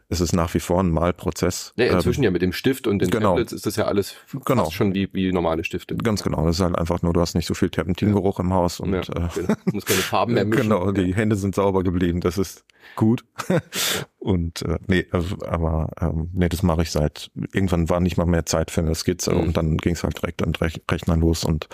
es 0.09 0.21
ist 0.21 0.33
nach 0.33 0.53
wie 0.55 0.61
vor 0.61 0.81
ein 0.81 0.91
Malprozess. 0.91 1.73
Ja, 1.77 1.87
inzwischen 1.87 2.21
ähm, 2.21 2.25
ja 2.25 2.31
mit 2.31 2.43
dem 2.43 2.53
Stift 2.53 2.87
und 2.87 3.01
den 3.01 3.11
genau. 3.11 3.31
Tablets 3.31 3.53
ist 3.53 3.67
das 3.67 3.77
ja 3.77 3.85
alles 3.85 4.15
genau. 4.45 4.71
schon 4.71 4.95
wie, 4.95 5.09
wie 5.13 5.33
normale 5.33 5.65
Stifte. 5.65 5.97
Ganz 5.97 6.23
genau, 6.23 6.47
das 6.47 6.57
ist 6.57 6.63
halt 6.63 6.79
einfach 6.79 7.03
nur, 7.03 7.13
du 7.13 7.21
hast 7.21 7.35
nicht 7.35 7.47
so 7.47 7.55
viel 7.55 7.71
Terpentingeruch 7.71 8.39
ja. 8.39 8.45
im 8.45 8.53
Haus 8.53 8.81
und 8.81 8.93
ja, 8.93 9.01
äh, 9.01 9.29
genau. 9.35 9.55
du 9.67 9.73
musst 9.73 9.87
keine 9.87 10.01
Farben 10.01 10.35
mehr 10.35 10.45
mischen. 10.47 10.63
Genau, 10.63 10.91
die 10.93 11.15
Hände 11.15 11.37
sind 11.37 11.55
sauber 11.55 11.83
geblieben, 11.83 12.21
das 12.21 12.39
ist 12.39 12.65
gut. 12.97 13.25
und 14.19 14.63
äh, 14.63 14.79
nee, 14.87 15.07
also, 15.11 15.37
aber 15.47 15.91
ähm, 16.01 16.31
nee, 16.33 16.49
das 16.49 16.63
mache 16.63 16.83
ich 16.83 16.91
seit 16.91 17.31
irgendwann 17.53 17.89
war 17.89 18.01
nicht 18.01 18.17
mal 18.17 18.27
mehr 18.27 18.47
Zeit 18.47 18.71
für 18.71 18.81
eine 18.81 18.95
Skizze 19.03 19.33
mhm. 19.33 19.41
und 19.41 19.57
dann 19.57 19.77
ging 19.77 19.95
es 19.95 20.05
halt 20.05 20.21
direkt 20.21 20.43
an 20.43 20.53
den 20.53 20.71
Rechner 20.91 21.17
los 21.17 21.45
und 21.45 21.69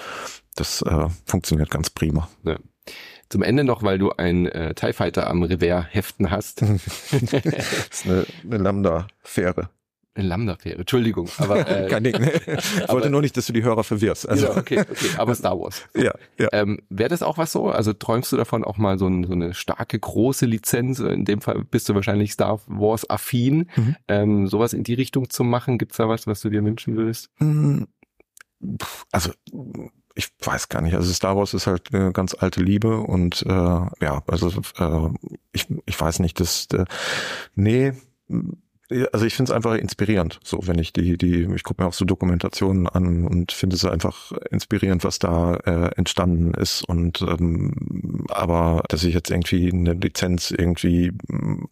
das 0.57 0.83
äh, 0.83 1.09
funktioniert 1.25 1.71
ganz 1.71 1.91
prima. 1.91 2.29
Ja. 2.45 2.59
Zum 3.29 3.43
Ende 3.43 3.63
noch, 3.63 3.83
weil 3.83 3.99
du 3.99 4.11
einen 4.13 4.47
äh, 4.47 4.75
TIE 4.75 4.93
Fighter 4.93 5.29
am 5.29 5.43
Revers 5.43 5.87
heften 5.91 6.31
hast. 6.31 6.63
das 7.13 7.21
ist 7.91 8.07
eine, 8.07 8.27
eine 8.45 8.57
Lambda-Fähre. 8.59 9.71
Eine 10.19 10.27
Lambda-Fähre, 10.27 10.81
Entschuldigung. 10.81 11.29
Aber, 11.39 11.69
äh, 11.69 11.89
Kein 11.89 12.03
Ding, 12.03 12.21
ne? 12.21 12.33
Ich 12.45 12.83
aber, 12.83 12.95
wollte 12.95 13.11
nur 13.11 13.21
nicht, 13.21 13.37
dass 13.37 13.47
du 13.47 13.53
die 13.53 13.63
Hörer 13.63 13.85
verwirrst. 13.85 14.29
Also. 14.29 14.47
Ja, 14.47 14.57
okay, 14.57 14.81
okay, 14.81 15.11
aber 15.17 15.35
Star 15.35 15.59
Wars. 15.59 15.83
Ja, 15.95 16.13
ja. 16.39 16.49
Ähm, 16.53 16.81
Wäre 16.91 17.09
das 17.09 17.23
auch 17.23 17.39
was 17.39 17.53
so? 17.53 17.69
Also 17.69 17.93
träumst 17.93 18.33
du 18.33 18.37
davon 18.37 18.65
auch 18.65 18.79
mal 18.79 18.99
so, 18.99 19.07
ein, 19.07 19.25
so, 19.25 19.33
eine 19.33 19.55
starke, 19.55 19.99
große 19.99 20.47
Lizenz? 20.47 20.99
In 20.99 21.25
dem 21.25 21.41
Fall 21.41 21.65
bist 21.65 21.89
du 21.89 21.95
wahrscheinlich 21.95 22.33
Star 22.33 22.61
Wars-affin. 22.67 23.69
Mhm. 23.77 23.97
Ähm, 24.09 24.47
sowas 24.49 24.73
in 24.73 24.83
die 24.83 24.95
Richtung 24.95 25.31
zu 25.31 25.45
machen? 25.45 25.79
Gibt's 25.79 25.99
da 25.99 26.09
was, 26.09 26.27
was 26.27 26.41
du 26.41 26.51
dir 26.51 26.65
wünschen 26.65 26.97
würdest? 26.97 27.31
Hm, 27.39 27.87
also 29.13 29.31
ich 30.15 30.31
weiß 30.41 30.69
gar 30.69 30.83
nicht. 30.83 30.95
Also 30.95 31.13
Star 31.13 31.37
Wars 31.37 31.55
ist 31.55 31.69
halt 31.69 31.95
eine 31.95 32.13
ganz 32.13 32.35
alte 32.35 32.61
Liebe 32.61 32.99
und 32.99 33.43
äh, 33.43 33.49
ja, 33.51 34.23
also 34.27 34.49
äh, 34.79 35.09
ich, 35.53 35.69
ich 35.87 36.01
weiß 36.01 36.19
nicht, 36.19 36.41
dass 36.41 36.67
äh, 36.73 36.85
nee, 37.55 37.93
also 39.13 39.27
ich 39.27 39.35
finde 39.35 39.53
es 39.53 39.57
einfach 39.57 39.75
inspirierend, 39.75 40.41
so 40.43 40.61
wenn 40.65 40.79
ich 40.79 40.95
die, 40.95 41.19
die, 41.19 41.47
ich 41.55 41.63
gucke 41.63 41.83
mir 41.83 41.89
auch 41.89 41.93
so 41.93 42.07
Dokumentationen 42.07 42.87
an 42.87 43.27
und 43.27 43.53
finde 43.53 43.77
es 43.77 43.85
einfach 43.85 44.33
inspirierend, 44.51 45.05
was 45.05 45.19
da 45.19 45.57
äh, 45.57 45.95
entstanden 45.97 46.55
ist. 46.55 46.89
Und 46.89 47.21
ähm, 47.21 48.25
aber 48.31 48.83
dass 48.89 49.05
ich 49.05 49.13
jetzt 49.13 49.31
irgendwie 49.31 49.71
eine 49.71 49.93
Lizenz 49.93 50.51
irgendwie, 50.51 51.13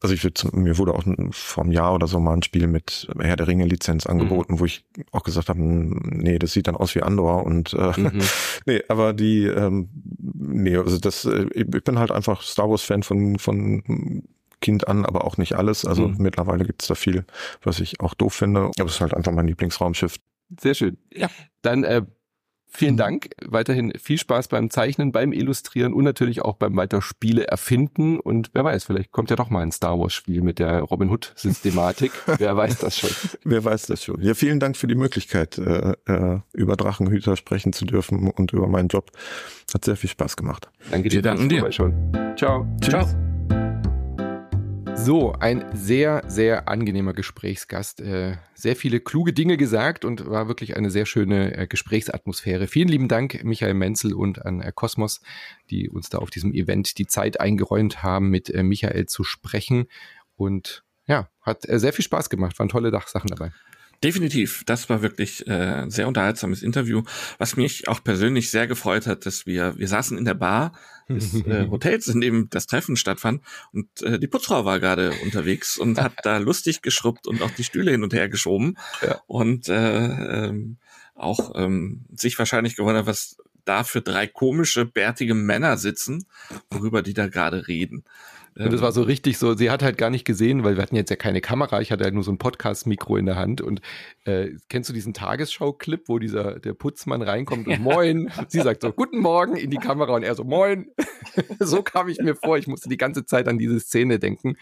also 0.03 0.15
ich 0.15 0.25
würde 0.25 0.57
mir 0.59 0.77
wurde 0.77 0.95
auch 0.95 1.05
vor 1.31 1.65
einem 1.65 1.73
Jahr 1.73 1.95
oder 1.95 2.07
so 2.07 2.21
mal 2.21 2.35
ein 2.35 2.43
Spiel 2.43 2.67
mit 2.67 3.09
Herr 3.19 3.37
der 3.37 3.49
Ringe 3.49 3.65
Lizenz 3.65 4.05
mhm. 4.05 4.13
angeboten, 4.13 4.55
mhm. 4.55 4.61
wo 4.61 4.67
ich 4.67 4.85
auch 5.13 5.23
gesagt 5.23 5.49
habe, 5.49 5.61
nee, 5.61 6.39
das 6.39 6.53
sieht 6.53 6.69
dann 6.69 6.77
aus 6.77 6.95
wie 6.95 7.03
Andor 7.03 7.47
und 7.47 7.73
äh, 7.73 7.99
mhm. 7.99 8.21
nee, 8.67 8.83
aber 8.89 9.15
die, 9.15 9.45
ähm, 9.45 9.89
nee, 10.19 10.77
also 10.77 10.99
das, 10.99 11.25
äh, 11.25 11.47
ich 11.55 11.67
bin 11.67 11.99
halt 11.99 12.11
einfach 12.11 12.43
Star 12.43 12.69
Wars 12.69 12.83
Fan 12.83 13.03
von 13.03 13.39
von 13.39 14.23
Kind 14.61 14.89
an, 14.89 15.05
aber 15.05 15.25
auch 15.25 15.37
nicht 15.37 15.55
alles. 15.55 15.85
Also 15.85 16.09
mhm. 16.09 16.17
mittlerweile 16.19 16.65
gibt 16.65 16.83
es 16.83 16.89
da 16.89 16.95
viel, 16.95 17.25
was 17.63 17.81
ich 17.81 18.01
auch 18.01 18.15
doof 18.15 18.35
finde. 18.35 18.71
Aber 18.79 18.87
es 18.87 18.95
ist 18.95 19.01
halt 19.01 19.15
einfach 19.15 19.33
mein 19.33 19.47
Lieblingsraumschiff. 19.47 20.17
Sehr 20.61 20.75
schön. 20.75 20.97
Ja. 21.13 21.29
Dann 21.63 21.85
äh, 21.85 22.03
vielen 22.77 22.95
mhm. 22.95 22.99
Dank. 22.99 23.31
Weiterhin 23.45 23.93
viel 24.01 24.19
Spaß 24.19 24.49
beim 24.49 24.71
Zeichnen, 24.71 25.13
beim 25.13 25.33
Illustrieren 25.33 25.93
und 25.93 26.05
natürlich 26.05 26.43
auch 26.43 26.57
beim 26.57 26.77
weiter 26.77 27.03
Spiele 27.03 27.47
erfinden. 27.47 28.21
Und 28.21 28.51
wer 28.55 28.65
weiß, 28.65 28.85
vielleicht 28.85 29.13
kommt 29.13 29.31
ja 29.31 29.37
doch 29.37 29.51
mal 29.51 29.63
ein 29.63 29.73
Star 29.73 29.99
Wars 29.99 30.13
Spiel 30.13 30.43
mit 30.43 30.59
der 30.59 30.81
Robin 30.81 31.11
Hood 31.11 31.33
Systematik. 31.37 32.13
wer 32.39 32.57
weiß 32.57 32.79
das 32.79 32.99
schon. 32.99 33.11
wer 33.45 33.65
weiß 33.65 33.87
das 33.87 34.05
schon. 34.05 34.21
Ja, 34.23 34.35
vielen 34.35 34.61
Dank 34.61 34.77
für 34.77 34.87
die 34.87 34.95
Möglichkeit, 34.95 35.59
äh, 35.59 35.95
äh, 36.07 36.41
über 36.53 36.77
Drachenhüter 36.77 37.37
sprechen 37.37 37.73
zu 37.73 37.85
dürfen 37.85 38.31
und 38.31 38.53
über 38.53 38.69
meinen 38.69 38.89
Job. 38.89 39.11
Hat 39.73 39.85
sehr 39.85 39.97
viel 39.97 40.11
Spaß 40.11 40.37
gemacht. 40.37 40.71
Danke 40.91 41.09
dir. 41.09 41.17
Wir 41.17 41.23
danken 41.23 41.49
dir. 41.49 41.71
Schon. 41.73 42.13
Ciao. 42.37 42.67
Tschüss. 42.81 42.91
Ciao. 42.91 43.36
So, 44.99 45.33
ein 45.35 45.65
sehr, 45.73 46.25
sehr 46.27 46.69
angenehmer 46.69 47.13
Gesprächsgast. 47.13 48.01
Äh, 48.01 48.39
sehr 48.55 48.75
viele 48.75 48.99
kluge 48.99 49.33
Dinge 49.33 49.57
gesagt 49.57 50.05
und 50.05 50.27
war 50.27 50.49
wirklich 50.49 50.77
eine 50.77 50.91
sehr 50.91 51.07
schöne 51.07 51.57
äh, 51.57 51.67
Gesprächsatmosphäre. 51.67 52.67
Vielen 52.67 52.89
lieben 52.89 53.07
Dank, 53.07 53.45
Michael 53.45 53.75
Menzel 53.75 54.15
und 54.15 54.45
an 54.45 54.61
äh, 54.61 54.73
Kosmos, 54.75 55.21
die 55.71 55.89
uns 55.89 56.09
da 56.09 56.19
auf 56.19 56.31
diesem 56.31 56.53
Event 56.53 56.99
die 56.99 57.07
Zeit 57.07 57.39
eingeräumt 57.41 58.03
haben, 58.03 58.31
mit 58.31 58.53
Michael 58.53 59.07
zu 59.07 59.23
sprechen. 59.23 59.87
Und 60.35 60.83
ja, 61.07 61.29
hat 61.41 61.63
sehr 61.63 61.93
viel 61.93 62.05
Spaß 62.05 62.29
gemacht, 62.31 62.59
waren 62.59 62.69
tolle 62.69 62.91
Sachen 62.91 63.29
dabei. 63.29 63.53
Definitiv, 64.05 64.63
das 64.67 64.91
war 64.91 65.01
wirklich 65.01 65.47
äh, 65.47 65.87
sehr 65.89 66.07
unterhaltsames 66.07 66.63
Interview, 66.63 67.03
was 67.39 67.57
mich 67.57 67.89
auch 67.89 68.05
persönlich 68.05 68.51
sehr 68.51 68.67
gefreut 68.67 69.07
hat, 69.07 69.25
dass 69.25 69.47
wir 69.47 69.79
wir 69.79 69.89
saßen 69.89 70.19
in 70.19 70.27
der 70.27 70.35
Bar 70.35 70.73
des 71.09 71.35
äh, 71.47 71.67
Hotels, 71.71 72.09
in 72.09 72.21
dem 72.21 72.49
das 72.51 72.67
Treffen 72.67 72.97
stattfand 72.97 73.43
und 73.73 74.03
äh, 74.03 74.19
die 74.19 74.27
Putzfrau 74.27 74.65
war 74.65 74.81
gerade 74.81 75.13
unterwegs 75.23 75.79
und 75.79 76.01
hat 76.01 76.15
da 76.23 76.39
lustig 76.39 76.83
geschrubbt 76.83 77.27
und 77.27 77.43
auch 77.43 77.51
die 77.51 77.65
Stühle 77.65 77.91
hin 77.91 78.03
und 78.03 78.13
her 78.13 78.29
geschoben 78.29 78.77
ja. 79.03 79.21
und 79.27 79.69
äh, 79.69 80.47
ähm, 80.47 80.79
auch 81.15 81.53
ähm, 81.55 82.05
sich 82.15 82.39
wahrscheinlich 82.39 82.77
gewundert, 82.77 83.07
was 83.07 83.39
da 83.65 83.85
für 83.85 84.01
drei 84.01 84.27
komische 84.27 84.87
bärtige 84.87 85.35
Männer 85.35 85.77
sitzen, 85.77 86.27
worüber 86.71 87.03
die 87.03 87.15
da 87.15 87.27
gerade 87.27 87.67
reden. 87.69 88.05
Und 88.59 88.73
das 88.73 88.81
war 88.81 88.93
so 88.93 89.03
richtig 89.03 89.37
so, 89.37 89.55
sie 89.55 89.71
hat 89.71 89.83
halt 89.83 89.99
gar 89.99 90.09
nicht 90.09 90.25
gesehen, 90.25 90.65
weil 90.65 90.77
wir 90.77 90.83
hatten 90.83 90.97
jetzt 90.97 91.11
ja 91.11 91.17
keine 91.17 91.43
Kamera, 91.43 91.83
ich 91.83 91.93
hatte 91.93 92.05
halt 92.05 92.15
nur 92.15 92.23
so 92.23 92.33
ein 92.33 92.39
Podcast-Mikro 92.39 93.19
in 93.19 93.27
der 93.27 93.37
Hand 93.37 93.61
und 93.61 93.83
äh, 94.25 94.53
kennst 94.71 94.89
du 94.89 94.95
diesen 94.95 95.13
Tagesschau-Clip, 95.13 96.09
wo 96.09 96.19
dieser 96.19 96.59
der 96.59 96.73
Putzmann 96.73 97.21
reinkommt 97.21 97.67
und 97.69 97.81
moin, 97.81 98.33
sie 98.49 98.63
sagt 98.63 98.83
so 98.83 98.93
guten 98.93 99.19
Morgen 99.19 99.57
in 99.57 99.71
die 99.71 99.77
Kamera 99.77 100.15
und 100.15 100.23
er 100.23 100.35
so 100.35 100.45
moin. 100.45 100.87
so 101.59 101.83
kam 101.83 102.09
ich 102.09 102.19
mir 102.19 102.35
vor, 102.35 102.57
ich 102.57 102.67
musste 102.67 102.89
die 102.89 102.97
ganze 102.97 103.27
Zeit 103.27 103.47
an 103.47 103.59
diese 103.59 103.79
Szene 103.79 104.19
denken, 104.19 104.57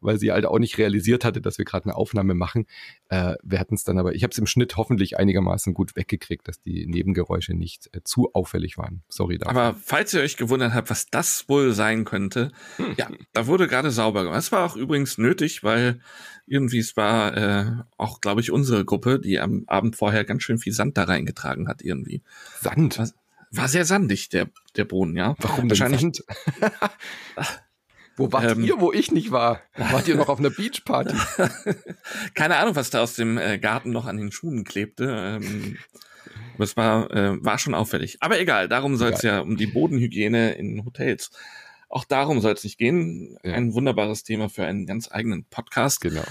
weil 0.00 0.18
sie 0.18 0.32
halt 0.32 0.44
auch 0.44 0.58
nicht 0.58 0.76
realisiert 0.78 1.24
hatte, 1.24 1.40
dass 1.40 1.58
wir 1.58 1.64
gerade 1.64 1.84
eine 1.84 1.94
Aufnahme 1.94 2.34
machen. 2.34 2.66
Äh, 3.10 3.36
wir 3.42 3.58
hatten 3.58 3.74
es 3.74 3.84
dann 3.84 3.98
aber, 3.98 4.14
ich 4.14 4.22
habe 4.22 4.32
es 4.32 4.38
im 4.38 4.46
Schnitt 4.46 4.76
hoffentlich 4.76 5.18
einigermaßen 5.18 5.72
gut 5.72 5.96
weggekriegt, 5.96 6.46
dass 6.46 6.60
die 6.60 6.86
Nebengeräusche 6.86 7.54
nicht 7.54 7.88
äh, 7.92 8.02
zu 8.04 8.34
auffällig 8.34 8.76
waren. 8.76 9.02
Sorry 9.08 9.38
dafür. 9.38 9.58
Aber 9.58 9.78
falls 9.82 10.12
ihr 10.12 10.20
euch 10.20 10.36
gewundert 10.36 10.74
habt, 10.74 10.90
was 10.90 11.06
das 11.06 11.48
wohl 11.48 11.72
sein 11.72 12.04
könnte, 12.04 12.52
hm. 12.76 12.94
ja, 12.98 13.08
da 13.32 13.46
wurde 13.46 13.66
gerade 13.66 13.90
sauber 13.90 14.24
gemacht. 14.24 14.36
Das 14.36 14.52
war 14.52 14.64
auch 14.64 14.76
übrigens 14.76 15.16
nötig, 15.16 15.64
weil 15.64 16.00
irgendwie 16.46 16.78
es 16.78 16.96
war 16.96 17.36
äh, 17.36 17.72
auch, 17.96 18.20
glaube 18.20 18.42
ich, 18.42 18.50
unsere 18.50 18.84
Gruppe, 18.84 19.18
die 19.18 19.40
am 19.40 19.64
Abend 19.66 19.96
vorher 19.96 20.24
ganz 20.24 20.42
schön 20.42 20.58
viel 20.58 20.72
Sand 20.72 20.98
da 20.98 21.04
reingetragen 21.04 21.66
hat 21.66 21.80
irgendwie. 21.82 22.22
Sand? 22.60 22.98
War, 22.98 23.08
war 23.50 23.68
sehr 23.68 23.86
sandig, 23.86 24.28
der, 24.28 24.48
der 24.76 24.84
Boden, 24.84 25.16
ja. 25.16 25.34
Warum 25.38 25.70
Wahrscheinlich, 25.70 26.00
Sand? 26.00 26.24
Wo 28.18 28.32
wart 28.32 28.52
ähm, 28.52 28.64
ihr, 28.64 28.80
wo 28.80 28.92
ich 28.92 29.12
nicht 29.12 29.30
war? 29.30 29.62
Wart 29.76 30.08
ihr 30.08 30.16
noch 30.16 30.28
auf 30.28 30.40
einer 30.40 30.50
Beachparty? 30.50 31.14
Keine 32.34 32.56
Ahnung, 32.56 32.74
was 32.74 32.90
da 32.90 33.00
aus 33.00 33.14
dem 33.14 33.38
äh, 33.38 33.58
Garten 33.58 33.90
noch 33.90 34.06
an 34.06 34.16
den 34.16 34.32
Schuhen 34.32 34.64
klebte. 34.64 35.38
Ähm, 35.40 35.78
es 36.58 36.76
war, 36.76 37.10
äh, 37.12 37.42
war 37.44 37.58
schon 37.58 37.74
auffällig. 37.74 38.18
Aber 38.20 38.40
egal, 38.40 38.68
darum 38.68 38.96
soll 38.96 39.12
es 39.12 39.22
ja 39.22 39.40
um 39.40 39.56
die 39.56 39.68
Bodenhygiene 39.68 40.54
in 40.54 40.84
Hotels. 40.84 41.30
Auch 41.88 42.04
darum 42.04 42.40
soll 42.40 42.52
es 42.52 42.64
nicht 42.64 42.78
gehen. 42.78 43.38
Ja. 43.44 43.54
Ein 43.54 43.72
wunderbares 43.72 44.24
Thema 44.24 44.48
für 44.48 44.64
einen 44.64 44.86
ganz 44.86 45.10
eigenen 45.10 45.44
Podcast. 45.44 46.00
Genau. 46.00 46.24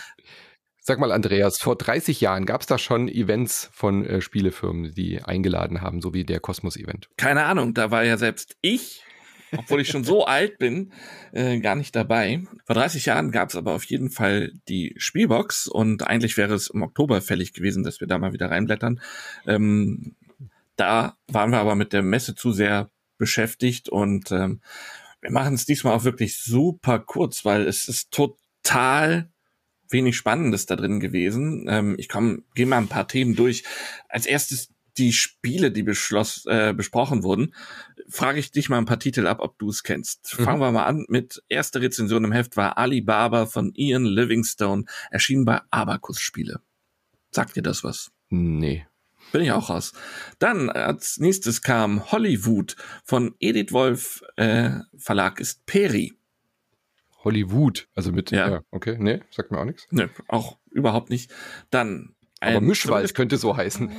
Sag 0.81 0.99
mal, 0.99 1.11
Andreas, 1.11 1.59
vor 1.59 1.75
30 1.75 2.21
Jahren 2.21 2.45
gab 2.45 2.61
es 2.61 2.67
da 2.67 2.77
schon 2.77 3.09
Events 3.09 3.69
von 3.73 4.05
äh, 4.05 4.21
Spielefirmen, 4.21 4.93
die 4.93 5.21
eingeladen 5.21 5.81
haben, 5.81 6.01
so 6.01 6.13
wie 6.13 6.23
der 6.23 6.39
Kosmos-Event? 6.39 7.09
Keine 7.17 7.43
Ahnung, 7.43 7.73
da 7.73 7.91
war 7.91 8.05
ja 8.05 8.17
selbst 8.17 8.55
ich, 8.61 9.03
obwohl 9.55 9.81
ich 9.81 9.89
schon 9.89 10.03
so 10.03 10.25
alt 10.25 10.57
bin, 10.57 10.91
äh, 11.31 11.59
gar 11.59 11.75
nicht 11.75 11.95
dabei. 11.95 12.43
Vor 12.65 12.75
30 12.75 13.05
Jahren 13.05 13.31
gab 13.31 13.49
es 13.49 13.55
aber 13.55 13.73
auf 13.73 13.83
jeden 13.85 14.09
Fall 14.09 14.51
die 14.67 14.93
Spielbox 14.97 15.67
und 15.67 16.05
eigentlich 16.05 16.37
wäre 16.37 16.53
es 16.53 16.69
im 16.69 16.81
Oktober 16.81 17.21
fällig 17.21 17.53
gewesen, 17.53 17.83
dass 17.83 17.99
wir 17.99 18.07
da 18.07 18.17
mal 18.17 18.33
wieder 18.33 18.51
reinblättern. 18.51 19.01
Ähm, 19.45 20.15
da 20.75 21.17
waren 21.27 21.51
wir 21.51 21.59
aber 21.59 21.75
mit 21.75 21.93
der 21.93 22.03
Messe 22.03 22.35
zu 22.35 22.51
sehr 22.51 22.89
beschäftigt 23.17 23.89
und 23.89 24.31
ähm, 24.31 24.61
wir 25.21 25.31
machen 25.31 25.55
es 25.55 25.65
diesmal 25.65 25.93
auch 25.93 26.03
wirklich 26.03 26.37
super 26.37 26.99
kurz, 26.99 27.43
weil 27.43 27.67
es 27.67 27.87
ist 27.87 28.11
total 28.11 29.29
wenig 29.89 30.15
Spannendes 30.17 30.65
da 30.65 30.75
drin 30.75 30.99
gewesen. 30.99 31.65
Ähm, 31.67 31.95
ich 31.97 32.09
komme, 32.09 32.43
gehe 32.53 32.65
mal 32.65 32.77
ein 32.77 32.87
paar 32.87 33.07
Themen 33.07 33.35
durch. 33.35 33.63
Als 34.09 34.25
erstes 34.25 34.69
die 34.97 35.13
Spiele, 35.13 35.71
die 35.71 35.83
beschloss, 35.83 36.45
äh, 36.45 36.73
besprochen 36.73 37.23
wurden. 37.23 37.53
Frage 38.09 38.39
ich 38.39 38.51
dich 38.51 38.69
mal 38.69 38.77
ein 38.77 38.85
paar 38.85 38.99
Titel 38.99 39.27
ab, 39.27 39.39
ob 39.41 39.57
du 39.59 39.69
es 39.69 39.83
kennst. 39.83 40.37
Mhm. 40.37 40.43
Fangen 40.43 40.61
wir 40.61 40.71
mal 40.71 40.85
an 40.85 41.05
mit 41.09 41.43
erste 41.49 41.81
Rezension 41.81 42.23
im 42.23 42.31
Heft 42.31 42.57
war 42.57 42.77
Alibaba 42.77 43.45
von 43.45 43.73
Ian 43.75 44.05
Livingstone, 44.05 44.85
erschienen 45.11 45.45
bei 45.45 45.61
Abacus 45.71 46.19
Spiele. 46.19 46.61
Sagt 47.31 47.55
dir 47.55 47.63
das 47.63 47.83
was? 47.83 48.11
Nee. 48.29 48.85
Bin 49.31 49.41
ich 49.41 49.51
auch 49.51 49.69
raus. 49.69 49.93
Dann 50.39 50.69
als 50.69 51.17
nächstes 51.17 51.61
kam 51.61 52.11
Hollywood 52.11 52.75
von 53.03 53.35
Edith 53.39 53.71
Wolf 53.71 54.23
äh, 54.37 54.71
Verlag 54.97 55.39
ist 55.39 55.65
Peri. 55.65 56.13
Hollywood, 57.23 57.89
also 57.93 58.13
mit, 58.13 58.31
ja. 58.31 58.49
ja, 58.49 58.61
okay, 58.71 58.95
nee, 58.97 59.21
sagt 59.31 59.51
mir 59.51 59.59
auch 59.59 59.65
nichts. 59.65 59.85
Nee, 59.91 60.07
auch 60.29 60.59
überhaupt 60.71 61.09
nicht. 61.09 61.29
Dann 61.69 62.15
aber 62.39 62.61
Mischwald 62.61 63.15
könnte 63.15 63.37
so 63.37 63.57
heißen. 63.57 63.89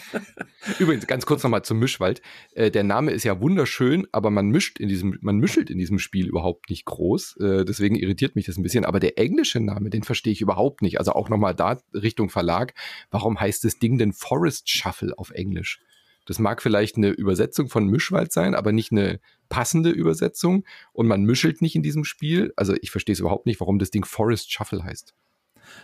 Übrigens, 0.78 1.06
ganz 1.06 1.26
kurz 1.26 1.42
nochmal 1.42 1.64
zum 1.64 1.78
Mischwald. 1.78 2.22
Äh, 2.54 2.70
der 2.70 2.82
Name 2.82 3.10
ist 3.10 3.24
ja 3.24 3.40
wunderschön, 3.40 4.06
aber 4.10 4.30
man 4.30 4.48
mischt 4.48 4.78
in 4.78 4.88
diesem, 4.88 5.18
man 5.20 5.36
mischelt 5.36 5.68
in 5.68 5.78
diesem 5.78 5.98
Spiel 5.98 6.28
überhaupt 6.28 6.70
nicht 6.70 6.86
groß. 6.86 7.36
Äh, 7.40 7.64
deswegen 7.64 7.96
irritiert 7.96 8.36
mich 8.36 8.46
das 8.46 8.56
ein 8.56 8.62
bisschen. 8.62 8.86
Aber 8.86 9.00
der 9.00 9.18
englische 9.18 9.60
Name, 9.60 9.90
den 9.90 10.02
verstehe 10.02 10.32
ich 10.32 10.40
überhaupt 10.40 10.80
nicht. 10.80 10.98
Also 10.98 11.12
auch 11.12 11.28
nochmal 11.28 11.54
da 11.54 11.80
Richtung 11.92 12.30
Verlag. 12.30 12.72
Warum 13.10 13.38
heißt 13.38 13.64
das 13.64 13.78
Ding 13.78 13.98
denn 13.98 14.12
Forest 14.12 14.70
Shuffle 14.70 15.18
auf 15.18 15.30
Englisch? 15.30 15.80
Das 16.24 16.38
mag 16.38 16.62
vielleicht 16.62 16.96
eine 16.96 17.08
Übersetzung 17.08 17.68
von 17.68 17.86
Mischwald 17.86 18.32
sein, 18.32 18.54
aber 18.54 18.72
nicht 18.72 18.92
eine 18.92 19.20
passende 19.48 19.90
Übersetzung. 19.90 20.64
Und 20.92 21.06
man 21.06 21.22
mischelt 21.22 21.62
nicht 21.62 21.74
in 21.74 21.82
diesem 21.82 22.04
Spiel. 22.04 22.52
Also 22.56 22.74
ich 22.80 22.90
verstehe 22.90 23.14
es 23.14 23.20
überhaupt 23.20 23.46
nicht, 23.46 23.60
warum 23.60 23.78
das 23.78 23.90
Ding 23.90 24.04
Forest 24.04 24.52
Shuffle 24.52 24.84
heißt. 24.84 25.14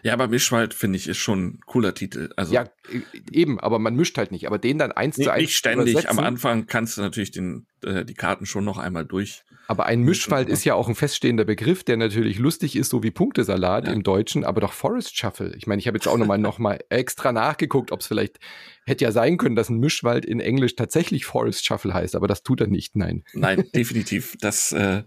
Ja, 0.03 0.12
aber 0.12 0.28
Mischwald 0.28 0.74
finde 0.74 0.97
ich 0.97 1.09
ist 1.09 1.18
schon 1.18 1.45
ein 1.45 1.61
cooler 1.66 1.95
Titel. 1.95 2.30
Also 2.36 2.55
ja, 2.55 2.64
e, 2.90 3.01
eben, 3.30 3.61
aber 3.61 3.78
man 3.78 3.95
mischt 3.95 4.18
halt 4.18 4.32
nicht. 4.32 4.47
Aber 4.47 4.59
den 4.59 4.78
dann 4.78 4.92
eins 4.92 5.16
nicht, 5.16 5.26
zu 5.26 5.32
eins 5.32 5.42
nicht 5.42 5.57
ständig. 5.57 6.09
Am 6.09 6.18
Anfang 6.18 6.66
kannst 6.66 6.97
du 6.97 7.03
natürlich 7.03 7.30
den 7.30 7.66
äh, 7.85 8.05
die 8.05 8.14
Karten 8.14 8.47
schon 8.47 8.64
noch 8.64 8.78
einmal 8.78 9.05
durch. 9.05 9.45
Aber 9.66 9.87
ein 9.87 10.03
Mischwald 10.03 10.49
ist 10.49 10.64
ja 10.64 10.74
auch 10.74 10.89
ein 10.89 10.95
feststehender 10.95 11.45
Begriff, 11.45 11.85
der 11.85 11.97
natürlich 11.97 12.39
lustig 12.39 12.76
ist, 12.76 12.91
so 12.91 13.03
wie 13.03 13.11
Punktesalat 13.11 13.87
ja. 13.87 13.93
im 13.93 14.03
Deutschen, 14.03 14.45
aber 14.45 14.61
doch 14.61 14.72
Forest 14.72 15.16
Shuffle. 15.16 15.55
Ich 15.57 15.66
meine, 15.66 15.80
ich 15.80 15.87
habe 15.87 15.97
jetzt 15.97 16.07
auch 16.07 16.18
nochmal 16.18 16.39
noch 16.39 16.59
mal 16.59 16.80
extra 16.91 17.32
nachgeguckt, 17.32 17.91
ob 17.91 18.01
es 18.01 18.07
vielleicht 18.07 18.39
hätte 18.87 19.05
ja 19.05 19.12
sein 19.12 19.39
können, 19.39 19.57
dass 19.57 19.70
ein 19.70 19.78
Mischwald 19.78 20.26
in 20.26 20.41
Englisch 20.41 20.76
tatsächlich 20.76 21.24
Forest 21.24 21.64
Shuffle 21.64 21.95
heißt, 21.95 22.14
aber 22.16 22.28
das 22.28 22.43
tut 22.43 22.61
er 22.61 22.66
nicht, 22.66 22.97
nein. 22.97 23.24
Nein, 23.32 23.64
definitiv. 23.74 24.37
Das, 24.41 24.72
äh, 24.72 25.03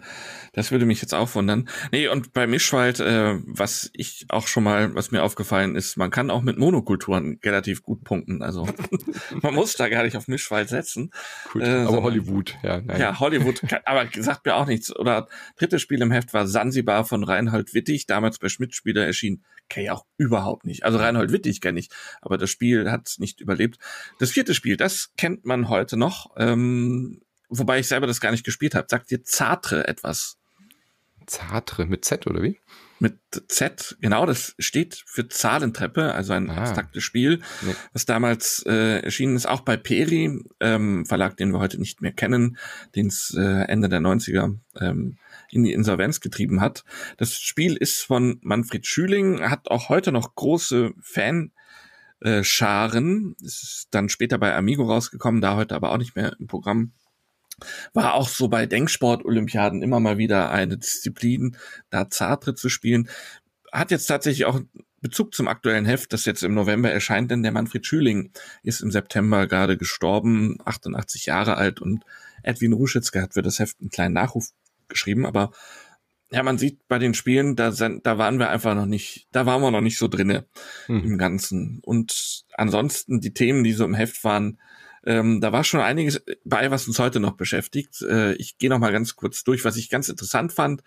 das 0.53 0.71
würde 0.71 0.85
mich 0.85 1.01
jetzt 1.01 1.13
auch 1.13 1.35
wundern. 1.35 1.69
Nee, 1.91 2.07
und 2.07 2.33
bei 2.33 2.47
Mischwald, 2.47 2.99
äh, 2.99 3.35
was 3.45 3.91
ich 3.93 4.25
auch 4.29 4.47
schon 4.47 4.63
mal, 4.63 4.95
was 4.95 5.11
mir 5.11 5.23
aufgefallen 5.23 5.75
ist, 5.75 5.97
man 5.97 6.09
kann 6.09 6.31
auch 6.31 6.41
mit 6.41 6.57
Monokulturen 6.57 7.39
relativ 7.43 7.83
gut 7.83 8.03
punkten. 8.03 8.41
Also 8.41 8.67
man 9.41 9.53
muss 9.53 9.73
da 9.73 9.89
gar 9.89 10.03
nicht 10.03 10.17
auf 10.17 10.27
Mischwald 10.27 10.69
setzen. 10.69 11.11
Cool, 11.53 11.61
äh, 11.61 11.85
aber 11.85 12.01
Hollywood, 12.01 12.55
ja. 12.63 12.66
Nein. 12.83 12.99
Ja, 12.99 13.19
Hollywood, 13.19 13.61
aber 13.85 14.07
sagt 14.17 14.45
mir 14.45 14.55
auch 14.55 14.65
nichts. 14.65 14.95
Oder 14.95 15.27
drittes 15.57 15.81
Spiel 15.81 16.01
im 16.01 16.11
Heft 16.11 16.33
war 16.33 16.47
Sansibar 16.47 17.05
von 17.05 17.23
Reinhold 17.23 17.73
Wittig, 17.73 18.05
damals 18.05 18.39
bei 18.39 18.49
Schmidt-Spieler 18.49 19.05
erschienen. 19.05 19.43
Kenne 19.69 19.85
ich 19.85 19.91
auch 19.91 20.05
überhaupt 20.17 20.65
nicht. 20.65 20.83
Also 20.83 20.97
Reinhold 20.97 21.31
Wittig 21.31 21.61
kenne 21.61 21.79
ich, 21.79 21.89
aber 22.21 22.37
das 22.37 22.49
Spiel 22.49 22.89
hat 22.91 23.15
nicht 23.17 23.41
überlebt. 23.41 23.77
Das 24.19 24.31
vierte 24.31 24.53
Spiel, 24.53 24.77
das 24.77 25.11
kennt 25.17 25.45
man 25.45 25.69
heute 25.69 25.97
noch, 25.97 26.31
ähm, 26.37 27.21
wobei 27.49 27.79
ich 27.79 27.87
selber 27.87 28.07
das 28.07 28.21
gar 28.21 28.31
nicht 28.31 28.45
gespielt 28.45 28.75
habe. 28.75 28.87
Sagt 28.89 29.11
dir 29.11 29.23
Zartre 29.23 29.87
etwas? 29.87 30.37
Zartre 31.25 31.85
mit 31.85 32.05
Z 32.05 32.27
oder 32.27 32.41
wie? 32.41 32.59
Mit 32.99 33.19
Z, 33.47 33.97
genau, 34.01 34.25
das 34.25 34.55
steht 34.59 35.03
für 35.05 35.27
Zahlentreppe, 35.27 36.13
also 36.13 36.33
ein 36.33 36.49
ah. 36.49 36.57
abstraktes 36.57 37.03
Spiel, 37.03 37.41
nee. 37.61 37.75
was 37.93 38.05
damals 38.05 38.63
äh, 38.65 38.99
erschienen 39.01 39.35
ist, 39.35 39.47
auch 39.47 39.61
bei 39.61 39.77
Peri, 39.77 40.39
ähm, 40.59 41.05
Verlag, 41.05 41.37
den 41.37 41.51
wir 41.51 41.59
heute 41.59 41.79
nicht 41.79 42.01
mehr 42.01 42.11
kennen, 42.11 42.57
den 42.95 43.07
es 43.07 43.35
äh, 43.37 43.65
Ende 43.67 43.89
der 43.89 43.99
90er 43.99 44.57
ähm, 44.79 45.17
in 45.51 45.63
die 45.63 45.73
Insolvenz 45.73 46.19
getrieben 46.19 46.61
hat. 46.61 46.83
Das 47.17 47.33
Spiel 47.33 47.75
ist 47.75 48.01
von 48.03 48.39
Manfred 48.41 48.85
Schüling, 48.85 49.41
hat 49.41 49.69
auch 49.69 49.89
heute 49.89 50.11
noch 50.11 50.35
große 50.35 50.91
Fan 50.99 51.51
äh, 52.19 52.43
Scharen, 52.43 53.35
ist 53.41 53.87
dann 53.91 54.09
später 54.09 54.37
bei 54.37 54.55
Amigo 54.55 54.83
rausgekommen, 54.83 55.41
da 55.41 55.55
heute 55.55 55.75
aber 55.75 55.91
auch 55.91 55.97
nicht 55.97 56.15
mehr 56.15 56.35
im 56.39 56.47
Programm 56.47 56.93
war 57.93 58.13
auch 58.13 58.29
so 58.29 58.47
bei 58.47 58.65
Denksport-Olympiaden 58.65 59.81
immer 59.81 59.99
mal 59.99 60.17
wieder 60.17 60.51
eine 60.51 60.77
Disziplin, 60.77 61.57
da 61.89 62.09
Zartre 62.09 62.55
zu 62.55 62.69
spielen. 62.69 63.09
Hat 63.71 63.91
jetzt 63.91 64.05
tatsächlich 64.05 64.45
auch 64.45 64.59
Bezug 65.01 65.33
zum 65.33 65.47
aktuellen 65.47 65.85
Heft, 65.85 66.11
das 66.13 66.25
jetzt 66.25 66.43
im 66.43 66.53
November 66.53 66.91
erscheint, 66.91 67.29
denn 67.29 67.43
der 67.43 67.51
Manfred 67.51 67.85
Schüling 67.85 68.31
ist 68.63 68.81
im 68.81 68.91
September 68.91 69.47
gerade 69.47 69.77
gestorben, 69.77 70.57
88 70.65 71.27
Jahre 71.27 71.57
alt 71.57 71.81
und 71.81 72.03
Edwin 72.43 72.73
Ruschitzke 72.73 73.21
hat 73.21 73.33
für 73.33 73.41
das 73.41 73.59
Heft 73.59 73.79
einen 73.79 73.89
kleinen 73.89 74.13
Nachruf 74.13 74.49
geschrieben, 74.87 75.25
aber 75.25 75.51
ja, 76.29 76.43
man 76.43 76.57
sieht 76.57 76.87
bei 76.87 76.99
den 76.99 77.13
Spielen, 77.13 77.55
da, 77.55 77.71
sind, 77.71 78.05
da 78.05 78.17
waren 78.17 78.39
wir 78.39 78.49
einfach 78.49 78.75
noch 78.75 78.85
nicht, 78.85 79.27
da 79.31 79.45
waren 79.45 79.61
wir 79.61 79.71
noch 79.71 79.81
nicht 79.81 79.97
so 79.97 80.07
drinne 80.07 80.45
mhm. 80.87 81.03
im 81.03 81.17
Ganzen. 81.17 81.79
Und 81.83 82.43
ansonsten 82.53 83.21
die 83.21 83.33
Themen, 83.33 83.63
die 83.63 83.71
so 83.71 83.85
im 83.85 83.93
Heft 83.93 84.23
waren, 84.25 84.59
ähm, 85.07 85.39
da 85.39 85.53
war 85.53 85.63
schon 85.63 85.79
einiges 85.79 86.21
bei, 86.43 86.69
was 86.69 86.85
uns 86.85 86.99
heute 86.99 87.21
noch 87.21 87.37
beschäftigt. 87.37 88.01
Äh, 88.01 88.33
ich 88.33 88.57
gehe 88.57 88.69
noch 88.69 88.77
mal 88.77 88.91
ganz 88.91 89.15
kurz 89.15 89.45
durch, 89.45 89.63
was 89.63 89.77
ich 89.77 89.89
ganz 89.89 90.09
interessant 90.09 90.51
fand. 90.51 90.83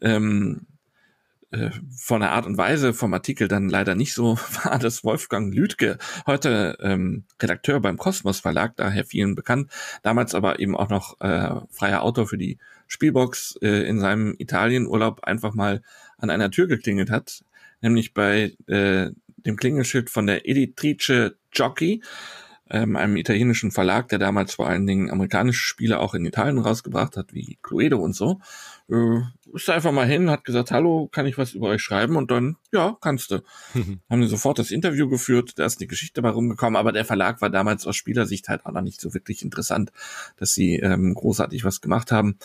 Ähm, 0.00 0.66
äh, 1.52 1.70
von 1.96 2.20
der 2.20 2.32
Art 2.32 2.46
und 2.46 2.58
Weise 2.58 2.92
vom 2.92 3.14
Artikel 3.14 3.46
dann 3.46 3.68
leider 3.68 3.94
nicht 3.94 4.12
so 4.12 4.36
war, 4.64 4.80
dass 4.80 5.04
Wolfgang 5.04 5.54
Lüdke, 5.54 5.98
heute 6.26 6.78
ähm, 6.80 7.24
Redakteur 7.40 7.78
beim 7.78 7.96
Kosmos 7.96 8.40
Verlag, 8.40 8.74
daher 8.74 9.04
vielen 9.04 9.36
bekannt, 9.36 9.70
damals 10.02 10.34
aber 10.34 10.58
eben 10.58 10.76
auch 10.76 10.88
noch 10.88 11.20
äh, 11.20 11.60
freier 11.70 12.02
Autor 12.02 12.26
für 12.26 12.38
die 12.38 12.58
Spielbox 12.88 13.56
äh, 13.62 13.88
in 13.88 14.00
seinem 14.00 14.34
Italienurlaub 14.38 15.22
einfach 15.22 15.54
mal 15.54 15.80
an 16.18 16.30
einer 16.30 16.50
Tür 16.50 16.66
geklingelt 16.66 17.10
hat, 17.10 17.44
nämlich 17.80 18.14
bei 18.14 18.56
äh, 18.66 19.10
dem 19.36 19.56
Klingelschild 19.56 20.10
von 20.10 20.26
der 20.26 20.48
Editrice 20.48 21.36
Jockey 21.52 22.02
ähm, 22.70 22.96
einem 22.96 23.16
italienischen 23.16 23.72
Verlag, 23.72 24.08
der 24.08 24.18
damals 24.18 24.54
vor 24.54 24.68
allen 24.68 24.86
Dingen 24.86 25.10
amerikanische 25.10 25.60
Spiele 25.60 25.98
auch 25.98 26.14
in 26.14 26.24
Italien 26.24 26.58
rausgebracht 26.58 27.16
hat, 27.16 27.34
wie 27.34 27.58
Cluedo 27.62 27.98
und 27.98 28.14
so, 28.14 28.40
äh, 28.88 29.20
ist 29.52 29.68
einfach 29.68 29.90
mal 29.90 30.06
hin, 30.06 30.30
hat 30.30 30.44
gesagt, 30.44 30.70
hallo, 30.70 31.08
kann 31.10 31.26
ich 31.26 31.36
was 31.36 31.52
über 31.52 31.68
euch 31.68 31.82
schreiben? 31.82 32.16
Und 32.16 32.30
dann, 32.30 32.56
ja, 32.72 32.96
kannst 33.00 33.32
du. 33.32 33.42
Haben 34.08 34.20
wir 34.20 34.28
sofort 34.28 34.60
das 34.60 34.70
Interview 34.70 35.08
geführt, 35.08 35.58
da 35.58 35.66
ist 35.66 35.80
eine 35.80 35.88
Geschichte 35.88 36.22
bei 36.22 36.30
rumgekommen, 36.30 36.76
aber 36.76 36.92
der 36.92 37.04
Verlag 37.04 37.40
war 37.40 37.50
damals 37.50 37.86
aus 37.86 37.96
Spielersicht 37.96 38.48
halt 38.48 38.64
auch 38.64 38.72
noch 38.72 38.82
nicht 38.82 39.00
so 39.00 39.12
wirklich 39.14 39.42
interessant, 39.42 39.90
dass 40.36 40.54
sie 40.54 40.76
ähm, 40.76 41.14
großartig 41.14 41.64
was 41.64 41.80
gemacht 41.80 42.12
haben. 42.12 42.38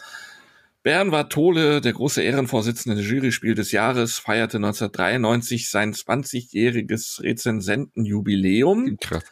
Bernward 0.81 1.31
Tole, 1.31 1.81
der 1.81 1.93
große 1.93 2.21
Ehrenvorsitzende 2.21 3.01
des 3.01 3.09
Juryspiel 3.09 3.55
des 3.55 3.71
Jahres, 3.71 4.19
feierte 4.19 4.57
1993 4.57 5.69
sein 5.69 5.93
20-jähriges 5.93 7.23
Rezensentenjubiläum. 7.23 8.97
Krass 8.99 9.23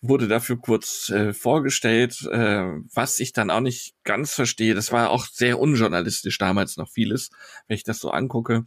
wurde 0.00 0.28
dafür 0.28 0.58
kurz 0.58 1.10
äh, 1.10 1.32
vorgestellt, 1.32 2.22
äh, 2.30 2.64
was 2.94 3.18
ich 3.18 3.32
dann 3.32 3.50
auch 3.50 3.60
nicht 3.60 3.94
ganz 4.04 4.34
verstehe. 4.34 4.74
Das 4.74 4.92
war 4.92 5.10
auch 5.10 5.26
sehr 5.26 5.58
unjournalistisch 5.58 6.38
damals 6.38 6.76
noch 6.76 6.88
vieles, 6.90 7.30
wenn 7.66 7.76
ich 7.76 7.84
das 7.84 7.98
so 7.98 8.10
angucke. 8.10 8.66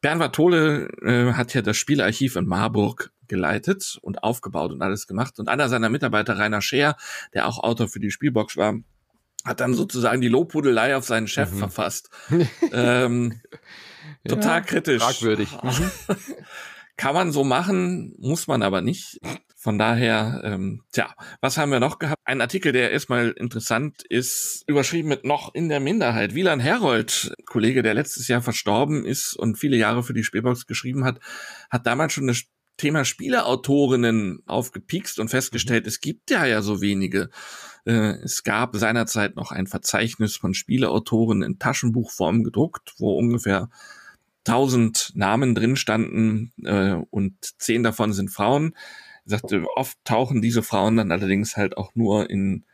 Bernhard 0.00 0.34
Tole 0.34 0.88
äh, 1.02 1.32
hat 1.32 1.54
ja 1.54 1.62
das 1.62 1.76
Spielarchiv 1.76 2.36
in 2.36 2.46
Marburg 2.46 3.12
geleitet 3.28 3.98
und 4.02 4.22
aufgebaut 4.22 4.72
und 4.72 4.82
alles 4.82 5.06
gemacht. 5.06 5.38
Und 5.38 5.48
einer 5.48 5.68
seiner 5.68 5.88
Mitarbeiter, 5.88 6.38
Rainer 6.38 6.60
Scheer, 6.60 6.96
der 7.34 7.48
auch 7.48 7.58
Autor 7.58 7.88
für 7.88 8.00
die 8.00 8.10
Spielbox 8.10 8.56
war, 8.56 8.74
hat 9.44 9.60
dann 9.60 9.74
sozusagen 9.74 10.20
die 10.20 10.28
Lobhudelei 10.28 10.96
auf 10.96 11.04
seinen 11.04 11.28
Chef 11.28 11.52
mhm. 11.52 11.58
verfasst. 11.58 12.10
ähm, 12.72 13.40
total 14.28 14.58
ja, 14.58 14.60
kritisch. 14.60 15.02
Fragwürdig. 15.02 15.48
Mhm. 15.62 15.90
Kann 16.98 17.14
man 17.14 17.30
so 17.30 17.44
machen, 17.44 18.14
muss 18.18 18.46
man 18.46 18.62
aber 18.62 18.80
nicht. 18.80 19.20
Von 19.66 19.78
daher, 19.78 20.42
ähm, 20.44 20.82
tja, 20.92 21.12
was 21.40 21.58
haben 21.58 21.72
wir 21.72 21.80
noch 21.80 21.98
gehabt? 21.98 22.22
Ein 22.24 22.40
Artikel, 22.40 22.70
der 22.70 22.92
erstmal 22.92 23.30
interessant 23.30 24.04
ist, 24.08 24.62
überschrieben 24.68 25.08
mit 25.08 25.24
noch 25.24 25.52
in 25.56 25.68
der 25.68 25.80
Minderheit. 25.80 26.36
Wieland 26.36 26.62
Herold, 26.62 27.34
Kollege, 27.46 27.82
der 27.82 27.94
letztes 27.94 28.28
Jahr 28.28 28.42
verstorben 28.42 29.04
ist 29.04 29.34
und 29.34 29.58
viele 29.58 29.76
Jahre 29.76 30.04
für 30.04 30.14
die 30.14 30.22
Spielbox 30.22 30.68
geschrieben 30.68 31.04
hat, 31.04 31.18
hat 31.68 31.84
damals 31.84 32.12
schon 32.12 32.28
das 32.28 32.44
Thema 32.76 33.04
Spieleautorinnen 33.04 34.44
aufgepikst 34.46 35.18
und 35.18 35.30
festgestellt, 35.30 35.82
mhm. 35.82 35.88
es 35.88 35.98
gibt 36.00 36.30
ja 36.30 36.46
ja 36.46 36.62
so 36.62 36.80
wenige. 36.80 37.28
Äh, 37.86 38.20
es 38.22 38.44
gab 38.44 38.76
seinerzeit 38.76 39.34
noch 39.34 39.50
ein 39.50 39.66
Verzeichnis 39.66 40.36
von 40.36 40.54
Spieleautoren 40.54 41.42
in 41.42 41.58
Taschenbuchform 41.58 42.44
gedruckt, 42.44 42.92
wo 42.98 43.18
ungefähr 43.18 43.68
1000 44.46 45.10
Namen 45.16 45.56
drin 45.56 45.74
standen 45.74 46.52
äh, 46.62 46.92
und 47.10 47.34
zehn 47.58 47.82
davon 47.82 48.12
sind 48.12 48.30
Frauen 48.30 48.76
sagte, 49.26 49.64
oft 49.74 49.98
tauchen 50.04 50.40
diese 50.40 50.62
Frauen 50.62 50.96
dann 50.96 51.12
allerdings 51.12 51.56
halt 51.56 51.76
auch 51.76 51.94
nur 51.94 52.30
in 52.30 52.64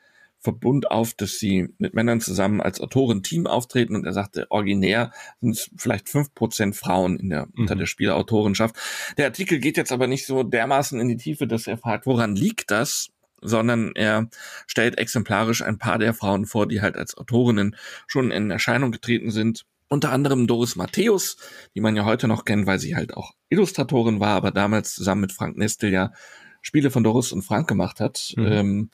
Verbund 0.43 0.91
auf, 0.91 1.15
dass 1.15 1.39
sie 1.39 1.69
mit 1.79 1.95
Männern 1.95 2.21
zusammen 2.21 2.61
als 2.61 2.81
Autorenteam 2.81 3.47
auftreten 3.47 3.95
und 3.95 4.05
er 4.05 4.13
sagte, 4.13 4.47
originär 4.51 5.13
sind 5.41 5.53
es 5.53 5.71
vielleicht 5.77 6.09
fünf 6.09 6.35
Prozent 6.35 6.77
Frauen 6.77 7.19
in 7.19 7.31
der, 7.31 7.47
mhm. 7.47 7.63
unter 7.63 7.77
der 7.77 7.87
Spielautorenschaft. 7.87 8.77
Der 9.19 9.27
Artikel 9.27 9.59
geht 9.59 9.77
jetzt 9.77 9.93
aber 9.93 10.09
nicht 10.09 10.27
so 10.27 10.43
dermaßen 10.43 11.01
in 11.01 11.09
die 11.09 11.17
Tiefe, 11.17 11.47
dass 11.47 11.67
er 11.67 11.79
fragt, 11.79 12.07
woran 12.07 12.37
liegt 12.37 12.71
das? 12.71 13.09
sondern 13.45 13.91
er 13.97 14.29
stellt 14.69 14.99
exemplarisch 14.99 15.63
ein 15.63 15.77
paar 15.77 15.99
der 15.99 16.15
Frauen 16.15 16.47
vor, 16.47 16.69
die 16.69 16.81
halt 16.81 16.97
als 16.97 17.17
Autorinnen 17.19 17.75
schon 18.07 18.31
in 18.31 18.53
Erscheinung 18.53 18.93
getreten 18.93 19.33
sind 19.33 19.67
unter 19.93 20.11
anderem 20.11 20.47
Doris 20.47 20.75
Matthäus, 20.75 21.37
die 21.75 21.81
man 21.81 21.95
ja 21.95 22.05
heute 22.05 22.27
noch 22.27 22.45
kennt, 22.45 22.67
weil 22.67 22.79
sie 22.79 22.97
halt 22.97 23.15
auch 23.15 23.35
Illustratorin 23.51 24.21
war, 24.21 24.37
aber 24.37 24.51
damals 24.51 24.95
zusammen 24.95 25.21
mit 25.21 25.33
Frank 25.33 25.57
Nestel 25.59 25.93
ja 25.93 26.13
Spiele 26.63 26.91
von 26.91 27.05
Doris 27.05 27.31
und 27.33 27.43
Frank 27.43 27.69
gemacht 27.69 28.01
hat. 28.01 28.33
Mhm. 28.37 28.47
Ähm, 28.47 28.91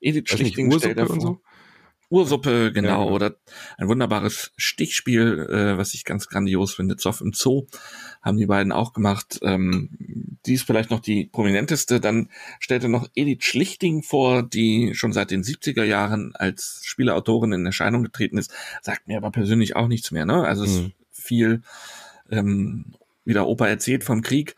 Edith 0.00 0.28
Schlichting 0.28 0.72
stellt 0.76 0.98
davor. 0.98 1.20
So? 1.20 1.40
Ursuppe, 2.10 2.72
genau, 2.72 3.04
ja, 3.04 3.06
ja. 3.06 3.10
oder 3.10 3.36
ein 3.78 3.86
wunderbares 3.86 4.52
Stichspiel, 4.56 5.46
äh, 5.48 5.78
was 5.78 5.94
ich 5.94 6.04
ganz 6.04 6.28
grandios 6.28 6.74
finde, 6.74 6.96
Zoff 6.96 7.20
im 7.20 7.32
Zoo, 7.32 7.66
haben 8.20 8.36
die 8.36 8.46
beiden 8.46 8.72
auch 8.72 8.92
gemacht. 8.92 9.38
Ähm, 9.42 9.90
die 10.44 10.54
ist 10.54 10.64
vielleicht 10.64 10.90
noch 10.90 10.98
die 10.98 11.26
prominenteste. 11.26 12.00
Dann 12.00 12.28
stellte 12.58 12.88
noch 12.88 13.08
Edith 13.14 13.44
Schlichting 13.44 14.02
vor, 14.02 14.42
die 14.42 14.92
schon 14.94 15.12
seit 15.12 15.30
den 15.30 15.44
70er 15.44 15.84
Jahren 15.84 16.34
als 16.34 16.80
Spieleautorin 16.84 17.52
in 17.52 17.66
Erscheinung 17.66 18.02
getreten 18.02 18.38
ist. 18.38 18.52
Sagt 18.82 19.06
mir 19.06 19.16
aber 19.16 19.30
persönlich 19.30 19.76
auch 19.76 19.86
nichts 19.86 20.10
mehr, 20.10 20.26
ne? 20.26 20.44
Also 20.44 20.64
mhm. 20.64 20.68
es 20.68 20.76
ist 20.76 20.92
viel 21.10 21.62
ähm, 22.30 22.86
wieder 23.24 23.46
Opa 23.46 23.68
erzählt 23.68 24.02
vom 24.02 24.22
Krieg 24.22 24.56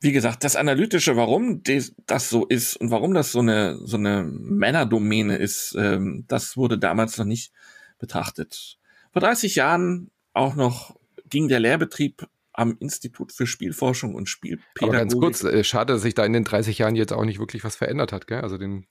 wie 0.00 0.12
gesagt, 0.12 0.44
das 0.44 0.56
Analytische, 0.56 1.16
warum 1.16 1.62
das 1.62 2.30
so 2.30 2.46
ist 2.46 2.76
und 2.76 2.90
warum 2.90 3.14
das 3.14 3.32
so 3.32 3.40
eine, 3.40 3.78
so 3.84 3.96
eine 3.96 4.24
Männerdomäne 4.24 5.36
ist, 5.36 5.74
ähm, 5.78 6.24
das 6.28 6.56
wurde 6.56 6.78
damals 6.78 7.18
noch 7.18 7.24
nicht 7.24 7.52
betrachtet. 7.98 8.78
Vor 9.12 9.20
30 9.20 9.56
Jahren 9.56 10.10
auch 10.34 10.54
noch 10.54 10.96
ging 11.28 11.48
der 11.48 11.60
Lehrbetrieb 11.60 12.26
am 12.52 12.76
Institut 12.80 13.32
für 13.32 13.46
Spielforschung 13.46 14.14
und 14.14 14.28
Spielpädagogik. 14.28 14.82
Aber 14.82 14.92
ganz 14.92 15.14
kurz, 15.14 15.44
äh, 15.44 15.62
schade, 15.62 15.92
dass 15.92 16.02
sich 16.02 16.14
da 16.14 16.24
in 16.24 16.32
den 16.32 16.44
30 16.44 16.78
Jahren 16.78 16.96
jetzt 16.96 17.12
auch 17.12 17.24
nicht 17.24 17.38
wirklich 17.38 17.62
was 17.64 17.76
verändert 17.76 18.12
hat, 18.12 18.26
gell? 18.26 18.40
Also 18.40 18.58
den, 18.58 18.86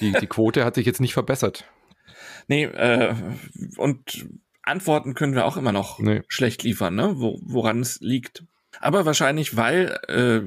die, 0.00 0.12
die 0.12 0.26
Quote 0.26 0.64
hat 0.64 0.74
sich 0.74 0.86
jetzt 0.86 1.00
nicht 1.00 1.14
verbessert. 1.14 1.64
Nee, 2.48 2.64
äh, 2.64 3.14
und 3.76 4.28
Antworten 4.62 5.14
können 5.14 5.34
wir 5.34 5.46
auch 5.46 5.56
immer 5.56 5.72
noch 5.72 5.98
nee. 5.98 6.22
schlecht 6.28 6.62
liefern, 6.62 6.94
ne? 6.94 7.14
Wo, 7.16 7.38
woran 7.42 7.80
es 7.80 7.98
liegt. 8.00 8.44
Aber 8.80 9.06
wahrscheinlich, 9.06 9.56
weil 9.56 9.98
äh, 10.08 10.40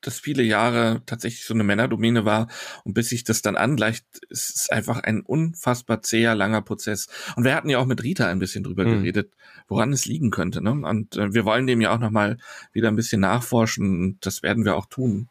das 0.00 0.18
viele 0.18 0.42
Jahre 0.42 1.02
tatsächlich 1.06 1.44
so 1.44 1.54
eine 1.54 1.64
Männerdomäne 1.64 2.24
war 2.24 2.48
und 2.84 2.94
bis 2.94 3.08
sich 3.08 3.24
das 3.24 3.42
dann 3.42 3.56
angleicht, 3.56 4.04
ist 4.28 4.56
es 4.56 4.70
einfach 4.70 5.00
ein 5.00 5.20
unfassbar 5.20 6.02
zäher, 6.02 6.34
langer 6.34 6.62
Prozess. 6.62 7.08
Und 7.36 7.44
wir 7.44 7.54
hatten 7.54 7.68
ja 7.68 7.78
auch 7.78 7.86
mit 7.86 8.02
Rita 8.02 8.28
ein 8.28 8.38
bisschen 8.38 8.64
drüber 8.64 8.84
mhm. 8.84 8.98
geredet, 8.98 9.32
woran 9.68 9.92
es 9.92 10.06
liegen 10.06 10.30
könnte. 10.30 10.62
Ne? 10.62 10.72
Und 10.72 11.16
äh, 11.16 11.32
wir 11.32 11.44
wollen 11.44 11.66
dem 11.66 11.80
ja 11.80 11.94
auch 11.94 12.00
nochmal 12.00 12.38
wieder 12.72 12.88
ein 12.88 12.96
bisschen 12.96 13.20
nachforschen 13.20 14.00
und 14.00 14.26
das 14.26 14.42
werden 14.42 14.64
wir 14.64 14.76
auch 14.76 14.86
tun, 14.86 15.28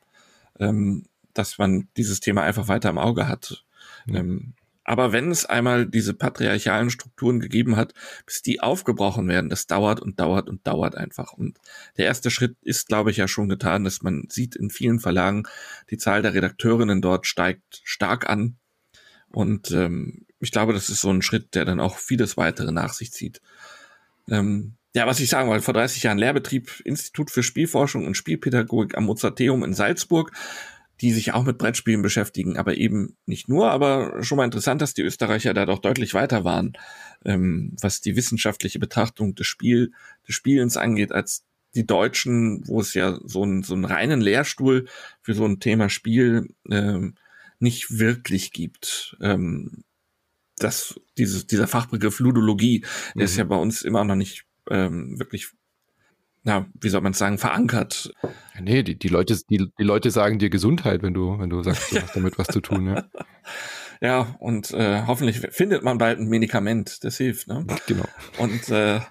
ähm, 0.60 1.06
dass 1.34 1.58
man 1.58 1.88
dieses 1.98 2.20
Thema 2.20 2.44
einfach 2.44 2.68
weiter 2.68 2.90
im 2.90 2.98
Auge 2.98 3.28
hat. 3.28 3.64
Mhm. 4.06 4.16
Ähm, 4.16 4.54
aber 4.90 5.12
wenn 5.12 5.30
es 5.30 5.46
einmal 5.46 5.86
diese 5.86 6.16
patriarchalen 6.16 6.90
Strukturen 6.90 7.40
gegeben 7.40 7.76
hat, 7.76 7.94
bis 8.26 8.42
die 8.42 8.60
aufgebrochen 8.60 9.28
werden, 9.28 9.52
das 9.52 9.68
dauert 9.68 10.00
und 10.00 10.20
dauert 10.20 10.50
und 10.50 10.66
dauert 10.66 10.96
einfach. 10.96 11.34
Und 11.34 11.60
der 11.98 12.06
erste 12.08 12.32
Schritt 12.32 12.58
ist, 12.64 12.88
glaube 12.88 13.12
ich, 13.12 13.18
ja 13.18 13.28
schon 13.28 13.50
getan, 13.50 13.84
dass 13.84 14.02
man 14.02 14.24
sieht 14.30 14.56
in 14.56 14.72
vielen 14.72 15.00
Verlagen, 15.00 15.44
die 15.92 16.00
Zahl 16.00 16.24
der 16.24 16.34
Redakteurinnen 16.34 17.04
dort 17.04 17.28
steigt 17.28 17.82
stark 17.84 18.28
an. 18.28 18.58
Und 19.32 19.70
ähm, 19.70 20.26
ich 20.40 20.50
glaube, 20.50 20.74
das 20.74 20.90
ist 20.90 21.02
so 21.02 21.12
ein 21.12 21.22
Schritt, 21.22 21.54
der 21.54 21.66
dann 21.66 21.80
auch 21.80 22.00
vieles 22.00 22.36
weitere 22.36 22.72
nach 22.72 22.94
sich 22.94 23.12
zieht. 23.12 23.42
Ähm, 24.28 24.74
ja, 24.96 25.06
was 25.06 25.20
ich 25.20 25.30
sagen 25.30 25.50
wollte, 25.50 25.66
vor 25.66 25.76
30 25.76 26.02
Jahren 26.02 26.18
Lehrbetrieb, 26.18 26.82
Institut 26.84 27.30
für 27.30 27.44
Spielforschung 27.44 28.08
und 28.08 28.18
Spielpädagogik 28.18 28.98
am 28.98 29.06
Mozarteum 29.06 29.64
in 29.64 29.76
Salzburg 29.76 30.32
die 31.02 31.12
sich 31.12 31.34
auch 31.34 31.44
mit 31.44 31.58
Brettspielen 31.58 32.02
beschäftigen, 32.02 32.58
aber 32.58 32.78
eben 32.78 33.18
nicht 33.26 33.48
nur, 33.48 33.72
aber 33.72 34.22
schon 34.22 34.38
mal 34.38 34.46
interessant, 34.46 34.82
dass 34.82 34.94
die 34.94 35.02
Österreicher 35.02 35.54
da 35.54 35.66
doch 35.66 35.80
deutlich 35.80 36.14
weiter 36.14 36.44
waren, 36.44 36.74
ähm, 37.26 37.76
was 37.82 38.02
die 38.02 38.16
wissenschaftliche 38.16 38.80
Betrachtung 38.80 39.36
des 39.36 39.48
Spiel, 39.48 39.92
des 40.28 40.36
Spielens 40.36 40.78
angeht, 40.78 41.12
als 41.12 41.46
die 41.76 41.86
Deutschen, 41.86 42.68
wo 42.68 42.82
es 42.82 42.94
ja 42.94 43.20
so, 43.24 43.44
einen 43.44 43.64
so 43.64 43.76
einen 43.76 43.86
reinen 43.86 44.22
Lehrstuhl 44.22 44.88
für 45.22 45.34
so 45.34 45.46
ein 45.46 45.60
Thema 45.60 45.90
Spiel 45.90 46.48
ähm, 46.70 47.16
nicht 47.60 48.00
wirklich 48.00 48.52
gibt. 48.52 49.18
Ähm, 49.22 49.84
das, 50.58 51.00
dieses, 51.18 51.48
dieser 51.48 51.68
Fachbegriff 51.68 52.20
Ludologie, 52.20 52.82
der 52.82 52.90
mhm. 53.16 53.22
ist 53.22 53.38
ja 53.38 53.44
bei 53.46 53.56
uns 53.56 53.84
immer 53.84 54.04
noch 54.04 54.16
nicht 54.16 54.46
ähm, 54.70 55.18
wirklich 55.20 55.52
na, 56.50 56.66
wie 56.82 56.90
soll 56.90 57.02
man 57.02 57.14
sagen, 57.14 57.38
verankert. 57.38 58.12
Nee, 58.60 58.84
die, 58.84 58.98
die 58.98 59.08
Leute, 59.08 59.38
die, 59.50 59.72
die 59.78 59.84
Leute 59.84 60.10
sagen 60.10 60.40
dir 60.40 60.50
Gesundheit, 60.50 61.04
wenn 61.04 61.14
du, 61.14 61.38
wenn 61.40 61.50
du 61.50 61.62
sagst, 61.62 61.92
du 61.92 62.02
hast 62.02 62.16
damit 62.16 62.38
was 62.38 62.48
zu 62.48 62.60
tun, 62.60 62.88
ja. 62.88 63.06
Ja, 64.02 64.36
und 64.40 64.72
äh, 64.72 65.04
hoffentlich 65.06 65.40
findet 65.52 65.84
man 65.84 65.98
bald 65.98 66.20
ein 66.20 66.28
Medikament, 66.28 67.04
das 67.04 67.18
hilft, 67.18 67.48
ne? 67.48 67.68
Genau. 67.88 68.06
Und 68.38 68.70
äh, 68.70 69.02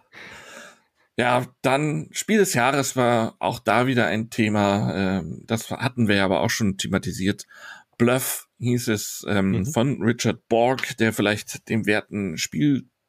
Ja, 1.18 1.46
dann 1.62 2.08
Spiel 2.12 2.38
des 2.38 2.54
Jahres 2.54 2.96
war 2.96 3.36
auch 3.38 3.58
da 3.58 3.86
wieder 3.86 4.06
ein 4.06 4.30
Thema. 4.30 5.18
Äh, 5.18 5.24
das 5.46 5.70
hatten 5.70 6.08
wir 6.08 6.24
aber 6.24 6.40
auch 6.40 6.50
schon 6.50 6.76
thematisiert. 6.76 7.44
Bluff 7.98 8.46
hieß 8.60 8.88
es 8.88 9.26
ähm, 9.28 9.50
mhm. 9.50 9.66
von 9.66 10.02
Richard 10.02 10.48
Borg, 10.48 10.96
der 10.98 11.12
vielleicht 11.12 11.68
dem 11.68 11.86
werten 11.86 12.38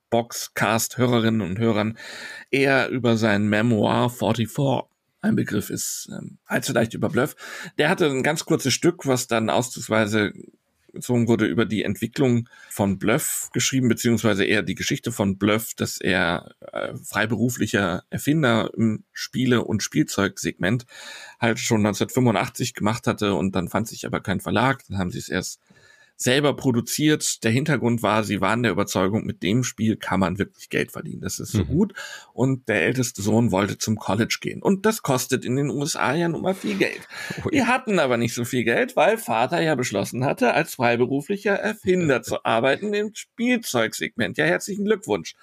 Spielbox-Cast-Hörerinnen 0.10 1.42
und 1.42 1.60
Hörern 1.60 1.98
eher 2.52 2.90
über 2.90 3.18
sein 3.18 3.48
Memoir 3.48 4.10
44 4.10 4.90
ein 5.22 5.36
Begriff 5.36 5.70
ist, 5.70 6.10
ähm, 6.12 6.38
als 6.46 6.68
vielleicht 6.68 6.94
über 6.94 7.10
Bluff. 7.10 7.36
Der 7.78 7.90
hatte 7.90 8.06
ein 8.06 8.24
ganz 8.24 8.46
kurzes 8.46 8.74
Stück, 8.74 9.06
was 9.06 9.28
dann 9.28 9.50
auszugsweise 9.50 10.32
gezogen 10.94 11.28
wurde 11.28 11.46
über 11.46 11.66
die 11.66 11.84
Entwicklung 11.84 12.48
von 12.70 12.98
Bluff 12.98 13.50
geschrieben, 13.54 13.90
beziehungsweise 13.90 14.46
eher 14.46 14.64
die 14.64 14.76
Geschichte 14.76 15.12
von 15.12 15.38
Bluff, 15.38 15.74
dass 15.76 16.00
er 16.00 16.56
äh, 16.72 16.96
freiberuflicher 16.96 18.04
Erfinder 18.10 18.72
im 18.76 19.04
Spiele- 19.12 19.66
und 19.66 19.84
Spielzeugsegment 19.84 20.86
halt 21.40 21.60
schon 21.60 21.86
1985 21.86 22.74
gemacht 22.74 23.06
hatte 23.06 23.36
und 23.36 23.56
dann 23.56 23.68
fand 23.68 23.88
sich 23.88 24.06
aber 24.06 24.22
kein 24.22 24.40
Verlag, 24.40 24.84
dann 24.88 24.98
haben 24.98 25.12
sie 25.12 25.20
es 25.20 25.30
erst 25.30 25.60
selber 26.22 26.54
produziert. 26.54 27.44
Der 27.44 27.52
Hintergrund 27.52 28.04
war, 28.04 28.24
sie 28.24 28.42
waren 28.42 28.62
der 28.62 28.74
Überzeugung, 28.74 29.26
mit 29.26 29.42
dem 29.42 29.64
Spiel 29.64 29.96
kann 29.96 30.20
man 30.20 30.38
wirklich 30.38 30.70
Geld 30.70 30.92
verdienen. 30.92 31.22
Das 31.22 31.40
ist 31.40 31.54
so 31.54 31.64
mhm. 31.64 31.68
gut. 31.68 31.94
Und 32.34 32.68
der 32.68 32.84
älteste 32.84 33.22
Sohn 33.22 33.52
wollte 33.52 33.78
zum 33.78 33.96
College 33.96 34.38
gehen. 34.42 34.62
Und 34.62 34.86
das 34.86 35.02
kostet 35.02 35.46
in 35.46 35.56
den 35.56 35.70
USA 35.70 36.14
ja 36.14 36.28
nun 36.28 36.42
mal 36.42 36.54
viel 36.54 36.76
Geld. 36.76 37.08
Ui. 37.46 37.52
Die 37.52 37.64
hatten 37.64 38.00
aber 38.00 38.18
nicht 38.18 38.34
so 38.34 38.44
viel 38.44 38.66
Geld, 38.66 38.98
weil 38.98 39.18
Vater 39.18 39.62
ja 39.62 39.76
beschlossen 39.76 40.26
hatte, 40.26 40.54
als 40.54 40.76
freiberuflicher 40.76 41.56
Erfinder 41.56 42.22
zu 42.22 42.44
arbeiten 42.44 42.94
im 42.94 43.12
Spielzeugsegment. 43.16 44.38
Ja, 44.38 44.46
herzlichen 44.46 44.84
Glückwunsch. 44.84 45.36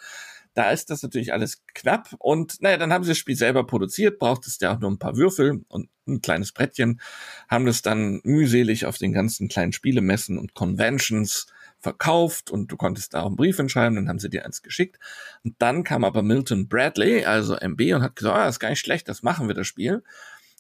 Da 0.56 0.70
ist 0.70 0.88
das 0.88 1.02
natürlich 1.02 1.34
alles 1.34 1.62
knapp. 1.74 2.14
Und 2.18 2.62
naja, 2.62 2.78
dann 2.78 2.90
haben 2.90 3.04
sie 3.04 3.10
das 3.10 3.18
Spiel 3.18 3.36
selber 3.36 3.66
produziert, 3.66 4.18
braucht 4.18 4.46
es 4.46 4.58
ja 4.58 4.74
auch 4.74 4.80
nur 4.80 4.90
ein 4.90 4.98
paar 4.98 5.16
Würfel 5.16 5.62
und 5.68 5.90
ein 6.08 6.22
kleines 6.22 6.52
Brettchen, 6.52 6.98
haben 7.46 7.66
das 7.66 7.82
dann 7.82 8.20
mühselig 8.24 8.86
auf 8.86 8.96
den 8.96 9.12
ganzen 9.12 9.48
kleinen 9.48 9.74
Spielemessen 9.74 10.38
und 10.38 10.54
Conventions 10.54 11.46
verkauft 11.78 12.50
und 12.50 12.72
du 12.72 12.78
konntest 12.78 13.12
da 13.12 13.20
auch 13.20 13.26
einen 13.26 13.36
Brief 13.36 13.58
entscheiden, 13.58 13.96
dann 13.96 14.08
haben 14.08 14.18
sie 14.18 14.30
dir 14.30 14.46
eins 14.46 14.62
geschickt. 14.62 14.98
Und 15.44 15.56
dann 15.58 15.84
kam 15.84 16.04
aber 16.04 16.22
Milton 16.22 16.68
Bradley, 16.68 17.26
also 17.26 17.54
MB, 17.54 17.94
und 17.94 18.02
hat 18.02 18.16
gesagt, 18.16 18.34
ah, 18.34 18.46
das 18.46 18.54
ist 18.54 18.60
gar 18.60 18.70
nicht 18.70 18.80
schlecht, 18.80 19.08
das 19.08 19.22
machen 19.22 19.48
wir 19.48 19.54
das 19.54 19.66
Spiel. 19.66 20.02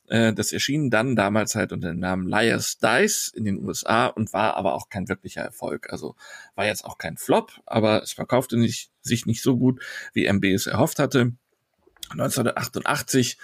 Äh, 0.08 0.32
das 0.32 0.52
erschien 0.52 0.90
dann 0.90 1.16
damals 1.16 1.54
halt 1.54 1.72
unter 1.72 1.88
dem 1.88 2.00
Namen 2.00 2.28
Liar's 2.28 2.78
Dice 2.78 3.28
in 3.34 3.44
den 3.44 3.64
USA 3.64 4.06
und 4.06 4.32
war 4.32 4.56
aber 4.56 4.74
auch 4.74 4.88
kein 4.88 5.08
wirklicher 5.08 5.42
Erfolg. 5.42 5.92
Also 5.92 6.16
war 6.54 6.66
jetzt 6.66 6.84
auch 6.84 6.98
kein 6.98 7.16
Flop, 7.16 7.52
aber 7.66 8.02
es 8.02 8.12
verkaufte 8.12 8.56
nicht, 8.56 8.90
sich 9.02 9.26
nicht 9.26 9.42
so 9.42 9.56
gut, 9.56 9.82
wie 10.12 10.26
MB 10.26 10.44
es 10.46 10.66
erhofft 10.66 10.98
hatte. 10.98 11.32
1988 12.10 13.38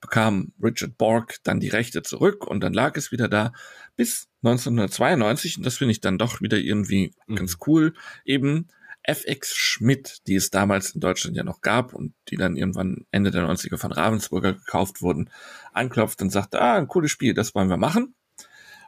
bekam 0.00 0.52
Richard 0.62 0.96
Borg 0.96 1.36
dann 1.42 1.60
die 1.60 1.68
Rechte 1.68 2.02
zurück 2.02 2.46
und 2.46 2.60
dann 2.60 2.72
lag 2.72 2.96
es 2.96 3.12
wieder 3.12 3.28
da 3.28 3.52
bis 3.96 4.28
1992 4.42 5.58
und 5.58 5.66
das 5.66 5.76
finde 5.76 5.92
ich 5.92 6.00
dann 6.00 6.18
doch 6.18 6.40
wieder 6.40 6.58
irgendwie 6.58 7.12
mhm. 7.26 7.36
ganz 7.36 7.58
cool 7.66 7.94
eben 8.24 8.68
FX 9.08 9.56
Schmidt, 9.56 10.18
die 10.26 10.34
es 10.34 10.50
damals 10.50 10.90
in 10.90 11.00
Deutschland 11.00 11.36
ja 11.36 11.42
noch 11.42 11.62
gab 11.62 11.94
und 11.94 12.14
die 12.28 12.36
dann 12.36 12.56
irgendwann 12.56 13.06
Ende 13.10 13.30
der 13.30 13.48
90er 13.48 13.78
von 13.78 13.92
Ravensburger 13.92 14.52
gekauft 14.52 15.00
wurden, 15.00 15.30
anklopft 15.72 16.20
und 16.20 16.30
sagte, 16.30 16.60
ah, 16.60 16.76
ein 16.76 16.88
cooles 16.88 17.10
Spiel, 17.10 17.32
das 17.32 17.54
wollen 17.54 17.70
wir 17.70 17.78
machen. 17.78 18.14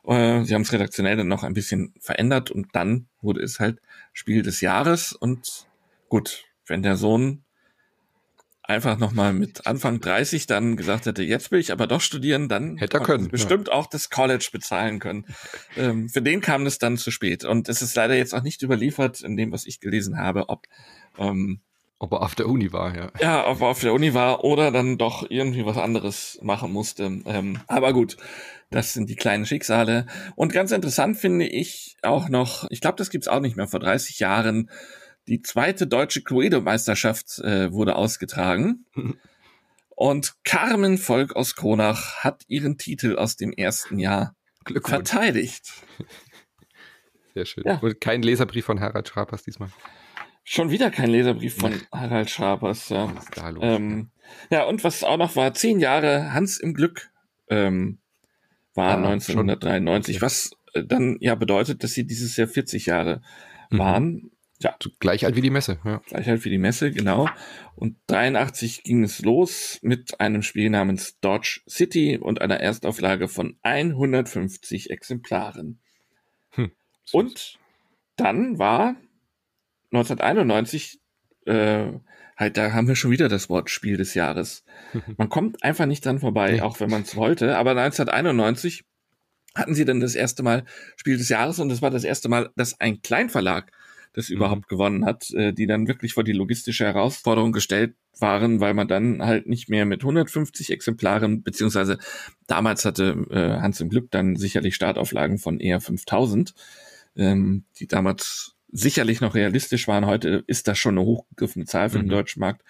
Äh, 0.04 0.44
sie 0.44 0.54
haben 0.54 0.62
es 0.62 0.72
redaktionell 0.72 1.16
dann 1.16 1.28
noch 1.28 1.42
ein 1.42 1.54
bisschen 1.54 1.94
verändert 2.00 2.50
und 2.50 2.68
dann 2.72 3.08
wurde 3.22 3.42
es 3.42 3.60
halt 3.60 3.80
Spiel 4.12 4.42
des 4.42 4.60
Jahres 4.60 5.12
und 5.12 5.66
gut, 6.08 6.44
wenn 6.66 6.82
der 6.82 6.96
Sohn 6.96 7.44
einfach 8.70 8.98
nochmal 8.98 9.32
mit 9.32 9.66
Anfang 9.66 10.00
30 10.00 10.46
dann 10.46 10.76
gesagt 10.76 11.06
hätte, 11.06 11.22
jetzt 11.22 11.50
will 11.50 11.60
ich 11.60 11.72
aber 11.72 11.86
doch 11.86 12.00
studieren, 12.00 12.48
dann 12.48 12.76
hätte 12.76 12.98
er 12.98 13.02
können. 13.02 13.28
Bestimmt 13.28 13.68
ja. 13.68 13.74
auch 13.74 13.86
das 13.86 14.10
College 14.10 14.48
bezahlen 14.52 14.98
können. 14.98 15.26
Ähm, 15.76 16.08
für 16.08 16.22
den 16.22 16.40
kam 16.40 16.64
es 16.66 16.78
dann 16.78 16.96
zu 16.96 17.10
spät. 17.10 17.44
Und 17.44 17.68
es 17.68 17.82
ist 17.82 17.94
leider 17.96 18.14
jetzt 18.14 18.34
auch 18.34 18.42
nicht 18.42 18.62
überliefert 18.62 19.20
in 19.20 19.36
dem, 19.36 19.52
was 19.52 19.66
ich 19.66 19.80
gelesen 19.80 20.18
habe, 20.18 20.48
ob 20.48 20.66
ähm, 21.18 21.60
ob 22.02 22.12
er 22.12 22.22
auf 22.22 22.34
der 22.34 22.48
Uni 22.48 22.72
war, 22.72 22.96
ja. 22.96 23.10
Ja, 23.20 23.46
ob 23.46 23.60
er 23.60 23.66
auf 23.66 23.80
der 23.80 23.92
Uni 23.92 24.14
war 24.14 24.42
oder 24.42 24.70
dann 24.70 24.96
doch 24.96 25.26
irgendwie 25.28 25.66
was 25.66 25.76
anderes 25.76 26.38
machen 26.40 26.72
musste. 26.72 27.20
Ähm, 27.26 27.60
aber 27.66 27.92
gut, 27.92 28.16
das 28.70 28.94
sind 28.94 29.10
die 29.10 29.16
kleinen 29.16 29.44
Schicksale. 29.44 30.06
Und 30.34 30.54
ganz 30.54 30.72
interessant 30.72 31.18
finde 31.18 31.46
ich 31.46 31.98
auch 32.00 32.30
noch, 32.30 32.66
ich 32.70 32.80
glaube, 32.80 32.96
das 32.96 33.10
gibt's 33.10 33.28
auch 33.28 33.40
nicht 33.40 33.56
mehr, 33.56 33.68
vor 33.68 33.80
30 33.80 34.18
Jahren 34.18 34.70
die 35.30 35.42
zweite 35.42 35.86
deutsche 35.86 36.22
Cluedo-Meisterschaft 36.22 37.38
äh, 37.38 37.72
wurde 37.72 37.96
ausgetragen. 37.96 38.84
Und 39.90 40.34
Carmen 40.44 40.98
Volk 40.98 41.36
aus 41.36 41.56
Kronach 41.56 42.16
hat 42.24 42.42
ihren 42.48 42.78
Titel 42.78 43.16
aus 43.16 43.36
dem 43.36 43.52
ersten 43.52 43.98
Jahr 43.98 44.34
verteidigt. 44.82 45.72
Sehr 47.34 47.44
schön. 47.44 47.64
Ja. 47.64 47.80
Kein 48.00 48.22
Leserbrief 48.22 48.64
von 48.64 48.80
Harald 48.80 49.08
Schrapers 49.08 49.42
diesmal. 49.44 49.68
Schon 50.42 50.70
wieder 50.70 50.90
kein 50.90 51.10
Leserbrief 51.10 51.54
von 51.54 51.74
Harald 51.92 52.30
Schrapers, 52.30 52.88
ja. 52.88 53.14
Was 53.14 53.24
ist 53.24 53.36
da 53.36 53.50
los? 53.50 53.62
Ähm, 53.62 54.10
ja, 54.50 54.64
und 54.64 54.82
was 54.82 55.04
auch 55.04 55.18
noch 55.18 55.36
war, 55.36 55.54
zehn 55.54 55.78
Jahre 55.80 56.32
Hans 56.32 56.58
im 56.58 56.74
Glück 56.74 57.10
ähm, 57.48 57.98
war 58.74 58.94
ah, 58.94 59.10
1993, 59.10 60.16
schon. 60.16 60.22
was 60.22 60.50
äh, 60.72 60.82
dann 60.82 61.18
ja 61.20 61.34
bedeutet, 61.34 61.84
dass 61.84 61.92
sie 61.92 62.06
dieses 62.06 62.36
Jahr 62.36 62.48
40 62.48 62.86
Jahre 62.86 63.20
mhm. 63.70 64.30
Ja. 64.62 64.76
Gleich 64.98 65.24
alt 65.24 65.36
wie 65.36 65.40
die 65.40 65.50
Messe. 65.50 65.78
Ja. 65.84 66.02
Gleich 66.06 66.28
alt 66.28 66.44
wie 66.44 66.50
die 66.50 66.58
Messe, 66.58 66.90
genau. 66.90 67.28
Und 67.76 67.96
83 68.08 68.82
ging 68.82 69.02
es 69.02 69.20
los 69.20 69.78
mit 69.82 70.20
einem 70.20 70.42
Spiel 70.42 70.68
namens 70.68 71.18
Dodge 71.20 71.62
City 71.68 72.18
und 72.18 72.42
einer 72.42 72.60
Erstauflage 72.60 73.28
von 73.28 73.56
150 73.62 74.90
Exemplaren. 74.90 75.80
Hm, 76.50 76.72
und 77.12 77.58
dann 78.16 78.58
war 78.58 78.96
1991, 79.92 81.00
äh, 81.46 81.86
halt, 82.36 82.56
da 82.58 82.72
haben 82.72 82.86
wir 82.86 82.96
schon 82.96 83.10
wieder 83.10 83.30
das 83.30 83.48
Wort 83.48 83.70
Spiel 83.70 83.96
des 83.96 84.12
Jahres. 84.12 84.64
Man 85.16 85.30
kommt 85.30 85.62
einfach 85.64 85.86
nicht 85.86 86.04
dran 86.04 86.20
vorbei, 86.20 86.52
nee. 86.52 86.60
auch 86.60 86.80
wenn 86.80 86.90
man 86.90 87.02
es 87.02 87.16
wollte. 87.16 87.56
Aber 87.56 87.70
1991 87.70 88.84
hatten 89.54 89.74
sie 89.74 89.84
dann 89.84 90.00
das 90.00 90.14
erste 90.14 90.42
Mal 90.42 90.64
Spiel 90.96 91.16
des 91.16 91.30
Jahres 91.30 91.58
und 91.58 91.70
das 91.70 91.82
war 91.82 91.90
das 91.90 92.04
erste 92.04 92.28
Mal, 92.28 92.50
dass 92.56 92.78
ein 92.78 93.02
Kleinverlag 93.02 93.72
das 94.12 94.28
mhm. 94.28 94.36
überhaupt 94.36 94.68
gewonnen 94.68 95.04
hat, 95.04 95.30
äh, 95.32 95.52
die 95.52 95.66
dann 95.66 95.88
wirklich 95.88 96.14
vor 96.14 96.24
die 96.24 96.32
logistische 96.32 96.84
Herausforderung 96.84 97.52
gestellt 97.52 97.94
waren, 98.18 98.60
weil 98.60 98.74
man 98.74 98.88
dann 98.88 99.22
halt 99.22 99.46
nicht 99.46 99.68
mehr 99.68 99.86
mit 99.86 100.02
150 100.02 100.70
Exemplaren, 100.70 101.42
beziehungsweise 101.42 101.98
damals 102.46 102.84
hatte 102.84 103.26
äh, 103.30 103.60
Hans 103.60 103.80
im 103.80 103.88
Glück 103.88 104.10
dann 104.10 104.36
sicherlich 104.36 104.74
Startauflagen 104.74 105.38
von 105.38 105.60
eher 105.60 105.80
5000, 105.80 106.54
ähm, 107.16 107.64
die 107.78 107.86
damals 107.86 108.56
sicherlich 108.72 109.20
noch 109.20 109.34
realistisch 109.34 109.88
waren. 109.88 110.06
Heute 110.06 110.44
ist 110.46 110.68
das 110.68 110.78
schon 110.78 110.98
eine 110.98 111.06
hochgegriffene 111.06 111.64
Zahl 111.64 111.90
für 111.90 111.98
den 111.98 112.06
mhm. 112.06 112.10
deutschen 112.10 112.40
Markt. 112.40 112.62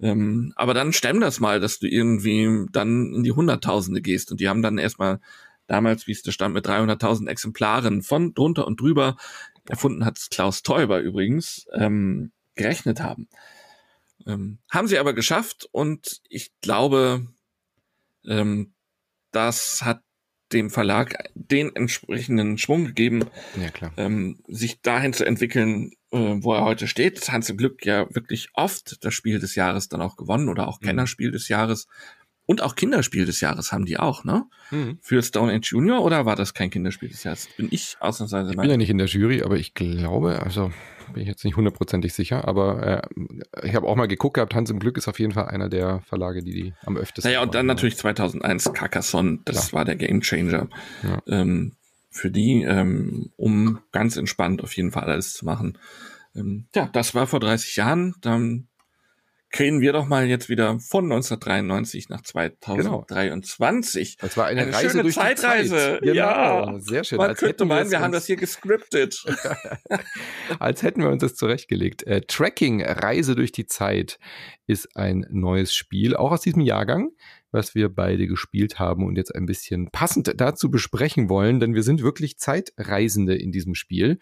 Ähm, 0.00 0.52
aber 0.56 0.74
dann 0.74 0.92
stemm 0.92 1.20
das 1.20 1.40
mal, 1.40 1.60
dass 1.60 1.78
du 1.78 1.86
irgendwie 1.86 2.66
dann 2.72 3.14
in 3.14 3.22
die 3.22 3.32
Hunderttausende 3.32 4.02
gehst 4.02 4.30
und 4.30 4.40
die 4.40 4.48
haben 4.48 4.62
dann 4.62 4.78
erstmal 4.78 5.20
damals, 5.66 6.06
wie 6.06 6.12
es 6.12 6.22
da 6.22 6.30
stand, 6.32 6.54
mit 6.54 6.66
300.000 6.66 7.28
Exemplaren 7.28 8.02
von 8.02 8.34
drunter 8.34 8.66
und 8.66 8.80
drüber 8.80 9.16
erfunden 9.68 10.04
hat 10.04 10.18
Klaus 10.30 10.62
Teuber 10.62 11.00
übrigens, 11.00 11.66
ähm, 11.74 12.32
gerechnet 12.54 13.00
haben. 13.00 13.28
Ähm, 14.26 14.58
haben 14.70 14.88
sie 14.88 14.98
aber 14.98 15.12
geschafft 15.12 15.68
und 15.72 16.20
ich 16.28 16.52
glaube, 16.60 17.26
ähm, 18.26 18.74
das 19.32 19.82
hat 19.82 20.02
dem 20.52 20.70
Verlag 20.70 21.30
den 21.34 21.74
entsprechenden 21.74 22.58
Schwung 22.58 22.86
gegeben, 22.86 23.24
ja, 23.56 23.90
ähm, 23.96 24.38
sich 24.46 24.80
dahin 24.80 25.12
zu 25.12 25.24
entwickeln, 25.24 25.92
äh, 26.12 26.16
wo 26.18 26.54
er 26.54 26.64
heute 26.64 26.86
steht. 26.86 27.32
Hans 27.32 27.50
im 27.50 27.56
Glück 27.56 27.84
ja 27.84 28.06
wirklich 28.14 28.50
oft 28.54 29.04
das 29.04 29.14
Spiel 29.14 29.40
des 29.40 29.56
Jahres 29.56 29.88
dann 29.88 30.00
auch 30.00 30.16
gewonnen 30.16 30.48
oder 30.48 30.68
auch 30.68 30.80
mhm. 30.80 30.86
Kennerspiel 30.86 31.32
des 31.32 31.48
Jahres. 31.48 31.88
Und 32.46 32.62
auch 32.62 32.76
Kinderspiel 32.76 33.24
des 33.24 33.40
Jahres 33.40 33.72
haben 33.72 33.86
die 33.86 33.98
auch, 33.98 34.24
ne? 34.24 34.44
Mhm. 34.70 34.98
Für 35.00 35.22
Stone 35.22 35.52
Age 35.52 35.72
Junior 35.72 36.04
oder 36.04 36.26
war 36.26 36.36
das 36.36 36.52
kein 36.52 36.70
Kinderspiel 36.70 37.08
des 37.08 37.24
Jahres? 37.24 37.48
Bin 37.56 37.68
ich 37.70 37.96
ausnahmsweise 38.00 38.50
Ich 38.50 38.56
bin 38.56 38.70
ja 38.70 38.76
nicht 38.76 38.90
in 38.90 38.98
der 38.98 39.06
Jury, 39.06 39.42
aber 39.42 39.56
ich 39.56 39.72
glaube, 39.72 40.42
also 40.42 40.70
bin 41.12 41.22
ich 41.22 41.28
jetzt 41.28 41.44
nicht 41.44 41.56
hundertprozentig 41.56 42.12
sicher, 42.12 42.46
aber 42.46 43.04
äh, 43.04 43.66
ich 43.66 43.74
habe 43.74 43.86
auch 43.86 43.96
mal 43.96 44.06
geguckt 44.06 44.34
gehabt, 44.34 44.54
Hans 44.54 44.70
im 44.70 44.78
Glück 44.78 44.96
ist 44.98 45.08
auf 45.08 45.18
jeden 45.18 45.32
Fall 45.32 45.46
einer 45.46 45.68
der 45.68 46.00
Verlage, 46.00 46.42
die 46.42 46.52
die 46.52 46.74
am 46.84 46.96
öftesten 46.96 47.30
Naja, 47.30 47.42
und 47.42 47.54
dann 47.54 47.66
natürlich 47.66 47.96
2001 47.96 48.72
Carcassonne, 48.72 49.38
das 49.44 49.70
ja. 49.70 49.72
war 49.78 49.84
der 49.84 49.96
Game 49.96 50.20
Changer. 50.20 50.68
Ja. 51.02 51.22
Ähm, 51.26 51.72
für 52.10 52.30
die, 52.30 52.62
ähm, 52.62 53.30
um 53.36 53.80
ganz 53.90 54.16
entspannt 54.16 54.62
auf 54.62 54.76
jeden 54.76 54.92
Fall 54.92 55.04
alles 55.04 55.34
zu 55.34 55.44
machen. 55.44 55.78
Ähm, 56.36 56.66
ja, 56.74 56.88
das 56.92 57.14
war 57.14 57.26
vor 57.26 57.40
30 57.40 57.76
Jahren, 57.76 58.14
dann 58.20 58.68
gehen 59.54 59.80
wir 59.80 59.92
doch 59.92 60.06
mal 60.06 60.26
jetzt 60.26 60.48
wieder 60.48 60.78
von 60.80 61.04
1993 61.04 62.08
nach 62.08 62.22
2023. 62.22 64.16
Genau. 64.16 64.26
Das 64.26 64.36
war 64.36 64.46
eine, 64.46 64.62
eine 64.62 64.74
Reise 64.74 64.90
schöne 64.90 65.02
durch 65.04 65.14
Zeitreise. 65.14 65.74
Die 65.74 65.80
Zeit. 65.80 66.00
Genau. 66.00 66.14
Ja, 66.14 66.80
sehr 66.80 67.04
schön. 67.04 67.18
Man 67.18 67.30
Als 67.30 67.38
könnte 67.38 67.64
meinen, 67.64 67.90
wir 67.90 68.00
haben 68.00 68.12
das 68.12 68.26
hier 68.26 68.36
gescriptet. 68.36 69.24
Als 70.58 70.82
hätten 70.82 71.02
wir 71.02 71.08
uns 71.08 71.20
das 71.20 71.36
zurechtgelegt. 71.36 72.04
Äh, 72.06 72.22
Tracking, 72.22 72.82
Reise 72.82 73.36
durch 73.36 73.52
die 73.52 73.66
Zeit, 73.66 74.18
ist 74.66 74.96
ein 74.96 75.24
neues 75.30 75.74
Spiel, 75.74 76.16
auch 76.16 76.32
aus 76.32 76.40
diesem 76.40 76.62
Jahrgang, 76.62 77.10
was 77.54 77.76
wir 77.76 77.88
beide 77.88 78.26
gespielt 78.26 78.80
haben 78.80 79.06
und 79.06 79.16
jetzt 79.16 79.34
ein 79.34 79.46
bisschen 79.46 79.88
passend 79.92 80.34
dazu 80.38 80.70
besprechen 80.70 81.28
wollen, 81.28 81.60
denn 81.60 81.74
wir 81.74 81.84
sind 81.84 82.02
wirklich 82.02 82.36
Zeitreisende 82.36 83.36
in 83.36 83.52
diesem 83.52 83.76
Spiel, 83.76 84.18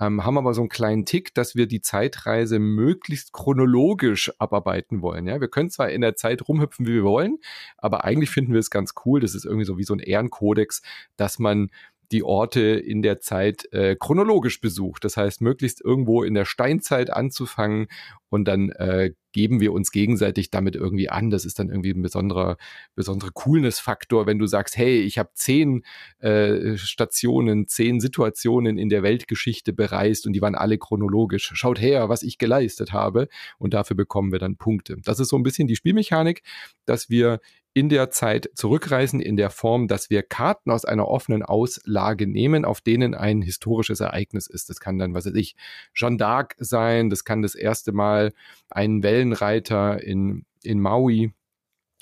ähm, 0.00 0.24
haben 0.24 0.36
aber 0.36 0.52
so 0.52 0.60
einen 0.60 0.68
kleinen 0.68 1.06
Tick, 1.06 1.34
dass 1.34 1.56
wir 1.56 1.66
die 1.66 1.80
Zeitreise 1.80 2.58
möglichst 2.58 3.32
chronologisch 3.32 4.30
abarbeiten 4.38 5.00
wollen. 5.00 5.26
Ja, 5.26 5.40
wir 5.40 5.48
können 5.48 5.70
zwar 5.70 5.90
in 5.90 6.02
der 6.02 6.14
Zeit 6.14 6.46
rumhüpfen, 6.46 6.86
wie 6.86 6.92
wir 6.92 7.04
wollen, 7.04 7.38
aber 7.78 8.04
eigentlich 8.04 8.28
finden 8.30 8.52
wir 8.52 8.60
es 8.60 8.70
ganz 8.70 8.92
cool. 9.06 9.20
Das 9.20 9.34
ist 9.34 9.46
irgendwie 9.46 9.64
so 9.64 9.78
wie 9.78 9.84
so 9.84 9.94
ein 9.94 10.00
Ehrenkodex, 10.00 10.82
dass 11.16 11.38
man 11.38 11.70
die 12.12 12.22
Orte 12.22 12.60
in 12.60 13.00
der 13.00 13.20
Zeit 13.20 13.66
äh, 13.72 13.96
chronologisch 13.98 14.60
besucht. 14.60 15.04
Das 15.04 15.16
heißt, 15.16 15.40
möglichst 15.40 15.80
irgendwo 15.80 16.22
in 16.22 16.34
der 16.34 16.44
Steinzeit 16.44 17.10
anzufangen 17.10 17.86
und 18.28 18.46
dann 18.46 18.68
äh, 18.72 19.12
geben 19.34 19.60
wir 19.60 19.72
uns 19.72 19.90
gegenseitig 19.90 20.50
damit 20.50 20.76
irgendwie 20.76 21.10
an. 21.10 21.28
Das 21.28 21.44
ist 21.44 21.58
dann 21.58 21.68
irgendwie 21.68 21.90
ein 21.90 22.00
besonderer, 22.00 22.56
besonderer 22.94 23.32
Coolness-Faktor, 23.32 24.26
wenn 24.26 24.38
du 24.38 24.46
sagst, 24.46 24.76
hey, 24.78 25.00
ich 25.00 25.18
habe 25.18 25.30
zehn 25.34 25.82
äh, 26.20 26.76
Stationen, 26.76 27.66
zehn 27.66 28.00
Situationen 28.00 28.78
in 28.78 28.88
der 28.88 29.02
Weltgeschichte 29.02 29.72
bereist 29.72 30.26
und 30.26 30.32
die 30.32 30.40
waren 30.40 30.54
alle 30.54 30.78
chronologisch. 30.78 31.50
Schaut 31.54 31.80
her, 31.80 32.08
was 32.08 32.22
ich 32.22 32.38
geleistet 32.38 32.92
habe 32.92 33.28
und 33.58 33.74
dafür 33.74 33.96
bekommen 33.96 34.32
wir 34.32 34.38
dann 34.38 34.56
Punkte. 34.56 34.96
Das 35.04 35.18
ist 35.18 35.28
so 35.28 35.36
ein 35.36 35.42
bisschen 35.42 35.66
die 35.66 35.76
Spielmechanik, 35.76 36.42
dass 36.86 37.10
wir 37.10 37.40
in 37.76 37.88
der 37.88 38.10
Zeit 38.10 38.48
zurückreisen, 38.54 39.18
in 39.18 39.36
der 39.36 39.50
Form, 39.50 39.88
dass 39.88 40.08
wir 40.08 40.22
Karten 40.22 40.70
aus 40.70 40.84
einer 40.84 41.08
offenen 41.08 41.42
Auslage 41.42 42.28
nehmen, 42.28 42.64
auf 42.64 42.80
denen 42.80 43.14
ein 43.14 43.42
historisches 43.42 43.98
Ereignis 43.98 44.46
ist. 44.46 44.70
Das 44.70 44.78
kann 44.78 44.96
dann, 44.96 45.12
was 45.12 45.26
weiß 45.26 45.34
ich, 45.34 45.56
Jeanne 45.92 46.16
d'Arc 46.16 46.52
sein, 46.58 47.10
das 47.10 47.24
kann 47.24 47.42
das 47.42 47.56
erste 47.56 47.90
Mal 47.90 48.32
ein 48.70 49.02
Wellenreiter 49.24 50.02
in, 50.02 50.44
in 50.62 50.80
Maui 50.80 51.32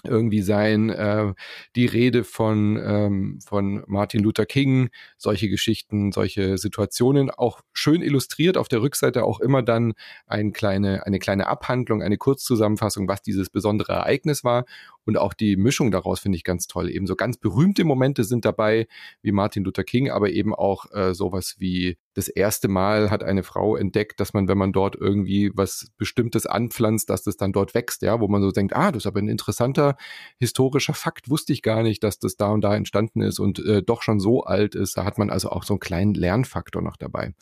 irgendwie 0.04 0.42
sein, 0.42 0.90
äh, 0.90 1.32
die 1.76 1.86
Rede 1.86 2.24
von, 2.24 2.76
ähm, 2.84 3.38
von 3.40 3.84
Martin 3.86 4.20
Luther 4.20 4.46
King, 4.46 4.90
solche 5.16 5.48
Geschichten, 5.48 6.10
solche 6.10 6.58
Situationen, 6.58 7.30
auch 7.30 7.60
schön 7.72 8.02
illustriert, 8.02 8.56
auf 8.56 8.66
der 8.66 8.82
Rückseite 8.82 9.22
auch 9.22 9.38
immer 9.38 9.62
dann 9.62 9.92
ein 10.26 10.52
kleine, 10.52 11.06
eine 11.06 11.20
kleine 11.20 11.46
Abhandlung, 11.46 12.02
eine 12.02 12.16
Kurzzusammenfassung, 12.16 13.06
was 13.06 13.22
dieses 13.22 13.48
besondere 13.48 13.92
Ereignis 13.92 14.42
war 14.42 14.64
und 15.04 15.18
auch 15.18 15.34
die 15.34 15.56
Mischung 15.56 15.90
daraus 15.90 16.20
finde 16.20 16.36
ich 16.36 16.44
ganz 16.44 16.66
toll. 16.66 16.90
Eben 16.90 17.06
so 17.06 17.16
ganz 17.16 17.36
berühmte 17.36 17.84
Momente 17.84 18.24
sind 18.24 18.44
dabei, 18.44 18.86
wie 19.22 19.32
Martin 19.32 19.64
Luther 19.64 19.84
King, 19.84 20.10
aber 20.10 20.30
eben 20.30 20.54
auch 20.54 20.90
äh, 20.92 21.14
sowas 21.14 21.56
wie 21.58 21.96
das 22.14 22.28
erste 22.28 22.68
Mal 22.68 23.10
hat 23.10 23.22
eine 23.22 23.42
Frau 23.42 23.76
entdeckt, 23.76 24.20
dass 24.20 24.34
man, 24.34 24.48
wenn 24.48 24.58
man 24.58 24.72
dort 24.72 24.96
irgendwie 24.96 25.50
was 25.54 25.90
Bestimmtes 25.96 26.46
anpflanzt, 26.46 27.08
dass 27.08 27.22
das 27.22 27.36
dann 27.36 27.52
dort 27.52 27.74
wächst, 27.74 28.02
ja, 28.02 28.20
wo 28.20 28.28
man 28.28 28.42
so 28.42 28.50
denkt, 28.50 28.76
ah, 28.76 28.92
das 28.92 29.04
ist 29.04 29.06
aber 29.06 29.20
ein 29.20 29.28
interessanter 29.28 29.96
historischer 30.38 30.94
Fakt, 30.94 31.30
wusste 31.30 31.52
ich 31.52 31.62
gar 31.62 31.82
nicht, 31.82 32.04
dass 32.04 32.18
das 32.18 32.36
da 32.36 32.48
und 32.48 32.62
da 32.62 32.74
entstanden 32.74 33.22
ist 33.22 33.38
und 33.38 33.58
äh, 33.64 33.82
doch 33.82 34.02
schon 34.02 34.20
so 34.20 34.44
alt 34.44 34.74
ist. 34.74 34.96
Da 34.96 35.04
hat 35.04 35.18
man 35.18 35.30
also 35.30 35.50
auch 35.50 35.64
so 35.64 35.74
einen 35.74 35.80
kleinen 35.80 36.14
Lernfaktor 36.14 36.82
noch 36.82 36.96
dabei. 36.96 37.34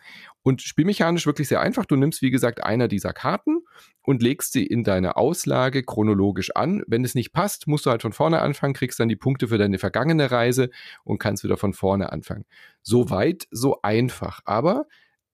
Und 0.43 0.63
spielmechanisch 0.63 1.27
wirklich 1.27 1.49
sehr 1.49 1.61
einfach. 1.61 1.85
Du 1.85 1.97
nimmst, 1.97 2.23
wie 2.23 2.31
gesagt, 2.31 2.63
einer 2.63 2.89
dieser 2.89 3.13
Karten 3.13 3.60
und 4.03 4.23
legst 4.23 4.53
sie 4.53 4.67
in 4.67 4.85
deine 4.85 5.17
Auslage 5.17 5.83
chronologisch 5.83 6.55
an. 6.55 6.83
Wenn 6.87 7.05
es 7.05 7.15
nicht 7.15 7.33
passt, 7.33 7.67
musst 7.67 7.87
du 7.87 7.91
halt 7.91 8.03
von 8.03 8.13
vorne 8.13 8.41
anfangen, 8.41 8.75
kriegst 8.75 8.99
dann 9.01 9.09
die 9.09 9.17
Punkte 9.17 9.49
für 9.49 9.59
deine 9.59 9.79
vergangene 9.79 10.31
Reise 10.31 10.71
und 11.05 11.19
kannst 11.19 11.45
wieder 11.45 11.57
von 11.57 11.73
vorne 11.73 12.13
anfangen. 12.13 12.45
So 12.83 13.11
weit, 13.11 13.47
so 13.51 13.83
einfach. 13.83 14.41
Aber 14.45 14.87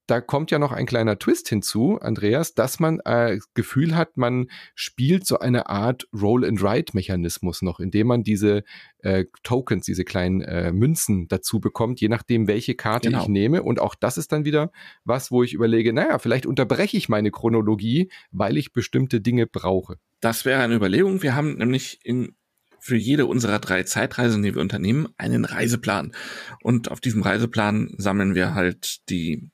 da 0.07 0.21
kommt 0.21 0.51
ja 0.51 0.59
noch 0.59 0.73
ein 0.73 0.87
kleiner 0.87 1.19
Twist 1.19 1.49
hinzu, 1.49 1.99
Andreas, 2.01 2.55
dass 2.55 2.79
man 2.79 3.01
äh, 3.05 3.39
Gefühl 3.55 3.97
hat, 3.97 4.17
man 4.17 4.49
spielt 4.75 5.27
so 5.27 5.39
eine 5.39 5.69
Art 5.69 6.09
Roll-and-Write-Mechanismus 6.13 7.63
noch, 7.63 7.81
indem 7.81 8.07
man 8.07 8.23
diese 8.23 8.63
äh, 8.99 9.25
Tokens, 9.43 9.87
diese 9.87 10.05
kleinen 10.05 10.43
äh, 10.43 10.73
Münzen 10.73 11.29
dazu 11.29 11.61
bekommt, 11.61 12.01
je 12.01 12.09
nachdem, 12.09 12.47
welche 12.47 12.75
Karte 12.75 13.09
Genau. 13.09 13.23
ich 13.23 13.29
nehme. 13.29 13.63
Und 13.63 13.81
auch 13.81 13.95
das 13.95 14.19
ist 14.19 14.33
dann 14.33 14.45
wieder 14.45 14.71
was, 15.05 15.31
wo 15.31 15.43
ich 15.43 15.55
überlege, 15.55 15.93
naja, 15.93 16.19
vielleicht 16.19 16.47
unterbreche 16.47 16.97
ich 16.97 17.09
meine 17.09 17.31
Chronologie, 17.31 18.11
weil 18.31 18.57
ich 18.57 18.73
bestimmte 18.73 19.21
Dinge 19.21 19.47
brauche. 19.47 19.99
Das 20.21 20.45
wäre 20.45 20.63
eine 20.63 20.75
Überlegung. 20.75 21.23
Wir 21.23 21.35
haben 21.35 21.57
nämlich 21.57 22.01
in 22.05 22.37
für 22.79 22.97
jede 22.97 23.27
unserer 23.27 23.59
drei 23.59 23.83
Zeitreisen, 23.83 24.45
die 24.45 24.55
wir 24.55 24.63
unternehmen, 24.63 25.09
einen 25.17 25.45
Reiseplan. 25.45 26.13
Und 26.63 26.89
auf 26.93 27.01
diesem 27.01 27.23
Reiseplan 27.23 27.93
sammeln 27.99 28.37
wir 28.37 28.55
halt 28.55 29.09
die 29.11 29.51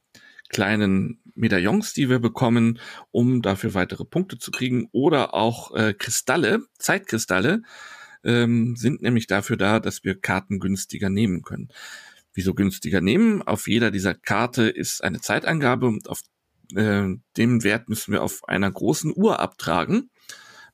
kleinen 0.52 1.20
Medaillons, 1.34 1.94
die 1.94 2.08
wir 2.08 2.20
bekommen, 2.20 2.78
um 3.10 3.42
dafür 3.42 3.74
weitere 3.74 4.04
Punkte 4.04 4.38
zu 4.38 4.50
kriegen. 4.52 4.88
Oder 4.92 5.34
auch 5.34 5.74
äh, 5.74 5.94
Kristalle, 5.94 6.60
Zeitkristalle, 6.78 7.62
ähm, 8.22 8.76
sind 8.76 9.02
nämlich 9.02 9.26
dafür 9.26 9.56
da, 9.56 9.80
dass 9.80 10.04
wir 10.04 10.20
Karten 10.20 10.60
günstiger 10.60 11.10
nehmen 11.10 11.42
können. 11.42 11.68
Wieso 12.34 12.54
günstiger 12.54 13.00
nehmen? 13.00 13.42
Auf 13.42 13.66
jeder 13.66 13.90
dieser 13.90 14.14
Karte 14.14 14.68
ist 14.68 15.02
eine 15.02 15.20
Zeitangabe 15.20 15.86
und 15.86 16.08
auf 16.08 16.20
äh, 16.74 17.08
dem 17.36 17.64
Wert 17.64 17.88
müssen 17.88 18.12
wir 18.12 18.22
auf 18.22 18.46
einer 18.48 18.70
großen 18.70 19.12
Uhr 19.14 19.40
abtragen. 19.40 20.10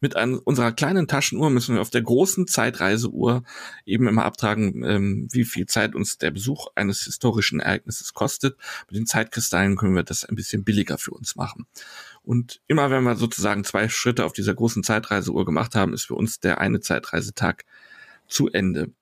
Mit 0.01 0.15
ein, 0.15 0.39
unserer 0.39 0.73
kleinen 0.73 1.09
Taschenuhr 1.09 1.51
müssen 1.51 1.75
wir 1.75 1.83
auf 1.83 1.91
der 1.91 2.03
großen 2.03 2.47
Zeitreiseuhr 2.47 3.43
eben 3.85 4.07
immer 4.07 4.25
abtragen, 4.25 4.85
ähm, 4.85 5.29
wie 5.33 5.45
viel 5.45 5.67
Zeit 5.67 5.95
uns 5.95 6.19
der 6.19 6.31
Besuch 6.31 6.69
eines 6.77 7.03
historischen 7.03 7.59
Ereignisses 7.59 8.15
kostet. 8.15 8.57
Mit 8.89 8.97
den 8.97 9.07
Zeitkristallen 9.07 9.77
können 9.77 9.97
wir 9.97 10.05
das 10.05 10.25
ein 10.25 10.37
bisschen 10.37 10.63
billiger 10.63 10.99
für 10.99 11.11
uns 11.13 11.35
machen. 11.35 11.67
Und 12.23 12.61
immer 12.69 12.91
wenn 12.91 13.03
wir 13.03 13.17
sozusagen 13.17 13.65
zwei 13.65 13.89
Schritte 13.89 14.25
auf 14.25 14.33
dieser 14.33 14.55
großen 14.55 14.85
Zeitreiseuhr 14.85 15.45
gemacht 15.45 15.75
haben, 15.75 15.93
ist 15.93 16.07
für 16.07 16.15
uns 16.15 16.39
der 16.39 16.61
eine 16.61 16.81
Zeitreisetag 16.81 17.65
zu 18.29 18.49
Ende. 18.49 18.93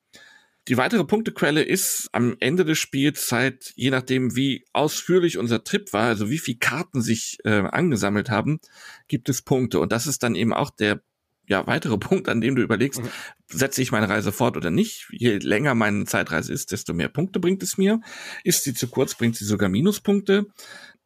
Die 0.69 0.77
weitere 0.77 1.05
Punktequelle 1.05 1.63
ist 1.63 2.09
am 2.13 2.37
Ende 2.41 2.65
des 2.65 2.79
Spiels 2.79 3.31
halt, 3.31 3.73
je 3.77 3.91
nachdem, 3.91 4.35
wie 4.35 4.65
ausführlich 4.73 5.39
unser 5.39 5.63
Trip 5.63 5.93
war, 5.93 6.09
also 6.09 6.29
wie 6.29 6.39
viel 6.39 6.57
Karten 6.59 7.03
sich 7.03 7.39
äh, 7.45 7.51
angesammelt 7.61 8.31
haben, 8.31 8.59
gibt 9.07 9.29
es 9.29 9.43
Punkte. 9.43 9.79
Und 9.79 9.93
das 9.93 10.07
ist 10.07 10.23
dann 10.23 10.35
eben 10.35 10.53
auch 10.53 10.71
der 10.71 11.03
ja, 11.49 11.65
weitere 11.69 11.99
Punkt, 11.99 12.29
an 12.29 12.41
dem 12.41 12.57
du 12.57 12.63
überlegst, 12.63 13.01
Mhm. 13.01 13.09
setze 13.49 13.81
ich 13.81 13.93
meine 13.93 14.09
Reise 14.09 14.33
fort 14.33 14.57
oder 14.57 14.71
nicht. 14.73 15.07
Je 15.13 15.39
länger 15.39 15.75
meine 15.77 16.05
Zeitreise 16.05 16.53
ist, 16.53 16.73
desto 16.73 16.93
mehr 16.93 17.09
Punkte 17.09 17.39
bringt 17.39 17.63
es 17.63 17.79
mir. 17.79 18.01
Ist 18.43 18.65
sie 18.65 18.75
zu 18.75 18.89
kurz, 18.89 19.15
bringt 19.15 19.37
sie 19.37 19.45
sogar 19.45 19.69
Minuspunkte. 19.69 20.47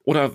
Oder 0.05 0.33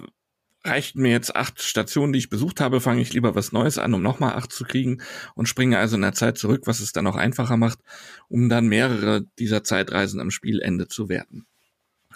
reichten 0.65 1.01
mir 1.01 1.11
jetzt 1.11 1.35
acht 1.35 1.61
Stationen, 1.61 2.13
die 2.13 2.19
ich 2.19 2.29
besucht 2.29 2.59
habe, 2.59 2.81
fange 2.81 3.01
ich 3.01 3.13
lieber 3.13 3.35
was 3.35 3.51
Neues 3.51 3.77
an, 3.77 3.93
um 3.93 4.01
nochmal 4.01 4.33
acht 4.33 4.51
zu 4.51 4.63
kriegen 4.63 5.01
und 5.35 5.47
springe 5.47 5.77
also 5.77 5.95
in 5.95 6.01
der 6.01 6.13
Zeit 6.13 6.37
zurück, 6.37 6.63
was 6.65 6.79
es 6.79 6.91
dann 6.91 7.07
auch 7.07 7.15
einfacher 7.15 7.57
macht, 7.57 7.79
um 8.27 8.49
dann 8.49 8.67
mehrere 8.67 9.23
dieser 9.39 9.63
Zeitreisen 9.63 10.19
am 10.19 10.31
Spielende 10.31 10.87
zu 10.87 11.09
werten. 11.09 11.45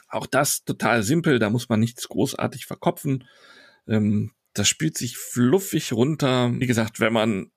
Auch 0.08 0.26
das 0.26 0.64
total 0.64 1.04
simpel, 1.04 1.40
da 1.40 1.50
muss 1.50 1.70
man 1.70 1.80
nichts 1.80 2.08
großartig 2.10 2.66
verkopfen. 2.66 3.26
Ähm, 3.88 4.32
das 4.54 4.68
spielt 4.68 4.98
sich 4.98 5.18
fluffig 5.18 5.94
runter. 5.94 6.52
Wie 6.54 6.68
gesagt, 6.68 7.00
wenn 7.00 7.14
man 7.14 7.52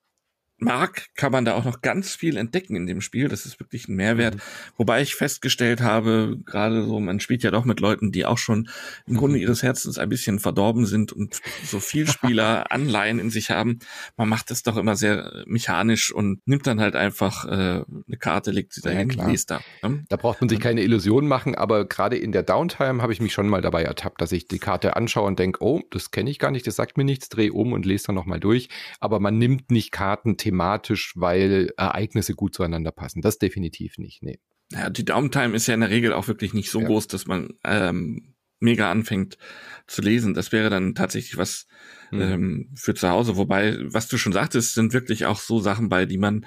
mag, 0.63 1.07
kann 1.17 1.33
man 1.33 1.45
da 1.45 1.55
auch 1.55 1.65
noch 1.65 1.83
ganz 1.83 2.15
viel 2.15 2.37
entdecken 2.37 2.77
in 2.77 2.87
dem 2.87 3.01
Spiel. 3.01 3.29
Das 3.29 3.47
ist 3.47 3.61
wirklich 3.61 3.89
ein 3.89 3.97
Mehrwert. 3.97 4.37
Wobei 4.77 5.03
ich 5.03 5.15
festgestellt 5.15 5.81
habe, 5.81 6.39
gerade 6.45 6.85
so, 6.85 7.01
man 7.01 7.21
spielt 7.21 7.43
ja 7.43 7.51
doch 7.51 7.65
mit 7.65 7.81
Leuten, 7.81 8.13
die 8.13 8.25
auch 8.25 8.39
schon 8.39 8.69
im 9.07 9.17
Grunde 9.17 9.39
ihres 9.39 9.63
Herzens 9.63 9.99
ein 9.99 10.09
bisschen 10.09 10.39
verdorben 10.39 10.87
sind 10.87 11.13
und 11.13 11.41
so 11.65 11.81
viel 11.81 12.07
Spieler 12.09 12.71
Anleihen 12.71 13.19
in 13.19 13.31
sich 13.31 13.51
haben. 13.51 13.79
Man 14.17 14.29
macht 14.29 14.51
das 14.51 14.63
doch 14.63 14.77
immer 14.77 14.97
sehr 14.97 15.45
mechanisch 15.47 16.13
und 16.13 16.41
nimmt 16.47 16.67
dann 16.67 16.81
halt 16.81 16.97
einfach 16.97 17.45
äh, 17.45 17.49
eine 17.51 18.17
Karte, 18.19 18.51
legt 18.51 18.73
sie 18.73 18.81
Ja, 18.85 18.93
dahin, 18.93 19.09
klar. 19.09 19.31
liest 19.31 19.51
da. 19.51 19.61
Ne? 19.83 20.05
Da 20.09 20.17
braucht 20.17 20.41
man 20.41 20.49
sich 20.49 20.61
keine 20.61 20.83
Illusionen 20.83 21.29
machen, 21.29 21.55
aber 21.55 21.87
gerade 21.87 22.17
in 22.17 22.33
der 22.33 22.43
Downtime 22.43 23.03
habe 23.03 23.13
ich 23.13 23.21
mich 23.21 23.33
schon 23.33 23.49
mal 23.49 23.61
dabei 23.61 23.83
ertappt, 23.83 24.21
dass 24.21 24.33
ich 24.33 24.47
die 24.49 24.59
Karte 24.59 24.97
anschaue 24.97 25.27
und 25.27 25.39
denke, 25.39 25.63
oh, 25.63 25.81
das 25.91 26.11
kenne 26.11 26.31
ich 26.31 26.39
gar 26.39 26.51
nicht, 26.51 26.67
das 26.67 26.77
sagt 26.77 26.97
mir 26.97 27.05
nichts, 27.05 27.29
drehe 27.29 27.53
um 27.53 27.73
und 27.73 27.87
lese 27.87 28.07
dann 28.07 28.15
nochmal 28.15 28.41
durch. 28.41 28.69
Aber 29.01 29.21
man 29.21 29.39
nimmt 29.39 29.71
nicht 29.71 29.93
Karten 29.93 30.37
thematisch, 30.53 31.15
weil 31.17 31.73
Ereignisse 31.77 32.35
gut 32.35 32.55
zueinander 32.55 32.93
passen. 32.93 33.23
Das 33.23 33.39
definitiv 33.39 33.99
nicht, 33.99 34.23
nee. 34.23 34.39
Ja, 34.73 34.91
die 34.91 35.05
Downtime 35.05 35.55
ist 35.57 35.67
ja 35.67 35.75
in 35.75 35.81
der 35.81 35.91
Regel 35.91 36.13
auch 36.13 36.29
wirklich 36.29 36.55
nicht 36.55 36.71
so 36.71 36.81
Ja. 36.81 36.87
groß, 36.87 37.07
dass 37.09 37.27
man 37.27 37.55
ähm, 37.65 38.35
mega 38.61 38.91
anfängt 38.91 39.39
zu 39.87 40.03
lesen. 40.03 40.35
Das 40.35 40.53
wäre 40.53 40.71
dann 40.71 40.95
tatsächlich 40.95 41.37
was 41.37 41.67
Mhm. 42.11 42.21
ähm, 42.21 42.71
für 42.75 42.95
zu 42.95 43.09
Hause. 43.09 43.37
Wobei, 43.37 43.79
was 43.85 44.09
du 44.09 44.19
schon 44.19 44.33
sagtest, 44.33 44.75
sind 44.75 44.93
wirklich 44.93 45.25
auch 45.27 45.39
so 45.41 45.59
Sachen 45.61 45.89
bei, 45.89 46.05
die 46.07 46.19
man 46.19 46.47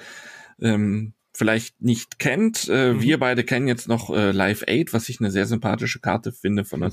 ähm, 0.59 1.13
vielleicht 1.33 1.81
nicht 1.81 2.19
kennt. 2.19 2.69
Äh, 2.69 2.93
Mhm. 2.93 3.01
Wir 3.01 3.19
beide 3.19 3.43
kennen 3.43 3.67
jetzt 3.67 3.87
noch 3.87 4.09
äh, 4.15 4.31
Live 4.31 4.63
Aid, 4.67 4.93
was 4.93 5.09
ich 5.09 5.19
eine 5.19 5.31
sehr 5.31 5.45
sympathische 5.45 5.99
Karte 5.99 6.31
finde 6.31 6.63
von 6.65 6.79
Mhm. 6.79 6.85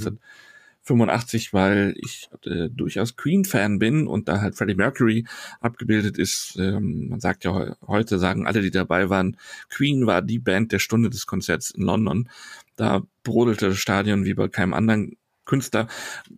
85, 0.84 1.52
weil 1.52 1.94
ich 1.96 2.28
äh, 2.44 2.68
durchaus 2.68 3.16
Queen-Fan 3.16 3.78
bin 3.78 4.06
und 4.06 4.28
da 4.28 4.40
halt 4.40 4.56
Freddie 4.56 4.74
Mercury 4.74 5.24
abgebildet 5.60 6.18
ist. 6.18 6.56
Ähm, 6.58 7.08
man 7.08 7.20
sagt 7.20 7.44
ja 7.44 7.76
heute, 7.86 8.18
sagen 8.18 8.46
alle, 8.46 8.62
die 8.62 8.70
dabei 8.70 9.08
waren, 9.08 9.36
Queen 9.68 10.06
war 10.06 10.22
die 10.22 10.38
Band 10.38 10.72
der 10.72 10.80
Stunde 10.80 11.10
des 11.10 11.26
Konzerts 11.26 11.70
in 11.70 11.82
London. 11.82 12.28
Da 12.76 13.02
brodelte 13.22 13.68
das 13.68 13.78
Stadion 13.78 14.24
wie 14.24 14.34
bei 14.34 14.48
keinem 14.48 14.74
anderen 14.74 15.16
Künstler. 15.44 15.86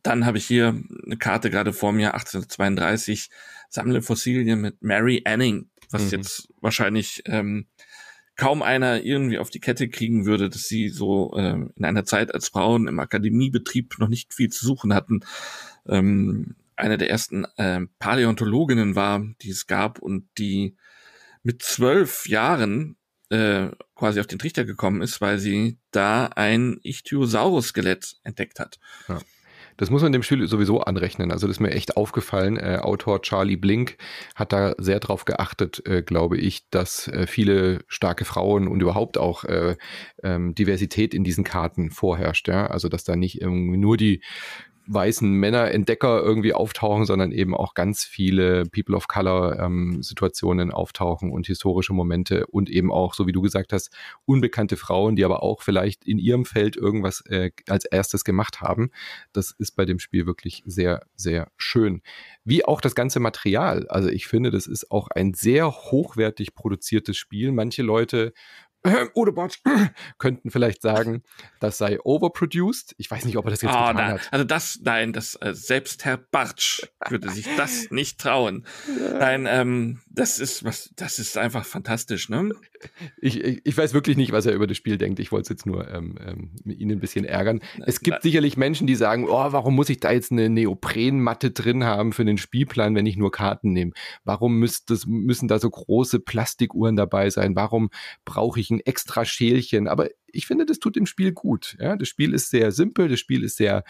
Dann 0.03 0.27
habe 0.27 0.39
ich 0.39 0.47
hier 0.47 0.81
eine 1.05 1.17
Karte 1.17 1.51
gerade 1.51 1.73
vor 1.73 1.93
mir, 1.93 2.15
1832, 2.15 3.31
sammle 3.69 4.03
Fossilien 4.03 4.61
mit 4.61 4.83
Mary 4.83 5.23
Anning, 5.25 5.69
was 5.91 6.05
mhm. 6.05 6.11
jetzt 6.11 6.49
wahrscheinlich 6.61 7.23
ähm, 7.27 7.67
kaum 8.37 8.63
einer 8.63 9.03
irgendwie 9.03 9.39
auf 9.39 9.51
die 9.51 9.61
Kette 9.61 9.89
kriegen 9.89 10.27
würde, 10.27 10.51
dass 10.51 10.63
sie 10.63 10.89
so 10.89 11.35
äh, 11.37 11.67
in 11.77 11.85
einer 11.85 12.05
Zeit, 12.05 12.35
als 12.35 12.49
Frauen 12.49 12.89
im 12.89 12.99
Akademiebetrieb 12.99 13.99
noch 13.99 14.09
nicht 14.09 14.35
viel 14.35 14.49
zu 14.49 14.67
suchen 14.67 14.95
hatten, 14.95 15.21
ähm, 15.89 16.57
eine 16.77 16.99
der 16.99 17.11
ersten 17.11 17.45
äh, 17.57 17.83
Paläontologinnen 17.99 18.97
war, 18.97 19.25
die 19.43 19.51
es 19.51 19.67
gab 19.67 20.01
und 20.01 20.29
die 20.39 20.77
mit 21.43 21.63
zwölf 21.63 22.27
Jahren 22.27 22.97
äh, 23.31 23.69
quasi 23.95 24.21
auf 24.21 24.27
den 24.27 24.39
Trichter 24.39 24.65
gekommen 24.65 25.03
ist, 25.03 25.21
weil 25.21 25.39
sie 25.39 25.79
da 25.93 26.27
ein 26.27 26.81
Ichthyosaurus-Skelett 26.83 28.17
entdeckt 28.25 28.59
hat. 28.59 28.79
Ja. 29.09 29.21
Das 29.77 29.91
muss 29.91 30.03
man 30.03 30.13
dem 30.13 30.23
Spiel 30.23 30.47
sowieso 30.47 30.81
anrechnen. 30.81 31.31
Also 31.31 31.47
das 31.47 31.57
ist 31.57 31.61
mir 31.61 31.73
echt 31.73 31.97
aufgefallen. 31.97 32.57
Äh, 32.57 32.79
Autor 32.81 33.23
Charlie 33.23 33.57
Blink 33.57 33.97
hat 34.35 34.53
da 34.53 34.75
sehr 34.79 35.01
drauf 35.01 35.25
geachtet, 35.25 35.83
äh, 35.87 36.03
glaube 36.03 36.39
ich, 36.39 36.69
dass 36.71 37.09
äh, 37.09 37.27
viele 37.27 37.85
starke 37.89 38.25
Frauen 38.25 38.69
und 38.69 38.81
überhaupt 38.81 39.19
auch 39.19 39.45
äh, 39.45 39.77
ähm, 40.23 40.55
Diversität 40.55 41.15
in 41.15 41.25
diesen 41.25 41.45
Karten 41.45 41.91
vorherrscht. 41.91 42.49
Ja? 42.49 42.67
Also 42.67 42.89
dass 42.89 43.05
da 43.05 43.17
nicht 43.17 43.41
irgendwie 43.41 43.79
nur 43.79 43.97
die 43.97 44.23
weißen 44.87 45.31
Männer-Entdecker 45.31 46.23
irgendwie 46.23 46.53
auftauchen, 46.53 47.05
sondern 47.07 47.33
eben 47.33 47.55
auch 47.55 47.75
ganz 47.75 48.05
viele 48.05 48.65
People 48.67 48.97
of 48.97 49.09
Color 49.09 49.59
ähm, 49.59 50.03
auftauchen 50.73 51.31
und 51.31 51.47
historische 51.47 51.93
Momente 51.93 52.47
und 52.47 52.69
eben 52.71 52.93
auch, 52.93 53.15
so 53.15 53.27
wie 53.27 53.33
du 53.33 53.41
gesagt 53.41 53.73
hast, 53.73 53.91
unbekannte 54.27 54.77
Frauen, 54.77 55.17
die 55.17 55.25
aber 55.25 55.43
auch 55.43 55.63
vielleicht 55.63 56.05
in 56.05 56.19
ihrem 56.19 56.45
Feld 56.45 56.77
irgendwas 56.77 57.23
äh, 57.27 57.51
als 57.69 57.85
erstes 57.85 58.25
gemacht 58.25 58.61
haben. 58.61 58.91
Das 59.33 59.53
ist 59.59 59.73
bei 59.73 59.85
dem 59.85 59.99
Spiel 59.99 60.27
wirklich 60.27 60.63
sehr, 60.67 61.07
sehr 61.17 61.49
schön. 61.57 62.03
Wie 62.45 62.65
auch 62.65 62.81
das 62.81 62.95
ganze 62.95 63.21
Material. 63.21 63.87
Also 63.89 64.09
ich 64.09 64.27
finde, 64.27 64.51
das 64.51 64.67
ist 64.67 64.91
auch 64.91 65.09
ein 65.09 65.35
sehr 65.35 65.71
hochwertig 65.71 66.55
produziertes 66.55 67.17
Spiel. 67.17 67.53
Manche 67.53 67.83
Leute 67.83 68.33
äh, 68.89 69.07
Odebot 69.15 69.61
könnten 70.19 70.51
vielleicht 70.51 70.83
sagen, 70.83 71.23
das 71.59 71.79
sei 71.79 71.99
overproduced. 72.05 72.95
Ich 72.99 73.11
weiß 73.11 73.25
nicht, 73.25 73.37
ob 73.37 73.47
er 73.47 73.51
das 73.51 73.63
jetzt 73.63 73.75
oh, 73.75 73.79
getan 73.79 73.97
nein. 73.97 74.13
hat. 74.13 74.29
Also 74.31 74.45
das, 74.45 74.79
nein, 74.83 75.13
das 75.13 75.37
äh, 75.41 75.55
selbst 75.55 76.05
Herr 76.05 76.19
Bartsch 76.19 76.83
würde 77.09 77.31
sich 77.31 77.49
das 77.57 77.91
nicht 77.91 78.21
trauen. 78.21 78.67
Nein, 79.19 79.47
ähm, 79.49 80.01
das 80.15 80.39
ist 80.39 80.65
was, 80.65 80.91
das 80.97 81.19
ist 81.19 81.37
einfach 81.37 81.65
fantastisch, 81.65 82.29
ne? 82.29 82.51
Ich, 83.21 83.43
ich, 83.43 83.61
ich 83.65 83.77
weiß 83.77 83.95
wirklich 83.95 84.17
nicht, 84.17 84.33
was 84.33 84.47
er 84.47 84.55
über 84.55 84.67
das 84.67 84.77
Spiel 84.77 84.97
denkt. 84.97 85.19
Ich 85.19 85.33
wollte 85.33 85.43
es 85.43 85.49
jetzt 85.49 85.67
nur 85.67 85.89
ähm, 85.93 86.17
ähm, 86.25 86.51
ihn 86.65 86.93
ein 86.93 87.01
bisschen 87.01 87.25
ärgern. 87.25 87.61
Es 87.85 88.01
gibt 88.01 88.23
sicherlich 88.23 88.57
Menschen, 88.57 88.87
die 88.87 88.95
sagen, 88.95 89.27
oh, 89.29 89.53
warum 89.53 89.75
muss 89.75 89.89
ich 89.89 90.01
da 90.01 90.13
jetzt 90.13 90.31
eine 90.31 90.49
Neoprenmatte 90.49 91.51
drin 91.51 91.85
haben 91.85 92.13
für 92.13 92.25
den 92.25 92.39
Spielplan, 92.39 92.95
wenn 92.95 93.07
ich 93.07 93.17
nur 93.17 93.33
Karten 93.33 93.73
nehme? 93.73 93.93
Warum 94.25 94.59
müsste, 94.59 94.97
müssen 95.07 95.49
da 95.49 95.59
so 95.59 95.69
große 95.69 96.21
Plastikuhren 96.21 96.97
dabei 96.97 97.31
sein? 97.31 97.57
Warum 97.57 97.91
brauche 98.25 98.61
ich 98.61 98.71
ein 98.71 98.81
extra 98.81 99.25
Schälchen? 99.25 99.89
Aber 99.89 100.09
ich 100.35 100.47
finde, 100.47 100.67
das 100.67 100.79
tut 100.79 100.97
dem 100.97 101.07
Spiel 101.07 101.33
gut. 101.33 101.77
Ja, 101.81 101.97
das 101.97 102.09
Spiel 102.09 102.35
ist 102.35 102.51
sehr 102.51 102.73
simpel, 102.73 103.09
das 103.09 103.21
Spiel 103.21 103.43
ist 103.43 103.57
sehr 103.57 103.85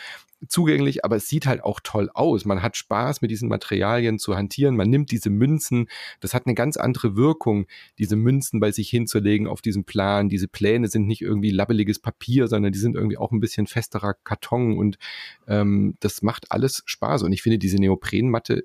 zugänglich, 0.48 1.04
aber 1.04 1.16
es 1.16 1.28
sieht 1.28 1.46
halt 1.46 1.62
auch 1.62 1.80
toll 1.82 2.10
aus. 2.12 2.44
Man 2.44 2.62
hat 2.62 2.76
Spaß 2.76 3.22
mit 3.22 3.30
diesen 3.30 3.48
Materialien 3.48 4.18
zu 4.18 4.36
hantieren. 4.36 4.76
Man 4.76 4.90
nimmt 4.90 5.10
diese 5.10 5.30
Münzen. 5.30 5.88
Das 6.20 6.34
hat 6.34 6.46
eine 6.46 6.54
ganz 6.54 6.76
andere 6.76 7.16
Wirkung, 7.16 7.66
diese 7.98 8.16
Münzen 8.16 8.60
bei 8.60 8.70
sich 8.70 8.90
hinzulegen 8.90 9.46
auf 9.46 9.62
diesem 9.62 9.84
Plan. 9.84 10.28
Diese 10.28 10.48
Pläne 10.48 10.88
sind 10.88 11.06
nicht 11.06 11.22
irgendwie 11.22 11.50
labbeliges 11.50 11.98
Papier, 11.98 12.48
sondern 12.48 12.72
die 12.72 12.78
sind 12.78 12.96
irgendwie 12.96 13.18
auch 13.18 13.32
ein 13.32 13.40
bisschen 13.40 13.66
festerer 13.66 14.14
Karton 14.14 14.76
und 14.76 14.98
ähm, 15.46 15.94
das 16.00 16.22
macht 16.22 16.50
alles 16.50 16.82
Spaß. 16.86 17.22
Und 17.22 17.32
ich 17.32 17.42
finde, 17.42 17.58
diese 17.58 17.78
Neoprenmatte 17.78 18.64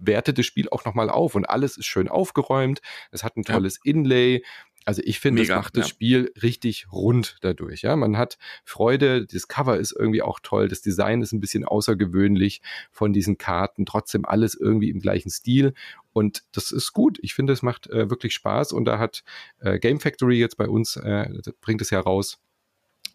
wertet 0.00 0.38
das 0.38 0.46
Spiel 0.46 0.68
auch 0.70 0.84
nochmal 0.84 1.10
auf 1.10 1.34
und 1.34 1.44
alles 1.44 1.76
ist 1.76 1.86
schön 1.86 2.08
aufgeräumt. 2.08 2.80
Es 3.10 3.22
hat 3.22 3.36
ein 3.36 3.44
tolles 3.44 3.80
ja. 3.84 3.92
Inlay. 3.92 4.42
Also 4.86 5.02
ich 5.04 5.20
finde, 5.20 5.42
das 5.42 5.54
macht 5.54 5.76
das 5.76 5.86
ja. 5.86 5.90
Spiel 5.90 6.32
richtig 6.42 6.86
rund 6.90 7.36
dadurch. 7.42 7.82
Ja, 7.82 7.96
man 7.96 8.16
hat 8.16 8.38
Freude. 8.64 9.26
Das 9.26 9.46
Cover 9.46 9.78
ist 9.78 9.92
irgendwie 9.92 10.22
auch 10.22 10.40
toll. 10.42 10.68
Das 10.68 10.80
Design 10.80 11.22
ist 11.22 11.32
ein 11.32 11.40
bisschen 11.40 11.64
außergewöhnlich 11.64 12.62
von 12.90 13.12
diesen 13.12 13.36
Karten. 13.36 13.84
Trotzdem 13.84 14.24
alles 14.24 14.54
irgendwie 14.54 14.90
im 14.90 15.00
gleichen 15.00 15.30
Stil. 15.30 15.74
Und 16.12 16.44
das 16.52 16.72
ist 16.72 16.92
gut. 16.92 17.18
Ich 17.22 17.34
finde, 17.34 17.52
es 17.52 17.62
macht 17.62 17.88
äh, 17.90 18.08
wirklich 18.10 18.32
Spaß. 18.34 18.72
Und 18.72 18.86
da 18.86 18.98
hat 18.98 19.22
äh, 19.60 19.78
Game 19.78 20.00
Factory 20.00 20.38
jetzt 20.38 20.56
bei 20.56 20.66
uns, 20.66 20.96
äh, 20.96 21.28
bringt 21.60 21.82
es 21.82 21.90
heraus, 21.90 22.40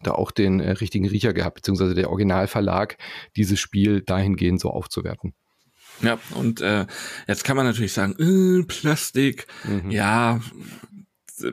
da 0.02 0.12
auch 0.12 0.30
den 0.30 0.60
äh, 0.60 0.72
richtigen 0.72 1.06
Riecher 1.06 1.32
gehabt, 1.32 1.56
beziehungsweise 1.56 1.94
der 1.94 2.10
Originalverlag, 2.10 2.96
dieses 3.34 3.58
Spiel 3.58 4.02
dahingehend 4.02 4.60
so 4.60 4.70
aufzuwerten. 4.70 5.34
Ja, 6.02 6.18
und 6.34 6.60
äh, 6.60 6.86
jetzt 7.26 7.44
kann 7.44 7.56
man 7.56 7.66
natürlich 7.66 7.92
sagen, 7.92 8.14
äh, 8.18 8.64
Plastik, 8.64 9.46
mhm. 9.64 9.90
ja, 9.90 10.40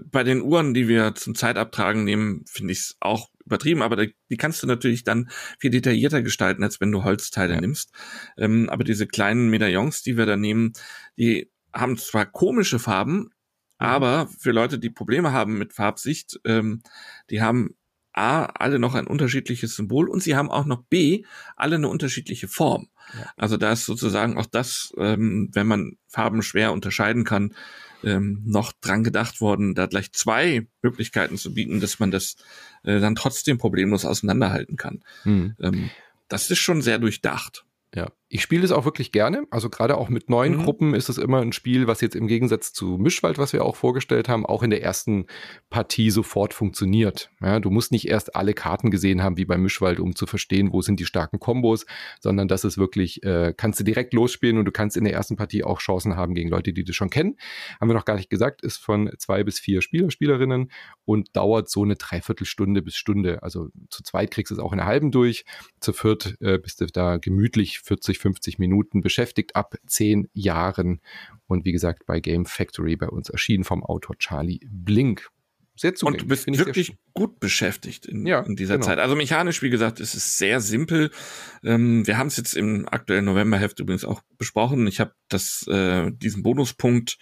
bei 0.05 0.23
den 0.23 0.41
Uhren, 0.41 0.73
die 0.73 0.87
wir 0.87 1.15
zum 1.15 1.35
Zeitabtragen 1.35 2.03
nehmen, 2.03 2.43
finde 2.47 2.73
ich 2.73 2.79
es 2.79 2.97
auch 2.99 3.29
übertrieben, 3.45 3.81
aber 3.81 3.97
die 3.97 4.37
kannst 4.37 4.63
du 4.63 4.67
natürlich 4.67 5.03
dann 5.03 5.29
viel 5.59 5.71
detaillierter 5.71 6.21
gestalten, 6.21 6.63
als 6.63 6.79
wenn 6.79 6.91
du 6.91 7.03
Holzteile 7.03 7.55
ja. 7.55 7.61
nimmst. 7.61 7.91
Ähm, 8.37 8.69
aber 8.69 8.83
diese 8.83 9.07
kleinen 9.07 9.49
Medaillons, 9.49 10.01
die 10.01 10.17
wir 10.17 10.25
da 10.25 10.37
nehmen, 10.37 10.73
die 11.17 11.51
haben 11.73 11.97
zwar 11.97 12.25
komische 12.25 12.79
Farben, 12.79 13.17
mhm. 13.17 13.29
aber 13.77 14.29
für 14.39 14.51
Leute, 14.51 14.79
die 14.79 14.89
Probleme 14.89 15.31
haben 15.31 15.57
mit 15.57 15.73
Farbsicht, 15.73 16.39
ähm, 16.45 16.81
die 17.29 17.41
haben 17.41 17.75
A, 18.13 18.45
alle 18.45 18.77
noch 18.77 18.93
ein 18.93 19.07
unterschiedliches 19.07 19.75
Symbol 19.75 20.07
und 20.07 20.21
sie 20.21 20.35
haben 20.35 20.51
auch 20.51 20.65
noch 20.65 20.83
B, 20.83 21.23
alle 21.55 21.77
eine 21.77 21.87
unterschiedliche 21.87 22.47
Form. 22.47 22.89
Ja. 23.17 23.33
Also 23.37 23.57
da 23.57 23.71
ist 23.71 23.85
sozusagen 23.85 24.37
auch 24.37 24.45
das, 24.45 24.93
ähm, 24.97 25.49
wenn 25.53 25.65
man 25.65 25.97
Farben 26.07 26.43
schwer 26.43 26.73
unterscheiden 26.73 27.23
kann, 27.23 27.55
ähm, 28.03 28.41
noch 28.45 28.73
dran 28.73 29.03
gedacht 29.03 29.41
worden, 29.41 29.75
da 29.75 29.85
gleich 29.85 30.11
zwei 30.11 30.67
Möglichkeiten 30.81 31.37
zu 31.37 31.53
bieten, 31.53 31.79
dass 31.79 31.99
man 31.99 32.11
das 32.11 32.35
äh, 32.83 32.99
dann 32.99 33.15
trotzdem 33.15 33.57
problemlos 33.57 34.05
auseinanderhalten 34.05 34.77
kann. 34.77 35.03
Mhm. 35.23 35.55
Ähm, 35.59 35.89
das 36.27 36.49
ist 36.49 36.59
schon 36.59 36.81
sehr 36.81 36.99
durchdacht. 36.99 37.65
Ja, 37.95 38.11
ich 38.33 38.41
spiele 38.41 38.65
es 38.65 38.71
auch 38.71 38.83
wirklich 38.83 39.11
gerne. 39.11 39.45
Also 39.51 39.69
gerade 39.69 39.95
auch 39.95 40.09
mit 40.09 40.27
neuen 40.27 40.57
mhm. 40.57 40.63
Gruppen 40.63 40.95
ist 40.95 41.07
es 41.07 41.19
immer 41.19 41.41
ein 41.41 41.53
Spiel, 41.53 41.85
was 41.85 42.01
jetzt 42.01 42.15
im 42.15 42.25
Gegensatz 42.25 42.73
zu 42.73 42.97
Mischwald, 42.97 43.37
was 43.37 43.53
wir 43.53 43.63
auch 43.63 43.75
vorgestellt 43.75 44.27
haben, 44.27 44.43
auch 44.43 44.63
in 44.63 44.71
der 44.71 44.81
ersten 44.81 45.27
Partie 45.69 46.09
sofort 46.09 46.55
funktioniert. 46.55 47.29
Ja, 47.43 47.59
du 47.59 47.69
musst 47.69 47.91
nicht 47.91 48.07
erst 48.07 48.35
alle 48.35 48.55
Karten 48.55 48.89
gesehen 48.89 49.21
haben 49.21 49.37
wie 49.37 49.45
bei 49.45 49.59
Mischwald, 49.59 49.99
um 49.99 50.15
zu 50.15 50.25
verstehen, 50.25 50.73
wo 50.73 50.81
sind 50.81 50.99
die 50.99 51.05
starken 51.05 51.39
Kombos, 51.39 51.85
sondern 52.21 52.47
das 52.47 52.63
ist 52.63 52.79
wirklich, 52.79 53.21
äh, 53.21 53.53
kannst 53.55 53.79
du 53.79 53.83
direkt 53.83 54.15
losspielen 54.15 54.57
und 54.57 54.65
du 54.65 54.71
kannst 54.71 54.97
in 54.97 55.03
der 55.03 55.13
ersten 55.13 55.35
Partie 55.35 55.63
auch 55.63 55.77
Chancen 55.77 56.15
haben 56.15 56.33
gegen 56.33 56.49
Leute, 56.49 56.73
die 56.73 56.83
du 56.83 56.91
schon 56.91 57.11
kennen. 57.11 57.37
Haben 57.79 57.91
wir 57.91 57.93
noch 57.93 58.05
gar 58.05 58.15
nicht 58.15 58.31
gesagt, 58.31 58.63
ist 58.63 58.77
von 58.77 59.11
zwei 59.19 59.43
bis 59.43 59.59
vier 59.59 59.83
Spieler, 59.83 60.09
Spielerinnen 60.09 60.71
und 61.05 61.35
dauert 61.35 61.69
so 61.69 61.83
eine 61.83 61.97
Dreiviertelstunde 61.97 62.81
bis 62.81 62.95
Stunde. 62.95 63.43
Also 63.43 63.69
zu 63.89 64.01
zweit 64.01 64.31
kriegst 64.31 64.49
du 64.49 64.55
es 64.55 64.59
auch 64.59 64.73
in 64.73 64.79
einer 64.79 64.89
halben 64.89 65.11
durch, 65.11 65.45
zu 65.79 65.93
viert 65.93 66.35
äh, 66.41 66.57
bist 66.57 66.81
du 66.81 66.87
da 66.87 67.17
gemütlich 67.17 67.81
40, 67.81 68.22
50 68.23 68.57
Minuten 68.57 69.01
beschäftigt 69.01 69.55
ab 69.55 69.75
zehn 69.85 70.29
Jahren. 70.33 71.01
Und 71.47 71.65
wie 71.65 71.73
gesagt, 71.73 72.05
bei 72.05 72.21
Game 72.21 72.45
Factory 72.45 72.95
bei 72.95 73.09
uns 73.09 73.29
erschienen 73.29 73.65
vom 73.65 73.83
Autor 73.83 74.17
Charlie 74.17 74.61
Blink. 74.65 75.29
Sehr 75.75 75.95
zugänglich. 75.95 76.21
Und 76.21 76.29
du 76.29 76.51
bist 76.51 76.65
wirklich 76.65 76.95
gut 77.13 77.39
beschäftigt 77.39 78.05
in, 78.05 78.25
ja, 78.25 78.41
in 78.41 78.55
dieser 78.55 78.75
genau. 78.75 78.85
Zeit. 78.85 78.99
Also 78.99 79.15
mechanisch, 79.15 79.61
wie 79.61 79.71
gesagt, 79.71 79.99
ist 79.99 80.13
es 80.13 80.37
sehr 80.37 80.61
simpel. 80.61 81.11
Ähm, 81.63 82.05
wir 82.05 82.17
haben 82.17 82.27
es 82.27 82.37
jetzt 82.37 82.53
im 82.55 82.87
aktuellen 82.87 83.25
Novemberheft 83.25 83.79
übrigens 83.79 84.05
auch 84.05 84.21
besprochen. 84.37 84.87
Ich 84.87 84.99
habe 84.99 85.13
das 85.29 85.65
äh, 85.67 86.11
diesen 86.11 86.43
Bonuspunkt 86.43 87.17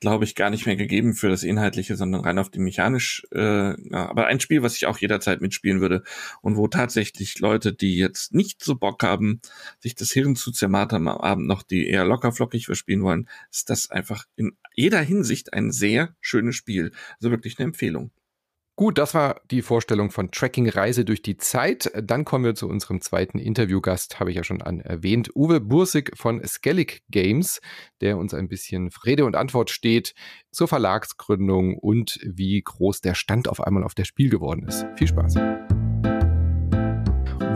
glaube 0.00 0.24
ich, 0.24 0.34
gar 0.34 0.50
nicht 0.50 0.66
mehr 0.66 0.76
gegeben 0.76 1.14
für 1.14 1.28
das 1.28 1.42
Inhaltliche, 1.42 1.96
sondern 1.96 2.22
rein 2.22 2.38
auf 2.38 2.50
die 2.50 2.58
mechanisch. 2.58 3.26
Äh, 3.32 3.80
ja, 3.90 4.08
aber 4.08 4.26
ein 4.26 4.40
Spiel, 4.40 4.62
was 4.62 4.76
ich 4.76 4.86
auch 4.86 4.98
jederzeit 4.98 5.40
mitspielen 5.40 5.80
würde 5.80 6.02
und 6.42 6.56
wo 6.56 6.68
tatsächlich 6.68 7.38
Leute, 7.38 7.72
die 7.72 7.96
jetzt 7.96 8.34
nicht 8.34 8.62
so 8.62 8.74
Bock 8.74 9.02
haben, 9.02 9.40
sich 9.80 9.94
das 9.94 10.12
Hirn 10.12 10.36
zu 10.36 10.52
zermartern 10.52 11.08
am 11.08 11.18
Abend 11.18 11.46
noch, 11.46 11.62
die 11.62 11.88
eher 11.88 12.04
lockerflockig 12.04 12.66
verspielen 12.66 13.02
wollen, 13.02 13.28
ist 13.50 13.70
das 13.70 13.90
einfach 13.90 14.24
in 14.36 14.56
jeder 14.74 15.00
Hinsicht 15.00 15.52
ein 15.54 15.72
sehr 15.72 16.14
schönes 16.20 16.56
Spiel. 16.56 16.92
Also 17.18 17.30
wirklich 17.30 17.58
eine 17.58 17.66
Empfehlung. 17.66 18.10
Gut, 18.78 18.98
das 18.98 19.14
war 19.14 19.40
die 19.50 19.62
Vorstellung 19.62 20.10
von 20.10 20.30
Tracking 20.30 20.68
Reise 20.68 21.06
durch 21.06 21.22
die 21.22 21.38
Zeit. 21.38 21.90
Dann 21.96 22.26
kommen 22.26 22.44
wir 22.44 22.54
zu 22.54 22.68
unserem 22.68 23.00
zweiten 23.00 23.38
Interviewgast, 23.38 24.20
habe 24.20 24.28
ich 24.28 24.36
ja 24.36 24.44
schon 24.44 24.60
an 24.60 24.80
erwähnt, 24.80 25.30
Uwe 25.34 25.60
Bursig 25.60 26.12
von 26.14 26.46
Skellig 26.46 27.02
Games, 27.10 27.62
der 28.02 28.18
uns 28.18 28.34
ein 28.34 28.48
bisschen 28.48 28.90
Rede 29.06 29.24
und 29.24 29.34
Antwort 29.34 29.70
steht 29.70 30.14
zur 30.50 30.68
Verlagsgründung 30.68 31.78
und 31.78 32.20
wie 32.22 32.60
groß 32.60 33.00
der 33.00 33.14
Stand 33.14 33.48
auf 33.48 33.62
einmal 33.62 33.82
auf 33.82 33.94
der 33.94 34.04
Spiel 34.04 34.28
geworden 34.28 34.66
ist. 34.68 34.84
Viel 34.96 35.08
Spaß. 35.08 35.36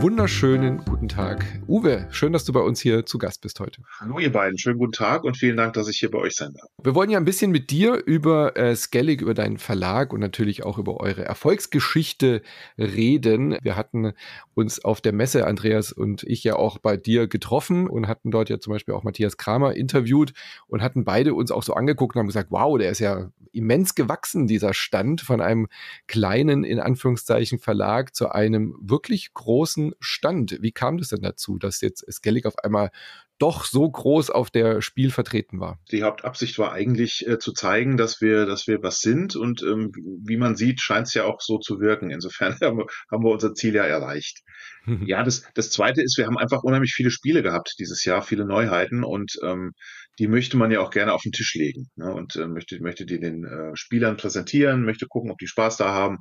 Wunderschönen 0.01 0.79
guten 0.79 1.09
Tag. 1.09 1.45
Uwe, 1.69 2.07
schön, 2.11 2.33
dass 2.33 2.47
du 2.47 2.55
bei 2.55 2.61
uns 2.61 2.81
hier 2.81 3.05
zu 3.05 3.19
Gast 3.19 3.43
bist 3.43 3.61
heute. 3.61 3.83
Hallo 3.99 4.19
ihr 4.19 4.33
beiden, 4.33 4.57
schönen 4.57 4.79
guten 4.79 4.93
Tag 4.93 5.25
und 5.25 5.37
vielen 5.37 5.59
Dank, 5.59 5.75
dass 5.75 5.89
ich 5.89 5.99
hier 5.99 6.11
bei 6.11 6.19
euch 6.19 6.37
sein 6.37 6.55
darf. 6.55 6.71
Wir 6.83 6.95
wollen 6.95 7.11
ja 7.11 7.19
ein 7.19 7.27
bisschen 7.27 7.51
mit 7.51 7.71
dir 7.71 8.03
über 8.07 8.57
äh, 8.57 8.75
Skellig, 8.75 9.21
über 9.21 9.35
deinen 9.35 9.59
Verlag 9.59 10.15
und 10.15 10.21
natürlich 10.21 10.65
auch 10.65 10.79
über 10.79 11.01
eure 11.01 11.27
Erfolgsgeschichte 11.27 12.41
reden. 12.79 13.59
Wir 13.61 13.77
hatten 13.77 14.15
uns 14.55 14.83
auf 14.83 15.03
der 15.03 15.13
Messe, 15.13 15.47
Andreas 15.47 15.93
und 15.93 16.23
ich 16.23 16.45
ja 16.45 16.57
auch 16.57 16.79
bei 16.79 16.97
dir 16.97 17.27
getroffen 17.27 17.87
und 17.87 18.09
hatten 18.09 18.31
dort 18.31 18.49
ja 18.49 18.59
zum 18.59 18.73
Beispiel 18.73 18.95
auch 18.95 19.03
Matthias 19.03 19.37
Kramer 19.37 19.75
interviewt 19.75 20.33
und 20.67 20.81
hatten 20.81 21.05
beide 21.05 21.35
uns 21.35 21.51
auch 21.51 21.63
so 21.63 21.75
angeguckt 21.75 22.17
und 22.17 22.21
haben 22.21 22.27
gesagt, 22.27 22.51
wow, 22.51 22.79
der 22.79 22.91
ist 22.91 23.01
ja 23.01 23.31
immens 23.53 23.95
gewachsen, 23.95 24.47
dieser 24.47 24.75
Stand 24.75 25.21
von 25.21 25.41
einem 25.41 25.69
kleinen, 26.07 26.65
in 26.65 26.81
Anführungszeichen, 26.81 27.59
Verlag 27.59 28.15
zu 28.15 28.31
einem 28.31 28.77
wirklich 28.81 29.35
großen 29.35 29.90
Stand. 30.01 30.59
Wie 30.61 30.73
kam 30.73 30.99
das 30.99 31.09
denn 31.09 31.23
dazu, 31.23 31.59
dass 31.59 31.81
jetzt 31.81 32.05
Skellig 32.11 32.47
auf 32.47 32.59
einmal 32.59 32.91
doch 33.39 33.65
so 33.65 33.91
groß 33.91 34.31
auf 34.31 34.51
der 34.51 34.83
Spiel 34.83 35.11
vertreten 35.11 35.61
war? 35.61 35.81
Die 35.91 36.03
Hauptabsicht 36.03 36.59
war 36.59 36.73
eigentlich 36.73 37.27
äh, 37.27 37.39
zu 37.39 37.53
zeigen, 37.53 37.97
dass 37.97 38.21
wir, 38.21 38.47
dass 38.47 38.67
wir 38.67 38.83
was 38.83 38.99
sind 38.99 39.35
und 39.35 39.62
ähm, 39.62 39.93
wie 40.25 40.37
man 40.37 40.57
sieht, 40.57 40.81
scheint 40.81 41.07
es 41.07 41.15
ja 41.15 41.25
auch 41.25 41.41
so 41.41 41.59
zu 41.59 41.81
wirken. 41.81 42.11
Insofern 42.11 42.53
haben 42.62 42.79
wir, 42.79 42.87
haben 43.11 43.25
wir 43.25 43.31
unser 43.31 43.55
Ziel 43.55 43.75
ja 43.75 43.85
erreicht. 43.85 44.43
ja, 45.07 45.23
das, 45.23 45.43
das 45.55 45.71
Zweite 45.71 46.03
ist, 46.03 46.19
wir 46.19 46.27
haben 46.27 46.39
einfach 46.39 46.62
unheimlich 46.62 46.93
viele 46.95 47.11
Spiele 47.11 47.43
gehabt 47.43 47.75
dieses 47.79 48.05
Jahr, 48.05 48.23
viele 48.23 48.45
Neuheiten 48.45 49.05
und 49.05 49.33
ähm, 49.43 49.73
die 50.19 50.29
möchte 50.29 50.59
man 50.59 50.71
ja 50.71 50.81
auch 50.81 50.91
gerne 50.91 51.15
auf 51.15 51.23
den 51.23 51.33
Tisch 51.33 51.55
legen 51.55 51.89
ne, 51.97 52.12
und 52.12 52.37
äh, 52.37 52.47
möchte, 52.47 52.79
möchte 52.81 53.07
die 53.07 53.19
den 53.19 53.45
äh, 53.45 53.75
Spielern 53.75 54.19
präsentieren, 54.19 54.85
möchte 54.85 55.07
gucken, 55.07 55.31
ob 55.31 55.39
die 55.39 55.47
Spaß 55.47 55.79
da 55.79 55.95
haben. 55.95 56.19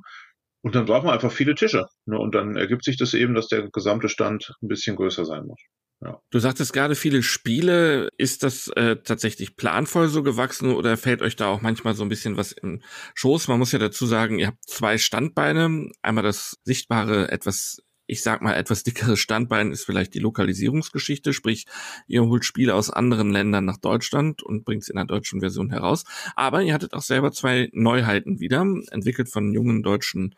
Und 0.62 0.74
dann 0.74 0.84
braucht 0.84 1.04
man 1.04 1.14
einfach 1.14 1.32
viele 1.32 1.54
Tische. 1.54 1.86
Ne, 2.06 2.18
und 2.18 2.34
dann 2.34 2.56
ergibt 2.56 2.84
sich 2.84 2.96
das 2.96 3.14
eben, 3.14 3.34
dass 3.34 3.48
der 3.48 3.70
gesamte 3.70 4.08
Stand 4.08 4.52
ein 4.62 4.68
bisschen 4.68 4.96
größer 4.96 5.24
sein 5.24 5.46
muss. 5.46 5.60
Ja. 6.02 6.18
Du 6.30 6.38
sagtest 6.38 6.72
gerade 6.72 6.94
viele 6.94 7.22
Spiele. 7.22 8.08
Ist 8.16 8.42
das 8.42 8.68
äh, 8.68 8.96
tatsächlich 8.96 9.56
planvoll 9.56 10.08
so 10.08 10.22
gewachsen 10.22 10.72
oder 10.72 10.96
fällt 10.96 11.20
euch 11.20 11.36
da 11.36 11.48
auch 11.48 11.60
manchmal 11.60 11.94
so 11.94 12.02
ein 12.02 12.08
bisschen 12.08 12.36
was 12.36 12.52
im 12.52 12.82
Schoß? 13.14 13.48
Man 13.48 13.58
muss 13.58 13.72
ja 13.72 13.78
dazu 13.78 14.06
sagen, 14.06 14.38
ihr 14.38 14.48
habt 14.48 14.66
zwei 14.66 14.96
Standbeine. 14.96 15.90
Einmal 16.00 16.24
das 16.24 16.56
sichtbare, 16.64 17.30
etwas 17.30 17.82
ich 18.10 18.22
sag 18.22 18.42
mal, 18.42 18.54
etwas 18.54 18.82
dickeres 18.82 19.20
Standbein 19.20 19.70
ist 19.70 19.84
vielleicht 19.84 20.14
die 20.14 20.18
Lokalisierungsgeschichte, 20.18 21.32
sprich, 21.32 21.66
ihr 22.08 22.24
holt 22.24 22.44
Spiele 22.44 22.74
aus 22.74 22.90
anderen 22.90 23.30
Ländern 23.30 23.64
nach 23.64 23.76
Deutschland 23.76 24.42
und 24.42 24.64
bringt 24.64 24.82
es 24.82 24.88
in 24.88 24.96
der 24.96 25.04
deutschen 25.04 25.40
Version 25.40 25.70
heraus. 25.70 26.04
Aber 26.34 26.62
ihr 26.62 26.74
hattet 26.74 26.92
auch 26.92 27.02
selber 27.02 27.30
zwei 27.30 27.70
Neuheiten 27.72 28.40
wieder, 28.40 28.66
entwickelt 28.90 29.28
von 29.28 29.54
jungen 29.54 29.82
deutschen 29.82 30.34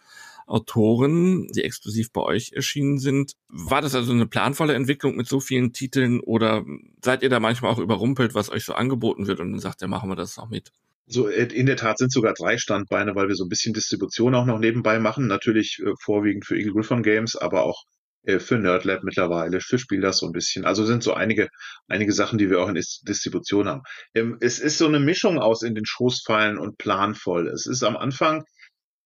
Autoren, 0.46 1.46
die 1.52 1.64
exklusiv 1.64 2.12
bei 2.12 2.20
euch 2.20 2.52
erschienen 2.52 2.98
sind. 2.98 3.36
War 3.48 3.80
das 3.80 3.94
also 3.94 4.12
eine 4.12 4.26
planvolle 4.26 4.74
Entwicklung 4.74 5.16
mit 5.16 5.26
so 5.26 5.40
vielen 5.40 5.72
Titeln 5.72 6.20
oder 6.20 6.64
seid 7.02 7.22
ihr 7.22 7.30
da 7.30 7.40
manchmal 7.40 7.72
auch 7.72 7.78
überrumpelt, 7.78 8.34
was 8.34 8.50
euch 8.50 8.64
so 8.64 8.74
angeboten 8.74 9.26
wird 9.26 9.40
und 9.40 9.52
dann 9.52 9.60
sagt 9.60 9.80
ihr, 9.82 9.88
machen 9.88 10.10
wir 10.10 10.16
das 10.16 10.38
auch 10.38 10.50
mit? 10.50 10.72
So, 11.12 11.28
äh, 11.28 11.44
in 11.44 11.66
der 11.66 11.76
Tat 11.76 11.98
sind 11.98 12.12
sogar 12.12 12.34
drei 12.34 12.58
Standbeine, 12.58 13.14
weil 13.14 13.28
wir 13.28 13.34
so 13.34 13.44
ein 13.44 13.48
bisschen 13.48 13.74
Distribution 13.74 14.34
auch 14.34 14.46
noch 14.46 14.58
nebenbei 14.58 14.98
machen. 14.98 15.26
Natürlich 15.26 15.78
äh, 15.84 15.92
vorwiegend 16.02 16.46
für 16.46 16.56
Eagle 16.56 16.72
Griffon 16.72 17.02
Games, 17.02 17.36
aber 17.36 17.64
auch 17.64 17.84
äh, 18.24 18.38
für 18.38 18.58
NerdLab 18.58 19.02
mittlerweile, 19.02 19.60
für 19.60 19.78
Spielers 19.78 20.18
so 20.18 20.26
ein 20.26 20.32
bisschen. 20.32 20.64
Also 20.64 20.84
sind 20.84 21.02
so 21.02 21.14
einige, 21.14 21.48
einige 21.88 22.12
Sachen, 22.12 22.38
die 22.38 22.50
wir 22.50 22.60
auch 22.60 22.68
in 22.68 22.74
Distribution 22.74 23.68
haben. 23.68 23.82
Ähm, 24.14 24.38
es 24.40 24.58
ist 24.58 24.78
so 24.78 24.86
eine 24.86 25.00
Mischung 25.00 25.38
aus 25.38 25.62
in 25.62 25.74
den 25.74 25.86
Schoßfallen 25.86 26.58
und 26.58 26.78
planvoll. 26.78 27.48
Es 27.48 27.66
ist 27.66 27.82
am 27.82 27.96
Anfang, 27.96 28.44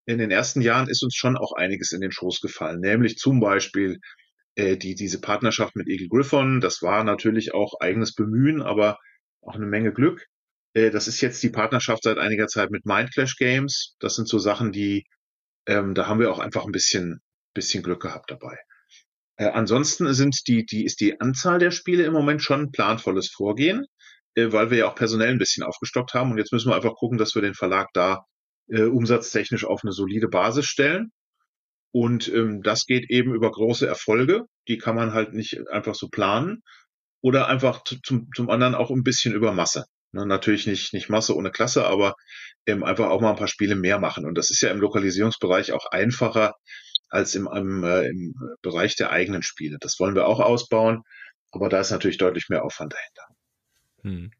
in 0.07 0.19
den 0.19 0.31
ersten 0.31 0.61
Jahren 0.61 0.89
ist 0.89 1.03
uns 1.03 1.16
schon 1.16 1.37
auch 1.37 1.53
einiges 1.53 1.93
in 1.93 2.01
den 2.01 2.12
Schoß 2.12 2.41
gefallen, 2.41 2.81
nämlich 2.81 3.16
zum 3.16 3.41
Beispiel 3.41 3.99
äh, 4.55 4.77
die, 4.77 4.95
diese 4.95 5.20
Partnerschaft 5.20 5.74
mit 5.77 5.89
Eagle 5.89 6.09
Griffon. 6.09 6.61
Das 6.61 6.83
war 6.83 7.03
natürlich 7.03 7.55
auch 7.55 7.81
eigenes 7.81 8.15
Bemühen, 8.15 8.62
aber 8.62 8.99
auch 9.43 9.55
eine 9.55 9.66
Menge 9.66 9.93
Glück. 9.93 10.27
Äh, 10.77 10.90
das 10.90 11.09
ist 11.09 11.20
jetzt 11.23 11.43
die 11.43 11.51
Partnerschaft 11.51 12.03
seit 12.03 12.19
einiger 12.19 12.48
Zeit 12.48 12.70
mit 12.70 12.85
Mindclash 12.85 13.36
Games. 13.36 13.97
Das 13.98 14.15
sind 14.15 14.28
so 14.28 14.39
Sachen, 14.39 14.73
die, 14.73 15.07
ähm, 15.66 15.94
da 15.94 16.07
haben 16.07 16.20
wir 16.20 16.31
auch 16.31 16.39
einfach 16.39 16.66
ein 16.66 16.73
bisschen, 16.73 17.20
bisschen 17.55 17.82
Glück 17.82 18.03
gehabt 18.03 18.31
dabei. 18.31 18.59
Äh, 19.39 19.47
ansonsten 19.47 20.12
sind 20.12 20.36
die, 20.47 20.66
die, 20.66 20.85
ist 20.85 21.01
die 21.01 21.19
Anzahl 21.20 21.59
der 21.59 21.70
Spiele 21.70 22.05
im 22.05 22.12
Moment 22.12 22.43
schon 22.43 22.73
planvolles 22.73 23.31
Vorgehen, 23.31 23.86
äh, 24.35 24.53
weil 24.53 24.70
wir 24.70 24.78
ja 24.78 24.89
auch 24.89 24.94
personell 24.94 25.31
ein 25.31 25.39
bisschen 25.39 25.65
aufgestockt 25.65 26.12
haben. 26.12 26.32
Und 26.32 26.39
jetzt 26.39 26.53
müssen 26.53 26.70
wir 26.70 26.77
einfach 26.77 26.94
gucken, 26.94 27.16
dass 27.16 27.35
wir 27.35 27.43
den 27.43 27.55
Verlag 27.55 27.89
da 27.94 28.27
äh, 28.69 28.82
umsatztechnisch 28.82 29.65
auf 29.65 29.81
eine 29.82 29.93
solide 29.93 30.28
Basis 30.28 30.66
stellen. 30.66 31.11
Und 31.90 32.28
ähm, 32.28 32.62
das 32.62 32.85
geht 32.85 33.11
eben 33.11 33.35
über 33.35 33.51
große 33.51 33.86
Erfolge. 33.86 34.43
Die 34.69 34.77
kann 34.77 34.97
man 34.97 35.15
halt 35.15 35.32
nicht 35.32 35.59
einfach 35.70 35.94
so 35.94 36.09
planen. 36.09 36.62
Oder 37.23 37.48
einfach 37.48 37.82
zum, 37.85 38.28
zum 38.36 38.51
anderen 38.51 38.74
auch 38.74 38.90
ein 38.90 39.03
bisschen 39.03 39.35
über 39.35 39.53
Masse. 39.53 39.86
Ne, 40.12 40.27
natürlich 40.27 40.66
nicht, 40.66 40.93
nicht 40.93 41.09
Masse 41.09 41.37
ohne 41.37 41.51
Klasse, 41.51 41.87
aber 41.87 42.15
ähm, 42.66 42.85
einfach 42.85 43.09
auch 43.09 43.20
mal 43.20 43.31
ein 43.31 43.37
paar 43.37 43.49
Spiele 43.49 43.77
mehr 43.77 43.99
machen. 43.99 44.24
Und 44.24 44.37
das 44.37 44.51
ist 44.51 44.61
ja 44.61 44.70
im 44.70 44.81
Lokalisierungsbereich 44.81 45.73
auch 45.73 45.87
einfacher 45.87 46.55
als 47.09 47.35
im, 47.35 47.49
im, 47.53 47.85
äh, 47.85 48.09
im 48.09 48.35
Bereich 48.62 48.97
der 48.97 49.11
eigenen 49.11 49.43
Spiele. 49.43 49.78
Das 49.81 49.99
wollen 50.01 50.15
wir 50.15 50.27
auch 50.27 50.41
ausbauen, 50.41 51.03
aber 51.53 51.69
da 51.69 51.81
ist 51.81 51.91
natürlich 51.91 52.19
deutlich 52.19 52.49
mehr 52.49 52.65
Aufwand 52.65 52.95
dahinter. 52.95 53.27
Hm. 54.03 54.31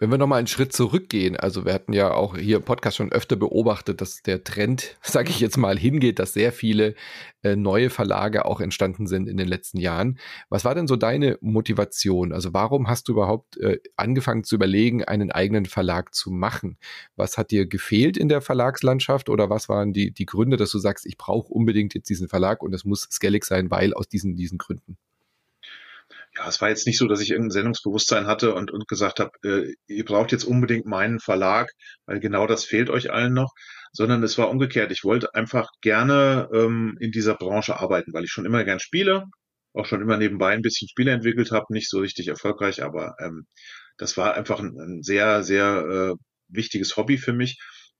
Wenn 0.00 0.10
wir 0.10 0.18
nochmal 0.18 0.38
einen 0.38 0.48
Schritt 0.48 0.72
zurückgehen, 0.72 1.36
also 1.36 1.64
wir 1.64 1.72
hatten 1.72 1.92
ja 1.92 2.12
auch 2.12 2.36
hier 2.36 2.56
im 2.56 2.64
Podcast 2.64 2.96
schon 2.96 3.12
öfter 3.12 3.36
beobachtet, 3.36 4.00
dass 4.00 4.22
der 4.22 4.42
Trend, 4.42 4.96
sage 5.02 5.30
ich 5.30 5.38
jetzt 5.38 5.56
mal, 5.56 5.78
hingeht, 5.78 6.18
dass 6.18 6.32
sehr 6.32 6.52
viele 6.52 6.96
äh, 7.44 7.54
neue 7.54 7.90
Verlage 7.90 8.44
auch 8.44 8.60
entstanden 8.60 9.06
sind 9.06 9.28
in 9.28 9.36
den 9.36 9.46
letzten 9.46 9.78
Jahren. 9.78 10.18
Was 10.48 10.64
war 10.64 10.74
denn 10.74 10.88
so 10.88 10.96
deine 10.96 11.38
Motivation? 11.40 12.32
Also 12.32 12.52
warum 12.52 12.88
hast 12.88 13.06
du 13.06 13.12
überhaupt 13.12 13.56
äh, 13.58 13.78
angefangen 13.96 14.42
zu 14.42 14.56
überlegen, 14.56 15.04
einen 15.04 15.30
eigenen 15.30 15.64
Verlag 15.64 16.12
zu 16.12 16.32
machen? 16.32 16.76
Was 17.14 17.38
hat 17.38 17.52
dir 17.52 17.66
gefehlt 17.66 18.16
in 18.16 18.28
der 18.28 18.40
Verlagslandschaft 18.40 19.28
oder 19.28 19.48
was 19.48 19.68
waren 19.68 19.92
die, 19.92 20.10
die 20.12 20.26
Gründe, 20.26 20.56
dass 20.56 20.72
du 20.72 20.78
sagst, 20.78 21.06
ich 21.06 21.16
brauche 21.18 21.52
unbedingt 21.52 21.94
jetzt 21.94 22.08
diesen 22.10 22.28
Verlag 22.28 22.64
und 22.64 22.74
es 22.74 22.84
muss 22.84 23.02
Skellig 23.12 23.44
sein, 23.44 23.70
weil 23.70 23.94
aus 23.94 24.08
diesen, 24.08 24.34
diesen 24.34 24.58
Gründen? 24.58 24.98
Ja, 26.36 26.48
es 26.48 26.60
war 26.60 26.68
jetzt 26.68 26.86
nicht 26.86 26.98
so, 26.98 27.06
dass 27.06 27.20
ich 27.20 27.30
irgendein 27.30 27.52
Sendungsbewusstsein 27.52 28.26
hatte 28.26 28.54
und, 28.54 28.72
und 28.72 28.88
gesagt 28.88 29.20
habe, 29.20 29.30
äh, 29.44 29.74
ihr 29.86 30.04
braucht 30.04 30.32
jetzt 30.32 30.44
unbedingt 30.44 30.86
meinen 30.86 31.20
Verlag, 31.20 31.70
weil 32.06 32.20
genau 32.20 32.46
das 32.46 32.64
fehlt 32.64 32.90
euch 32.90 33.12
allen 33.12 33.34
noch, 33.34 33.52
sondern 33.92 34.22
es 34.22 34.36
war 34.36 34.50
umgekehrt. 34.50 34.90
Ich 34.90 35.04
wollte 35.04 35.34
einfach 35.34 35.68
gerne 35.80 36.48
ähm, 36.52 36.96
in 37.00 37.12
dieser 37.12 37.34
Branche 37.34 37.78
arbeiten, 37.78 38.12
weil 38.12 38.24
ich 38.24 38.30
schon 38.30 38.46
immer 38.46 38.64
gern 38.64 38.80
spiele, 38.80 39.24
auch 39.74 39.86
schon 39.86 40.02
immer 40.02 40.16
nebenbei 40.16 40.52
ein 40.52 40.62
bisschen 40.62 40.88
Spiele 40.88 41.12
entwickelt 41.12 41.52
habe, 41.52 41.66
nicht 41.70 41.88
so 41.88 42.00
richtig 42.00 42.28
erfolgreich, 42.28 42.82
aber 42.82 43.14
ähm, 43.20 43.46
das 43.96 44.16
war 44.16 44.34
einfach 44.34 44.58
ein, 44.58 44.76
ein 44.78 45.02
sehr, 45.02 45.44
sehr 45.44 46.14
äh, 46.14 46.14
wichtiges 46.48 46.96
Hobby 46.96 47.18
für 47.18 47.32
mich. 47.32 47.58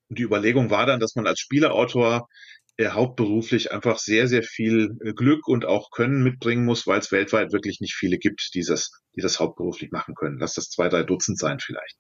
Und 0.09 0.19
die 0.19 0.24
Überlegung 0.24 0.70
war 0.70 0.86
dann, 0.86 1.01
dass 1.01 1.15
man 1.15 1.27
als 1.27 1.40
Spieleautor 1.40 2.27
er 2.76 2.94
hauptberuflich 2.94 3.72
einfach 3.72 3.98
sehr, 3.98 4.26
sehr 4.26 4.42
viel 4.42 4.96
äh, 5.05 5.12
Glück 5.12 5.46
und 5.46 5.64
auch 5.64 5.90
Können 5.90 6.22
mitbringen 6.22 6.64
muss, 6.64 6.86
weil 6.86 6.98
es 6.98 7.12
weltweit 7.12 7.52
wirklich 7.52 7.80
nicht 7.80 7.94
viele 7.94 8.18
gibt, 8.18 8.51
die 8.55 8.62
das, 8.62 8.90
die 9.14 9.20
das 9.20 9.38
hauptberuflich 9.38 9.92
machen 9.92 10.14
können. 10.14 10.38
Lass 10.38 10.55
das 10.55 10.70
zwei, 10.70 10.88
drei 10.88 11.05
Dutzend 11.05 11.38
sein 11.38 11.60
vielleicht. 11.60 11.96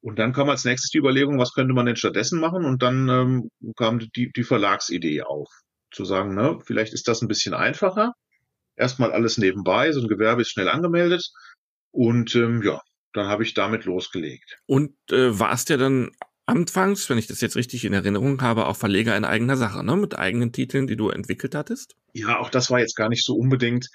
Und 0.00 0.18
dann 0.18 0.32
kam 0.32 0.50
als 0.50 0.64
nächstes 0.64 0.90
die 0.90 0.98
Überlegung, 0.98 1.38
was 1.38 1.52
könnte 1.52 1.74
man 1.74 1.86
denn 1.86 1.96
stattdessen 1.96 2.40
machen? 2.40 2.64
Und 2.64 2.82
dann 2.82 3.08
ähm, 3.08 3.50
kam 3.76 3.98
die, 3.98 4.30
die 4.32 4.44
Verlagsidee 4.44 5.22
auf. 5.22 5.48
Zu 5.92 6.04
sagen, 6.04 6.34
ne, 6.34 6.58
vielleicht 6.64 6.92
ist 6.92 7.08
das 7.08 7.22
ein 7.22 7.28
bisschen 7.28 7.54
einfacher. 7.54 8.12
Erstmal 8.76 9.12
alles 9.12 9.38
nebenbei, 9.38 9.92
so 9.92 10.00
ein 10.00 10.08
Gewerbe 10.08 10.42
ist 10.42 10.50
schnell 10.50 10.68
angemeldet. 10.68 11.30
Und 11.92 12.34
ähm, 12.34 12.62
ja, 12.62 12.82
dann 13.12 13.28
habe 13.28 13.44
ich 13.44 13.54
damit 13.54 13.84
losgelegt. 13.84 14.58
Und 14.66 14.94
äh, 15.10 15.38
war 15.38 15.52
es 15.52 15.64
dir 15.64 15.78
dann 15.78 16.10
anfangs, 16.46 17.10
wenn 17.10 17.18
ich 17.18 17.26
das 17.26 17.40
jetzt 17.40 17.56
richtig 17.56 17.84
in 17.84 17.92
Erinnerung 17.92 18.40
habe, 18.40 18.66
auch 18.66 18.76
Verleger 18.76 19.16
in 19.16 19.24
eigener 19.24 19.56
Sache, 19.56 19.84
ne? 19.84 19.96
mit 19.96 20.18
eigenen 20.18 20.52
Titeln, 20.52 20.86
die 20.86 20.96
du 20.96 21.10
entwickelt 21.10 21.54
hattest? 21.54 21.96
Ja, 22.12 22.38
auch 22.38 22.50
das 22.50 22.70
war 22.70 22.80
jetzt 22.80 22.96
gar 22.96 23.08
nicht 23.08 23.24
so 23.24 23.34
unbedingt 23.34 23.88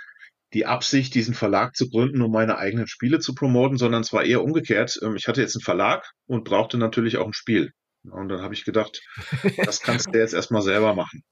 die 0.54 0.66
Absicht, 0.66 1.16
diesen 1.16 1.34
Verlag 1.34 1.76
zu 1.76 1.90
gründen, 1.90 2.22
um 2.22 2.32
meine 2.32 2.58
eigenen 2.58 2.88
Spiele 2.88 3.20
zu 3.20 3.34
promoten, 3.34 3.78
sondern 3.78 4.02
es 4.02 4.12
war 4.12 4.26
eher 4.26 4.44
umgekehrt. 4.44 5.00
Ähm, 5.02 5.16
ich 5.16 5.28
hatte 5.28 5.42
jetzt 5.42 5.56
einen 5.56 5.64
Verlag 5.64 6.12
und 6.28 6.44
brauchte 6.44 6.78
natürlich 6.78 7.18
auch 7.18 7.28
ein 7.28 7.34
Spiel. 7.34 7.72
Und 8.04 8.30
dann 8.30 8.42
habe 8.42 8.54
ich 8.54 8.66
gedacht, 8.66 9.02
das 9.66 9.82
kannst 9.82 10.14
du 10.14 10.20
jetzt 10.20 10.34
erstmal 10.34 10.62
selber 10.62 10.94
machen. 10.94 11.24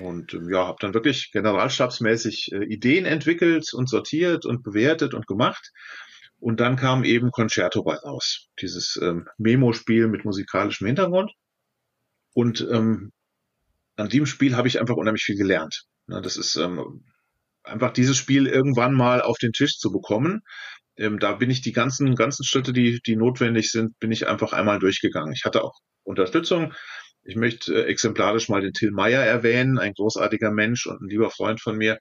Und 0.00 0.32
ähm, 0.34 0.48
ja, 0.48 0.66
habe 0.66 0.78
dann 0.80 0.94
wirklich 0.94 1.30
generalstabsmäßig 1.32 2.52
äh, 2.52 2.64
Ideen 2.64 3.04
entwickelt 3.04 3.74
und 3.74 3.88
sortiert 3.88 4.46
und 4.46 4.62
bewertet 4.62 5.12
und 5.12 5.26
gemacht 5.26 5.70
und 6.42 6.58
dann 6.58 6.74
kam 6.74 7.04
eben 7.04 7.30
Concerto 7.30 7.84
bei 7.84 7.94
raus, 7.94 8.48
dieses 8.60 8.98
ähm, 9.00 9.28
Memo-Spiel 9.38 10.08
mit 10.08 10.24
musikalischem 10.24 10.88
Hintergrund. 10.88 11.30
Und 12.34 12.66
ähm, 12.68 13.12
an 13.94 14.08
dem 14.08 14.26
Spiel 14.26 14.56
habe 14.56 14.66
ich 14.66 14.80
einfach 14.80 14.96
unheimlich 14.96 15.22
viel 15.22 15.36
gelernt. 15.36 15.84
Ja, 16.08 16.20
das 16.20 16.36
ist 16.36 16.56
ähm, 16.56 17.04
einfach 17.62 17.92
dieses 17.92 18.16
Spiel 18.16 18.48
irgendwann 18.48 18.92
mal 18.92 19.22
auf 19.22 19.38
den 19.38 19.52
Tisch 19.52 19.78
zu 19.78 19.92
bekommen. 19.92 20.40
Ähm, 20.96 21.20
da 21.20 21.34
bin 21.34 21.48
ich 21.48 21.60
die 21.60 21.70
ganzen, 21.70 22.16
ganzen 22.16 22.42
Schritte, 22.44 22.72
die, 22.72 22.98
die 23.06 23.14
notwendig 23.14 23.70
sind, 23.70 23.96
bin 24.00 24.10
ich 24.10 24.26
einfach 24.26 24.52
einmal 24.52 24.80
durchgegangen. 24.80 25.32
Ich 25.32 25.44
hatte 25.44 25.62
auch 25.62 25.78
Unterstützung. 26.02 26.74
Ich 27.22 27.36
möchte 27.36 27.72
äh, 27.72 27.86
exemplarisch 27.86 28.48
mal 28.48 28.62
den 28.62 28.72
Till 28.72 28.90
Meyer 28.90 29.22
erwähnen, 29.22 29.78
ein 29.78 29.92
großartiger 29.92 30.50
Mensch 30.50 30.88
und 30.88 31.02
ein 31.02 31.08
lieber 31.08 31.30
Freund 31.30 31.60
von 31.60 31.76
mir, 31.76 31.98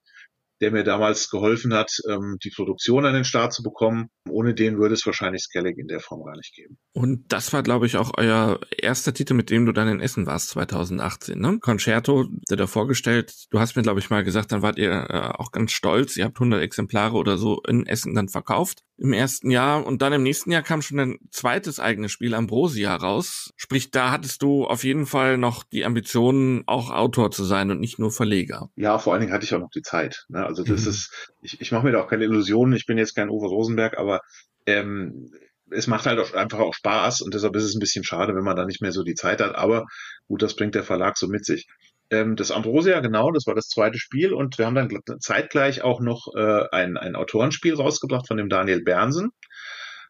der 0.62 0.72
mir 0.72 0.84
damals 0.84 1.30
geholfen 1.30 1.74
hat, 1.74 1.92
ähm, 2.08 2.38
die 2.44 2.52
Produktion 2.56 3.06
an 3.06 3.14
den 3.14 3.24
Start 3.24 3.54
zu 3.54 3.64
bekommen. 3.64 4.10
Ohne 4.30 4.54
den 4.54 4.78
würde 4.78 4.94
es 4.94 5.06
wahrscheinlich 5.06 5.42
Skellig 5.42 5.78
in 5.78 5.88
der 5.88 6.00
Form 6.00 6.24
gar 6.24 6.36
nicht 6.36 6.54
geben. 6.56 6.78
Und 6.94 7.32
das 7.34 7.52
war, 7.52 7.64
glaube 7.64 7.88
ich, 7.88 7.98
auch 7.98 8.12
euer 8.18 8.60
erster 8.78 9.14
Titel, 9.14 9.34
mit 9.34 9.50
dem 9.50 9.66
du 9.66 9.72
dann 9.72 9.88
in 9.88 10.00
Essen 10.00 10.28
warst, 10.28 10.50
2018, 10.50 11.40
ne? 11.40 11.58
Concerto, 11.60 12.28
der 12.50 12.58
da 12.58 12.68
vorgestellt. 12.68 13.34
Du 13.50 13.60
hast 13.60 13.76
mir, 13.76 13.82
glaube 13.82 14.00
ich, 14.00 14.10
mal 14.10 14.24
gesagt, 14.24 14.52
dann 14.52 14.62
wart 14.62 14.78
ihr 14.78 14.92
äh, 14.92 15.32
auch 15.38 15.52
ganz 15.52 15.72
stolz. 15.72 16.16
Ihr 16.16 16.26
habt 16.26 16.38
100 16.38 16.62
Exemplare 16.62 17.18
oder 17.18 17.38
so 17.38 17.62
in 17.68 17.88
Essen 17.88 18.14
dann 18.14 18.30
verkauft 18.30 18.84
im 19.02 19.14
ersten 19.14 19.49
Jahr. 19.49 19.86
Und 19.86 20.03
dann 20.03 20.14
im 20.14 20.22
nächsten 20.22 20.52
Jahr 20.52 20.61
kam 20.61 20.82
schon 20.84 20.99
ein 20.99 21.19
zweites 21.32 21.80
eigenes 21.80 22.11
Spiel, 22.11 22.36
Ambrosia, 22.36 22.95
raus. 22.95 23.52
Sprich, 23.57 23.90
da 23.90 24.11
hattest 24.11 24.44
du 24.44 24.65
auf 24.65 24.84
jeden 24.84 25.07
Fall 25.07 25.40
noch 25.40 25.64
die 25.64 25.86
Ambitionen, 25.86 26.64
auch 26.68 26.91
Autor 26.91 27.32
zu 27.32 27.44
sein 27.44 27.72
und 27.72 27.80
nicht 27.80 27.98
nur 27.98 28.11
Verleger. 28.11 28.69
Ja, 28.76 28.99
vor 28.99 29.14
allen 29.14 29.22
Dingen 29.22 29.34
hatte 29.34 29.44
ich 29.44 29.56
auch 29.56 29.60
noch 29.60 29.72
die 29.72 29.82
Zeit. 29.82 30.26
Ne? 30.30 30.45
Also 30.45 30.64
das 30.64 30.84
mhm. 30.84 30.90
ist, 30.90 31.30
ich, 31.41 31.60
ich 31.60 31.72
mache 31.72 31.86
mir 31.86 31.94
da 31.94 32.03
auch 32.03 32.07
keine 32.07 32.26
Illusionen, 32.26 32.76
ich 32.76 32.86
bin 32.86 32.99
jetzt 32.99 33.15
kein 33.15 33.30
Uwe 33.30 33.48
Rosenberg, 33.48 33.98
aber 33.98 34.22
ähm, 34.68 35.32
es 35.72 35.88
macht 35.88 36.06
halt 36.06 36.19
auch 36.19 36.34
einfach 36.34 36.60
auch 36.60 36.73
Spaß 36.76 37.22
und 37.22 37.34
deshalb 37.34 37.56
ist 37.56 37.64
es 37.64 37.76
ein 37.76 37.80
bisschen 37.80 38.03
schade, 38.03 38.36
wenn 38.36 38.44
man 38.44 38.56
da 38.56 38.65
nicht 38.65 38.82
mehr 38.82 38.91
so 38.91 39.03
die 39.03 39.15
Zeit 39.15 39.41
hat. 39.41 39.56
Aber 39.56 39.86
gut, 40.28 40.44
das 40.44 40.56
bringt 40.56 40.76
der 40.76 40.84
Verlag 40.84 41.18
so 41.18 41.28
mit 41.28 41.45
sich. 41.45 41.68
Ähm, 42.12 42.36
das 42.36 42.52
Ambrosia, 42.52 43.00
genau, 43.00 43.32
das 43.32 43.48
war 43.48 43.56
das 43.56 43.70
zweite 43.70 43.98
Spiel 43.98 44.34
und 44.34 44.58
wir 44.58 44.66
haben 44.66 44.76
dann 44.76 45.20
zeitgleich 45.20 45.82
auch 45.82 46.02
noch 46.02 46.28
äh, 46.36 46.66
ein, 46.72 46.98
ein 46.98 47.16
Autorenspiel 47.16 47.74
rausgebracht 47.74 48.28
von 48.28 48.38
dem 48.38 48.50
Daniel 48.50 48.84
Bernsen. 48.84 49.32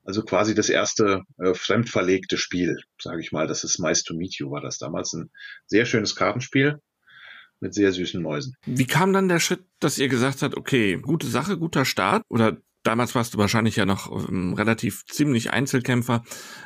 Also 0.04 0.24
quasi 0.24 0.56
das 0.56 0.70
erste 0.70 1.22
äh, 1.38 1.54
fremdverlegte 1.54 2.38
Spiel, 2.38 2.78
sage 3.00 3.22
ich 3.22 3.32
mal. 3.32 3.46
Das 3.46 3.64
ist 3.64 3.78
Mice 3.78 4.04
to 4.04 4.16
Meet 4.16 4.40
You, 4.40 4.50
war 4.50 4.62
das 4.62 4.80
damals 4.80 5.14
ein 5.14 5.30
sehr 5.68 5.86
schönes 5.86 6.16
Kartenspiel 6.16 6.80
mit 7.60 7.76
sehr 7.76 7.92
süßen 7.92 8.20
Mäusen. 8.20 8.56
Wie 8.66 8.88
kam 8.88 9.14
dann 9.14 9.30
der 9.30 9.40
Schritt, 9.40 9.64
dass 9.80 10.00
ihr 10.00 10.08
gesagt 10.08 10.42
habt, 10.42 10.58
okay, 10.58 10.98
gute 10.98 11.28
Sache, 11.28 11.60
guter 11.60 11.86
Start? 11.86 12.24
Oder 12.30 12.58
damals 12.84 13.16
warst 13.16 13.34
du 13.34 13.38
wahrscheinlich 13.38 13.76
ja 13.76 13.86
noch 13.86 14.12
ähm, 14.30 14.54
relativ 14.54 15.06
ziemlich 15.06 15.52
Einzelkämpfer. 15.52 16.24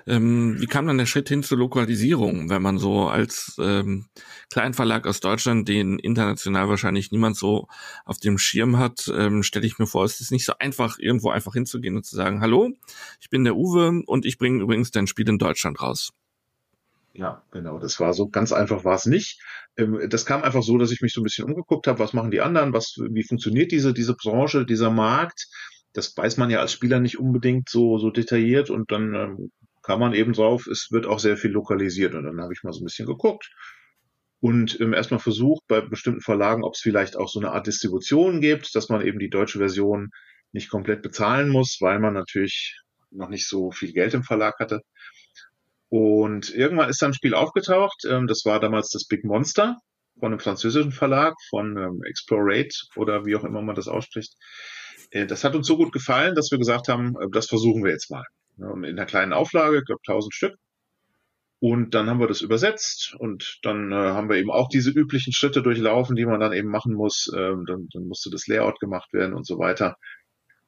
Ähm, 0.08 0.60
wie 0.60 0.68
kam 0.68 0.88
dann 0.88 0.98
der 0.98 1.06
Schritt 1.06 1.30
hin 1.30 1.44
zur 1.44 1.58
Lokalisierung, 1.58 2.50
wenn 2.50 2.62
man 2.62 2.78
so 2.78 3.08
als 3.08 3.58
ähm, 3.60 4.08
Kleinverlag 4.52 5.08
aus 5.08 5.20
Deutschland, 5.20 5.68
den 5.68 6.00
international 6.00 6.70
wahrscheinlich 6.70 7.12
niemand 7.12 7.38
so 7.38 7.68
auf 8.06 8.18
dem 8.18 8.38
Schirm 8.38 8.78
hat, 8.78 9.12
ähm, 9.14 9.44
stelle 9.44 9.66
ich 9.66 9.80
mir 9.80 9.88
vor, 9.88 10.06
es 10.06 10.22
ist 10.22 10.32
nicht 10.32 10.46
so 10.46 10.54
einfach, 10.60 10.98
irgendwo 11.00 11.30
einfach 11.30 11.54
hinzugehen 11.54 11.96
und 11.96 12.06
zu 12.06 12.16
sagen, 12.16 12.42
hallo, 12.42 12.72
ich 13.20 13.30
bin 13.30 13.44
der 13.44 13.56
Uwe 13.56 14.02
und 14.06 14.26
ich 14.26 14.38
bringe 14.38 14.62
übrigens 14.62 14.92
dein 14.92 15.08
Spiel 15.08 15.28
in 15.30 15.38
Deutschland 15.38 15.82
raus. 15.82 16.12
Ja, 17.18 17.44
genau. 17.52 17.80
Das 17.80 17.98
war 18.02 18.14
so 18.14 18.28
ganz 18.28 18.52
einfach 18.52 18.84
war 18.84 18.96
es 18.96 19.06
nicht. 19.06 19.40
Ähm, 19.78 20.00
das 20.10 20.26
kam 20.26 20.44
einfach 20.44 20.64
so, 20.64 20.78
dass 20.78 20.92
ich 20.92 21.02
mich 21.02 21.14
so 21.14 21.22
ein 21.22 21.24
bisschen 21.24 21.46
umgeguckt 21.46 21.88
habe, 21.88 22.00
was 22.00 22.12
machen 22.12 22.30
die 22.30 22.42
anderen, 22.42 22.74
was, 22.74 22.98
wie 23.10 23.24
funktioniert 23.24 23.72
diese, 23.72 23.94
diese 23.94 24.16
Branche, 24.16 24.66
dieser 24.66 24.92
Markt. 24.92 25.48
Das 25.96 26.16
weiß 26.16 26.38
man 26.38 26.50
ja 26.50 26.60
als 26.60 26.72
Spieler 26.72 27.00
nicht 27.00 27.20
unbedingt 27.20 27.70
so, 27.70 27.98
so 27.98 28.12
detailliert 28.12 28.70
und 28.70 28.92
dann 28.92 29.14
ähm, 29.16 29.52
kam 29.82 30.00
man 30.00 30.14
eben 30.14 30.34
drauf, 30.34 30.68
es 30.68 30.90
wird 30.92 31.06
auch 31.06 31.20
sehr 31.20 31.38
viel 31.38 31.52
lokalisiert 31.52 32.16
und 32.16 32.26
dann 32.26 32.42
habe 32.42 32.54
ich 32.54 32.64
mal 32.64 32.74
so 32.74 32.82
ein 32.82 32.86
bisschen 32.86 33.08
geguckt 33.08 33.50
und 34.40 34.80
ähm, 34.80 34.94
erstmal 34.94 35.20
versucht 35.20 35.64
bei 35.68 35.82
bestimmten 35.82 36.22
Verlagen, 36.22 36.64
ob 36.64 36.76
es 36.76 36.82
vielleicht 36.82 37.18
auch 37.18 37.30
so 37.30 37.40
eine 37.40 37.52
Art 37.52 37.68
Distribution 37.68 38.42
gibt, 38.42 38.76
dass 38.76 38.90
man 38.90 39.02
eben 39.02 39.18
die 39.18 39.30
deutsche 39.30 39.58
Version 39.58 40.10
nicht 40.52 40.70
komplett 40.70 41.02
bezahlen 41.02 41.50
muss, 41.50 41.78
weil 41.82 42.00
man 42.00 42.14
natürlich 42.14 42.80
noch 43.10 43.30
nicht 43.30 43.48
so 43.48 43.72
viel 43.72 43.92
Geld 43.92 44.14
im 44.14 44.24
Verlag 44.24 44.60
hatte. 44.60 44.82
Und 45.90 46.54
irgendwann 46.54 46.90
ist 46.90 47.02
dann 47.02 47.12
ein 47.12 47.16
Spiel 47.16 47.34
aufgetaucht. 47.34 48.04
Ähm, 48.08 48.28
das 48.28 48.44
war 48.46 48.60
damals 48.60 48.90
das 48.92 49.08
Big 49.08 49.24
Monster 49.24 49.80
von 50.20 50.32
einem 50.32 50.40
französischen 50.40 50.92
Verlag, 50.92 51.34
von 51.50 51.78
ähm, 51.78 52.02
Explorate 52.04 52.76
oder 52.96 53.26
wie 53.26 53.36
auch 53.36 53.44
immer 53.44 53.62
man 53.62 53.76
das 53.76 53.88
ausspricht. 53.88 54.34
Äh, 55.12 55.26
das 55.28 55.44
hat 55.44 55.56
uns 55.56 55.68
so 55.68 55.78
gut 55.78 55.92
gefallen, 55.92 56.36
dass 56.36 56.52
wir 56.52 56.58
gesagt 56.58 56.88
haben, 56.88 57.16
äh, 57.20 57.28
das 57.32 57.48
versuchen 57.48 57.84
wir 57.84 57.92
jetzt 57.92 58.12
mal. 58.12 58.26
In 58.58 58.86
einer 58.86 59.06
kleinen 59.06 59.34
Auflage, 59.34 59.80
ich 59.80 59.86
glaube 59.86 60.02
1000 60.08 60.34
Stück. 60.34 60.56
Und 61.60 61.94
dann 61.96 62.10
haben 62.10 62.20
wir 62.20 62.28
das 62.28 62.42
übersetzt 62.42 63.16
und 63.18 63.60
dann 63.64 63.92
äh, 63.92 63.96
haben 63.96 64.30
wir 64.30 64.38
eben 64.38 64.52
auch 64.52 64.70
diese 64.70 64.92
üblichen 64.92 65.34
Schritte 65.34 65.62
durchlaufen, 65.62 66.16
die 66.16 66.26
man 66.26 66.40
dann 66.40 66.54
eben 66.54 66.70
machen 66.70 66.94
muss. 66.94 67.32
Ähm, 67.36 67.66
dann, 67.66 67.88
dann 67.92 68.08
musste 68.08 68.30
das 68.30 68.48
Layout 68.48 68.80
gemacht 68.80 69.12
werden 69.14 69.34
und 69.34 69.48
so 69.48 69.58
weiter. 69.58 69.96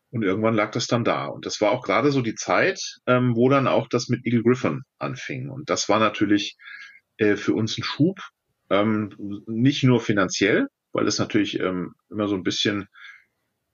Und 0.10 0.24
irgendwann 0.24 0.56
lag 0.56 0.72
das 0.72 0.88
dann 0.88 1.04
da. 1.04 1.26
Und 1.26 1.46
das 1.46 1.60
war 1.62 1.72
auch 1.72 1.84
gerade 1.84 2.12
so 2.12 2.22
die 2.22 2.36
Zeit, 2.36 2.80
ähm, 3.06 3.36
wo 3.36 3.50
dann 3.50 3.68
auch 3.68 3.88
das 3.88 4.08
mit 4.08 4.26
Eagle 4.26 4.44
Griffin 4.44 4.82
anfing. 4.98 5.50
Und 5.50 5.70
das 5.70 5.90
war 5.90 6.00
natürlich 6.00 6.58
äh, 7.18 7.36
für 7.36 7.54
uns 7.54 7.78
ein 7.78 7.84
Schub, 7.84 8.20
ähm, 8.70 9.10
nicht 9.48 9.84
nur 9.84 10.00
finanziell, 10.00 10.68
weil 10.94 11.08
es 11.08 11.20
natürlich 11.20 11.60
ähm, 11.60 11.94
immer 12.10 12.28
so 12.28 12.36
ein 12.36 12.44
bisschen 12.44 12.88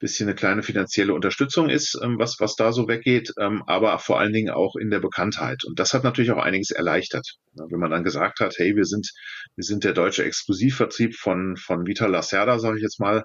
bisschen 0.04 0.28
eine 0.28 0.36
kleine 0.36 0.64
finanzielle 0.64 1.14
Unterstützung 1.14 1.70
ist, 1.70 1.98
ähm, 2.04 2.20
was, 2.20 2.36
was 2.40 2.56
da 2.56 2.72
so 2.72 2.88
weggeht, 2.88 3.34
ähm, 3.40 3.64
aber 3.66 3.98
vor 4.00 4.20
allen 4.20 4.34
Dingen 4.34 4.52
auch 4.52 4.76
in 4.76 4.92
der 4.92 5.00
Bekanntheit. 5.00 5.64
Und 5.64 5.80
das 5.80 5.94
hat 5.94 6.04
natürlich 6.04 6.32
auch 6.32 6.44
einiges 6.44 6.72
erleichtert. 6.72 7.26
Wenn 7.54 7.80
man 7.80 7.90
dann 7.90 8.04
gesagt 8.04 8.40
hat, 8.40 8.56
hey, 8.58 8.76
wir 8.76 8.86
sind, 8.86 9.10
wir 9.56 9.64
sind 9.64 9.84
der 9.84 9.94
deutsche 9.94 10.26
Exklusivvertrieb 10.26 11.16
von, 11.16 11.56
von 11.58 11.88
Vita 11.88 12.06
Lacerda, 12.06 12.60
sage 12.60 12.78
ich 12.78 12.84
jetzt 12.84 13.00
mal, 13.00 13.24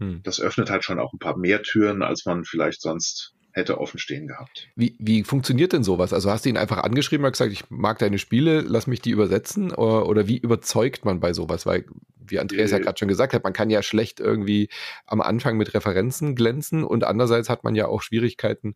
hm. 0.00 0.20
Das 0.22 0.40
öffnet 0.40 0.70
halt 0.70 0.84
schon 0.84 1.00
auch 1.00 1.12
ein 1.12 1.18
paar 1.18 1.36
mehr 1.36 1.62
Türen, 1.62 2.02
als 2.02 2.24
man 2.24 2.44
vielleicht 2.44 2.80
sonst 2.80 3.34
hätte 3.58 3.78
offen 3.78 3.98
stehen 3.98 4.26
gehabt. 4.26 4.68
Wie, 4.76 4.96
wie 4.98 5.24
funktioniert 5.24 5.72
denn 5.72 5.84
sowas? 5.84 6.12
Also 6.12 6.30
hast 6.30 6.44
du 6.44 6.48
ihn 6.48 6.56
einfach 6.56 6.78
angeschrieben 6.78 7.26
und 7.26 7.32
gesagt, 7.32 7.52
ich 7.52 7.70
mag 7.70 7.98
deine 7.98 8.18
Spiele, 8.18 8.60
lass 8.60 8.86
mich 8.86 9.02
die 9.02 9.10
übersetzen? 9.10 9.72
Oder, 9.72 10.06
oder 10.06 10.28
wie 10.28 10.38
überzeugt 10.38 11.04
man 11.04 11.20
bei 11.20 11.32
sowas? 11.32 11.66
Weil, 11.66 11.84
wie 12.18 12.38
Andreas 12.38 12.70
äh, 12.70 12.76
ja 12.76 12.82
gerade 12.82 12.98
schon 12.98 13.08
gesagt 13.08 13.34
hat, 13.34 13.44
man 13.44 13.52
kann 13.52 13.70
ja 13.70 13.82
schlecht 13.82 14.20
irgendwie 14.20 14.68
am 15.06 15.20
Anfang 15.20 15.56
mit 15.56 15.74
Referenzen 15.74 16.34
glänzen 16.34 16.84
und 16.84 17.04
andererseits 17.04 17.50
hat 17.50 17.64
man 17.64 17.74
ja 17.74 17.86
auch 17.86 18.02
Schwierigkeiten, 18.02 18.74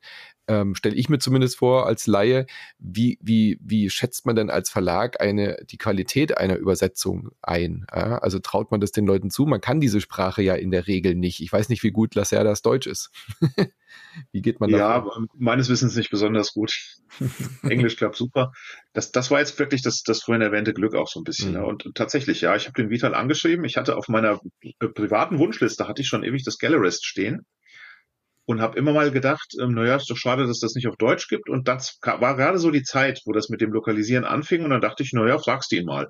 ähm, 0.48 0.74
stelle 0.74 0.96
ich 0.96 1.08
mir 1.08 1.18
zumindest 1.18 1.56
vor 1.56 1.86
als 1.86 2.06
Laie, 2.06 2.46
wie, 2.78 3.18
wie, 3.22 3.58
wie 3.60 3.90
schätzt 3.90 4.26
man 4.26 4.36
denn 4.36 4.50
als 4.50 4.70
Verlag 4.70 5.20
eine, 5.20 5.56
die 5.70 5.78
Qualität 5.78 6.36
einer 6.36 6.56
Übersetzung 6.56 7.30
ein? 7.42 7.86
Ja? 7.94 8.18
Also 8.18 8.38
traut 8.38 8.70
man 8.70 8.80
das 8.80 8.92
den 8.92 9.06
Leuten 9.06 9.30
zu? 9.30 9.46
Man 9.46 9.60
kann 9.60 9.80
diese 9.80 10.00
Sprache 10.00 10.42
ja 10.42 10.54
in 10.54 10.70
der 10.70 10.86
Regel 10.86 11.14
nicht. 11.14 11.40
Ich 11.40 11.52
weiß 11.52 11.68
nicht, 11.68 11.82
wie 11.82 11.92
gut 11.92 12.14
Lacerdas 12.14 12.62
Deutsch 12.62 12.86
ist. 12.86 13.10
wie 14.32 14.42
geht 14.42 14.60
man 14.60 14.70
da? 14.70 14.78
Ja, 14.78 15.06
meines 15.34 15.68
Wissens 15.68 15.96
nicht 15.96 16.10
besonders 16.10 16.52
gut. 16.52 16.72
Englisch 17.62 17.96
klappt 17.96 18.16
super. 18.16 18.52
Das, 18.92 19.12
das 19.12 19.30
war 19.30 19.40
jetzt 19.40 19.58
wirklich 19.58 19.82
das, 19.82 20.02
das 20.02 20.22
vorhin 20.22 20.42
erwähnte 20.42 20.74
Glück 20.74 20.94
auch 20.94 21.08
so 21.08 21.20
ein 21.20 21.24
bisschen. 21.24 21.50
Mhm. 21.50 21.54
Ne? 21.54 21.66
Und 21.66 21.90
tatsächlich, 21.94 22.40
ja, 22.40 22.54
ich 22.56 22.66
habe 22.66 22.80
den 22.80 22.90
Vital 22.90 23.14
angeschrieben. 23.14 23.64
Ich 23.64 23.76
hatte 23.76 23.96
auf 23.96 24.08
meiner 24.08 24.40
äh, 24.62 24.88
privaten 24.88 25.38
Wunschliste, 25.38 25.88
hatte 25.88 26.02
ich 26.02 26.08
schon 26.08 26.24
ewig 26.24 26.44
das 26.44 26.58
Gallerist 26.58 27.06
stehen 27.06 27.46
und 28.44 28.60
habe 28.60 28.78
immer 28.78 28.92
mal 28.92 29.10
gedacht, 29.10 29.54
ähm, 29.60 29.72
naja, 29.74 29.96
ist 29.96 30.10
doch 30.10 30.16
schade, 30.16 30.46
dass 30.46 30.60
das 30.60 30.74
nicht 30.74 30.88
auf 30.88 30.96
Deutsch 30.96 31.28
gibt. 31.28 31.48
Und 31.48 31.68
das 31.68 31.98
war 32.02 32.36
gerade 32.36 32.58
so 32.58 32.70
die 32.70 32.82
Zeit, 32.82 33.20
wo 33.24 33.32
das 33.32 33.48
mit 33.48 33.60
dem 33.60 33.72
Lokalisieren 33.72 34.24
anfing. 34.24 34.64
Und 34.64 34.70
dann 34.70 34.80
dachte 34.80 35.02
ich, 35.02 35.12
naja, 35.12 35.38
fragst 35.38 35.72
du 35.72 35.76
ihn 35.76 35.86
mal. 35.86 36.08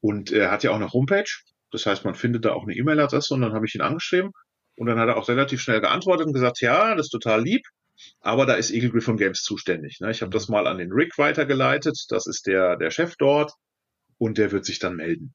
Und 0.00 0.30
er 0.30 0.50
hat 0.50 0.62
ja 0.62 0.70
auch 0.70 0.76
eine 0.76 0.92
Homepage. 0.92 1.30
Das 1.70 1.86
heißt, 1.86 2.04
man 2.04 2.14
findet 2.14 2.44
da 2.44 2.52
auch 2.52 2.62
eine 2.62 2.74
E-Mail-Adresse 2.74 3.34
und 3.34 3.42
dann 3.42 3.52
habe 3.52 3.66
ich 3.66 3.74
ihn 3.74 3.80
angeschrieben. 3.80 4.30
Und 4.76 4.86
dann 4.86 4.98
hat 4.98 5.08
er 5.08 5.16
auch 5.16 5.28
relativ 5.28 5.60
schnell 5.60 5.80
geantwortet 5.80 6.26
und 6.26 6.32
gesagt, 6.32 6.60
ja, 6.60 6.94
das 6.94 7.06
ist 7.06 7.10
total 7.10 7.42
lieb. 7.42 7.62
Aber 8.20 8.44
da 8.44 8.54
ist 8.54 8.70
Eagle 8.70 8.90
Griffin 8.90 9.16
Games 9.16 9.42
zuständig. 9.42 10.00
Ne? 10.00 10.10
Ich 10.10 10.20
habe 10.20 10.30
das 10.30 10.48
mal 10.48 10.66
an 10.66 10.78
den 10.78 10.92
Rick 10.92 11.16
weitergeleitet. 11.16 11.96
Das 12.10 12.26
ist 12.26 12.46
der, 12.46 12.76
der 12.76 12.90
Chef 12.90 13.16
dort. 13.16 13.52
Und 14.18 14.38
der 14.38 14.52
wird 14.52 14.64
sich 14.64 14.78
dann 14.78 14.96
melden. 14.96 15.34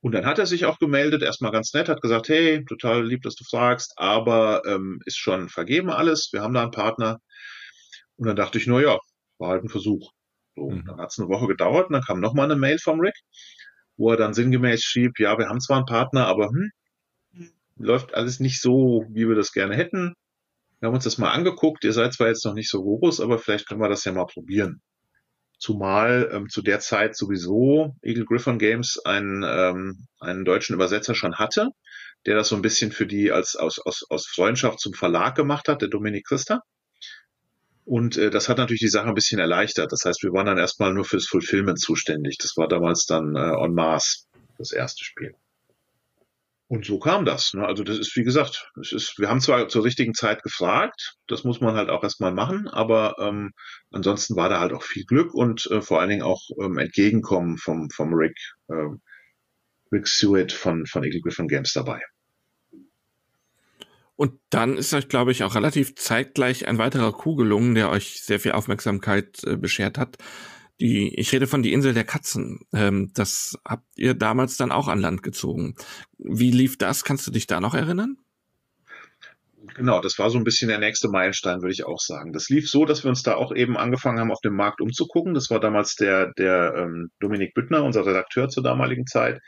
Und 0.00 0.12
dann 0.12 0.26
hat 0.26 0.38
er 0.38 0.46
sich 0.46 0.66
auch 0.66 0.78
gemeldet, 0.78 1.22
erstmal 1.22 1.50
ganz 1.50 1.72
nett, 1.72 1.88
hat 1.88 2.00
gesagt, 2.00 2.28
hey, 2.28 2.64
total 2.64 3.04
lieb, 3.04 3.22
dass 3.22 3.34
du 3.34 3.42
fragst, 3.42 3.94
aber 3.96 4.62
ähm, 4.64 5.00
ist 5.04 5.16
schon 5.16 5.48
vergeben 5.48 5.90
alles, 5.90 6.28
wir 6.32 6.42
haben 6.42 6.54
da 6.54 6.62
einen 6.62 6.70
Partner. 6.70 7.18
Und 8.14 8.28
dann 8.28 8.36
dachte 8.36 8.58
ich, 8.58 8.68
nur 8.68 8.80
ja, 8.80 8.98
war 9.38 9.50
halt 9.50 9.64
ein 9.64 9.68
Versuch. 9.68 10.12
So, 10.54 10.70
mhm. 10.70 10.84
Dann 10.86 10.98
hat 10.98 11.10
es 11.10 11.18
eine 11.18 11.28
Woche 11.28 11.48
gedauert 11.48 11.88
und 11.88 11.94
dann 11.94 12.02
kam 12.02 12.20
nochmal 12.20 12.44
eine 12.44 12.54
Mail 12.54 12.78
vom 12.78 13.00
Rick, 13.00 13.16
wo 13.96 14.10
er 14.10 14.16
dann 14.16 14.32
sinngemäß 14.32 14.82
schrieb, 14.84 15.18
ja, 15.18 15.38
wir 15.38 15.48
haben 15.48 15.60
zwar 15.60 15.78
einen 15.78 15.86
Partner, 15.86 16.26
aber 16.26 16.50
hm, 16.50 16.70
läuft 17.78 18.14
alles 18.14 18.40
nicht 18.40 18.60
so, 18.60 19.04
wie 19.10 19.28
wir 19.28 19.34
das 19.34 19.52
gerne 19.52 19.76
hätten. 19.76 20.14
Wir 20.80 20.88
haben 20.88 20.94
uns 20.94 21.04
das 21.04 21.18
mal 21.18 21.30
angeguckt, 21.30 21.84
ihr 21.84 21.92
seid 21.92 22.12
zwar 22.12 22.28
jetzt 22.28 22.44
noch 22.44 22.54
nicht 22.54 22.70
so 22.70 22.82
groß, 22.82 23.20
aber 23.20 23.38
vielleicht 23.38 23.68
können 23.68 23.80
wir 23.80 23.88
das 23.88 24.04
ja 24.04 24.12
mal 24.12 24.26
probieren. 24.26 24.82
Zumal 25.58 26.28
ähm, 26.32 26.48
zu 26.50 26.60
der 26.60 26.80
Zeit 26.80 27.16
sowieso 27.16 27.94
Eagle 28.02 28.26
Griffon 28.26 28.58
Games 28.58 28.98
einen, 29.04 29.42
ähm, 29.42 30.06
einen 30.20 30.44
deutschen 30.44 30.74
Übersetzer 30.74 31.14
schon 31.14 31.36
hatte, 31.36 31.70
der 32.26 32.34
das 32.34 32.48
so 32.48 32.56
ein 32.56 32.62
bisschen 32.62 32.92
für 32.92 33.06
die 33.06 33.32
als 33.32 33.56
aus, 33.56 33.78
aus, 33.78 34.04
aus 34.10 34.26
Freundschaft 34.26 34.80
zum 34.80 34.92
Verlag 34.92 35.34
gemacht 35.34 35.68
hat, 35.68 35.80
der 35.80 35.88
Dominik 35.88 36.26
Christa. 36.26 36.60
Und 37.86 38.18
äh, 38.18 38.30
das 38.30 38.48
hat 38.48 38.58
natürlich 38.58 38.80
die 38.80 38.88
Sache 38.88 39.08
ein 39.08 39.14
bisschen 39.14 39.38
erleichtert. 39.38 39.92
Das 39.92 40.04
heißt, 40.04 40.22
wir 40.24 40.32
waren 40.32 40.46
dann 40.46 40.58
erstmal 40.58 40.92
nur 40.92 41.04
fürs 41.04 41.26
Fulfillment 41.26 41.80
zuständig. 41.80 42.36
Das 42.38 42.56
war 42.56 42.68
damals 42.68 43.06
dann 43.06 43.34
äh, 43.36 43.56
on 43.56 43.74
Mars, 43.74 44.28
das 44.58 44.72
erste 44.72 45.04
Spiel. 45.04 45.34
Und 46.68 46.84
so 46.84 46.98
kam 46.98 47.24
das. 47.24 47.54
Ne? 47.54 47.64
Also 47.64 47.84
das 47.84 47.98
ist, 47.98 48.16
wie 48.16 48.24
gesagt, 48.24 48.70
es 48.80 48.92
ist, 48.92 49.18
wir 49.18 49.28
haben 49.28 49.40
zwar 49.40 49.68
zur 49.68 49.84
richtigen 49.84 50.14
Zeit 50.14 50.42
gefragt, 50.42 51.14
das 51.28 51.44
muss 51.44 51.60
man 51.60 51.76
halt 51.76 51.90
auch 51.90 52.02
erstmal 52.02 52.32
machen, 52.32 52.66
aber 52.66 53.16
ähm, 53.20 53.52
ansonsten 53.92 54.34
war 54.34 54.48
da 54.48 54.58
halt 54.58 54.72
auch 54.72 54.82
viel 54.82 55.04
Glück 55.04 55.32
und 55.32 55.66
äh, 55.70 55.80
vor 55.80 56.00
allen 56.00 56.10
Dingen 56.10 56.22
auch 56.22 56.42
ähm, 56.60 56.78
Entgegenkommen 56.78 57.56
vom, 57.56 57.88
vom 57.90 58.12
Rick, 58.14 58.36
äh, 58.68 58.88
Rick 59.92 60.08
Stewart 60.08 60.50
von, 60.50 60.86
von 60.86 61.04
Eagle 61.04 61.20
Griffin 61.20 61.46
Games 61.46 61.72
dabei. 61.72 62.00
Und 64.16 64.40
dann 64.50 64.78
ist 64.78 64.94
euch, 64.94 65.08
glaube 65.08 65.30
ich, 65.30 65.44
auch 65.44 65.54
relativ 65.54 65.94
zeitgleich 65.94 66.66
ein 66.66 66.78
weiterer 66.78 67.12
Coup 67.12 67.36
gelungen, 67.36 67.74
der 67.74 67.90
euch 67.90 68.22
sehr 68.22 68.40
viel 68.40 68.52
Aufmerksamkeit 68.52 69.44
äh, 69.44 69.56
beschert 69.56 69.98
hat. 69.98 70.16
Die, 70.80 71.14
ich 71.18 71.32
rede 71.32 71.46
von 71.46 71.62
die 71.62 71.72
Insel 71.72 71.94
der 71.94 72.04
Katzen. 72.04 72.60
Ähm, 72.72 73.10
das 73.14 73.58
habt 73.64 73.86
ihr 73.96 74.14
damals 74.14 74.56
dann 74.56 74.72
auch 74.72 74.88
an 74.88 75.00
Land 75.00 75.22
gezogen. 75.22 75.74
Wie 76.18 76.50
lief 76.50 76.76
das? 76.76 77.02
Kannst 77.02 77.26
du 77.26 77.30
dich 77.30 77.46
da 77.46 77.60
noch 77.60 77.74
erinnern? 77.74 78.18
Genau, 79.74 80.00
das 80.00 80.18
war 80.18 80.30
so 80.30 80.38
ein 80.38 80.44
bisschen 80.44 80.68
der 80.68 80.78
nächste 80.78 81.08
Meilenstein, 81.08 81.60
würde 81.60 81.72
ich 81.72 81.84
auch 81.84 81.98
sagen. 81.98 82.32
Das 82.32 82.48
lief 82.48 82.68
so, 82.68 82.84
dass 82.84 83.04
wir 83.04 83.08
uns 83.08 83.22
da 83.22 83.34
auch 83.34 83.54
eben 83.54 83.76
angefangen 83.76 84.18
haben, 84.18 84.30
auf 84.30 84.40
dem 84.40 84.54
Markt 84.54 84.80
umzugucken. 84.80 85.34
Das 85.34 85.50
war 85.50 85.60
damals 85.60 85.96
der, 85.96 86.32
der 86.38 86.74
ähm, 86.76 87.10
Dominik 87.20 87.54
Büttner, 87.54 87.84
unser 87.84 88.06
Redakteur 88.06 88.48
zur 88.48 88.62
damaligen 88.62 89.06
Zeit, 89.06 89.40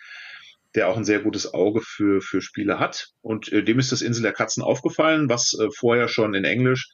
der 0.75 0.89
auch 0.89 0.97
ein 0.97 1.05
sehr 1.05 1.21
gutes 1.21 1.53
Auge 1.55 1.81
für, 1.83 2.21
für 2.21 2.41
Spiele 2.41 2.79
hat. 2.79 3.09
Und 3.21 3.53
äh, 3.53 3.63
dem 3.63 3.79
ist 3.79 3.93
das 3.93 4.03
Insel 4.03 4.23
der 4.23 4.33
Katzen 4.33 4.63
aufgefallen, 4.63 5.29
was 5.29 5.55
äh, 5.59 5.69
vorher 5.77 6.09
schon 6.09 6.35
in 6.35 6.45
Englisch 6.45 6.89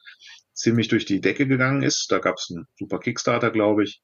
ziemlich 0.53 0.87
durch 0.87 1.05
die 1.05 1.19
Decke 1.19 1.47
gegangen 1.47 1.83
ist. 1.83 2.07
Da 2.09 2.19
gab 2.19 2.35
es 2.37 2.49
einen 2.49 2.67
super 2.77 2.99
Kickstarter, 2.99 3.51
glaube 3.51 3.83
ich. 3.83 4.01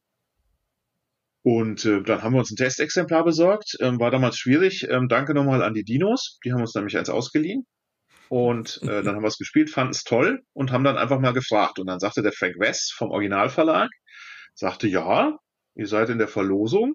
Und 1.44 1.86
äh, 1.86 2.04
dann 2.04 2.22
haben 2.22 2.34
wir 2.34 2.40
uns 2.40 2.52
ein 2.52 2.56
Testexemplar 2.56 3.24
besorgt. 3.24 3.76
Ähm, 3.80 4.00
war 4.00 4.12
damals 4.12 4.38
schwierig. 4.38 4.88
Ähm, 4.90 5.08
danke 5.08 5.34
nochmal 5.34 5.64
an 5.64 5.74
die 5.74 5.84
Dinos. 5.84 6.40
Die 6.46 6.54
haben 6.54 6.62
uns 6.62 6.76
nämlich 6.76 6.98
eins 6.98 7.10
ausgeliehen. 7.10 7.66
Und 8.30 8.80
äh, 8.84 9.04
dann 9.04 9.16
haben 9.16 9.24
wir 9.24 9.28
es 9.28 9.38
gespielt, 9.38 9.70
fanden 9.70 9.92
es 9.92 10.04
toll 10.04 10.42
und 10.54 10.72
haben 10.72 10.84
dann 10.84 10.98
einfach 10.98 11.20
mal 11.20 11.34
gefragt. 11.34 11.80
Und 11.80 11.88
dann 11.88 12.00
sagte 12.00 12.22
der 12.22 12.32
Frank 12.32 12.56
West 12.60 12.94
vom 12.94 13.12
Originalverlag, 13.12 13.90
sagte, 14.54 14.88
ja, 14.88 15.38
ihr 15.76 15.88
seid 15.88 16.10
in 16.10 16.18
der 16.18 16.30
Verlosung. 16.30 16.94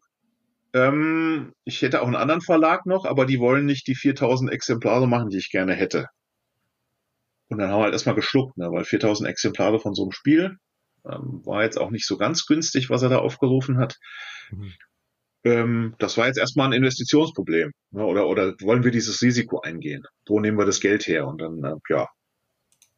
Ähm, 0.73 1.53
ich 1.65 1.83
hätte 1.83 2.01
auch 2.01 2.07
einen 2.07 2.17
anderen 2.17 2.41
Verlag 2.41 2.87
noch, 2.87 3.05
aber 3.05 3.27
die 3.27 3.39
wollen 3.39 3.67
nicht 3.67 3.87
die 3.87 3.95
4000 3.95 4.51
Exemplare 4.51 5.07
machen, 5.07 5.29
die 5.29 5.39
ich 5.39 5.51
gerne 5.51 5.75
hätte. 5.75 6.07
Und 7.49 7.59
dann 7.59 7.71
haben 7.71 7.81
wir 7.81 7.85
halt 7.85 7.93
erstmal 7.93 8.15
geschluckt, 8.15 8.57
ne, 8.57 8.71
weil 8.71 8.85
4000 8.85 9.29
Exemplare 9.29 9.79
von 9.79 9.95
so 9.95 10.05
einem 10.05 10.13
Spiel 10.13 10.57
ähm, 11.09 11.43
war 11.45 11.65
jetzt 11.65 11.79
auch 11.79 11.91
nicht 11.91 12.07
so 12.07 12.17
ganz 12.17 12.47
günstig, 12.47 12.91
was 12.91 13.03
er 13.03 13.09
da 13.09 13.19
aufgerufen 13.19 13.79
hat. 13.79 13.97
Mhm. 14.51 14.73
Ähm, 15.45 15.95
das 15.99 16.17
war 16.17 16.27
jetzt 16.27 16.39
erstmal 16.39 16.67
ein 16.67 16.73
Investitionsproblem. 16.73 17.71
Ne, 17.93 18.05
oder, 18.05 18.27
oder 18.27 18.55
wollen 18.61 18.85
wir 18.85 18.91
dieses 18.91 19.23
Risiko 19.23 19.61
eingehen? 19.61 20.05
Wo 20.27 20.41
nehmen 20.41 20.59
wir 20.59 20.67
das 20.67 20.81
Geld 20.81 21.07
her? 21.07 21.27
Und 21.27 21.41
dann, 21.41 21.63
äh, 21.63 21.77
ja, 21.89 22.09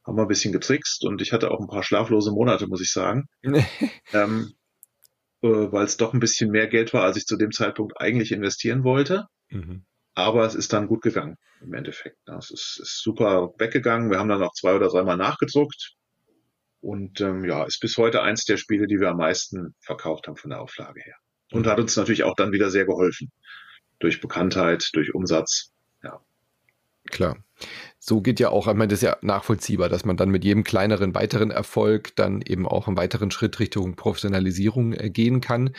haben 0.07 0.17
wir 0.17 0.23
ein 0.23 0.29
bisschen 0.29 0.53
getrickst 0.53 1.05
und 1.05 1.21
ich 1.21 1.33
hatte 1.33 1.51
auch 1.51 1.61
ein 1.61 1.69
paar 1.69 1.83
schlaflose 1.83 2.33
Monate, 2.33 2.67
muss 2.67 2.81
ich 2.81 2.91
sagen. 2.91 3.27
ähm, 4.13 4.55
äh, 5.43 5.49
weil 5.49 5.85
es 5.85 5.99
doch 5.99 6.15
ein 6.15 6.21
bisschen 6.21 6.51
mehr 6.51 6.67
Geld 6.67 6.95
war, 6.95 7.05
als 7.05 7.19
ich 7.19 7.27
zu 7.27 7.37
dem 7.37 7.53
Zeitpunkt 7.53 8.01
eigentlich 8.01 8.33
investieren 8.33 8.83
wollte. 8.85 9.27
Mhm. 9.51 9.85
Aber 10.15 10.45
es 10.47 10.55
ist 10.55 10.73
dann 10.73 10.89
gut 10.89 11.03
gegangen 11.03 11.37
im 11.61 11.75
Endeffekt. 11.75 12.17
Ne? 12.27 12.37
Es 12.39 12.51
ist, 12.51 12.81
ist 12.83 13.03
super 13.03 13.53
weggegangen. 13.59 14.11
Wir 14.11 14.19
haben 14.19 14.29
dann 14.29 14.41
noch 14.41 14.53
zwei 14.53 14.75
oder 14.75 14.89
dreimal 14.89 15.17
nachgedruckt. 15.17 15.98
Und 16.81 17.21
ähm, 17.21 17.45
ja, 17.45 17.65
ist 17.65 17.81
bis 17.81 17.97
heute 17.97 18.23
eins 18.23 18.45
der 18.45 18.57
Spiele, 18.57 18.87
die 18.87 19.01
wir 19.01 19.11
am 19.11 19.17
meisten 19.17 19.75
verkauft 19.81 20.29
haben 20.29 20.37
von 20.37 20.51
der 20.51 20.61
Auflage 20.61 21.01
her. 21.03 21.17
Und 21.51 21.67
hat 21.67 21.81
uns 21.81 21.97
natürlich 21.97 22.25
auch 22.25 22.35
dann 22.37 22.53
wieder 22.53 22.71
sehr 22.71 22.85
geholfen. 22.85 23.33
Durch 23.99 24.21
Bekanntheit, 24.21 24.91
durch 24.93 25.15
Umsatz. 25.15 25.73
Ja. 26.03 26.21
Klar. 27.07 27.39
So 27.99 28.21
geht 28.21 28.39
ja 28.39 28.51
auch, 28.51 28.69
ich 28.69 28.75
meine, 28.75 28.89
das 28.89 28.99
ist 28.99 29.07
ja 29.09 29.17
nachvollziehbar, 29.23 29.89
dass 29.89 30.05
man 30.05 30.17
dann 30.17 30.31
mit 30.31 30.45
jedem 30.45 30.63
kleineren 30.63 31.15
weiteren 31.15 31.51
Erfolg 31.51 32.15
dann 32.15 32.43
eben 32.43 32.67
auch 32.67 32.87
einen 32.87 32.97
weiteren 32.97 33.31
Schritt 33.31 33.59
Richtung 33.59 33.97
Professionalisierung 33.97 34.93
äh, 34.93 35.11
gehen 35.11 35.41
kann. 35.41 35.75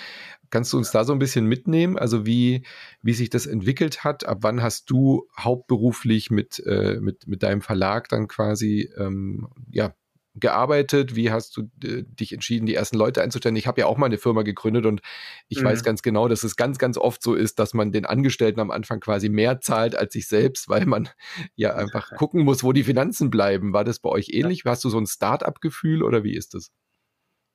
Kannst 0.50 0.74
du 0.74 0.78
uns 0.78 0.92
da 0.92 1.04
so 1.04 1.14
ein 1.14 1.20
bisschen 1.20 1.46
mitnehmen? 1.46 1.98
Also 1.98 2.26
wie, 2.26 2.66
wie 3.02 3.14
sich 3.14 3.30
das 3.30 3.46
entwickelt 3.46 4.04
hat? 4.04 4.26
Ab 4.26 4.40
wann 4.42 4.62
hast 4.62 4.90
du 4.90 5.28
hauptberuflich 5.40 6.32
mit, 6.32 6.62
äh, 6.66 7.00
mit, 7.00 7.28
mit 7.28 7.44
deinem 7.44 7.62
Verlag 7.62 8.10
dann 8.10 8.28
quasi 8.28 8.92
ähm, 8.98 9.48
ja, 9.70 9.94
gearbeitet? 10.35 11.15
Wie 11.15 11.31
hast 11.31 11.57
du 11.57 11.69
äh, 11.84 12.03
dich 12.03 12.34
entschieden, 12.34 12.65
die 12.65 12.76
ersten 12.76 12.97
Leute 12.97 13.22
einzustellen? 13.22 13.56
Ich 13.56 13.68
habe 13.68 13.81
ja 13.81 13.88
auch 13.88 13.97
mal 13.97 14.06
eine 14.06 14.18
Firma 14.18 14.43
gegründet 14.43 14.85
und 14.85 15.01
ich 15.47 15.61
mhm. 15.61 15.65
weiß 15.65 15.84
ganz 15.84 16.01
genau, 16.01 16.27
dass 16.27 16.43
es 16.43 16.56
ganz, 16.56 16.77
ganz 16.77 16.97
oft 16.97 17.22
so 17.22 17.35
ist, 17.35 17.60
dass 17.60 17.73
man 17.73 17.91
den 17.91 18.06
Angestellten 18.06 18.60
am 18.60 18.72
Anfang 18.72 18.99
quasi 18.99 19.30
mehr 19.30 19.61
zahlt 19.61 19.95
als 19.95 20.14
sich 20.14 20.27
selbst, 20.27 20.69
weil 20.69 20.85
man 20.85 21.10
ja 21.56 21.76
einfach 21.76 22.11
gucken 22.18 22.43
muss, 22.43 22.64
wo 22.64 22.73
die 22.73 22.84
Finanzen 22.84 23.30
bleiben. 23.30 23.73
War 23.73 23.84
das 23.84 23.99
bei 23.99 24.10
euch 24.10 24.30
ähnlich? 24.30 24.64
Ja. 24.65 24.72
Hast 24.72 24.84
du 24.84 24.89
so 24.89 24.99
ein 24.99 25.07
Start-up-Gefühl 25.07 26.03
oder 26.03 26.23
wie 26.23 26.35
ist 26.35 26.53
das? 26.53 26.72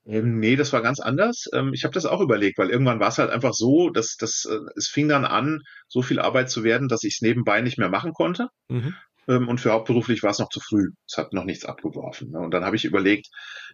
Ähm, 0.07 0.39
nee, 0.39 0.57
das 0.57 0.73
war 0.73 0.83
ganz 0.83 1.01
anders. 1.01 1.47
Ähm, 1.53 1.73
ich 1.73 1.85
habe 1.85 1.95
das 1.95 2.05
auch 2.05 2.21
überlegt, 2.21 2.59
weil 2.59 2.71
irgendwann 2.71 3.01
war 3.01 3.09
es 3.09 3.19
halt 3.19 3.31
einfach 3.31 3.55
so, 3.55 3.89
dass, 3.89 4.17
dass 4.17 4.45
äh, 4.45 4.59
es 4.77 4.89
fing 4.89 5.09
dann 5.09 5.25
an, 5.25 5.63
so 5.89 6.03
viel 6.03 6.19
Arbeit 6.19 6.51
zu 6.51 6.63
werden, 6.63 6.89
dass 6.89 7.05
ich 7.05 7.15
es 7.15 7.23
nebenbei 7.23 7.63
nicht 7.63 7.79
mehr 7.79 7.89
machen 7.89 8.13
konnte. 8.13 8.49
Mhm. 8.69 8.95
Ähm, 9.29 9.49
und 9.49 9.61
für 9.61 9.73
hauptberuflich 9.73 10.23
war 10.23 10.31
es 10.31 10.39
noch 10.39 10.49
zu 10.49 10.61
früh. 10.61 10.91
Es 11.09 11.17
hat 11.17 11.33
noch 11.33 11.45
nichts 11.45 11.65
abgeworfen. 11.65 12.31
Ne? 12.31 12.39
Und 12.39 12.53
dann 12.53 12.65
habe 12.65 12.77
ich 12.77 12.85
überlegt, 12.85 13.29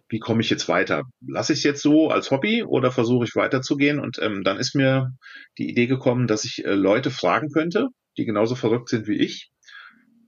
wie 0.09 0.19
komme 0.19 0.41
ich 0.41 0.49
jetzt 0.49 0.67
weiter? 0.69 1.03
Lasse 1.25 1.53
ich 1.53 1.59
es 1.59 1.63
jetzt 1.63 1.81
so 1.81 2.09
als 2.09 2.31
Hobby 2.31 2.63
oder 2.63 2.91
versuche 2.91 3.25
ich 3.25 3.35
weiterzugehen? 3.35 3.99
Und 3.99 4.19
ähm, 4.21 4.43
dann 4.43 4.57
ist 4.57 4.75
mir 4.75 5.11
die 5.57 5.69
Idee 5.69 5.87
gekommen, 5.87 6.27
dass 6.27 6.45
ich 6.45 6.65
äh, 6.65 6.73
Leute 6.73 7.11
fragen 7.11 7.49
könnte, 7.49 7.87
die 8.17 8.25
genauso 8.25 8.55
verrückt 8.55 8.89
sind 8.89 9.07
wie 9.07 9.17
ich 9.17 9.51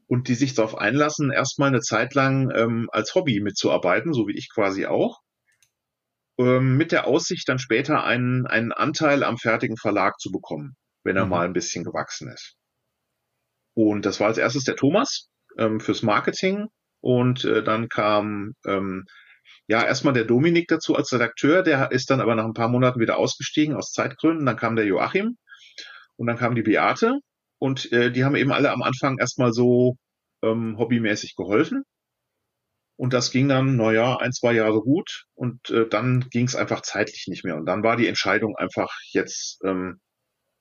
und 0.08 0.28
die 0.28 0.36
sich 0.36 0.54
darauf 0.54 0.78
einlassen, 0.78 1.32
erstmal 1.32 1.70
eine 1.70 1.82
Zeit 1.82 2.14
lang 2.14 2.52
ähm, 2.56 2.90
als 2.92 3.16
Hobby 3.16 3.40
mitzuarbeiten, 3.40 4.14
so 4.14 4.28
wie 4.28 4.38
ich 4.38 4.50
quasi 4.54 4.86
auch, 4.86 5.22
ähm, 6.38 6.78
mit 6.78 6.92
der 6.92 7.08
Aussicht, 7.08 7.48
dann 7.50 7.60
später 7.60 8.04
einen, 8.04 8.46
einen 8.46 8.72
Anteil 8.72 9.24
am 9.24 9.38
fertigen 9.38 9.78
Verlag 9.78 10.20
zu 10.20 10.32
bekommen, 10.32 10.76
wenn 11.04 11.16
er 11.16 11.26
mhm. 11.26 11.32
mal 11.32 11.46
ein 11.46 11.54
bisschen 11.54 11.84
gewachsen 11.84 12.30
ist. 12.30 12.56
Und 13.74 14.06
das 14.06 14.20
war 14.20 14.28
als 14.28 14.38
erstes 14.38 14.64
der 14.64 14.76
Thomas 14.76 15.30
ähm, 15.58 15.80
fürs 15.80 16.04
Marketing. 16.04 16.68
Und 17.02 17.44
äh, 17.46 17.64
dann 17.64 17.90
kam 17.90 18.54
ähm, 18.66 19.06
ja 19.68 19.84
erstmal 19.84 20.14
der 20.14 20.26
Dominik 20.26 20.68
dazu 20.68 20.96
als 20.96 21.12
Redakteur. 21.12 21.64
Der 21.64 21.92
ist 21.92 22.10
dann 22.10 22.22
aber 22.22 22.36
nach 22.36 22.46
ein 22.46 22.54
paar 22.54 22.70
Monaten 22.70 23.00
wieder 23.00 23.18
ausgestiegen 23.18 23.76
aus 23.76 23.92
Zeitgründen. 23.92 24.46
Dann 24.46 24.58
kam 24.58 24.76
der 24.76 24.86
Joachim 24.86 25.38
und 26.16 26.28
dann 26.28 26.38
kam 26.38 26.56
die 26.56 26.62
Beate. 26.62 27.20
Und 27.60 27.92
äh, 27.92 28.12
die 28.12 28.26
haben 28.26 28.36
eben 28.36 28.52
alle 28.52 28.72
am 28.72 28.84
Anfang 28.84 29.18
erstmal 29.20 29.54
so 29.54 29.96
ähm, 30.44 30.78
hobbymäßig 30.78 31.36
geholfen. 31.36 31.84
Und 32.96 33.14
das 33.14 33.32
ging 33.32 33.50
dann, 33.50 33.76
naja, 33.76 34.18
ein, 34.18 34.32
zwei 34.32 34.54
Jahre 34.54 34.82
gut. 34.82 35.26
Und 35.34 35.70
äh, 35.70 35.88
dann 35.88 36.28
ging 36.30 36.46
es 36.46 36.56
einfach 36.56 36.82
zeitlich 36.82 37.26
nicht 37.28 37.44
mehr. 37.44 37.56
Und 37.56 37.66
dann 37.66 37.84
war 37.84 37.98
die 37.98 38.08
Entscheidung 38.08 38.56
einfach 38.56 38.90
jetzt 39.12 39.60
ähm, 39.66 40.00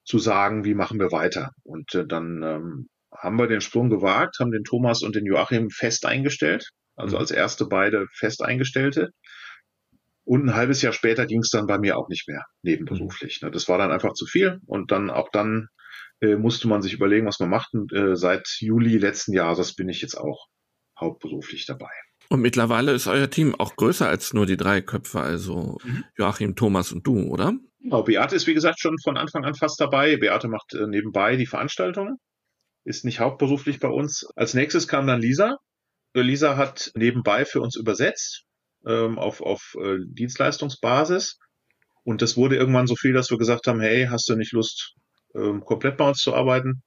zu 0.05 0.19
sagen, 0.19 0.65
wie 0.65 0.75
machen 0.75 0.99
wir 0.99 1.13
weiter. 1.13 1.51
Und 1.63 1.95
äh, 1.95 2.07
dann 2.07 2.43
ähm, 2.43 2.89
haben 3.17 3.39
wir 3.39 3.47
den 3.47 3.61
Sprung 3.61 3.91
gewagt, 3.91 4.39
haben 4.41 4.51
den 4.51 4.65
Thomas 4.65 5.03
und 5.03 5.15
den 5.15 5.27
Joachim 5.27 5.71
fest 5.71 6.07
eingestellt, 6.07 6.69
also 6.97 7.17
mhm. 7.17 7.21
als 7.21 7.31
erste 7.31 7.67
beide 7.67 8.07
fest 8.15 8.43
eingestellte. 8.43 9.11
Und 10.25 10.47
ein 10.47 10.55
halbes 10.55 10.83
Jahr 10.83 10.93
später 10.93 11.27
ging 11.27 11.41
es 11.41 11.51
dann 11.51 11.67
bei 11.67 11.79
mir 11.79 11.99
auch 11.99 12.09
nicht 12.09 12.29
mehr 12.29 12.45
nebenberuflich. 12.63 13.41
Mhm. 13.43 13.53
Das 13.53 13.69
war 13.69 13.79
dann 13.79 13.91
einfach 13.91 14.15
zu 14.15 14.27
viel 14.27 14.61
und 14.67 14.93
dann 14.93 15.11
auch 15.11 15.29
dann 15.33 15.69
äh, 16.21 16.37
musste 16.37 16.69
man 16.69 16.81
sich 16.81 16.95
überlegen, 16.95 17.27
was 17.27 17.41
man 17.41 17.51
macht. 17.51 17.75
Und 17.75 17.93
äh, 17.93 18.17
seit 18.17 18.47
Juli 18.61 18.99
letzten 18.99 19.33
Jahres 19.33 19.75
bin 19.75 19.89
ich 19.89 20.01
jetzt 20.01 20.15
auch 20.15 20.47
hauptberuflich 20.99 21.67
dabei. 21.67 21.91
Und 22.29 22.41
mittlerweile 22.41 22.93
ist 22.93 23.09
euer 23.09 23.29
Team 23.29 23.55
auch 23.57 23.75
größer 23.75 24.09
als 24.09 24.33
nur 24.33 24.47
die 24.47 24.57
drei 24.57 24.81
Köpfe, 24.81 25.21
also 25.21 25.79
mhm. 25.83 26.05
Joachim, 26.17 26.55
Thomas 26.55 26.93
und 26.93 27.07
du, 27.07 27.25
oder? 27.25 27.55
Genau, 27.81 28.05
Beate 28.05 28.37
ist 28.37 28.47
wie 28.47 28.55
gesagt 28.55 28.81
schon 28.81 28.97
von 29.03 29.17
Anfang 29.17 29.45
an 29.45 29.57
fast 29.57 29.81
dabei. 29.81 30.17
Beate 30.17 30.47
macht 30.47 30.73
äh, 30.73 30.87
nebenbei 30.87 31.37
die 31.37 31.47
Veranstaltungen 31.47 32.19
ist 32.85 33.05
nicht 33.05 33.21
hauptberuflich 33.21 33.81
bei 33.81 33.89
uns. 33.89 34.27
Als 34.37 34.55
nächstes 34.55 34.89
kam 34.89 35.07
dann 35.07 35.21
Lisa. 35.21 35.57
Lisa 36.15 36.57
hat 36.57 36.91
nebenbei 36.95 37.45
für 37.45 37.61
uns 37.61 37.77
übersetzt 37.77 38.45
ähm, 38.87 39.19
auf, 39.19 39.41
auf 39.41 39.77
äh, 39.81 39.99
Dienstleistungsbasis. 40.07 41.39
Und 42.05 42.21
das 42.21 42.37
wurde 42.37 42.57
irgendwann 42.57 42.87
so 42.87 42.97
viel, 42.97 43.13
dass 43.13 43.31
wir 43.31 43.39
gesagt 43.39 43.67
haben, 43.67 43.81
hey, 43.81 44.09
hast 44.11 44.29
du 44.29 44.35
nicht 44.35 44.53
Lust, 44.53 44.95
ähm, 45.35 45.65
komplett 45.65 45.97
bei 45.97 46.09
uns 46.09 46.19
zu 46.19 46.35
arbeiten? 46.35 46.83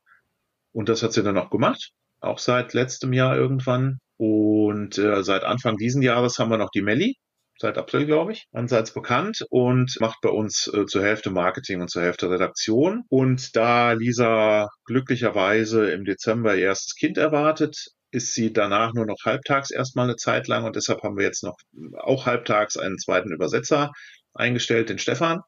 Und 0.73 0.89
das 0.89 1.03
hat 1.03 1.13
sie 1.13 1.23
dann 1.23 1.37
auch 1.37 1.49
gemacht, 1.49 1.91
auch 2.19 2.37
seit 2.37 2.73
letztem 2.73 3.13
Jahr 3.13 3.37
irgendwann. 3.37 3.99
Und 4.17 4.97
äh, 4.97 5.23
seit 5.23 5.43
Anfang 5.43 5.77
diesen 5.77 6.01
Jahres 6.01 6.37
haben 6.37 6.51
wir 6.51 6.57
noch 6.57 6.69
die 6.69 6.81
Melli, 6.81 7.15
seit 7.57 7.77
April, 7.77 8.05
glaube 8.05 8.33
ich, 8.33 8.47
ansatz 8.51 8.91
bekannt 8.91 9.45
und 9.49 9.97
macht 9.99 10.19
bei 10.21 10.29
uns 10.29 10.67
äh, 10.73 10.85
zur 10.85 11.03
Hälfte 11.03 11.31
Marketing 11.31 11.81
und 11.81 11.89
zur 11.89 12.01
Hälfte 12.03 12.29
Redaktion. 12.29 13.03
Und 13.09 13.55
da 13.55 13.93
Lisa 13.93 14.69
glücklicherweise 14.85 15.91
im 15.91 16.05
Dezember 16.05 16.55
ihr 16.55 16.65
erstes 16.65 16.95
Kind 16.95 17.17
erwartet, 17.17 17.77
ist 18.11 18.33
sie 18.33 18.53
danach 18.53 18.93
nur 18.93 19.05
noch 19.05 19.17
halbtags 19.25 19.71
erstmal 19.71 20.05
eine 20.05 20.15
Zeit 20.15 20.47
lang 20.47 20.63
und 20.63 20.75
deshalb 20.75 21.03
haben 21.03 21.17
wir 21.17 21.25
jetzt 21.25 21.43
noch 21.43 21.57
auch 21.97 22.25
halbtags 22.25 22.77
einen 22.77 22.97
zweiten 22.97 23.31
Übersetzer 23.31 23.91
eingestellt, 24.33 24.89
den 24.89 24.99
Stefan, 24.99 25.41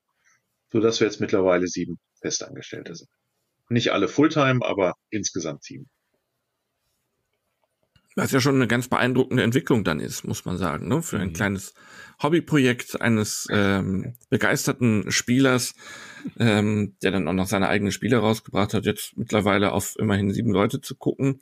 sodass 0.71 0.99
wir 0.99 1.07
jetzt 1.07 1.21
mittlerweile 1.21 1.67
sieben 1.67 1.97
Festangestellte 2.21 2.95
sind. 2.95 3.09
Nicht 3.69 3.91
alle 3.91 4.07
Fulltime, 4.07 4.65
aber 4.65 4.93
insgesamt 5.09 5.63
sieben. 5.63 5.89
Was 8.17 8.31
ja 8.31 8.41
schon 8.41 8.55
eine 8.55 8.65
ganz 8.65 8.87
beeindruckende 8.87 9.43
Entwicklung 9.43 9.83
dann 9.83 9.99
ist, 9.99 10.23
muss 10.23 10.43
man 10.43 10.57
sagen, 10.57 10.87
ne? 10.87 11.03
Für 11.03 11.19
ein 11.19 11.27
mhm. 11.27 11.33
kleines 11.33 11.75
Hobbyprojekt 12.19 12.99
eines 12.99 13.47
ähm, 13.51 14.15
begeisterten 14.31 15.11
Spielers, 15.11 15.75
ähm, 16.39 16.95
der 17.03 17.11
dann 17.11 17.27
auch 17.27 17.33
noch 17.33 17.45
seine 17.45 17.67
eigenen 17.67 17.91
Spiele 17.91 18.17
rausgebracht 18.17 18.73
hat, 18.73 18.85
jetzt 18.85 19.15
mittlerweile 19.17 19.71
auf 19.71 19.93
immerhin 19.99 20.31
sieben 20.31 20.51
Leute 20.51 20.81
zu 20.81 20.95
gucken. 20.95 21.41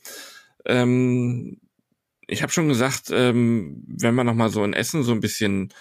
Ähm, 0.66 1.62
ich 2.28 2.44
habe 2.44 2.52
schon 2.52 2.68
gesagt, 2.68 3.10
ähm, 3.10 3.82
wenn 3.88 4.14
man 4.14 4.26
nochmal 4.26 4.50
so 4.50 4.62
in 4.66 4.74
Essen 4.74 5.04
so 5.04 5.14
ein 5.14 5.22
bisschen 5.22 5.74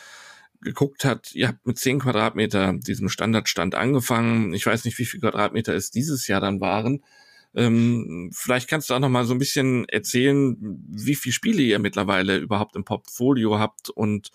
geguckt 0.61 1.05
hat, 1.05 1.35
ihr 1.35 1.49
habt 1.49 1.67
mit 1.67 1.77
10 1.77 1.99
Quadratmeter 1.99 2.73
diesem 2.73 3.09
Standardstand 3.09 3.75
angefangen. 3.75 4.55
Ich 4.55 4.65
weiß 4.65 4.85
nicht, 4.85 4.97
wie 5.01 5.07
viel 5.07 5.19
Quadratmeter 5.19 5.75
es 5.75 5.91
dieses 5.91 6.29
Jahr 6.29 6.41
dann 6.41 6.61
waren. 6.61 7.03
Ähm, 7.55 8.31
vielleicht 8.35 8.69
kannst 8.69 8.91
du 8.91 8.95
auch 8.95 8.99
noch 9.01 9.09
mal 9.09 9.25
so 9.25 9.35
ein 9.35 9.39
bisschen 9.39 9.89
erzählen, 9.89 10.57
wie 10.61 11.15
viele 11.15 11.33
Spiele 11.33 11.63
ihr 11.63 11.79
mittlerweile 11.79 12.39
überhaupt 12.39 12.75
im 12.77 12.85
Portfolio 12.85 13.59
habt 13.59 13.91
und 13.91 14.31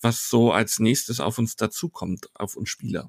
was 0.00 0.28
so 0.28 0.52
als 0.52 0.80
nächstes 0.80 1.20
auf 1.20 1.38
uns 1.38 1.56
dazukommt, 1.56 2.28
auf 2.34 2.56
uns 2.56 2.70
Spieler. 2.70 3.08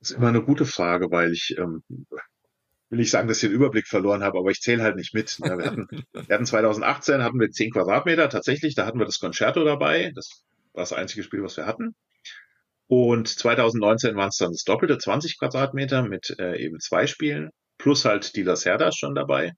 Das 0.00 0.10
ist 0.10 0.16
immer 0.16 0.28
eine 0.28 0.42
gute 0.42 0.66
Frage, 0.66 1.10
weil 1.10 1.32
ich 1.32 1.56
ähm, 1.58 1.82
will 2.90 3.00
ich 3.00 3.10
sagen, 3.10 3.28
dass 3.28 3.42
ich 3.42 3.48
den 3.48 3.56
Überblick 3.56 3.86
verloren 3.86 4.22
habe, 4.22 4.38
aber 4.38 4.50
ich 4.50 4.60
zähle 4.60 4.82
halt 4.82 4.96
nicht 4.96 5.14
mit. 5.14 5.38
Wir 5.40 5.52
hatten, 5.52 5.88
wir 6.12 6.34
hatten 6.34 6.46
2018 6.46 7.22
hatten 7.22 7.40
wir 7.40 7.50
10 7.50 7.72
Quadratmeter 7.72 8.28
tatsächlich, 8.28 8.74
da 8.74 8.86
hatten 8.86 8.98
wir 8.98 9.06
das 9.06 9.18
Concerto 9.18 9.64
dabei. 9.64 10.12
Das 10.14 10.44
war 10.72 10.82
das 10.82 10.92
einzige 10.92 11.22
Spiel, 11.22 11.42
was 11.42 11.56
wir 11.56 11.66
hatten. 11.66 11.94
Und 12.86 13.28
2019 13.28 14.14
waren 14.16 14.28
es 14.28 14.36
dann 14.36 14.52
das 14.52 14.64
doppelte 14.64 14.98
20 14.98 15.38
Quadratmeter 15.38 16.02
mit 16.02 16.34
äh, 16.38 16.56
eben 16.62 16.80
zwei 16.80 17.06
Spielen, 17.06 17.50
plus 17.84 18.06
halt 18.06 18.34
die 18.34 18.42
Lacerdas 18.42 18.96
schon 18.96 19.14
dabei. 19.14 19.52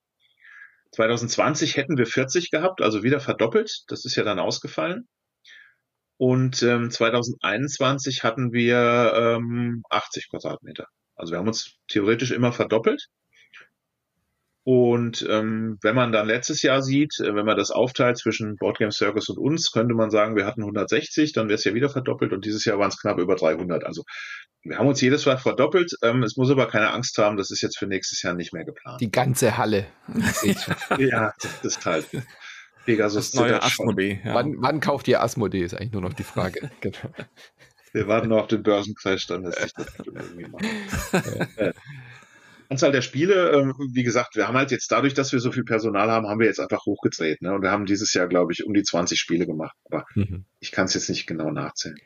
2020 0.91 1.77
hätten 1.77 1.97
wir 1.97 2.05
40 2.05 2.51
gehabt, 2.51 2.81
also 2.81 3.01
wieder 3.01 3.21
verdoppelt. 3.21 3.85
Das 3.87 4.03
ist 4.03 4.17
ja 4.17 4.23
dann 4.25 4.37
ausgefallen. 4.37 5.07
Und 6.17 6.61
ähm, 6.61 6.91
2021 6.91 8.23
hatten 8.25 8.51
wir 8.51 9.13
ähm, 9.15 9.81
80 9.89 10.29
Quadratmeter. 10.29 10.87
Also 11.15 11.31
wir 11.31 11.39
haben 11.39 11.47
uns 11.47 11.77
theoretisch 11.87 12.31
immer 12.31 12.51
verdoppelt. 12.51 13.07
Und 14.69 15.25
ähm, 15.29 15.77
wenn 15.81 15.95
man 15.95 16.11
dann 16.11 16.27
letztes 16.27 16.61
Jahr 16.61 16.81
sieht, 16.81 17.21
äh, 17.21 17.33
wenn 17.33 17.45
man 17.45 17.55
das 17.55 17.71
aufteilt 17.71 18.17
zwischen 18.17 18.57
Boardgame 18.57 18.91
Circus 18.91 19.29
und 19.29 19.37
uns, 19.37 19.71
könnte 19.71 19.93
man 19.93 20.09
sagen, 20.09 20.35
wir 20.35 20.45
hatten 20.45 20.59
160, 20.59 21.31
dann 21.31 21.47
wäre 21.47 21.55
es 21.55 21.63
ja 21.63 21.73
wieder 21.73 21.87
verdoppelt 21.87 22.33
und 22.33 22.43
dieses 22.43 22.65
Jahr 22.65 22.77
waren 22.77 22.89
es 22.89 22.99
knapp 22.99 23.17
über 23.17 23.37
300. 23.37 23.85
Also 23.85 24.03
wir 24.63 24.77
haben 24.77 24.87
uns 24.87 24.99
jedes 24.99 25.25
Mal 25.25 25.37
verdoppelt. 25.37 25.93
Ähm, 26.03 26.21
es 26.21 26.35
muss 26.35 26.51
aber 26.51 26.67
keine 26.67 26.91
Angst 26.91 27.17
haben, 27.17 27.37
das 27.37 27.49
ist 27.49 27.61
jetzt 27.61 27.77
für 27.77 27.87
nächstes 27.87 28.21
Jahr 28.23 28.33
nicht 28.33 28.51
mehr 28.51 28.65
geplant. 28.65 28.99
Die 28.99 29.09
ganze 29.09 29.57
Halle. 29.57 29.87
ja, 30.97 31.31
das 31.41 31.63
ist 31.63 31.85
halt. 31.85 32.05
Pegasus 32.83 33.31
das 33.31 33.39
neue 33.39 33.63
Asmodee. 33.63 34.19
Ja. 34.25 34.33
Wann, 34.33 34.55
wann, 34.57 34.81
kauft 34.81 35.07
ihr 35.07 35.23
Asmodee, 35.23 35.63
ist 35.63 35.75
eigentlich 35.75 35.93
nur 35.93 36.01
noch 36.01 36.13
die 36.13 36.23
Frage. 36.23 36.69
genau. 36.81 37.13
Wir 37.93 38.09
warten 38.09 38.27
noch 38.27 38.39
auf 38.41 38.47
den 38.47 38.63
Börsencrash, 38.63 39.27
dann 39.27 39.43
lässt 39.43 39.77
sich 39.77 39.85
das 39.97 40.07
irgendwie 40.07 40.47
machen. 40.49 41.73
Anzahl 42.69 42.91
der 42.91 43.01
Spiele, 43.01 43.51
ähm, 43.51 43.73
wie 43.93 44.03
gesagt, 44.03 44.35
wir 44.35 44.47
haben 44.47 44.57
halt 44.57 44.71
jetzt 44.71 44.91
dadurch, 44.91 45.13
dass 45.13 45.31
wir 45.31 45.39
so 45.39 45.51
viel 45.51 45.63
Personal 45.63 46.11
haben, 46.11 46.27
haben 46.27 46.39
wir 46.39 46.47
jetzt 46.47 46.59
einfach 46.59 46.85
hochgedreht. 46.85 47.41
Ne? 47.41 47.53
Und 47.53 47.61
wir 47.61 47.71
haben 47.71 47.85
dieses 47.85 48.13
Jahr, 48.13 48.27
glaube 48.27 48.51
ich, 48.53 48.65
um 48.65 48.73
die 48.73 48.83
20 48.83 49.19
Spiele 49.19 49.45
gemacht. 49.45 49.75
Aber 49.85 50.05
mhm. 50.15 50.45
ich 50.59 50.71
kann 50.71 50.85
es 50.85 50.93
jetzt 50.93 51.09
nicht 51.09 51.27
genau 51.27 51.51
nachzählen. 51.51 51.97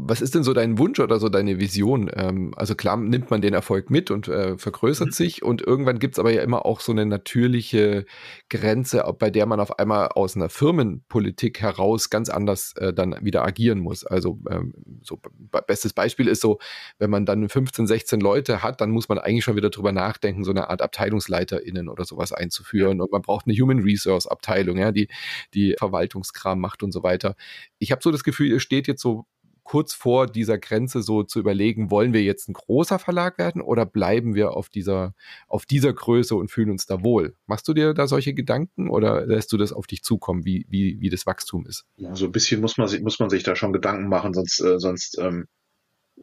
Was 0.00 0.20
ist 0.20 0.34
denn 0.34 0.44
so 0.44 0.54
dein 0.54 0.78
Wunsch 0.78 1.00
oder 1.00 1.18
so 1.18 1.28
deine 1.28 1.58
Vision? 1.58 2.10
Ähm, 2.14 2.52
also 2.56 2.74
klar 2.74 2.96
nimmt 2.96 3.30
man 3.30 3.40
den 3.40 3.52
Erfolg 3.52 3.90
mit 3.90 4.10
und 4.10 4.28
äh, 4.28 4.56
vergrößert 4.56 5.08
mhm. 5.08 5.12
sich 5.12 5.42
und 5.42 5.60
irgendwann 5.60 5.98
gibt 5.98 6.14
es 6.14 6.18
aber 6.18 6.30
ja 6.30 6.42
immer 6.42 6.64
auch 6.64 6.80
so 6.80 6.92
eine 6.92 7.04
natürliche 7.04 8.06
Grenze, 8.48 9.04
bei 9.18 9.30
der 9.30 9.46
man 9.46 9.60
auf 9.60 9.78
einmal 9.78 10.08
aus 10.08 10.36
einer 10.36 10.48
Firmenpolitik 10.48 11.60
heraus 11.60 12.10
ganz 12.10 12.28
anders 12.28 12.74
äh, 12.76 12.92
dann 12.92 13.16
wieder 13.22 13.44
agieren 13.44 13.80
muss. 13.80 14.04
Also 14.04 14.38
ähm, 14.48 14.72
so 15.02 15.20
bestes 15.66 15.92
Beispiel 15.92 16.28
ist 16.28 16.42
so, 16.42 16.58
wenn 16.98 17.10
man 17.10 17.26
dann 17.26 17.48
15, 17.48 17.86
16 17.86 18.20
Leute 18.20 18.62
hat, 18.62 18.80
dann 18.80 18.90
muss 18.90 19.08
man 19.08 19.18
eigentlich 19.18 19.44
schon 19.44 19.56
wieder 19.56 19.70
drüber 19.70 19.92
nachdenken, 19.92 20.44
so 20.44 20.52
eine 20.52 20.70
Art 20.70 20.80
AbteilungsleiterInnen 20.80 21.88
oder 21.88 22.04
sowas 22.04 22.32
einzuführen. 22.32 23.00
Und 23.00 23.10
man 23.10 23.22
braucht 23.22 23.46
eine 23.46 23.56
Human 23.56 23.80
Resource 23.80 24.26
Abteilung, 24.26 24.78
ja, 24.78 24.92
die 24.92 25.08
die 25.54 25.74
Verwaltungskram 25.78 26.60
macht 26.60 26.82
und 26.82 26.92
so 26.92 27.02
weiter. 27.02 27.34
Ich 27.78 27.90
habe 27.92 28.02
so 28.02 28.10
das 28.10 28.24
Gefühl, 28.24 28.48
ihr 28.48 28.60
steht 28.60 28.86
jetzt 28.86 29.02
so 29.02 29.26
kurz 29.68 29.92
vor 29.92 30.26
dieser 30.26 30.56
Grenze 30.56 31.02
so 31.02 31.24
zu 31.24 31.38
überlegen, 31.38 31.90
wollen 31.90 32.14
wir 32.14 32.22
jetzt 32.22 32.48
ein 32.48 32.54
großer 32.54 32.98
Verlag 32.98 33.36
werden 33.36 33.60
oder 33.60 33.84
bleiben 33.84 34.34
wir 34.34 34.52
auf 34.52 34.70
dieser, 34.70 35.14
auf 35.46 35.66
dieser 35.66 35.92
Größe 35.92 36.34
und 36.34 36.50
fühlen 36.50 36.70
uns 36.70 36.86
da 36.86 37.02
wohl? 37.02 37.34
Machst 37.46 37.68
du 37.68 37.74
dir 37.74 37.92
da 37.92 38.06
solche 38.06 38.32
Gedanken 38.32 38.88
oder 38.88 39.26
lässt 39.26 39.52
du 39.52 39.58
das 39.58 39.74
auf 39.74 39.86
dich 39.86 40.02
zukommen, 40.02 40.46
wie, 40.46 40.64
wie, 40.70 40.98
wie 41.00 41.10
das 41.10 41.26
Wachstum 41.26 41.66
ist? 41.66 41.84
Ja, 41.96 42.16
so 42.16 42.24
ein 42.24 42.32
bisschen 42.32 42.62
muss 42.62 42.78
man 42.78 42.88
sich, 42.88 43.02
muss 43.02 43.18
man 43.18 43.28
sich 43.28 43.42
da 43.42 43.54
schon 43.56 43.74
Gedanken 43.74 44.08
machen, 44.08 44.32
sonst, 44.32 44.58
äh, 44.62 44.78
sonst 44.78 45.18
ähm, 45.18 45.44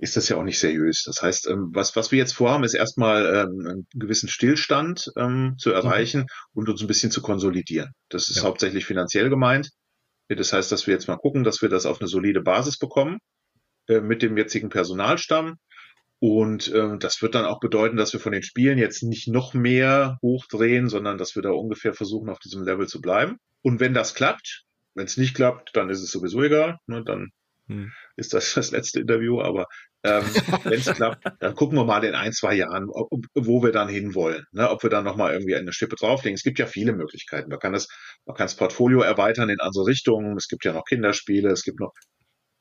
ist 0.01 0.17
das 0.17 0.27
ja 0.27 0.37
auch 0.37 0.43
nicht 0.43 0.59
seriös. 0.59 1.03
Das 1.05 1.21
heißt, 1.21 1.47
ähm, 1.47 1.69
was, 1.71 1.95
was 1.95 2.11
wir 2.11 2.17
jetzt 2.17 2.33
vorhaben, 2.33 2.63
ist 2.63 2.73
erstmal 2.73 3.27
ähm, 3.27 3.67
einen 3.67 3.87
gewissen 3.93 4.27
Stillstand 4.27 5.11
ähm, 5.17 5.53
zu 5.59 5.69
erreichen 5.69 6.21
mhm. 6.21 6.25
und 6.53 6.69
uns 6.69 6.81
ein 6.81 6.87
bisschen 6.87 7.11
zu 7.11 7.21
konsolidieren. 7.21 7.91
Das 8.09 8.27
ist 8.29 8.37
ja. 8.37 8.43
hauptsächlich 8.43 8.87
finanziell 8.87 9.29
gemeint. 9.29 9.69
Das 10.27 10.53
heißt, 10.53 10.71
dass 10.71 10.87
wir 10.87 10.93
jetzt 10.93 11.07
mal 11.07 11.17
gucken, 11.17 11.43
dass 11.43 11.61
wir 11.61 11.69
das 11.69 11.85
auf 11.85 12.01
eine 12.01 12.07
solide 12.07 12.41
Basis 12.41 12.77
bekommen 12.77 13.19
äh, 13.87 13.99
mit 14.01 14.21
dem 14.21 14.37
jetzigen 14.37 14.69
Personalstamm. 14.69 15.57
Und 16.19 16.71
äh, 16.71 16.97
das 16.97 17.21
wird 17.21 17.35
dann 17.35 17.45
auch 17.45 17.59
bedeuten, 17.59 17.97
dass 17.97 18.13
wir 18.13 18.19
von 18.19 18.31
den 18.31 18.43
Spielen 18.43 18.77
jetzt 18.77 19.03
nicht 19.03 19.27
noch 19.27 19.53
mehr 19.53 20.17
hochdrehen, 20.21 20.89
sondern 20.89 21.17
dass 21.17 21.35
wir 21.35 21.43
da 21.43 21.51
ungefähr 21.51 21.93
versuchen, 21.93 22.29
auf 22.29 22.39
diesem 22.39 22.63
Level 22.63 22.87
zu 22.87 23.01
bleiben. 23.01 23.37
Und 23.61 23.79
wenn 23.79 23.93
das 23.93 24.15
klappt, 24.15 24.63
wenn 24.95 25.05
es 25.05 25.17
nicht 25.17 25.35
klappt, 25.35 25.75
dann 25.75 25.89
ist 25.89 26.01
es 26.01 26.11
sowieso 26.11 26.41
egal. 26.41 26.77
Ne? 26.87 27.03
Dann 27.03 27.31
hm. 27.67 27.91
Ist 28.15 28.33
das 28.33 28.53
das 28.53 28.71
letzte 28.71 29.01
Interview. 29.01 29.41
Aber 29.41 29.67
ähm, 30.03 30.23
wenn 30.63 30.79
es 30.79 30.85
klappt, 30.85 31.23
dann 31.39 31.55
gucken 31.55 31.77
wir 31.77 31.85
mal 31.85 32.03
in 32.03 32.15
ein, 32.15 32.33
zwei 32.33 32.55
Jahren, 32.55 32.89
ob, 32.89 33.25
wo 33.33 33.63
wir 33.63 33.71
dann 33.71 33.89
hinwollen. 33.89 34.45
Ne? 34.51 34.69
Ob 34.69 34.83
wir 34.83 34.89
dann 34.89 35.03
nochmal 35.03 35.33
irgendwie 35.33 35.55
eine 35.55 35.73
Schippe 35.73 35.95
drauflegen. 35.95 36.35
Es 36.35 36.43
gibt 36.43 36.59
ja 36.59 36.67
viele 36.67 36.93
Möglichkeiten. 36.93 37.49
Man 37.49 37.59
kann, 37.59 37.73
das, 37.73 37.87
man 38.25 38.35
kann 38.35 38.45
das 38.45 38.55
Portfolio 38.55 39.01
erweitern 39.01 39.49
in 39.49 39.59
andere 39.59 39.87
Richtungen. 39.87 40.37
Es 40.37 40.47
gibt 40.47 40.65
ja 40.65 40.73
noch 40.73 40.85
Kinderspiele, 40.85 41.49
es 41.49 41.63
gibt 41.63 41.79
noch 41.79 41.93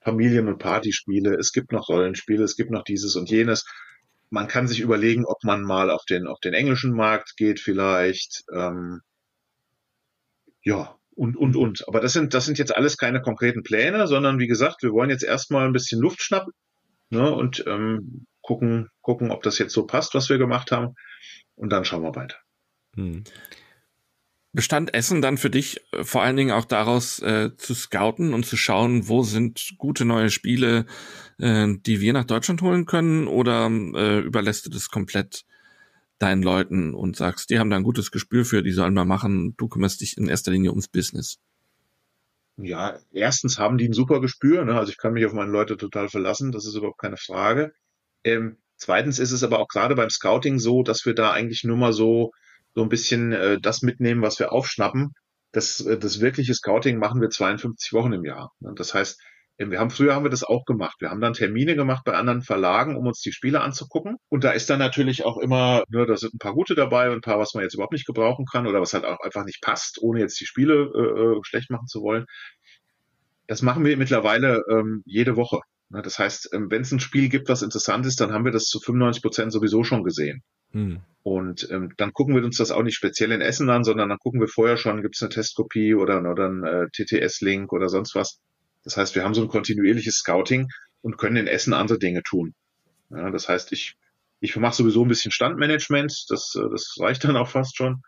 Familien- 0.00 0.48
und 0.48 0.58
Partyspiele, 0.58 1.34
es 1.38 1.52
gibt 1.52 1.72
noch 1.72 1.88
Rollenspiele, 1.88 2.44
es 2.44 2.56
gibt 2.56 2.70
noch 2.70 2.84
dieses 2.84 3.16
und 3.16 3.30
jenes. 3.30 3.64
Man 4.30 4.48
kann 4.48 4.68
sich 4.68 4.80
überlegen, 4.80 5.24
ob 5.24 5.42
man 5.44 5.62
mal 5.62 5.90
auf 5.90 6.04
den, 6.04 6.26
auf 6.26 6.40
den 6.40 6.54
englischen 6.54 6.92
Markt 6.92 7.36
geht 7.36 7.60
vielleicht. 7.60 8.44
Ähm, 8.52 9.00
ja, 10.62 10.96
und, 11.16 11.36
und, 11.36 11.56
und. 11.56 11.86
Aber 11.88 12.00
das 12.00 12.12
sind, 12.12 12.34
das 12.34 12.44
sind 12.46 12.58
jetzt 12.58 12.74
alles 12.74 12.96
keine 12.96 13.20
konkreten 13.20 13.62
Pläne, 13.62 14.06
sondern 14.06 14.38
wie 14.38 14.46
gesagt, 14.46 14.82
wir 14.82 14.92
wollen 14.92 15.10
jetzt 15.10 15.24
erstmal 15.24 15.66
ein 15.66 15.72
bisschen 15.72 16.00
Luft 16.00 16.22
schnappen 16.22 16.52
ne, 17.10 17.32
und 17.32 17.64
ähm, 17.66 18.26
gucken, 18.42 18.88
gucken, 19.00 19.30
ob 19.30 19.42
das 19.42 19.58
jetzt 19.58 19.72
so 19.72 19.86
passt, 19.86 20.14
was 20.14 20.28
wir 20.28 20.38
gemacht 20.38 20.70
haben. 20.72 20.94
Und 21.54 21.70
dann 21.70 21.84
schauen 21.84 22.02
wir 22.02 22.14
weiter. 22.16 22.36
Hm 22.96 23.24
bestand 24.54 24.94
Essen 24.94 25.20
dann 25.20 25.36
für 25.36 25.50
dich 25.50 25.80
äh, 25.92 26.04
vor 26.04 26.22
allen 26.22 26.36
Dingen 26.36 26.52
auch 26.52 26.64
daraus 26.64 27.18
äh, 27.20 27.50
zu 27.56 27.74
scouten 27.74 28.32
und 28.32 28.46
zu 28.46 28.56
schauen, 28.56 29.08
wo 29.08 29.22
sind 29.22 29.74
gute 29.76 30.04
neue 30.04 30.30
Spiele, 30.30 30.86
äh, 31.38 31.66
die 31.84 32.00
wir 32.00 32.12
nach 32.12 32.24
Deutschland 32.24 32.62
holen 32.62 32.86
können, 32.86 33.26
oder 33.26 33.66
äh, 33.66 34.20
überlässt 34.20 34.64
du 34.64 34.70
das 34.70 34.88
komplett 34.88 35.44
deinen 36.18 36.42
Leuten 36.42 36.94
und 36.94 37.16
sagst, 37.16 37.50
die 37.50 37.58
haben 37.58 37.70
da 37.70 37.76
ein 37.76 37.82
gutes 37.82 38.10
Gespür 38.10 38.44
für, 38.44 38.62
die 38.62 38.72
sollen 38.72 38.94
mal 38.94 39.04
machen, 39.04 39.54
du 39.56 39.68
kümmerst 39.68 40.00
dich 40.00 40.16
in 40.16 40.28
erster 40.28 40.52
Linie 40.52 40.70
ums 40.70 40.88
Business? 40.88 41.38
Ja, 42.56 42.98
erstens 43.12 43.58
haben 43.58 43.78
die 43.78 43.88
ein 43.88 43.92
super 43.92 44.20
Gespür, 44.20 44.64
ne? 44.64 44.78
also 44.78 44.92
ich 44.92 44.98
kann 44.98 45.12
mich 45.12 45.26
auf 45.26 45.32
meine 45.32 45.50
Leute 45.50 45.76
total 45.76 46.08
verlassen, 46.08 46.52
das 46.52 46.66
ist 46.66 46.76
überhaupt 46.76 47.00
keine 47.00 47.16
Frage. 47.16 47.72
Ähm, 48.22 48.58
zweitens 48.76 49.18
ist 49.18 49.32
es 49.32 49.42
aber 49.42 49.58
auch 49.58 49.68
gerade 49.68 49.96
beim 49.96 50.10
Scouting 50.10 50.60
so, 50.60 50.82
dass 50.82 51.04
wir 51.04 51.14
da 51.14 51.32
eigentlich 51.32 51.64
nur 51.64 51.76
mal 51.76 51.92
so 51.92 52.30
so 52.74 52.82
ein 52.82 52.88
bisschen 52.88 53.32
äh, 53.32 53.60
das 53.60 53.82
mitnehmen, 53.82 54.22
was 54.22 54.38
wir 54.38 54.52
aufschnappen. 54.52 55.14
Das, 55.52 55.80
äh, 55.80 55.98
das 55.98 56.20
wirkliche 56.20 56.54
Scouting 56.54 56.98
machen 56.98 57.20
wir 57.20 57.30
52 57.30 57.92
Wochen 57.92 58.12
im 58.12 58.24
Jahr. 58.24 58.52
Das 58.60 58.94
heißt, 58.94 59.20
wir 59.56 59.78
haben 59.78 59.90
früher 59.90 60.14
haben 60.14 60.24
wir 60.24 60.30
das 60.30 60.42
auch 60.42 60.64
gemacht. 60.64 60.96
Wir 61.00 61.10
haben 61.10 61.20
dann 61.20 61.32
Termine 61.32 61.76
gemacht 61.76 62.02
bei 62.04 62.14
anderen 62.14 62.42
Verlagen, 62.42 62.96
um 62.96 63.06
uns 63.06 63.20
die 63.20 63.32
Spiele 63.32 63.60
anzugucken. 63.60 64.16
Und 64.28 64.42
da 64.42 64.50
ist 64.50 64.68
dann 64.68 64.80
natürlich 64.80 65.24
auch 65.24 65.38
immer, 65.38 65.84
ne, 65.88 66.06
da 66.06 66.16
sind 66.16 66.34
ein 66.34 66.38
paar 66.38 66.54
gute 66.54 66.74
dabei 66.74 67.08
und 67.08 67.16
ein 67.16 67.20
paar, 67.20 67.38
was 67.38 67.54
man 67.54 67.62
jetzt 67.62 67.74
überhaupt 67.74 67.92
nicht 67.92 68.06
gebrauchen 68.06 68.46
kann 68.46 68.66
oder 68.66 68.80
was 68.80 68.94
halt 68.94 69.04
auch 69.04 69.20
einfach 69.20 69.44
nicht 69.44 69.62
passt, 69.62 69.98
ohne 70.02 70.20
jetzt 70.20 70.40
die 70.40 70.46
Spiele 70.46 70.90
äh, 70.94 71.38
äh 71.38 71.40
schlecht 71.44 71.70
machen 71.70 71.86
zu 71.86 72.02
wollen. 72.02 72.26
Das 73.46 73.62
machen 73.62 73.84
wir 73.84 73.96
mittlerweile 73.96 74.62
ähm, 74.70 75.02
jede 75.04 75.36
Woche. 75.36 75.60
Das 75.90 76.18
heißt, 76.18 76.50
ähm, 76.52 76.70
wenn 76.70 76.82
es 76.82 76.90
ein 76.90 76.98
Spiel 76.98 77.28
gibt, 77.28 77.48
was 77.48 77.62
interessant 77.62 78.06
ist, 78.06 78.20
dann 78.20 78.32
haben 78.32 78.44
wir 78.44 78.52
das 78.52 78.64
zu 78.64 78.80
95 78.80 79.22
Prozent 79.22 79.52
sowieso 79.52 79.84
schon 79.84 80.02
gesehen. 80.02 80.42
Hm. 80.72 81.00
Und 81.22 81.68
ähm, 81.70 81.92
dann 81.96 82.12
gucken 82.12 82.34
wir 82.34 82.44
uns 82.44 82.56
das 82.56 82.72
auch 82.72 82.82
nicht 82.82 82.96
speziell 82.96 83.30
in 83.30 83.40
Essen 83.40 83.70
an, 83.70 83.84
sondern 83.84 84.08
dann 84.08 84.18
gucken 84.18 84.40
wir 84.40 84.48
vorher 84.48 84.76
schon, 84.76 85.02
gibt 85.02 85.14
es 85.14 85.22
eine 85.22 85.28
Testkopie 85.28 85.94
oder, 85.94 86.28
oder 86.28 86.48
ein 86.48 86.64
äh, 86.64 86.86
TTS-Link 86.90 87.72
oder 87.72 87.88
sonst 87.88 88.14
was. 88.14 88.40
Das 88.84 88.96
heißt, 88.96 89.14
wir 89.14 89.24
haben 89.24 89.34
so 89.34 89.42
ein 89.42 89.48
kontinuierliches 89.48 90.16
Scouting 90.16 90.68
und 91.02 91.18
können 91.18 91.36
in 91.36 91.46
Essen 91.46 91.74
andere 91.74 91.98
Dinge 91.98 92.22
tun. 92.22 92.54
Ja, 93.10 93.30
das 93.30 93.48
heißt, 93.48 93.72
ich, 93.72 93.96
ich 94.40 94.56
mache 94.56 94.74
sowieso 94.76 95.04
ein 95.04 95.08
bisschen 95.08 95.32
Standmanagement, 95.32 96.26
das, 96.28 96.54
äh, 96.56 96.68
das 96.70 96.96
reicht 97.00 97.24
dann 97.24 97.36
auch 97.36 97.48
fast 97.48 97.76
schon. 97.76 98.02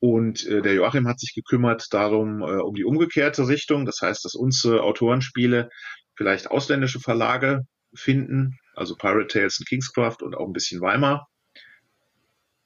Und 0.00 0.46
äh, 0.46 0.62
der 0.62 0.74
Joachim 0.74 1.06
hat 1.08 1.20
sich 1.20 1.34
gekümmert 1.34 1.88
darum, 1.92 2.42
äh, 2.42 2.60
um 2.60 2.74
die 2.74 2.84
umgekehrte 2.84 3.48
Richtung. 3.48 3.84
Das 3.86 4.00
heißt, 4.00 4.24
dass 4.24 4.34
unsere 4.34 4.82
Autorenspiele 4.82 5.70
vielleicht 6.16 6.50
ausländische 6.50 7.00
Verlage 7.00 7.66
finden, 7.94 8.58
also 8.74 8.96
Pirate 8.96 9.28
Tales 9.28 9.58
und 9.60 9.68
Kingscraft 9.68 10.22
und 10.22 10.34
auch 10.34 10.46
ein 10.46 10.52
bisschen 10.52 10.80
Weimar 10.80 11.28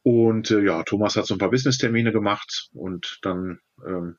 Und 0.03 0.51
äh, 0.51 0.61
ja, 0.63 0.83
Thomas 0.85 1.17
hat 1.17 1.27
so 1.27 1.35
ein 1.35 1.39
paar 1.39 1.51
Business-Termine 1.51 2.13
gemacht 2.13 2.69
und 2.75 3.19
dann 3.23 3.61
ähm, 3.87 4.17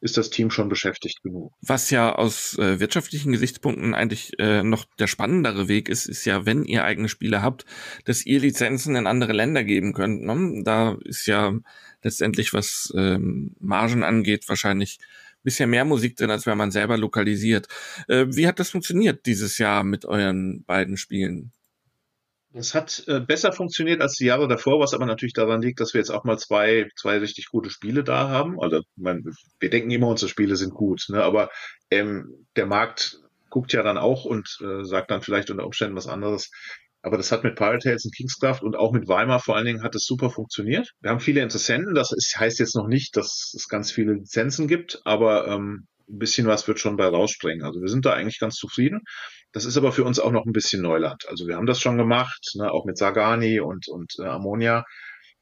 ist 0.00 0.16
das 0.16 0.30
Team 0.30 0.50
schon 0.50 0.68
beschäftigt 0.68 1.22
genug. 1.22 1.52
Was 1.60 1.90
ja 1.90 2.14
aus 2.14 2.56
äh, 2.58 2.80
wirtschaftlichen 2.80 3.32
Gesichtspunkten 3.32 3.94
eigentlich 3.94 4.38
äh, 4.38 4.62
noch 4.62 4.84
der 4.98 5.06
spannendere 5.06 5.68
Weg 5.68 5.88
ist, 5.88 6.06
ist 6.06 6.24
ja, 6.24 6.46
wenn 6.46 6.64
ihr 6.64 6.84
eigene 6.84 7.08
Spiele 7.08 7.42
habt, 7.42 7.64
dass 8.04 8.24
ihr 8.24 8.40
Lizenzen 8.40 8.96
in 8.96 9.06
andere 9.06 9.32
Länder 9.32 9.64
geben 9.64 9.92
könnt. 9.92 10.22
Ne? 10.22 10.62
Da 10.64 10.96
ist 11.04 11.26
ja 11.26 11.58
letztendlich, 12.02 12.52
was 12.52 12.92
ähm, 12.96 13.56
Margen 13.58 14.04
angeht, 14.04 14.48
wahrscheinlich 14.48 14.98
bisschen 15.42 15.70
mehr 15.70 15.84
Musik 15.84 16.16
drin, 16.16 16.30
als 16.30 16.46
wenn 16.46 16.58
man 16.58 16.70
selber 16.70 16.96
lokalisiert. 16.96 17.68
Äh, 18.08 18.26
wie 18.28 18.46
hat 18.46 18.58
das 18.58 18.70
funktioniert 18.70 19.24
dieses 19.26 19.58
Jahr 19.58 19.84
mit 19.84 20.04
euren 20.04 20.64
beiden 20.64 20.96
Spielen? 20.96 21.52
Es 22.54 22.74
hat 22.74 23.04
äh, 23.08 23.20
besser 23.20 23.52
funktioniert 23.52 24.00
als 24.00 24.14
die 24.14 24.24
Jahre 24.24 24.48
davor, 24.48 24.80
was 24.80 24.94
aber 24.94 25.04
natürlich 25.04 25.34
daran 25.34 25.60
liegt, 25.60 25.80
dass 25.80 25.92
wir 25.92 26.00
jetzt 26.00 26.10
auch 26.10 26.24
mal 26.24 26.38
zwei, 26.38 26.88
zwei 26.96 27.18
richtig 27.18 27.48
gute 27.50 27.68
Spiele 27.70 28.04
da 28.04 28.28
haben. 28.28 28.58
Also 28.60 28.80
man, 28.96 29.22
wir 29.60 29.70
denken 29.70 29.90
immer, 29.90 30.08
unsere 30.08 30.30
Spiele 30.30 30.56
sind 30.56 30.72
gut, 30.72 31.04
ne? 31.08 31.22
aber 31.22 31.50
ähm, 31.90 32.46
der 32.56 32.66
Markt 32.66 33.18
guckt 33.50 33.72
ja 33.72 33.82
dann 33.82 33.98
auch 33.98 34.24
und 34.24 34.58
äh, 34.62 34.84
sagt 34.84 35.10
dann 35.10 35.22
vielleicht 35.22 35.50
unter 35.50 35.66
Umständen 35.66 35.96
was 35.96 36.06
anderes. 36.06 36.50
Aber 37.02 37.16
das 37.16 37.30
hat 37.30 37.44
mit 37.44 37.54
Pirate 37.54 37.88
Tales 37.88 38.04
und 38.04 38.14
Kingscraft 38.14 38.62
und 38.62 38.76
auch 38.76 38.92
mit 38.92 39.08
Weimar 39.08 39.40
vor 39.40 39.56
allen 39.56 39.66
Dingen 39.66 39.82
hat 39.82 39.94
es 39.94 40.04
super 40.04 40.30
funktioniert. 40.30 40.92
Wir 41.00 41.10
haben 41.10 41.20
viele 41.20 41.42
Interessenten. 41.42 41.94
Das 41.94 42.12
ist, 42.12 42.36
heißt 42.38 42.58
jetzt 42.58 42.74
noch 42.74 42.88
nicht, 42.88 43.16
dass 43.16 43.52
es 43.54 43.68
ganz 43.68 43.92
viele 43.92 44.14
Lizenzen 44.14 44.66
gibt, 44.66 45.00
aber 45.04 45.46
ähm, 45.46 45.86
ein 46.08 46.18
bisschen 46.18 46.46
was 46.46 46.66
wird 46.68 46.78
schon 46.78 46.96
bei 46.96 47.06
rausspringen. 47.06 47.64
Also 47.64 47.80
wir 47.80 47.88
sind 47.88 48.04
da 48.04 48.14
eigentlich 48.14 48.38
ganz 48.38 48.56
zufrieden. 48.56 49.00
Das 49.52 49.64
ist 49.64 49.76
aber 49.76 49.92
für 49.92 50.04
uns 50.04 50.18
auch 50.20 50.32
noch 50.32 50.46
ein 50.46 50.52
bisschen 50.52 50.82
Neuland. 50.82 51.24
Also 51.28 51.46
wir 51.46 51.56
haben 51.56 51.66
das 51.66 51.80
schon 51.80 51.96
gemacht, 51.96 52.40
ne, 52.54 52.70
auch 52.70 52.84
mit 52.84 52.98
Sagani 52.98 53.60
und, 53.60 53.88
und 53.88 54.12
äh, 54.18 54.26
Ammonia, 54.26 54.84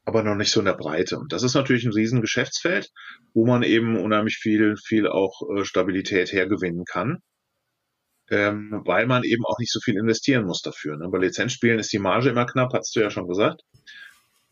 aber 0.05 0.23
noch 0.23 0.35
nicht 0.35 0.51
so 0.51 0.59
in 0.59 0.65
der 0.65 0.73
Breite. 0.73 1.17
Und 1.19 1.33
das 1.33 1.43
ist 1.43 1.53
natürlich 1.53 1.85
ein 1.85 1.93
riesen 1.93 2.21
Geschäftsfeld, 2.21 2.89
wo 3.33 3.45
man 3.45 3.63
eben 3.63 3.97
unheimlich 3.97 4.37
viel, 4.37 4.75
viel 4.77 5.07
auch 5.07 5.41
äh, 5.55 5.65
Stabilität 5.65 6.31
hergewinnen 6.31 6.85
kann. 6.85 7.19
Ähm, 8.29 8.81
weil 8.85 9.07
man 9.07 9.23
eben 9.23 9.45
auch 9.45 9.57
nicht 9.57 9.71
so 9.71 9.79
viel 9.79 9.97
investieren 9.97 10.45
muss 10.45 10.61
dafür. 10.61 10.97
Ne? 10.97 11.07
Bei 11.09 11.17
Lizenzspielen 11.17 11.79
ist 11.79 11.93
die 11.93 11.99
Marge 11.99 12.29
immer 12.29 12.45
knapp, 12.45 12.73
hast 12.73 12.93
du 12.95 12.99
ja 12.99 13.09
schon 13.09 13.27
gesagt. 13.27 13.61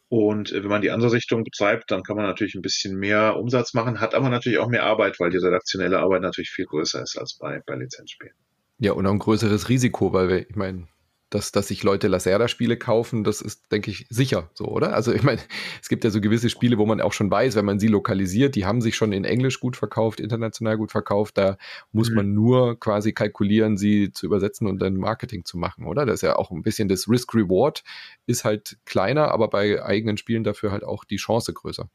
Und 0.09 0.51
äh, 0.51 0.61
wenn 0.63 0.69
man 0.69 0.81
die 0.81 0.91
andere 0.91 1.11
Richtung 1.11 1.43
betreibt, 1.43 1.91
dann 1.91 2.03
kann 2.03 2.15
man 2.15 2.25
natürlich 2.25 2.55
ein 2.55 2.61
bisschen 2.61 2.97
mehr 2.97 3.37
Umsatz 3.37 3.73
machen, 3.73 3.99
hat 3.99 4.13
aber 4.13 4.29
natürlich 4.29 4.59
auch 4.59 4.69
mehr 4.69 4.83
Arbeit, 4.83 5.19
weil 5.19 5.31
die 5.31 5.37
redaktionelle 5.37 5.99
Arbeit 5.99 6.21
natürlich 6.21 6.49
viel 6.49 6.65
größer 6.65 7.01
ist 7.01 7.17
als 7.17 7.37
bei, 7.39 7.61
bei 7.65 7.75
Lizenzspielen. 7.75 8.35
Ja, 8.77 8.91
und 8.91 9.07
auch 9.07 9.11
ein 9.11 9.19
größeres 9.19 9.69
Risiko, 9.69 10.13
weil 10.13 10.29
wir, 10.29 10.49
ich 10.49 10.55
meine, 10.55 10.87
dass, 11.35 11.51
dass 11.51 11.67
sich 11.67 11.83
Leute 11.83 12.07
Lacerda-Spiele 12.07 12.77
kaufen, 12.77 13.23
das 13.23 13.41
ist, 13.41 13.71
denke 13.71 13.91
ich, 13.91 14.07
sicher 14.09 14.49
so, 14.53 14.65
oder? 14.65 14.93
Also 14.93 15.11
ich 15.11 15.21
meine, 15.21 15.41
es 15.81 15.89
gibt 15.89 16.03
ja 16.03 16.09
so 16.09 16.21
gewisse 16.21 16.49
Spiele, 16.49 16.77
wo 16.77 16.85
man 16.85 17.01
auch 17.01 17.13
schon 17.13 17.29
weiß, 17.29 17.55
wenn 17.55 17.65
man 17.65 17.79
sie 17.79 17.87
lokalisiert, 17.87 18.55
die 18.55 18.65
haben 18.65 18.81
sich 18.81 18.95
schon 18.95 19.11
in 19.11 19.25
Englisch 19.25 19.59
gut 19.59 19.75
verkauft, 19.75 20.19
international 20.19 20.77
gut 20.77 20.91
verkauft, 20.91 21.37
da 21.37 21.57
muss 21.91 22.09
mhm. 22.09 22.15
man 22.15 22.33
nur 22.33 22.79
quasi 22.79 23.11
kalkulieren, 23.11 23.77
sie 23.77 24.11
zu 24.11 24.25
übersetzen 24.25 24.65
und 24.67 24.79
dann 24.79 24.95
Marketing 24.95 25.43
zu 25.43 25.57
machen, 25.57 25.85
oder? 25.85 26.05
Das 26.05 26.15
ist 26.15 26.21
ja 26.21 26.37
auch 26.37 26.51
ein 26.51 26.61
bisschen 26.61 26.87
das 26.87 27.09
Risk-Reward, 27.09 27.83
ist 28.25 28.45
halt 28.45 28.77
kleiner, 28.85 29.31
aber 29.31 29.49
bei 29.49 29.83
eigenen 29.83 30.17
Spielen 30.17 30.43
dafür 30.43 30.71
halt 30.71 30.83
auch 30.83 31.03
die 31.03 31.17
Chance 31.17 31.53
größer. 31.53 31.89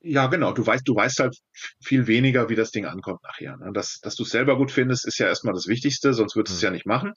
Ja, 0.00 0.28
genau. 0.28 0.52
Du 0.52 0.64
weißt, 0.64 0.86
du 0.86 0.94
weißt 0.94 1.18
halt 1.18 1.36
viel 1.82 2.06
weniger, 2.06 2.48
wie 2.48 2.54
das 2.54 2.70
Ding 2.70 2.86
ankommt 2.86 3.22
nachher. 3.24 3.56
Ne? 3.56 3.72
Dass, 3.72 3.98
dass 4.00 4.14
du 4.14 4.22
es 4.22 4.30
selber 4.30 4.56
gut 4.56 4.70
findest, 4.70 5.06
ist 5.06 5.18
ja 5.18 5.26
erstmal 5.26 5.54
das 5.54 5.66
Wichtigste, 5.66 6.14
sonst 6.14 6.36
würdest 6.36 6.54
du 6.54 6.56
es 6.56 6.62
hm. 6.62 6.66
ja 6.66 6.70
nicht 6.70 6.86
machen. 6.86 7.14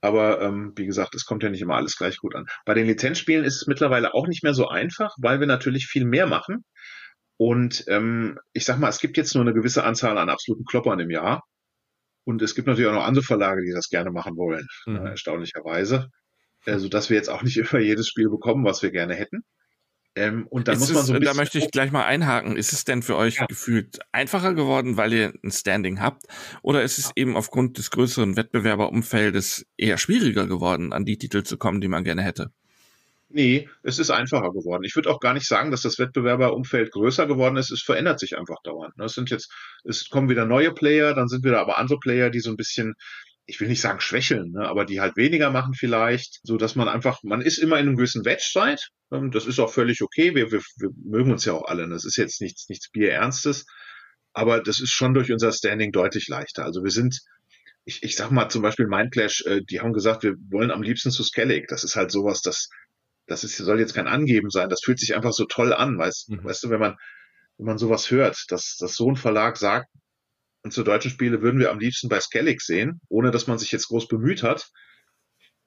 Aber 0.00 0.40
ähm, 0.40 0.72
wie 0.76 0.86
gesagt, 0.86 1.14
es 1.14 1.24
kommt 1.24 1.42
ja 1.42 1.50
nicht 1.50 1.62
immer 1.62 1.76
alles 1.76 1.96
gleich 1.96 2.18
gut 2.18 2.34
an. 2.34 2.46
Bei 2.64 2.74
den 2.74 2.86
Lizenzspielen 2.86 3.44
ist 3.44 3.56
es 3.56 3.66
mittlerweile 3.66 4.14
auch 4.14 4.28
nicht 4.28 4.44
mehr 4.44 4.54
so 4.54 4.68
einfach, 4.68 5.14
weil 5.18 5.40
wir 5.40 5.46
natürlich 5.46 5.86
viel 5.86 6.04
mehr 6.04 6.26
machen. 6.26 6.64
Und 7.36 7.84
ähm, 7.88 8.38
ich 8.52 8.64
sag 8.64 8.78
mal, 8.78 8.88
es 8.88 9.00
gibt 9.00 9.16
jetzt 9.16 9.34
nur 9.34 9.42
eine 9.42 9.54
gewisse 9.54 9.84
Anzahl 9.84 10.18
an 10.18 10.28
absoluten 10.28 10.64
Kloppern 10.64 11.00
im 11.00 11.10
Jahr. 11.10 11.42
Und 12.24 12.42
es 12.42 12.54
gibt 12.54 12.68
natürlich 12.68 12.88
auch 12.90 12.94
noch 12.94 13.06
andere 13.06 13.24
Verlage, 13.24 13.62
die 13.62 13.72
das 13.72 13.88
gerne 13.88 14.10
machen 14.10 14.36
wollen, 14.36 14.66
mhm. 14.86 14.96
äh, 14.96 15.10
erstaunlicherweise. 15.10 16.08
Äh, 16.64 16.78
sodass 16.78 17.10
wir 17.10 17.16
jetzt 17.16 17.30
auch 17.30 17.42
nicht 17.42 17.56
immer 17.72 17.80
jedes 17.80 18.08
Spiel 18.08 18.28
bekommen, 18.28 18.64
was 18.64 18.82
wir 18.82 18.90
gerne 18.90 19.14
hätten. 19.14 19.42
Ähm, 20.18 20.46
und 20.48 20.68
ist 20.68 20.80
muss 20.80 20.92
man 20.92 21.04
so 21.04 21.12
ein 21.12 21.20
bisschen. 21.20 21.34
Da 21.34 21.40
möchte 21.40 21.58
ich 21.58 21.70
gleich 21.70 21.92
mal 21.92 22.04
einhaken. 22.04 22.56
Ist 22.56 22.72
es 22.72 22.84
denn 22.84 23.02
für 23.02 23.16
euch 23.16 23.36
ja. 23.36 23.46
gefühlt 23.46 24.00
einfacher 24.10 24.52
geworden, 24.52 24.96
weil 24.96 25.12
ihr 25.12 25.32
ein 25.44 25.52
Standing 25.52 26.00
habt? 26.00 26.24
Oder 26.62 26.82
ist 26.82 26.98
es 26.98 27.06
ja. 27.06 27.12
eben 27.16 27.36
aufgrund 27.36 27.78
des 27.78 27.90
größeren 27.90 28.36
Wettbewerberumfeldes 28.36 29.66
eher 29.76 29.96
schwieriger 29.96 30.46
geworden, 30.46 30.92
an 30.92 31.04
die 31.04 31.18
Titel 31.18 31.44
zu 31.44 31.56
kommen, 31.56 31.80
die 31.80 31.88
man 31.88 32.02
gerne 32.02 32.22
hätte? 32.22 32.50
Nee, 33.30 33.68
es 33.82 33.98
ist 33.98 34.10
einfacher 34.10 34.52
geworden. 34.52 34.84
Ich 34.84 34.96
würde 34.96 35.10
auch 35.10 35.20
gar 35.20 35.34
nicht 35.34 35.46
sagen, 35.46 35.70
dass 35.70 35.82
das 35.82 35.98
Wettbewerberumfeld 35.98 36.90
größer 36.90 37.26
geworden 37.26 37.58
ist. 37.58 37.70
Es 37.70 37.82
verändert 37.82 38.18
sich 38.18 38.38
einfach 38.38 38.56
dauernd. 38.64 38.96
Ne? 38.96 39.04
Es 39.04 39.12
sind 39.12 39.28
jetzt, 39.28 39.52
es 39.84 40.08
kommen 40.08 40.30
wieder 40.30 40.46
neue 40.46 40.72
Player, 40.72 41.14
dann 41.14 41.28
sind 41.28 41.44
wieder 41.44 41.60
aber 41.60 41.76
andere 41.76 41.98
Player, 41.98 42.30
die 42.30 42.40
so 42.40 42.48
ein 42.48 42.56
bisschen 42.56 42.94
ich 43.48 43.60
will 43.60 43.68
nicht 43.68 43.80
sagen 43.80 44.00
schwächeln, 44.00 44.52
ne, 44.52 44.68
aber 44.68 44.84
die 44.84 45.00
halt 45.00 45.16
weniger 45.16 45.50
machen 45.50 45.72
vielleicht, 45.72 46.38
so 46.42 46.58
dass 46.58 46.76
man 46.76 46.86
einfach, 46.86 47.22
man 47.22 47.40
ist 47.40 47.56
immer 47.56 47.78
in 47.78 47.86
einem 47.86 47.96
gewissen 47.96 48.26
Wettstreit. 48.26 48.90
Ähm, 49.10 49.30
das 49.30 49.46
ist 49.46 49.58
auch 49.58 49.72
völlig 49.72 50.02
okay. 50.02 50.34
Wir, 50.34 50.52
wir, 50.52 50.60
wir 50.76 50.90
mögen 51.02 51.32
uns 51.32 51.46
ja 51.46 51.54
auch 51.54 51.64
alle. 51.64 51.88
Das 51.88 52.04
ist 52.04 52.16
jetzt 52.16 52.42
nichts, 52.42 52.68
nichts 52.68 52.90
Bierernstes. 52.90 53.64
Aber 54.34 54.60
das 54.60 54.80
ist 54.80 54.90
schon 54.90 55.14
durch 55.14 55.32
unser 55.32 55.50
Standing 55.50 55.92
deutlich 55.92 56.28
leichter. 56.28 56.64
Also 56.64 56.84
wir 56.84 56.90
sind, 56.90 57.20
ich, 57.86 58.02
ich 58.02 58.16
sag 58.16 58.30
mal 58.30 58.50
zum 58.50 58.60
Beispiel 58.60 58.86
Mindclash, 58.86 59.42
äh, 59.46 59.62
die 59.62 59.80
haben 59.80 59.94
gesagt, 59.94 60.24
wir 60.24 60.34
wollen 60.50 60.70
am 60.70 60.82
liebsten 60.82 61.10
zu 61.10 61.24
Skellig. 61.24 61.68
Das 61.68 61.84
ist 61.84 61.96
halt 61.96 62.10
sowas, 62.10 62.42
das, 62.42 62.68
das 63.26 63.44
ist, 63.44 63.56
soll 63.56 63.80
jetzt 63.80 63.94
kein 63.94 64.08
Angeben 64.08 64.50
sein. 64.50 64.68
Das 64.68 64.82
fühlt 64.84 65.00
sich 65.00 65.16
einfach 65.16 65.32
so 65.32 65.46
toll 65.46 65.72
an, 65.72 65.96
weißt, 65.96 66.28
mhm. 66.28 66.44
weißt 66.44 66.64
du, 66.64 66.70
wenn 66.70 66.80
man, 66.80 66.96
wenn 67.56 67.66
man 67.66 67.78
sowas 67.78 68.10
hört, 68.10 68.44
dass, 68.48 68.76
dass 68.78 68.94
so 68.94 69.08
ein 69.10 69.16
Verlag 69.16 69.56
sagt, 69.56 69.88
und 70.68 70.72
zu 70.72 70.82
deutschen 70.82 71.10
Spiele 71.10 71.40
würden 71.40 71.58
wir 71.58 71.70
am 71.70 71.78
liebsten 71.78 72.10
bei 72.10 72.20
Skellig 72.20 72.60
sehen, 72.60 73.00
ohne 73.08 73.30
dass 73.30 73.46
man 73.46 73.58
sich 73.58 73.72
jetzt 73.72 73.88
groß 73.88 74.06
bemüht 74.06 74.42
hat. 74.42 74.68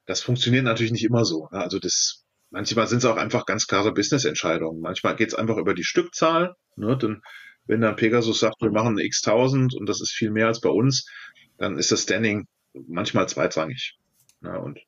Das 0.05 0.21
funktioniert 0.21 0.63
natürlich 0.63 0.91
nicht 0.91 1.03
immer 1.03 1.25
so. 1.25 1.47
Ne? 1.51 1.59
Also 1.59 1.79
das, 1.79 2.23
manchmal 2.51 2.85
sind 2.85 2.99
es 2.99 3.05
auch 3.05 3.17
einfach 3.17 3.47
ganz 3.47 3.65
klare 3.65 3.93
Business-Entscheidungen. 3.93 4.79
Manchmal 4.79 5.15
geht 5.15 5.29
es 5.29 5.33
einfach 5.33 5.57
über 5.57 5.73
die 5.73 5.83
Stückzahl. 5.83 6.53
Ne? 6.75 6.95
Denn 6.99 7.23
wenn 7.65 7.81
dann 7.81 7.95
Pegasus 7.95 8.41
sagt, 8.41 8.61
wir 8.61 8.69
machen 8.69 8.99
x 8.99 9.21
tausend 9.21 9.73
und 9.73 9.89
das 9.89 10.01
ist 10.01 10.11
viel 10.11 10.29
mehr 10.29 10.45
als 10.45 10.61
bei 10.61 10.69
uns, 10.69 11.07
dann 11.57 11.79
ist 11.79 11.91
das 11.91 12.03
Standing 12.03 12.45
manchmal 12.87 13.27
zweitrangig. 13.27 13.97
Ne? 14.41 14.59
Und 14.59 14.79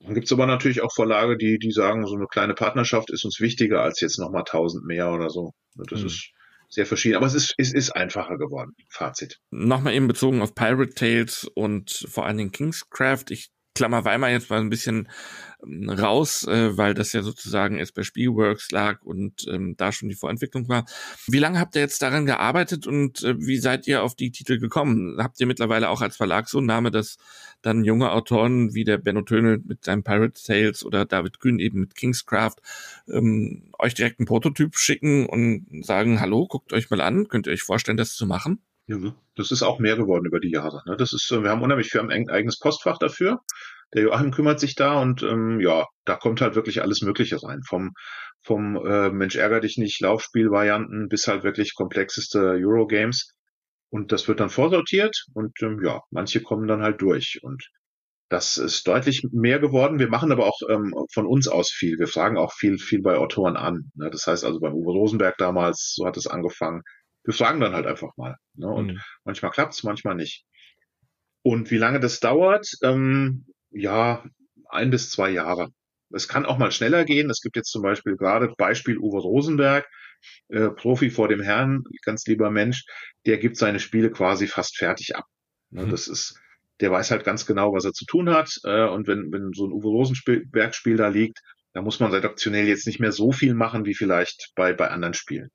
dann 0.00 0.12
gibt 0.12 0.26
es 0.26 0.32
aber 0.32 0.44
natürlich 0.44 0.82
auch 0.82 0.92
Verlage, 0.92 1.38
die, 1.38 1.58
die 1.58 1.72
sagen, 1.72 2.06
so 2.06 2.16
eine 2.16 2.26
kleine 2.26 2.52
Partnerschaft 2.52 3.10
ist 3.10 3.24
uns 3.24 3.40
wichtiger 3.40 3.80
als 3.80 4.00
jetzt 4.00 4.18
nochmal 4.18 4.44
tausend 4.44 4.84
mehr 4.84 5.10
oder 5.10 5.30
so. 5.30 5.54
Das 5.74 6.00
mhm. 6.00 6.06
ist 6.08 6.32
sehr 6.72 6.86
verschieden. 6.86 7.16
Aber 7.16 7.26
es 7.26 7.34
ist, 7.34 7.54
es 7.58 7.72
ist 7.72 7.90
einfacher 7.90 8.38
geworden. 8.38 8.72
Fazit. 8.88 9.38
Nochmal 9.50 9.94
eben 9.94 10.08
bezogen 10.08 10.40
auf 10.40 10.54
Pirate 10.54 10.94
Tales 10.94 11.46
und 11.54 12.06
vor 12.08 12.26
allen 12.26 12.38
Dingen 12.38 12.52
Kingscraft. 12.52 13.26
Ich 13.28 13.50
klammer 13.74 14.04
Weimar 14.04 14.30
jetzt 14.30 14.50
mal 14.50 14.60
ein 14.60 14.70
bisschen 14.70 15.08
ähm, 15.64 15.88
raus, 15.88 16.46
äh, 16.46 16.76
weil 16.76 16.94
das 16.94 17.12
ja 17.12 17.22
sozusagen 17.22 17.78
erst 17.78 17.94
bei 17.94 18.02
Spielworks 18.02 18.70
lag 18.70 19.02
und 19.02 19.46
ähm, 19.48 19.74
da 19.76 19.92
schon 19.92 20.08
die 20.08 20.14
Vorentwicklung 20.14 20.68
war. 20.68 20.84
Wie 21.26 21.38
lange 21.38 21.58
habt 21.58 21.74
ihr 21.74 21.82
jetzt 21.82 22.02
daran 22.02 22.26
gearbeitet 22.26 22.86
und 22.86 23.22
äh, 23.22 23.34
wie 23.38 23.58
seid 23.58 23.86
ihr 23.86 24.02
auf 24.02 24.14
die 24.14 24.30
Titel 24.30 24.58
gekommen? 24.58 25.16
Habt 25.18 25.40
ihr 25.40 25.46
mittlerweile 25.46 25.88
auch 25.88 26.00
als 26.02 26.16
Verlag 26.16 26.48
so 26.48 26.58
einen 26.58 26.66
Name, 26.66 26.90
dass 26.90 27.16
dann 27.62 27.84
junge 27.84 28.10
Autoren 28.12 28.74
wie 28.74 28.84
der 28.84 28.98
Benno 28.98 29.22
Tönel 29.22 29.60
mit 29.64 29.84
seinem 29.84 30.02
Pirate 30.02 30.42
Tales 30.42 30.84
oder 30.84 31.04
David 31.04 31.40
Grün 31.40 31.58
eben 31.58 31.80
mit 31.80 31.94
Kingscraft 31.94 32.56
ähm, 33.08 33.70
euch 33.78 33.94
direkt 33.94 34.18
einen 34.20 34.26
Prototyp 34.26 34.76
schicken 34.76 35.26
und 35.26 35.84
sagen, 35.84 36.20
hallo, 36.20 36.46
guckt 36.46 36.72
euch 36.72 36.90
mal 36.90 37.00
an, 37.00 37.28
könnt 37.28 37.46
ihr 37.46 37.52
euch 37.52 37.62
vorstellen, 37.62 37.96
das 37.96 38.14
zu 38.14 38.26
machen? 38.26 38.60
Ja, 38.86 39.14
das 39.36 39.50
ist 39.50 39.62
auch 39.62 39.78
mehr 39.78 39.96
geworden 39.96 40.26
über 40.26 40.40
die 40.40 40.50
Jahre. 40.50 40.82
Ne? 40.86 40.96
Das 40.96 41.12
ist, 41.12 41.30
wir 41.30 41.48
haben 41.48 41.62
unheimlich, 41.62 41.92
wir 41.92 42.00
haben 42.00 42.10
ein 42.10 42.28
eigenes 42.28 42.58
Postfach 42.58 42.98
dafür. 42.98 43.40
Der 43.94 44.02
Joachim 44.02 44.30
kümmert 44.30 44.58
sich 44.58 44.74
da 44.74 45.00
und 45.00 45.22
ähm, 45.22 45.60
ja, 45.60 45.86
da 46.04 46.16
kommt 46.16 46.40
halt 46.40 46.54
wirklich 46.54 46.82
alles 46.82 47.02
Mögliche 47.02 47.42
rein. 47.42 47.60
Vom, 47.62 47.92
vom 48.42 48.76
äh, 48.84 49.10
Mensch 49.10 49.36
ärger 49.36 49.60
dich 49.60 49.76
nicht 49.76 50.00
Laufspielvarianten 50.00 51.08
bis 51.08 51.28
halt 51.28 51.44
wirklich 51.44 51.74
komplexeste 51.74 52.40
Eurogames. 52.40 53.34
Und 53.90 54.10
das 54.10 54.26
wird 54.26 54.40
dann 54.40 54.48
vorsortiert 54.48 55.26
und 55.34 55.52
ähm, 55.62 55.80
ja, 55.84 56.00
manche 56.10 56.40
kommen 56.42 56.66
dann 56.66 56.82
halt 56.82 57.02
durch. 57.02 57.40
Und 57.42 57.68
das 58.30 58.56
ist 58.56 58.88
deutlich 58.88 59.26
mehr 59.30 59.58
geworden. 59.58 59.98
Wir 59.98 60.08
machen 60.08 60.32
aber 60.32 60.46
auch 60.46 60.58
ähm, 60.70 60.94
von 61.12 61.26
uns 61.26 61.46
aus 61.46 61.70
viel. 61.70 61.98
Wir 61.98 62.06
fragen 62.08 62.38
auch 62.38 62.52
viel, 62.54 62.78
viel 62.78 63.02
bei 63.02 63.16
Autoren 63.16 63.56
an. 63.56 63.92
Ne? 63.94 64.08
Das 64.10 64.26
heißt 64.26 64.44
also 64.44 64.58
beim 64.58 64.72
Uwe 64.72 64.92
Rosenberg 64.92 65.36
damals, 65.36 65.92
so 65.94 66.06
hat 66.06 66.16
es 66.16 66.26
angefangen 66.26 66.82
wir 67.24 67.34
fragen 67.34 67.60
dann 67.60 67.74
halt 67.74 67.86
einfach 67.86 68.16
mal. 68.16 68.36
Ne? 68.54 68.68
Und 68.68 68.86
mhm. 68.94 69.00
manchmal 69.24 69.52
klappt's, 69.52 69.82
manchmal 69.82 70.14
nicht. 70.14 70.44
Und 71.42 71.70
wie 71.70 71.78
lange 71.78 72.00
das 72.00 72.20
dauert? 72.20 72.68
Ähm, 72.82 73.46
ja, 73.70 74.24
ein 74.68 74.90
bis 74.90 75.10
zwei 75.10 75.30
Jahre. 75.30 75.68
Es 76.14 76.28
kann 76.28 76.46
auch 76.46 76.58
mal 76.58 76.70
schneller 76.70 77.04
gehen. 77.04 77.30
Es 77.30 77.40
gibt 77.40 77.56
jetzt 77.56 77.70
zum 77.70 77.82
Beispiel 77.82 78.16
gerade 78.16 78.52
Beispiel 78.58 78.98
Uwe 78.98 79.20
Rosenberg, 79.20 79.88
äh, 80.48 80.68
Profi 80.70 81.10
vor 81.10 81.28
dem 81.28 81.40
Herrn, 81.40 81.84
ganz 82.04 82.26
lieber 82.26 82.50
Mensch, 82.50 82.84
der 83.26 83.38
gibt 83.38 83.56
seine 83.56 83.80
Spiele 83.80 84.10
quasi 84.10 84.46
fast 84.46 84.76
fertig 84.76 85.16
ab. 85.16 85.24
Ne, 85.70 85.86
mhm. 85.86 85.90
Das 85.90 86.06
ist, 86.08 86.38
der 86.80 86.90
weiß 86.90 87.10
halt 87.10 87.24
ganz 87.24 87.46
genau, 87.46 87.72
was 87.72 87.84
er 87.84 87.92
zu 87.92 88.04
tun 88.04 88.30
hat. 88.30 88.52
Äh, 88.64 88.88
und 88.88 89.06
wenn, 89.06 89.32
wenn 89.32 89.52
so 89.52 89.66
ein 89.66 89.72
Uwe 89.72 89.88
Rosenberg-Spiel 89.88 90.96
da 90.96 91.08
liegt, 91.08 91.40
Da 91.72 91.80
muss 91.80 92.00
man 92.00 92.12
redaktionell 92.12 92.66
jetzt 92.66 92.86
nicht 92.86 93.00
mehr 93.00 93.12
so 93.12 93.32
viel 93.32 93.54
machen 93.54 93.84
wie 93.86 93.94
vielleicht 93.94 94.52
bei, 94.54 94.72
bei 94.74 94.88
anderen 94.88 95.14
Spielen. 95.14 95.48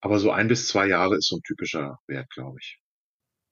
Aber 0.00 0.18
so 0.18 0.30
ein 0.30 0.48
bis 0.48 0.68
zwei 0.68 0.86
Jahre 0.86 1.16
ist 1.16 1.28
so 1.28 1.36
ein 1.36 1.42
typischer 1.42 1.98
Wert, 2.06 2.30
glaube 2.30 2.58
ich. 2.60 2.80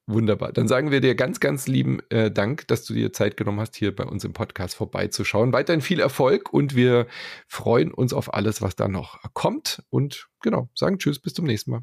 Wunderbar. 0.08 0.52
Dann 0.52 0.68
sagen 0.68 0.92
wir 0.92 1.00
dir 1.00 1.16
ganz, 1.16 1.40
ganz 1.40 1.66
lieben 1.66 1.98
äh, 2.10 2.30
Dank, 2.30 2.68
dass 2.68 2.84
du 2.84 2.94
dir 2.94 3.12
Zeit 3.12 3.36
genommen 3.36 3.58
hast, 3.58 3.74
hier 3.74 3.94
bei 3.94 4.04
uns 4.04 4.22
im 4.22 4.32
Podcast 4.32 4.76
vorbeizuschauen. 4.76 5.52
Weiterhin 5.52 5.80
viel 5.80 5.98
Erfolg 5.98 6.52
und 6.52 6.76
wir 6.76 7.08
freuen 7.48 7.92
uns 7.92 8.12
auf 8.12 8.32
alles, 8.32 8.62
was 8.62 8.76
da 8.76 8.86
noch 8.86 9.18
kommt. 9.34 9.82
Und 9.90 10.28
genau, 10.40 10.70
sagen 10.76 10.98
Tschüss, 10.98 11.18
bis 11.18 11.34
zum 11.34 11.44
nächsten 11.44 11.72
Mal. 11.72 11.80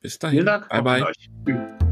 Bis 0.00 0.18
dahin. 0.18 0.38
Vielen 0.38 0.46
Dank. 0.46 0.68
Bye, 0.70 0.82
bye. 1.44 1.91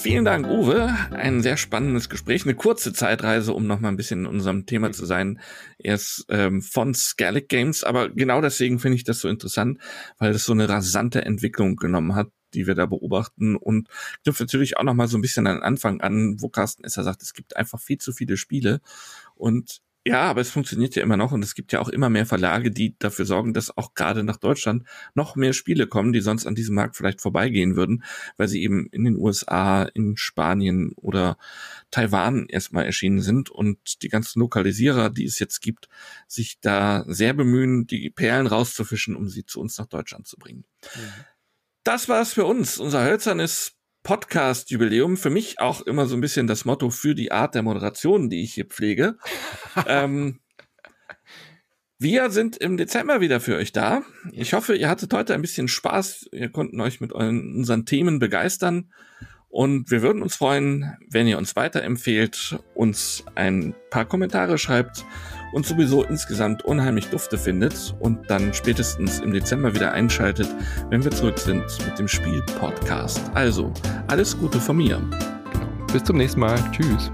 Vielen 0.00 0.24
Dank, 0.24 0.46
Uwe. 0.46 0.94
Ein 1.10 1.42
sehr 1.42 1.56
spannendes 1.56 2.08
Gespräch, 2.08 2.44
eine 2.44 2.54
kurze 2.54 2.92
Zeitreise, 2.92 3.52
um 3.52 3.66
noch 3.66 3.80
mal 3.80 3.88
ein 3.88 3.96
bisschen 3.96 4.20
in 4.20 4.26
unserem 4.26 4.64
Thema 4.64 4.92
zu 4.92 5.04
sein. 5.06 5.40
Er 5.76 5.96
ist 5.96 6.24
ähm, 6.28 6.62
von 6.62 6.94
Scarlet 6.94 7.48
Games, 7.48 7.82
aber 7.82 8.08
genau 8.08 8.40
deswegen 8.40 8.78
finde 8.78 8.96
ich 8.96 9.04
das 9.04 9.18
so 9.18 9.28
interessant, 9.28 9.80
weil 10.18 10.30
es 10.30 10.44
so 10.44 10.52
eine 10.52 10.68
rasante 10.68 11.24
Entwicklung 11.24 11.74
genommen 11.74 12.14
hat, 12.14 12.28
die 12.54 12.68
wir 12.68 12.76
da 12.76 12.86
beobachten 12.86 13.56
und 13.56 13.88
knüpft 14.22 14.40
natürlich 14.40 14.76
auch 14.76 14.84
noch 14.84 14.94
mal 14.94 15.08
so 15.08 15.18
ein 15.18 15.22
bisschen 15.22 15.48
an 15.48 15.62
Anfang 15.62 16.00
an, 16.00 16.36
wo 16.38 16.48
Carsten 16.48 16.84
Esser 16.84 17.02
sagt, 17.02 17.22
es 17.22 17.34
gibt 17.34 17.56
einfach 17.56 17.80
viel 17.80 17.98
zu 17.98 18.12
viele 18.12 18.36
Spiele 18.36 18.80
und 19.34 19.80
ja, 20.08 20.22
aber 20.22 20.40
es 20.40 20.48
funktioniert 20.48 20.94
ja 20.94 21.02
immer 21.02 21.18
noch 21.18 21.32
und 21.32 21.44
es 21.44 21.54
gibt 21.54 21.70
ja 21.70 21.80
auch 21.80 21.90
immer 21.90 22.08
mehr 22.08 22.24
Verlage, 22.24 22.70
die 22.70 22.96
dafür 22.98 23.26
sorgen, 23.26 23.52
dass 23.52 23.76
auch 23.76 23.92
gerade 23.92 24.24
nach 24.24 24.38
Deutschland 24.38 24.84
noch 25.14 25.36
mehr 25.36 25.52
Spiele 25.52 25.86
kommen, 25.86 26.14
die 26.14 26.22
sonst 26.22 26.46
an 26.46 26.54
diesem 26.54 26.74
Markt 26.74 26.96
vielleicht 26.96 27.20
vorbeigehen 27.20 27.76
würden, 27.76 28.02
weil 28.38 28.48
sie 28.48 28.62
eben 28.62 28.88
in 28.90 29.04
den 29.04 29.16
USA, 29.16 29.82
in 29.82 30.16
Spanien 30.16 30.92
oder 30.96 31.36
Taiwan 31.90 32.46
erstmal 32.46 32.86
erschienen 32.86 33.20
sind 33.20 33.50
und 33.50 34.02
die 34.02 34.08
ganzen 34.08 34.40
Lokalisierer, 34.40 35.10
die 35.10 35.26
es 35.26 35.38
jetzt 35.38 35.60
gibt, 35.60 35.90
sich 36.26 36.58
da 36.60 37.04
sehr 37.06 37.34
bemühen, 37.34 37.86
die 37.86 38.08
Perlen 38.08 38.46
rauszufischen, 38.46 39.14
um 39.14 39.28
sie 39.28 39.44
zu 39.44 39.60
uns 39.60 39.76
nach 39.76 39.86
Deutschland 39.86 40.26
zu 40.26 40.38
bringen. 40.38 40.64
Mhm. 40.96 41.24
Das 41.84 42.08
war's 42.08 42.32
für 42.32 42.46
uns. 42.46 42.78
Unser 42.78 43.04
hölzernes 43.04 43.77
Podcast-Jubiläum. 44.08 45.18
Für 45.18 45.28
mich 45.28 45.60
auch 45.60 45.82
immer 45.82 46.06
so 46.06 46.16
ein 46.16 46.22
bisschen 46.22 46.46
das 46.46 46.64
Motto 46.64 46.88
für 46.88 47.14
die 47.14 47.30
Art 47.30 47.54
der 47.54 47.60
Moderation, 47.60 48.30
die 48.30 48.42
ich 48.42 48.54
hier 48.54 48.64
pflege. 48.64 49.18
ähm, 49.86 50.40
wir 51.98 52.30
sind 52.30 52.56
im 52.56 52.78
Dezember 52.78 53.20
wieder 53.20 53.38
für 53.38 53.56
euch 53.56 53.72
da. 53.72 54.00
Ich 54.32 54.54
hoffe, 54.54 54.74
ihr 54.76 54.88
hattet 54.88 55.12
heute 55.12 55.34
ein 55.34 55.42
bisschen 55.42 55.68
Spaß. 55.68 56.30
Wir 56.32 56.48
konnten 56.48 56.80
euch 56.80 57.02
mit 57.02 57.12
euren, 57.12 57.54
unseren 57.54 57.84
Themen 57.84 58.18
begeistern. 58.18 58.90
Und 59.50 59.90
wir 59.90 60.00
würden 60.00 60.22
uns 60.22 60.36
freuen, 60.36 60.96
wenn 61.10 61.26
ihr 61.26 61.36
uns 61.36 61.54
weiterempfehlt, 61.54 62.58
uns 62.74 63.24
ein 63.34 63.74
paar 63.90 64.06
Kommentare 64.06 64.56
schreibt 64.56 65.04
und 65.52 65.66
sowieso 65.66 66.04
insgesamt 66.04 66.64
unheimlich 66.64 67.08
Dufte 67.08 67.38
findet 67.38 67.94
und 68.00 68.30
dann 68.30 68.52
spätestens 68.54 69.20
im 69.20 69.32
Dezember 69.32 69.74
wieder 69.74 69.92
einschaltet, 69.92 70.48
wenn 70.90 71.04
wir 71.04 71.10
zurück 71.10 71.38
sind 71.38 71.64
mit 71.86 71.98
dem 71.98 72.08
Spiel-Podcast. 72.08 73.20
Also, 73.34 73.72
alles 74.06 74.38
Gute 74.38 74.60
von 74.60 74.76
mir. 74.76 75.00
Bis 75.92 76.04
zum 76.04 76.16
nächsten 76.16 76.40
Mal. 76.40 76.58
Tschüss. 76.72 77.10